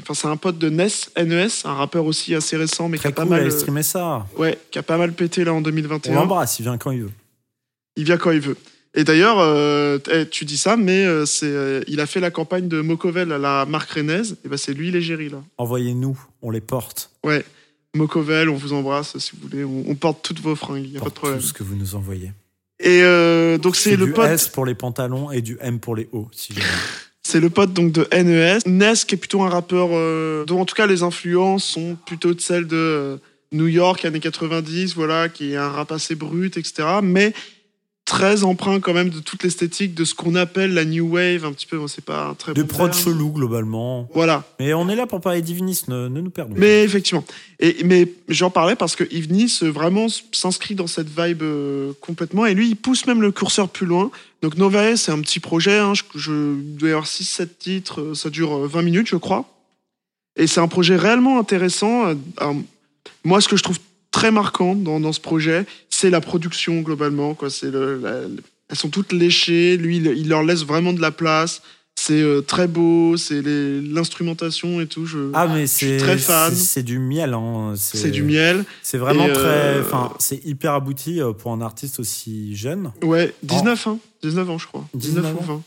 Enfin, 0.00 0.14
c'est 0.14 0.28
un 0.28 0.36
pote 0.36 0.58
de 0.58 0.68
Ness, 0.68 1.10
NES, 1.16 1.48
un 1.64 1.74
rappeur 1.74 2.04
aussi 2.04 2.34
assez 2.34 2.56
récent, 2.56 2.88
mais 2.88 2.98
Très 2.98 3.12
qui 3.12 3.20
a 3.20 3.22
cool, 3.24 3.30
pas 3.30 3.36
mal. 3.40 3.50
streamé 3.52 3.82
ça. 3.82 4.26
ouais, 4.36 4.58
qui 4.70 4.78
a 4.78 4.82
pas 4.84 4.96
mal 4.96 5.12
pété 5.12 5.42
là 5.44 5.52
en 5.52 5.58
On 5.58 5.60
2021. 5.62 6.14
l'embrasse, 6.14 6.58
il 6.60 6.62
vient 6.62 6.78
quand 6.78 6.92
il 6.92 7.02
veut. 7.02 7.12
Il 7.96 8.04
vient 8.04 8.16
quand 8.16 8.30
il 8.30 8.40
veut. 8.40 8.56
Et 8.94 9.04
d'ailleurs, 9.04 9.38
euh, 9.38 9.98
eh, 10.10 10.26
tu 10.26 10.44
dis 10.44 10.56
ça, 10.56 10.76
mais 10.76 11.04
euh, 11.04 11.26
c'est, 11.26 11.46
euh, 11.46 11.82
il 11.88 12.00
a 12.00 12.06
fait 12.06 12.20
la 12.20 12.30
campagne 12.30 12.68
de 12.68 12.80
Mokovel 12.80 13.32
à 13.32 13.38
la 13.38 13.66
marque 13.66 13.90
Rennes. 13.90 14.24
Et 14.44 14.48
ben, 14.48 14.56
c'est 14.56 14.72
lui 14.72 14.90
l'égérie 14.90 15.28
là. 15.28 15.42
Envoyez-nous, 15.58 16.18
on 16.42 16.50
les 16.50 16.60
porte. 16.60 17.10
Ouais. 17.24 17.44
Mokovel, 17.94 18.48
on 18.48 18.56
vous 18.56 18.72
embrasse 18.72 19.16
si 19.18 19.32
vous 19.34 19.48
voulez. 19.48 19.64
On, 19.64 19.84
on 19.88 19.94
porte 19.94 20.22
toutes 20.22 20.40
vos 20.40 20.54
fringues, 20.54 20.84
il 20.84 20.90
n'y 20.92 20.96
a 20.96 21.00
pas 21.00 21.10
de 21.10 21.14
problème. 21.14 21.40
tout 21.40 21.46
ce 21.46 21.52
que 21.52 21.62
vous 21.62 21.76
nous 21.76 21.94
envoyez. 21.94 22.32
Et 22.80 23.02
euh, 23.02 23.58
donc 23.58 23.76
c'est 23.76 23.96
le 23.96 24.06
du 24.06 24.12
pote, 24.12 24.26
S 24.26 24.48
pour 24.48 24.64
les 24.64 24.74
pantalons 24.74 25.32
et 25.32 25.42
du 25.42 25.58
M 25.60 25.80
pour 25.80 25.96
les 25.96 26.08
hauts, 26.12 26.28
si 26.32 26.52
jamais. 26.52 26.66
c'est 27.22 27.40
le 27.40 27.50
pote 27.50 27.72
donc 27.72 27.92
de 27.92 28.06
NES. 28.12 28.58
Ness 28.66 29.04
qui 29.04 29.16
est 29.16 29.18
plutôt 29.18 29.42
un 29.42 29.48
rappeur 29.48 29.88
euh, 29.92 30.44
dont 30.44 30.60
en 30.60 30.64
tout 30.64 30.76
cas 30.76 30.86
les 30.86 31.02
influences 31.02 31.64
sont 31.64 31.96
plutôt 32.06 32.34
de 32.34 32.40
celles 32.40 32.66
de 32.66 33.18
New 33.52 33.66
York 33.66 34.04
années 34.04 34.20
90, 34.20 34.94
voilà, 34.94 35.28
qui 35.28 35.52
est 35.52 35.56
un 35.56 35.68
rap 35.68 35.90
assez 35.90 36.14
brut, 36.14 36.56
etc. 36.56 37.00
Mais 37.02 37.32
très 38.08 38.42
empreint 38.42 38.80
quand 38.80 38.94
même 38.94 39.10
de 39.10 39.20
toute 39.20 39.42
l'esthétique 39.42 39.94
de 39.94 40.04
ce 40.06 40.14
qu'on 40.14 40.34
appelle 40.34 40.72
la 40.72 40.86
new 40.86 41.06
wave, 41.14 41.44
un 41.44 41.52
petit 41.52 41.66
peu. 41.66 41.76
Bon, 41.76 41.86
c'est 41.88 42.04
pas 42.04 42.28
un 42.28 42.34
très 42.34 42.54
De 42.54 42.62
bon 42.62 42.68
prod 42.68 42.90
terme. 42.90 43.04
chelou, 43.04 43.30
globalement. 43.32 44.08
Voilà. 44.14 44.44
Mais 44.58 44.72
on 44.72 44.88
est 44.88 44.96
là 44.96 45.06
pour 45.06 45.20
parler 45.20 45.42
d'Ivnis, 45.42 45.82
ne, 45.88 46.08
ne 46.08 46.20
nous 46.22 46.30
perdons. 46.30 46.54
pas. 46.54 46.58
Mais 46.60 46.82
effectivement. 46.84 47.22
Et, 47.60 47.76
mais 47.84 48.10
j'en 48.28 48.48
parlais 48.50 48.76
parce 48.76 48.96
que 48.96 49.04
Nice 49.30 49.62
euh, 49.62 49.68
vraiment 49.70 50.06
s'inscrit 50.32 50.74
dans 50.74 50.86
cette 50.86 51.08
vibe 51.08 51.42
euh, 51.42 51.92
complètement. 52.00 52.46
Et 52.46 52.54
lui, 52.54 52.68
il 52.68 52.76
pousse 52.76 53.06
même 53.06 53.20
le 53.20 53.30
curseur 53.30 53.68
plus 53.68 53.84
loin. 53.86 54.10
Donc 54.40 54.56
Novae, 54.56 54.96
c'est 54.96 55.12
un 55.12 55.20
petit 55.20 55.40
projet. 55.40 55.78
Hein, 55.78 55.92
je, 55.94 56.02
je 56.14 56.86
y 56.86 56.90
avoir 56.90 57.04
6-7 57.06 57.48
titres. 57.58 58.00
euh, 58.00 58.14
Ça 58.14 58.30
dure 58.30 58.56
euh, 58.64 58.66
20 58.66 58.82
minutes, 58.82 59.08
je 59.08 59.16
crois. 59.16 59.44
Et 60.36 60.46
c'est 60.46 60.60
un 60.60 60.68
projet 60.68 60.96
réellement 60.96 61.38
intéressant. 61.38 62.06
Euh, 62.06 62.14
moi, 63.24 63.40
ce 63.42 63.48
que 63.48 63.56
je 63.56 63.62
trouve 63.62 63.78
très 64.18 64.30
marquant 64.32 64.74
dans, 64.74 64.98
dans 65.00 65.12
ce 65.12 65.20
projet, 65.20 65.64
c'est 65.90 66.10
la 66.10 66.20
production 66.20 66.80
globalement. 66.80 67.34
Quoi. 67.34 67.50
C'est 67.50 67.70
le, 67.70 67.98
la- 68.00 68.22
le- 68.22 68.42
elles 68.68 68.76
sont 68.76 68.88
toutes 68.90 69.12
léchées. 69.12 69.76
Lui, 69.76 69.98
il, 69.98 70.06
il 70.06 70.28
leur 70.28 70.42
laisse 70.42 70.64
vraiment 70.64 70.92
de 70.92 71.00
la 71.00 71.10
place. 71.12 71.62
C'est 72.00 72.20
euh, 72.20 72.40
très 72.42 72.66
beau. 72.66 73.16
C'est 73.16 73.40
les- 73.42 73.80
l'instrumentation 73.80 74.80
et 74.80 74.86
tout. 74.86 75.06
Je, 75.06 75.30
Ah, 75.34 75.46
mais 75.46 75.66
suis 75.66 75.86
c'est 75.86 75.96
très 75.98 76.18
fan. 76.18 76.52
c'est- 76.52 76.64
C'est 76.64 76.82
du 76.82 76.98
miel. 76.98 77.32
Hein. 77.34 77.74
c'est 77.76 78.10
du 78.10 78.22
miel. 78.24 78.64
C'est 78.82 78.98
vraiment 78.98 79.26
Et, 79.26 79.32
très. 79.32 79.44
euh, 79.46 79.82
c'est 80.18 80.44
hyper 80.44 80.74
abouti 80.74 81.20
euh, 81.20 81.32
pour 81.32 81.52
un 81.52 81.60
artiste 81.60 82.00
aussi 82.00 82.56
jeune. 82.56 82.90
Ouais, 83.02 83.32
19, 83.44 83.86
hein. 83.86 83.98
19 84.22 84.50
ans, 84.50 84.58
je 84.58 84.66
crois. 84.66 84.84
19, 84.94 85.24
19 85.26 85.40
ou 85.42 85.44
20. 85.52 85.62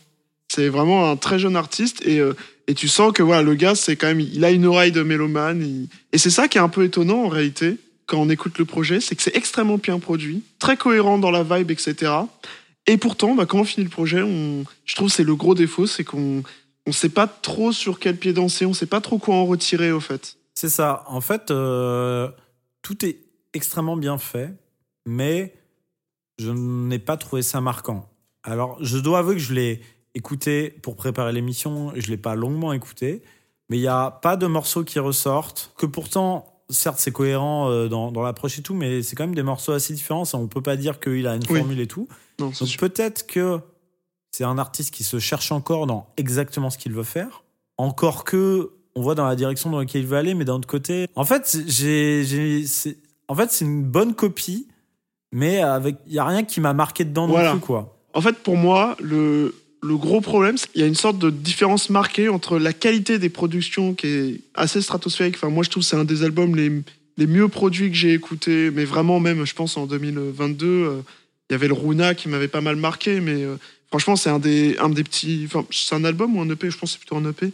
C'est 0.54 0.68
vraiment 0.68 1.10
un 1.10 1.16
très 1.16 1.40
jeune 1.40 1.56
artiste 1.56 2.02
et, 2.06 2.20
euh, 2.20 2.34
et 2.68 2.74
tu 2.74 2.90
sens 2.90 3.14
que 3.14 3.24
voilà, 3.24 3.42
le 3.42 3.56
gars, 3.56 3.76
c'est 3.76 3.96
quand 3.96 4.08
même, 4.08 4.20
il 4.20 4.44
a 4.44 4.52
une 4.52 4.66
oreille 4.66 4.92
de 4.92 5.02
mélomane. 5.04 5.62
il- 5.62 5.88
Et 6.12 6.18
c'est 6.18 6.30
ça 6.30 6.48
qui 6.50 6.58
est 6.58 6.62
un 6.62 6.68
peu 6.70 6.84
étonnant 6.84 7.24
en 7.24 7.30
réalité 7.30 7.78
quand 8.12 8.20
on 8.20 8.30
écoute 8.30 8.58
le 8.60 8.66
projet, 8.66 9.00
c'est 9.00 9.16
que 9.16 9.24
c'est 9.24 9.38
extrêmement 9.38 9.78
bien 9.78 9.98
produit, 9.98 10.44
très 10.60 10.76
cohérent 10.76 11.18
dans 11.18 11.32
la 11.32 11.44
vibe, 11.44 11.72
etc. 11.72 12.12
Et 12.86 12.98
pourtant, 12.98 13.36
bah, 13.36 13.46
quand 13.46 13.60
on 13.60 13.64
finit 13.64 13.86
le 13.86 13.90
projet, 13.90 14.20
je 14.20 14.96
trouve 14.96 15.08
que 15.08 15.14
c'est 15.14 15.24
le 15.24 15.36
gros 15.36 15.56
défaut, 15.56 15.88
c'est 15.88 16.04
qu'on 16.04 16.44
on 16.86 16.92
sait 16.92 17.08
pas 17.08 17.26
trop 17.26 17.72
sur 17.72 18.00
quel 18.00 18.18
pied 18.18 18.34
danser, 18.34 18.66
on 18.66 18.74
sait 18.74 18.86
pas 18.86 19.00
trop 19.00 19.18
quoi 19.18 19.36
en 19.36 19.46
retirer 19.46 19.94
au 19.94 20.02
fait. 20.02 20.36
C'est 20.56 20.68
ça. 20.68 21.06
En 21.08 21.22
fait, 21.22 21.52
euh, 21.52 22.30
tout 22.82 23.06
est 23.06 23.18
extrêmement 23.54 23.96
bien 23.96 24.18
fait, 24.18 24.54
mais 25.06 25.54
je 26.38 26.52
n'ai 26.52 27.00
pas 27.00 27.16
trouvé 27.16 27.44
ça 27.44 27.62
marquant. 27.62 28.10
Alors, 28.44 28.78
je 28.84 28.98
dois 28.98 29.20
avouer 29.20 29.36
que 29.36 29.42
je 29.42 29.54
l'ai 29.54 29.82
écouté 30.16 30.70
pour 30.70 30.98
préparer 30.98 31.32
l'émission, 31.32 31.94
je 31.96 32.10
l'ai 32.10 32.18
pas 32.18 32.36
longuement 32.36 32.74
écouté, 32.74 33.24
mais 33.70 33.78
il 33.78 33.82
n'y 33.82 33.88
a 33.88 34.12
pas 34.12 34.36
de 34.36 34.48
morceaux 34.48 34.84
qui 34.84 35.00
ressortent, 35.00 35.72
que 35.78 35.86
pourtant, 35.86 36.51
certes, 36.72 36.98
c'est 37.00 37.12
cohérent 37.12 37.70
euh, 37.70 37.88
dans, 37.88 38.12
dans 38.12 38.22
l'approche 38.24 38.58
et 38.58 38.62
tout, 38.62 38.74
mais 38.74 39.04
c'est 39.04 39.16
quand 39.16 39.24
même 39.26 39.36
des 39.36 39.44
morceaux 39.44 39.72
assez 39.74 39.94
différents, 39.94 40.26
ça, 40.26 40.38
on 40.38 40.48
peut 40.48 40.62
pas 40.62 40.76
dire 40.78 41.00
qu'il 41.00 41.28
a 41.28 41.36
une 41.36 41.44
Oui. 41.50 41.60
formule 41.60 41.80
et 41.80 41.88
tout. 41.88 42.08
Non, 42.40 42.48
Donc 42.60 42.78
peut-être 42.78 43.28
que 43.28 43.60
c'est 44.32 44.44
un 44.46 44.58
artiste 44.58 44.94
qui 44.94 45.04
se 45.04 45.20
cherche 45.20 45.52
encore 45.52 45.86
dans 45.88 46.08
exactement 46.18 46.70
ce 46.70 46.78
qu'il 46.78 46.94
veut 46.94 47.04
faire. 47.04 47.44
Encore 47.78 48.24
que 48.24 48.72
on 48.96 49.02
voit 49.02 49.16
dans 49.16 49.26
la 49.26 49.36
direction 49.36 49.70
dans 49.70 49.80
laquelle 49.80 50.02
il 50.02 50.08
veut 50.08 50.18
aller, 50.18 50.34
mais 50.34 50.44
d'un 50.46 50.56
autre 50.56 50.68
côté, 50.68 51.08
en 51.16 51.24
fait, 51.24 51.58
j'ai, 51.68 52.66
en 53.30 53.36
fait, 53.36 53.52
c'est 53.52 53.64
une 53.66 53.84
bonne 53.84 54.14
copie, 54.16 54.68
mais 55.32 55.62
avec, 55.62 55.96
il 56.08 56.14
y 56.14 56.20
a 56.20 56.26
rien 56.26 56.44
qui 56.44 56.60
m'a 56.60 56.74
marqué 56.74 57.06
dedans 57.06 57.28
Voilà. 57.28 57.54
non 57.54 57.60
plus, 57.60 57.66
quoi. 57.68 57.98
En 58.14 58.20
fait, 58.22 58.34
pour 58.44 58.58
moi, 58.58 58.98
le, 59.00 59.56
le 59.84 59.98
gros 59.98 60.22
problème, 60.22 60.58
c'est 60.58 60.72
qu'il 60.72 60.82
y 60.82 60.84
a 60.84 60.88
une 60.88 60.96
sorte 60.96 61.18
de 61.18 61.30
différence 61.30 61.90
marquée 61.90 62.30
entre 62.30 62.60
la 62.60 62.72
qualité 62.72 63.18
des 63.18 63.30
productions 63.30 63.94
qui 63.94 64.08
est 64.08 64.42
assez 64.54 64.82
stratosphérique. 64.82 65.36
Enfin, 65.36 65.50
moi, 65.50 65.64
je 65.64 65.70
trouve 65.70 65.84
que 65.84 65.90
c'est 65.90 65.96
un 65.96 66.04
des 66.04 66.24
albums 66.24 66.56
les, 66.56 66.72
les 67.18 67.28
mieux 67.28 67.48
produits 67.48 67.90
que 67.90 67.98
j'ai 67.98 68.14
écouté, 68.14 68.70
mais 68.72 68.86
vraiment, 68.86 69.20
même, 69.20 69.46
je 69.46 69.56
pense, 69.56 69.78
en 69.78 69.88
2022, 69.88 70.68
euh, 70.68 71.02
il 71.50 71.54
y 71.54 71.56
avait 71.56 71.68
le 71.68 71.74
Runa 71.74 72.14
qui 72.14 72.30
m'avait 72.30 72.48
pas 72.48 72.62
mal 72.62 72.76
marqué, 72.76 73.20
mais 73.22 73.44
euh, 73.44 73.56
franchement, 73.88 74.16
c'est 74.16 74.30
un 74.30 74.40
des, 74.40 74.78
un 74.80 74.90
des 74.90 75.04
petits. 75.04 75.44
Enfin, 75.48 75.66
c'est 75.72 75.96
un 75.96 76.04
album 76.06 76.38
ou 76.38 76.42
un 76.42 76.50
EP 76.50 76.70
Je 76.70 76.78
pense 76.78 76.92
que 76.92 77.00
c'est 77.00 77.08
plutôt 77.08 77.18
un 77.18 77.28
EP 77.30 77.52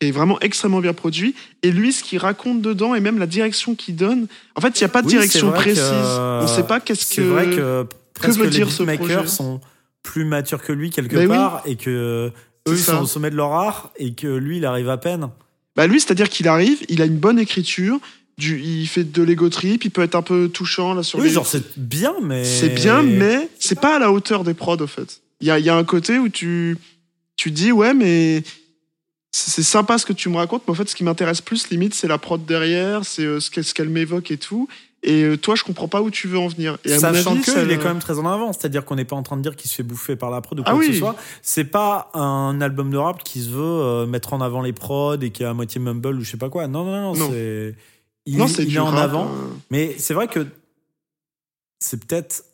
qui 0.00 0.08
est 0.08 0.10
vraiment 0.10 0.38
extrêmement 0.40 0.80
bien 0.80 0.92
produit. 0.92 1.34
Et 1.62 1.70
lui, 1.70 1.94
ce 1.94 2.02
qu'il 2.02 2.18
raconte 2.18 2.60
dedans 2.60 2.94
et 2.94 3.00
même 3.00 3.18
la 3.18 3.26
direction 3.26 3.74
qu'il 3.74 3.96
donne, 3.96 4.26
en 4.54 4.60
fait, 4.60 4.78
il 4.78 4.82
n'y 4.82 4.86
a 4.86 4.88
pas 4.88 5.00
de 5.00 5.06
Oui, 5.06 5.12
c'est 5.12 5.18
direction 5.18 5.50
que, 5.50 5.56
précise. 5.56 5.82
On 5.82 6.42
ne 6.42 6.46
sait 6.46 6.66
pas 6.66 6.80
qu'est-ce 6.80 7.06
C'est 7.06 7.22
que. 7.22 7.26
vrai 7.26 7.46
que 7.46 7.86
veut 8.28 8.44
les 8.44 8.50
dire 8.50 8.70
ce 8.70 8.82
projet 8.82 9.26
sont 9.26 9.60
plus 10.02 10.24
matures 10.24 10.62
que 10.62 10.72
lui 10.72 10.90
quelque 10.90 11.16
oui. 11.16 11.26
part 11.28 11.62
et 11.66 11.76
que 11.76 12.32
eux 12.68 12.72
ils 12.72 12.78
ça. 12.78 12.96
sont 12.96 13.02
au 13.02 13.06
sommet 13.06 13.30
de 13.30 13.36
leur 13.36 13.52
art 13.52 13.92
et 13.96 14.12
que 14.14 14.26
lui 14.26 14.58
il 14.58 14.64
arrive 14.66 14.88
à 14.88 14.96
peine. 14.98 15.28
Bah 15.76 15.86
lui, 15.86 16.00
c'est-à-dire 16.00 16.28
qu'il 16.28 16.48
arrive, 16.48 16.78
il 16.88 17.00
a 17.00 17.04
une 17.04 17.16
bonne 17.18 17.38
écriture, 17.38 17.98
du, 18.38 18.60
il 18.60 18.86
fait 18.86 19.04
de 19.04 19.22
l'ego 19.22 19.48
trip, 19.48 19.84
il 19.84 19.90
peut 19.90 20.02
être 20.02 20.14
un 20.14 20.22
peu 20.22 20.48
touchant 20.48 20.94
là 20.94 21.02
sur 21.02 21.18
Oui, 21.18 21.26
les. 21.28 21.32
genre 21.32 21.46
c'est 21.46 21.78
bien, 21.78 22.14
mais 22.22 22.44
C'est 22.44 22.70
bien, 22.70 23.02
mais 23.02 23.48
c'est 23.58 23.80
pas 23.80 23.96
à 23.96 23.98
la 23.98 24.10
hauteur 24.10 24.44
des 24.44 24.54
prods, 24.54 24.76
au 24.80 24.86
fait. 24.86 25.20
Il 25.40 25.46
y 25.46 25.50
a, 25.50 25.58
y 25.58 25.68
a 25.68 25.76
un 25.76 25.84
côté 25.84 26.18
où 26.18 26.28
tu, 26.28 26.76
tu 27.36 27.50
dis, 27.50 27.70
ouais, 27.72 27.94
mais 27.94 28.42
c'est 29.32 29.62
sympa 29.62 29.96
ce 29.96 30.04
que 30.04 30.12
tu 30.12 30.28
me 30.28 30.36
racontes, 30.36 30.62
mais 30.66 30.72
en 30.72 30.74
fait, 30.74 30.88
ce 30.88 30.96
qui 30.96 31.04
m'intéresse 31.04 31.40
plus, 31.40 31.70
limite, 31.70 31.94
c'est 31.94 32.08
la 32.08 32.18
prod 32.18 32.44
derrière, 32.44 33.04
c'est 33.04 33.24
euh, 33.24 33.38
ce 33.40 33.50
qu'elle 33.50 33.88
m'évoque 33.88 34.30
et 34.32 34.38
tout. 34.38 34.68
Et 35.02 35.22
euh, 35.22 35.36
toi, 35.38 35.54
je 35.54 35.64
comprends 35.64 35.88
pas 35.88 36.02
où 36.02 36.10
tu 36.10 36.28
veux 36.28 36.38
en 36.38 36.48
venir. 36.48 36.76
Et 36.84 36.92
à 36.92 36.98
Sachant 36.98 37.34
qu'il 37.34 37.44
ça- 37.44 37.62
est 37.62 37.78
quand 37.78 37.88
même 37.88 38.00
très 38.00 38.18
en 38.18 38.26
avant, 38.26 38.52
c'est-à-dire 38.52 38.84
qu'on 38.84 38.96
n'est 38.96 39.06
pas 39.06 39.16
en 39.16 39.22
train 39.22 39.38
de 39.38 39.42
dire 39.42 39.56
qu'il 39.56 39.70
se 39.70 39.76
fait 39.76 39.82
bouffer 39.82 40.14
par 40.14 40.28
la 40.30 40.42
prod 40.42 40.60
ou 40.60 40.62
quoi 40.62 40.72
Ah 40.72 40.76
que 40.76 40.80
oui. 40.80 40.92
ce 40.92 40.98
soit. 40.98 41.16
C'est 41.40 41.64
pas 41.64 42.10
un 42.12 42.60
album 42.60 42.90
de 42.90 42.98
rap 42.98 43.24
qui 43.24 43.40
se 43.40 43.48
veut 43.48 43.62
euh, 43.62 44.06
mettre 44.06 44.34
en 44.34 44.42
avant 44.42 44.60
les 44.60 44.74
prods 44.74 45.16
et 45.20 45.30
qui 45.30 45.42
est 45.42 45.46
à 45.46 45.54
moitié 45.54 45.80
mumble 45.80 46.16
ou 46.16 46.20
je 46.20 46.30
sais 46.30 46.36
pas 46.36 46.50
quoi. 46.50 46.66
Non, 46.68 46.84
non, 46.84 46.92
non, 47.00 47.14
Non. 47.14 47.30
c'est 47.30 47.74
il, 48.26 48.36
Non, 48.36 48.46
c'est 48.46 48.64
il 48.64 48.76
est 48.76 48.78
en 48.78 48.86
rap, 48.86 48.98
avant. 49.04 49.24
euh, 49.28 49.48
Mais 49.70 49.94
c'est 49.96 50.12
vrai 50.12 50.28
que 50.28 50.46
c'est 51.78 52.04
peut-être 52.06 52.44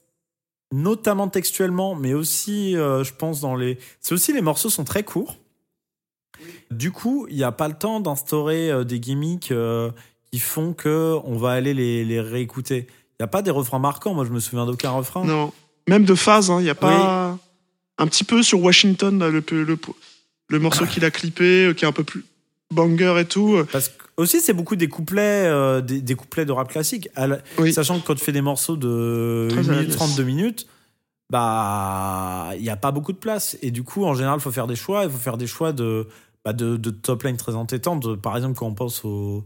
notamment 0.72 1.26
textuellement, 1.26 1.96
mais 1.96 2.14
aussi, 2.14 2.76
euh, 2.76 3.02
je 3.02 3.12
pense, 3.12 3.40
dans 3.40 3.56
les. 3.56 3.78
C'est 4.00 4.14
aussi 4.14 4.32
les 4.32 4.40
morceaux 4.42 4.70
sont 4.70 4.84
très 4.84 5.02
courts. 5.02 5.36
Du 6.70 6.92
coup, 6.92 7.26
il 7.28 7.36
n'y 7.36 7.42
a 7.44 7.50
pas 7.50 7.66
le 7.66 7.74
temps 7.74 7.98
d'instaurer 7.98 8.84
des 8.84 9.00
gimmicks 9.00 9.52
qui 10.32 10.38
font 10.40 10.72
que 10.72 11.16
on 11.24 11.36
va 11.36 11.50
aller 11.52 11.74
les, 11.74 12.04
les 12.04 12.20
réécouter. 12.20 12.86
Il 12.88 13.22
n'y 13.22 13.24
a 13.24 13.28
pas 13.28 13.42
des 13.42 13.50
refrains 13.50 13.78
marquants. 13.78 14.14
Moi, 14.14 14.24
je 14.24 14.30
me 14.30 14.40
souviens 14.40 14.66
d'aucun 14.66 14.90
refrain. 14.90 15.24
Non. 15.24 15.52
Même 15.88 16.04
de 16.04 16.14
phase, 16.14 16.48
il 16.58 16.64
n'y 16.64 16.70
a 16.70 16.74
pas. 16.74 17.38
Un 17.98 18.06
petit 18.06 18.24
peu 18.24 18.42
sur 18.42 18.60
Washington, 18.62 19.18
là, 19.18 19.30
le, 19.30 19.42
le, 19.50 19.78
le, 20.50 20.58
morceau 20.58 20.84
qu'il 20.84 21.04
a 21.04 21.10
clippé, 21.10 21.66
euh, 21.66 21.72
qui 21.72 21.84
est 21.86 21.88
un 21.88 21.92
peu 21.92 22.04
plus 22.04 22.24
banger 22.70 23.20
et 23.20 23.24
tout. 23.24 23.56
Parce 23.72 23.88
que 23.88 24.02
aussi, 24.18 24.40
c'est 24.40 24.52
beaucoup 24.52 24.76
des 24.76 24.88
couplets, 24.88 25.46
euh, 25.46 25.80
des, 25.80 26.02
des 26.02 26.14
couplets 26.14 26.44
de 26.44 26.52
rap 26.52 26.68
classique. 26.68 27.08
La- 27.16 27.38
Oui. 27.58 27.72
Sachant 27.72 27.98
que 28.00 28.06
quand 28.06 28.14
tu 28.14 28.24
fais 28.24 28.32
des 28.32 28.42
morceaux 28.42 28.76
de 28.76 29.46
Très 29.50 29.60
1 29.60 29.62
à 29.62 29.66
la 29.68 29.72
minute 29.76 29.88
liesse. 29.88 29.96
32 29.96 30.22
minutes, 30.24 30.66
bah, 31.30 32.50
il 32.56 32.62
n'y 32.62 32.68
a 32.70 32.76
pas 32.76 32.90
beaucoup 32.92 33.12
de 33.12 33.18
place. 33.18 33.56
Et 33.62 33.70
du 33.70 33.82
coup, 33.82 34.04
en 34.04 34.14
général, 34.14 34.38
il 34.38 34.42
faut 34.42 34.50
faire 34.52 34.66
des 34.66 34.76
choix. 34.76 35.04
Il 35.04 35.10
faut 35.10 35.18
faire 35.18 35.36
des 35.38 35.46
choix 35.46 35.72
de, 35.72 36.06
bah, 36.44 36.52
de, 36.52 36.76
de 36.76 36.90
top 36.90 37.22
line 37.24 37.36
très 37.36 37.54
entêtantes. 37.54 38.16
Par 38.16 38.36
exemple, 38.36 38.56
quand 38.58 38.66
on 38.66 38.74
pense 38.74 39.04
au, 39.04 39.44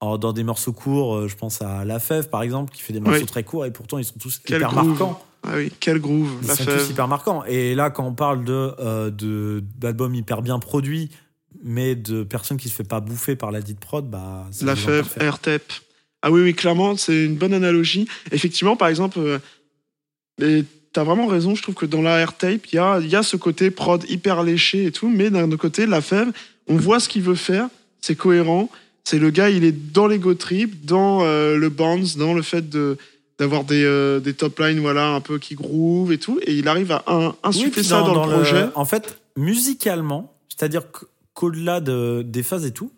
en- 0.00 0.18
dans 0.18 0.32
des 0.32 0.44
morceaux 0.44 0.72
courts, 0.72 1.16
euh, 1.16 1.28
je 1.28 1.36
pense 1.36 1.60
à 1.62 1.84
La 1.84 1.98
Fève, 1.98 2.28
par 2.28 2.42
exemple, 2.42 2.72
qui 2.72 2.82
fait 2.82 2.92
des 2.92 3.00
morceaux 3.00 3.20
Oui. 3.20 3.26
très 3.26 3.42
courts 3.44 3.66
et 3.66 3.70
pourtant 3.72 3.98
ils 3.98 4.04
sont 4.04 4.18
tous 4.20 4.40
Quel 4.44 4.58
hyper 4.58 4.70
groove. 4.72 4.88
marquants. 4.88 5.24
Ah 5.44 5.52
oui, 5.56 5.72
quel 5.80 6.00
groove, 6.00 6.30
Ils 6.42 6.48
la 6.48 6.56
sont 6.56 6.64
fève. 6.64 6.78
tous 6.84 6.90
hyper 6.90 7.08
marquants. 7.08 7.44
Et 7.44 7.74
là, 7.74 7.90
quand 7.90 8.04
on 8.06 8.12
parle 8.12 8.44
de, 8.44 8.72
euh, 8.80 9.10
de 9.10 9.62
d'albums 9.78 10.14
hyper 10.14 10.42
bien 10.42 10.58
produits, 10.58 11.10
mais 11.62 11.94
de 11.94 12.22
personnes 12.24 12.56
qui 12.58 12.68
se 12.68 12.74
fait 12.74 12.84
pas 12.84 13.00
bouffer 13.00 13.36
par 13.36 13.50
la 13.50 13.60
dite 13.60 13.80
prod, 13.80 14.08
bah, 14.08 14.46
c'est 14.50 14.64
La 14.66 14.76
fève. 14.76 15.08
AirTap. 15.20 15.62
Ah 16.22 16.30
oui, 16.32 16.42
oui, 16.42 16.54
clairement, 16.54 16.96
c'est 16.96 17.24
une 17.24 17.36
bonne 17.36 17.54
analogie. 17.54 18.08
Effectivement, 18.32 18.76
par 18.76 18.88
exemple, 18.88 19.18
euh, 19.20 19.38
et 20.40 20.64
t'as 20.92 21.04
vraiment 21.04 21.26
raison, 21.26 21.54
je 21.54 21.62
trouve 21.62 21.74
que 21.76 21.86
dans 21.86 22.02
la 22.02 22.18
AirTape, 22.18 22.66
il 22.72 22.76
y 22.76 22.78
a, 22.78 22.98
y 23.00 23.14
a 23.16 23.22
ce 23.22 23.36
côté 23.36 23.70
prod 23.70 24.04
hyper 24.08 24.42
léché 24.42 24.86
et 24.86 24.92
tout, 24.92 25.08
mais 25.08 25.30
d'un 25.30 25.44
autre 25.46 25.56
côté, 25.56 25.86
la 25.86 26.00
fève, 26.00 26.32
on 26.68 26.76
voit 26.76 26.98
ce 27.00 27.08
qu'il 27.08 27.22
veut 27.22 27.34
faire, 27.36 27.68
c'est 28.00 28.16
cohérent. 28.16 28.68
C'est 29.08 29.18
le 29.18 29.30
gars, 29.30 29.48
il 29.48 29.64
est 29.64 29.72
dans 29.72 30.06
l'ego 30.06 30.34
trip, 30.34 30.84
dans 30.84 31.22
euh, 31.22 31.56
le 31.56 31.70
bounce, 31.70 32.18
dans 32.18 32.34
le 32.34 32.42
fait 32.42 32.68
de 32.68 32.98
d'avoir 33.38 33.64
des, 33.64 33.82
euh, 33.82 34.20
des 34.20 34.34
top 34.34 34.58
lines 34.58 34.80
voilà 34.80 35.14
un 35.14 35.22
peu 35.22 35.38
qui 35.38 35.54
groove 35.54 36.12
et 36.12 36.18
tout 36.18 36.38
et 36.42 36.52
il 36.52 36.68
arrive 36.68 36.92
à 36.92 37.04
un, 37.06 37.34
insuffler 37.42 37.82
ça 37.84 38.02
dans, 38.02 38.26
le 38.26 38.32
projet 38.32 38.66
En 38.74 38.84
fait, 38.84 39.18
musicalement, 39.36 40.34
c'est-à-dire 40.48 40.90
qu- 40.92 41.06
qu'au-delà 41.32 41.80
de, 41.80 42.22
des 42.26 42.42
phases 42.42 42.66
et 42.66 42.72
tout, 42.72 42.92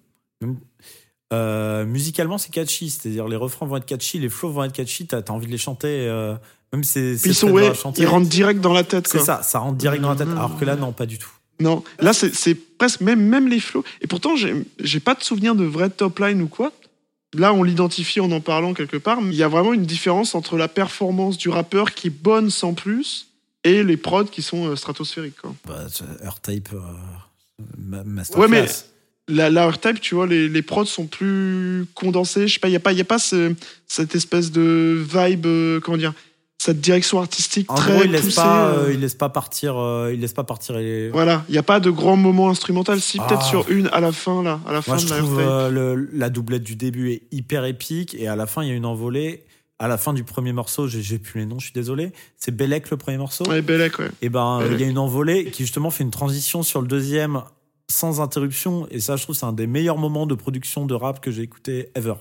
euh, 1.32 1.84
musicalement, 1.86 2.38
c'est 2.38 2.50
catchy. 2.50 2.90
C'est-à-dire 2.90 3.28
les 3.28 3.36
refrains 3.36 3.66
vont 3.66 3.76
être 3.76 3.86
catchy, 3.86 4.18
les 4.18 4.28
flows 4.30 4.50
vont 4.50 4.64
être 4.64 4.72
catchy. 4.72 5.06
T'as 5.06 5.18
as 5.18 5.30
envie 5.30 5.46
de 5.46 5.52
les 5.52 5.58
chanter, 5.58 6.08
euh, 6.08 6.34
même 6.72 6.82
si 6.82 7.18
c'est 7.18 7.28
ils 7.28 7.34
sont 7.36 7.50
ouais 7.50 7.70
ils 7.98 8.06
rentrent 8.06 8.28
direct 8.28 8.60
dans 8.60 8.72
la 8.72 8.82
tête 8.82 9.06
C'est 9.06 9.20
ça, 9.20 9.42
ça 9.42 9.60
rentre 9.60 9.76
direct 9.76 10.02
dans 10.02 10.10
la 10.10 10.16
tête. 10.16 10.28
Alors 10.28 10.58
que 10.58 10.64
là, 10.64 10.74
non, 10.74 10.90
pas 10.90 11.06
du 11.06 11.18
tout. 11.18 11.30
Non, 11.60 11.84
là 12.00 12.12
c'est 12.12 12.54
presque 12.78 13.00
même 13.00 13.20
même 13.20 13.48
les 13.48 13.60
flows. 13.60 13.84
Et 14.00 14.06
pourtant 14.06 14.34
j'ai 14.36 15.00
pas 15.00 15.14
de 15.14 15.22
souvenir 15.22 15.54
de 15.54 15.64
vrai 15.64 15.90
top 15.90 16.18
line 16.18 16.42
ou 16.42 16.48
quoi. 16.48 16.72
Là 17.34 17.52
on 17.52 17.62
l'identifie 17.62 18.18
en 18.20 18.30
en 18.32 18.40
parlant 18.40 18.74
quelque 18.74 18.96
part. 18.96 19.20
mais 19.20 19.32
Il 19.32 19.36
y 19.38 19.42
a 19.42 19.48
vraiment 19.48 19.72
une 19.72 19.84
différence 19.84 20.34
entre 20.34 20.56
la 20.56 20.68
performance 20.68 21.36
du 21.38 21.48
rappeur 21.48 21.94
qui 21.94 22.08
est 22.08 22.10
bonne 22.22 22.50
sans 22.50 22.74
plus 22.74 23.28
et 23.62 23.84
les 23.84 23.96
prods 23.98 24.24
qui 24.24 24.42
sont 24.42 24.66
euh, 24.68 24.76
stratosphériques. 24.76 25.36
Quoi. 25.40 25.54
Bah, 25.66 25.86
Earth-Type, 26.24 26.70
euh, 26.72 26.78
ma- 27.78 27.98
Ouais, 27.98 28.04
masterclass. 28.04 28.48
mais- 28.48 28.66
La, 29.36 29.48
la 29.48 29.68
R-Type, 29.70 30.00
tu 30.00 30.16
vois, 30.16 30.26
les, 30.26 30.48
les 30.48 30.62
prods 30.62 30.86
sont 30.86 31.06
plus 31.06 31.84
condensés. 31.94 32.48
Je 32.48 32.54
sais 32.54 32.58
pas, 32.58 32.66
il 32.66 32.72
n'y 32.72 32.76
a 32.76 32.80
pas, 32.80 32.92
y 32.92 33.00
a 33.00 33.04
pas 33.04 33.18
ce- 33.20 33.54
cette 33.86 34.14
espèce 34.16 34.50
de 34.50 35.04
vibe, 35.08 35.46
euh, 35.46 35.78
comment 35.78 35.98
dire, 35.98 36.14
cette 36.62 36.78
direction 36.82 37.18
artistique 37.20 37.72
En 37.72 37.74
très 37.74 37.94
gros, 37.94 38.04
il 38.04 38.10
laisse 38.10 38.20
poussée, 38.20 38.36
pas, 38.36 38.66
euh, 38.68 38.86
euh, 38.88 38.92
il 38.92 39.00
laisse 39.00 39.14
pas 39.14 39.30
partir, 39.30 39.78
euh, 39.78 40.10
il 40.12 40.20
laisse 40.20 40.34
pas 40.34 40.44
partir 40.44 40.74
les. 40.76 41.08
Voilà, 41.08 41.42
il 41.48 41.52
n'y 41.52 41.58
a 41.58 41.62
pas 41.62 41.80
de 41.80 41.88
grand 41.88 42.16
moment 42.16 42.50
instrumental. 42.50 43.00
Si, 43.00 43.16
peut-être 43.18 43.40
Ah. 43.40 43.48
sur 43.48 43.70
une 43.70 43.88
à 43.92 44.00
la 44.00 44.12
fin, 44.12 44.42
là, 44.42 44.60
à 44.66 44.72
la 44.74 44.82
fin 44.82 44.92
Moi, 44.92 44.98
je 44.98 45.06
de 45.06 45.10
la 45.10 45.16
trouve 45.16 45.34
R-Type. 45.38 45.48
euh, 45.48 45.70
le- 45.94 46.10
la 46.12 46.28
doublette 46.28 46.62
du 46.62 46.76
début 46.76 47.12
est 47.12 47.22
hyper 47.32 47.64
épique 47.64 48.14
et 48.14 48.28
à 48.28 48.36
la 48.36 48.44
fin, 48.44 48.62
il 48.62 48.68
y 48.68 48.72
a 48.72 48.74
une 48.74 48.84
envolée. 48.84 49.44
À 49.78 49.88
la 49.88 49.96
fin 49.96 50.12
du 50.12 50.22
premier 50.24 50.52
morceau, 50.52 50.86
j'ai 50.86 51.18
plus 51.18 51.40
les 51.40 51.46
noms, 51.46 51.58
je 51.58 51.64
suis 51.64 51.72
désolé. 51.72 52.12
C'est 52.36 52.54
Belek 52.54 52.90
le 52.90 52.98
premier 52.98 53.16
morceau? 53.16 53.48
Ouais, 53.48 53.62
Bellec, 53.62 53.98
ouais. 53.98 54.10
Et 54.20 54.28
ben, 54.28 54.58
Belek. 54.58 54.72
il 54.78 54.80
y 54.82 54.84
a 54.86 54.90
une 54.90 54.98
envolée 54.98 55.46
qui 55.50 55.62
justement 55.62 55.90
fait 55.90 56.04
une 56.04 56.10
transition 56.10 56.62
sur 56.62 56.82
le 56.82 56.86
deuxième 56.88 57.40
sans 57.90 58.20
interruption. 58.20 58.86
Et 58.90 59.00
ça, 59.00 59.16
je 59.16 59.22
trouve, 59.22 59.34
c'est 59.34 59.46
un 59.46 59.54
des 59.54 59.66
meilleurs 59.66 59.96
moments 59.96 60.26
de 60.26 60.34
production 60.34 60.84
de 60.84 60.92
rap 60.92 61.20
que 61.22 61.30
j'ai 61.30 61.40
écouté 61.40 61.88
ever. 61.94 62.12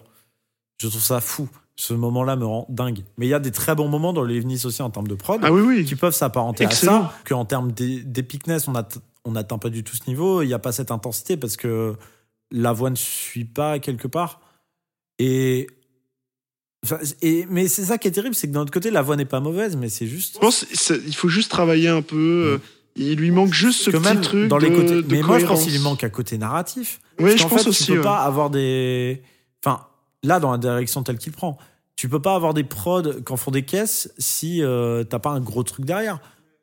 Je 0.81 0.87
trouve 0.87 1.01
ça 1.01 1.19
fou. 1.19 1.49
Ce 1.81 1.93
moment-là 1.93 2.35
me 2.35 2.45
rend 2.45 2.65
dingue. 2.67 3.05
Mais 3.17 3.25
il 3.25 3.29
y 3.29 3.33
a 3.33 3.39
des 3.39 3.51
très 3.51 3.73
bons 3.73 3.87
moments 3.87 4.11
dans 4.11 4.23
les 4.25 4.37
Venice 4.41 4.65
aussi 4.65 4.81
en 4.81 4.89
termes 4.89 5.07
de 5.07 5.15
prod 5.15 5.39
Ah 5.43 5.53
oui, 5.53 5.61
oui. 5.61 5.85
qui 5.85 5.95
peuvent 5.95 6.13
s'apparenter 6.13 6.65
à 6.65 6.71
ça. 6.71 7.13
Qu'en 7.25 7.45
termes 7.45 7.71
d'é- 7.71 8.03
d'épicness, 8.03 8.67
on 8.67 8.75
at- 8.75 8.89
on 9.23 9.31
n'atteint 9.31 9.57
pas 9.59 9.69
du 9.69 9.81
tout 9.85 9.95
ce 9.95 10.01
niveau. 10.09 10.41
Il 10.41 10.47
n'y 10.47 10.53
a 10.53 10.59
pas 10.59 10.73
cette 10.73 10.91
intensité 10.91 11.37
parce 11.37 11.55
que 11.55 11.95
la 12.51 12.73
voix 12.73 12.89
ne 12.89 12.97
suit 12.97 13.45
pas 13.45 13.79
quelque 13.79 14.09
part. 14.09 14.41
Et. 15.19 15.67
mais 17.49 17.67
c'est 17.69 17.85
ça 17.85 17.97
qui 17.97 18.07
est 18.07 18.11
terrible, 18.11 18.35
c'est 18.35 18.47
que 18.47 18.53
d'un 18.53 18.61
autre 18.61 18.73
côté, 18.73 18.91
la 18.91 19.01
voix 19.01 19.15
n'est 19.15 19.23
pas 19.25 19.39
mauvaise, 19.39 19.75
mais 19.77 19.87
c'est 19.87 20.07
juste. 20.07 20.35
Je 20.35 20.39
pense 20.39 20.65
qu'il 20.65 21.15
faut 21.15 21.29
juste 21.29 21.49
travailler 21.49 21.87
un 21.87 22.01
peu. 22.01 22.55
euh, 22.55 22.57
Il 22.95 23.15
lui 23.19 23.31
manque 23.31 23.53
juste 23.53 23.81
ce 23.83 23.89
que 23.89 23.97
petit 23.97 24.19
truc 24.21 24.47
dans 24.49 24.57
les 24.57 24.69
de, 24.69 24.75
côtés. 24.75 25.01
de 25.01 25.05
mais 25.15 25.21
moi, 25.21 25.39
je 25.39 25.45
pense 25.45 25.63
qu'il 25.63 25.71
lui 25.73 25.79
manque 25.79 26.03
un 26.03 26.09
côté 26.09 26.37
narratif. 26.37 26.99
Oui, 27.19 27.37
je 27.37 27.43
pense 27.47 27.63
fait, 27.63 27.69
aussi. 27.69 27.85
Tu 27.85 27.91
peux 27.93 27.97
ouais. 27.99 28.03
pas 28.03 28.19
avoir 28.23 28.49
des. 28.49 29.21
Enfin, 29.63 29.85
là, 30.23 30.39
dans 30.39 30.51
la 30.51 30.57
direction 30.57 31.03
telle 31.03 31.17
qu'il 31.17 31.31
prend, 31.31 31.57
tu 31.95 32.07
peux 32.09 32.21
pas 32.21 32.35
avoir 32.35 32.53
des 32.53 32.63
prods 32.63 33.03
qui 33.25 33.33
en 33.33 33.37
font 33.37 33.51
des 33.51 33.63
caisses 33.63 34.11
si 34.17 34.63
euh, 34.63 35.03
t'as 35.03 35.19
pas 35.19 35.31
un 35.31 35.39
gros 35.41 35.63
truc 35.63 35.85
derrière. 35.85 36.19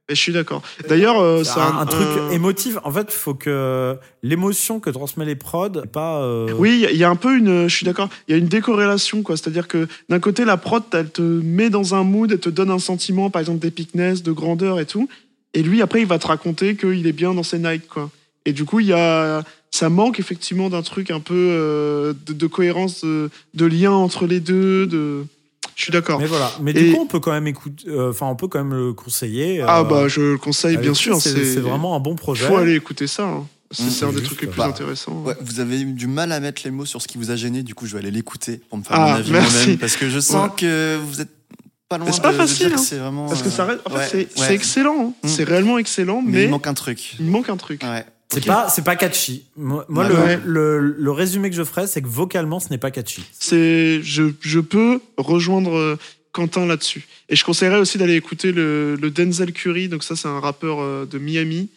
Et 0.09 0.15
je 0.15 0.21
suis 0.21 0.33
d'accord. 0.33 0.63
D'ailleurs, 0.89 1.19
euh, 1.21 1.43
C'est 1.43 1.59
un, 1.59 1.65
un, 1.65 1.79
un 1.81 1.87
truc 1.87 2.07
un- 2.07 2.31
émotif. 2.31 2.79
En 2.85 2.93
fait, 2.93 3.09
il 3.11 3.17
faut 3.17 3.35
que 3.35 3.99
l'émotion 4.23 4.79
que 4.79 4.89
transmet 4.89 5.25
les 5.25 5.35
prods, 5.35 5.83
pas. 5.93 6.23
euh, 6.23 6.49
Oui, 6.57 6.87
il 6.93 6.97
y 6.97 7.03
a- 7.03 7.11
un 7.11 7.17
peu 7.17 7.37
une. 7.37 7.67
Je 7.69 7.75
suis 7.75 7.85
d'accord. 7.85 8.09
Il 8.29 8.33
y 8.33 8.35
a 8.35 8.39
une 8.39 8.47
décorrélation, 8.47 9.23
quoi. 9.23 9.37
C'est-à-dire 9.37 9.67
que 9.67 9.89
d'un 10.09 10.21
côté, 10.21 10.45
la 10.45 10.57
prod, 10.57 10.85
elle 10.93 11.11
te 11.11 11.23
met 11.23 11.71
dans 11.71 11.97
un 11.97 12.05
mood, 12.05 12.31
elle 12.31 12.39
te 12.39 12.49
donne 12.49 12.71
un 12.71 12.79
sentiment, 12.79 13.31
par 13.31 13.41
exemple, 13.41 13.59
d'épicness, 13.59 14.23
de 14.23 14.31
grandeur 14.31 14.79
et 14.79 14.87
tout. 14.87 15.09
Et 15.55 15.63
lui, 15.65 15.83
après, 15.83 16.01
il 16.03 16.07
va 16.07 16.21
te 16.21 16.29
raconter 16.29 16.77
qu'il 16.77 17.05
est 17.07 17.13
bien 17.13 17.35
dans 17.35 17.43
ses 17.43 17.59
nights, 17.59 17.89
quoi. 17.89 18.09
Et 18.45 18.53
du 18.53 18.65
coup, 18.65 18.79
il 18.79 18.87
y 18.87 18.93
a. 18.93 19.43
Ça 19.79 19.89
manque 19.91 20.19
effectivement 20.21 20.71
d'un 20.71 20.83
truc 20.83 21.11
un 21.11 21.21
peu 21.21 21.35
euh, 21.35 22.13
de, 22.27 22.33
de 22.33 22.47
cohérence, 22.47 23.03
de, 23.05 23.31
de 23.55 23.67
lien 23.67 23.93
entre 23.93 24.27
les 24.27 24.41
deux. 24.41 24.87
De... 24.87 25.25
Je 25.75 25.83
suis 25.83 25.93
d'accord. 25.93 26.19
Mais 26.21 26.27
voilà. 26.27 26.51
Mais 26.63 26.71
Et- 26.71 26.75
du 26.85 26.93
coup, 26.93 27.01
on 27.03 27.07
peut 27.07 27.21
quand 27.21 27.33
même 27.33 27.47
écouter. 27.47 27.85
euh, 27.89 28.11
Enfin, 28.11 28.27
on 28.27 28.37
peut 28.37 28.49
quand 28.49 28.63
même 28.65 28.73
le 28.75 28.93
conseiller. 28.93 29.61
Ah 29.67 29.81
euh, 29.81 29.85
bah, 29.85 30.09
je 30.09 30.21
le 30.21 30.39
conseille, 30.39 30.77
bien 30.79 30.95
sûr. 30.95 31.21
C'est 31.21 31.57
vraiment 31.61 31.95
un 31.97 32.01
bon 32.01 32.15
projet. 32.17 32.47
faut 32.47 32.57
aller 32.57 32.75
écouter 32.75 33.07
ça. 33.07 33.25
hein. 33.25 33.47
C'est 33.73 33.83
Mmh, 33.83 34.09
un 34.09 34.13
des 34.13 34.19
juste, 34.19 34.27
trucs 34.27 34.43
les 34.43 34.47
plus 34.47 34.59
bah, 34.59 34.67
intéressants. 34.69 35.23
Ouais, 35.25 35.35
vous 35.41 35.59
avez 35.59 35.81
eu 35.81 35.87
du 35.93 36.07
mal 36.07 36.31
à 36.31 36.39
mettre 36.39 36.63
les 36.65 36.71
mots 36.71 36.87
sur 36.87 37.03
ce 37.03 37.09
qui 37.09 37.19
vous 37.19 37.33
a 37.33 37.37
gêné, 37.37 37.65
du 37.65 37.75
coup 37.75 37.85
je 37.87 37.95
vais 37.95 37.99
aller 37.99 38.13
l'écouter 38.13 38.61
pour 38.69 38.79
me 38.79 38.85
faire 38.85 38.97
Ah, 38.97 39.09
mon 39.09 39.15
avis 39.17 39.33
merci. 39.33 39.57
moi-même 39.57 39.79
parce 39.79 39.97
que 39.97 40.09
je 40.09 40.21
sens 40.21 40.45
Ouais. 40.47 40.51
que 40.57 40.97
vous 41.05 41.21
êtes 41.21 41.31
pas 41.89 41.99
loin 41.99 42.13
c'est 42.13 42.23
pas 42.23 42.33
facile, 42.33 42.73
hein. 42.75 42.79
c'est 42.79 42.97
vraiment 42.99 43.27
Parce 43.29 43.43
que 43.43 43.51
ça 43.51 43.65
reste. 43.65 43.81
En 43.85 43.91
fait, 43.91 44.17
ouais, 44.19 44.29
c'est 44.37 44.55
excellent. 44.55 45.09
hein. 45.09 45.13
Mm. 45.25 45.29
C'est 45.29 45.43
réellement 45.45 45.79
excellent, 45.79 46.23
mais, 46.25 46.33
mais 46.33 46.45
il 46.45 46.51
manque 46.51 46.69
un 46.69 46.75
truc. 46.75 47.17
il 47.19 47.27
manque 47.27 47.49
un 47.49 47.57
truc. 47.57 47.83
Ouais. 47.83 48.07
C'est 48.33 48.45
pas, 48.45 48.69
c'est 48.69 48.83
pas 48.85 48.97
catchy. 48.97 49.45
Moi, 49.57 49.87
Ouais. 49.89 50.37
le, 50.45 50.81
le, 50.81 50.81
le 50.99 51.11
résumé 51.13 51.49
que 51.49 51.57
je 51.57 51.63
ferais, 51.63 51.87
c'est 51.87 52.03
que 52.03 52.09
vocalement, 52.09 52.59
ce 52.61 52.71
n'est 52.71 52.79
pas 52.79 52.91
catchy. 52.91 53.23
C'est, 53.39 54.03
je, 54.03 54.25
je 54.41 54.59
peux 54.61 55.01
rejoindre 55.17 55.77
euh, 55.77 55.97
Quentin 56.33 56.67
là-dessus. 56.67 57.07
Et 57.29 57.37
je 57.37 57.45
conseillerais 57.45 57.79
aussi 57.79 57.99
d'aller 57.99 58.15
écouter 58.17 58.51
le, 58.53 58.97
le 59.01 59.11
Denzel 59.11 59.53
Curry. 59.53 59.89
Donc 59.89 60.03
ça, 60.03 60.17
c'est 60.17 60.29
un 60.29 60.41
rappeur 60.41 60.81
euh, 60.81 61.07
de 61.07 61.19
Miami. 61.19 61.69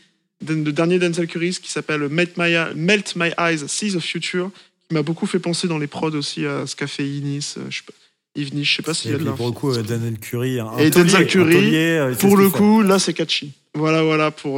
le 0.48 0.72
dernier 0.72 0.98
Denzel 1.00 1.28
Curry 1.28 1.52
qui 1.62 1.72
s'appelle 1.72 2.10
Melt 2.10 2.32
My, 2.38 2.54
Melt 2.76 3.16
My 3.16 3.30
Eyes, 3.38 3.68
See 3.68 3.92
the 3.94 4.00
Future, 4.00 4.50
qui 4.88 4.96
m'a 4.96 5.04
beaucoup 5.04 5.28
fait 5.28 5.40
penser 5.40 5.68
dans 5.68 5.78
les 5.78 5.88
prods 5.88 6.12
aussi 6.16 6.46
à 6.48 6.66
ce 6.66 6.76
qu'a 6.76 6.88
fait 6.88 7.08
Inis, 7.08 7.56
euh, 7.58 7.62
je 7.70 7.78
sais 7.78 7.84
pas. 7.86 7.94
Yves 8.36 8.52
je 8.64 8.76
sais 8.76 8.84
pas 8.84 8.94
s'il 8.94 9.12
y 9.12 9.14
a 9.14 9.18
de 9.18 9.24
l'info. 9.24 9.38
pour 9.38 9.48
le 9.48 9.52
coup, 9.54 9.76
Daniel 9.82 10.18
Curry. 10.20 10.60
un 10.60 10.78
Et 10.78 10.90
taulier, 10.92 11.06
Denzel 11.12 11.28
Curry, 11.28 11.54
taulier, 11.54 12.10
sait 12.14 12.20
Pour 12.28 12.38
le 12.38 12.50
coup, 12.50 12.82
là, 12.84 12.98
c'est 13.00 13.14
catchy. 13.14 13.52
Voilà, 13.76 14.02
voilà, 14.04 14.32
pour 14.32 14.58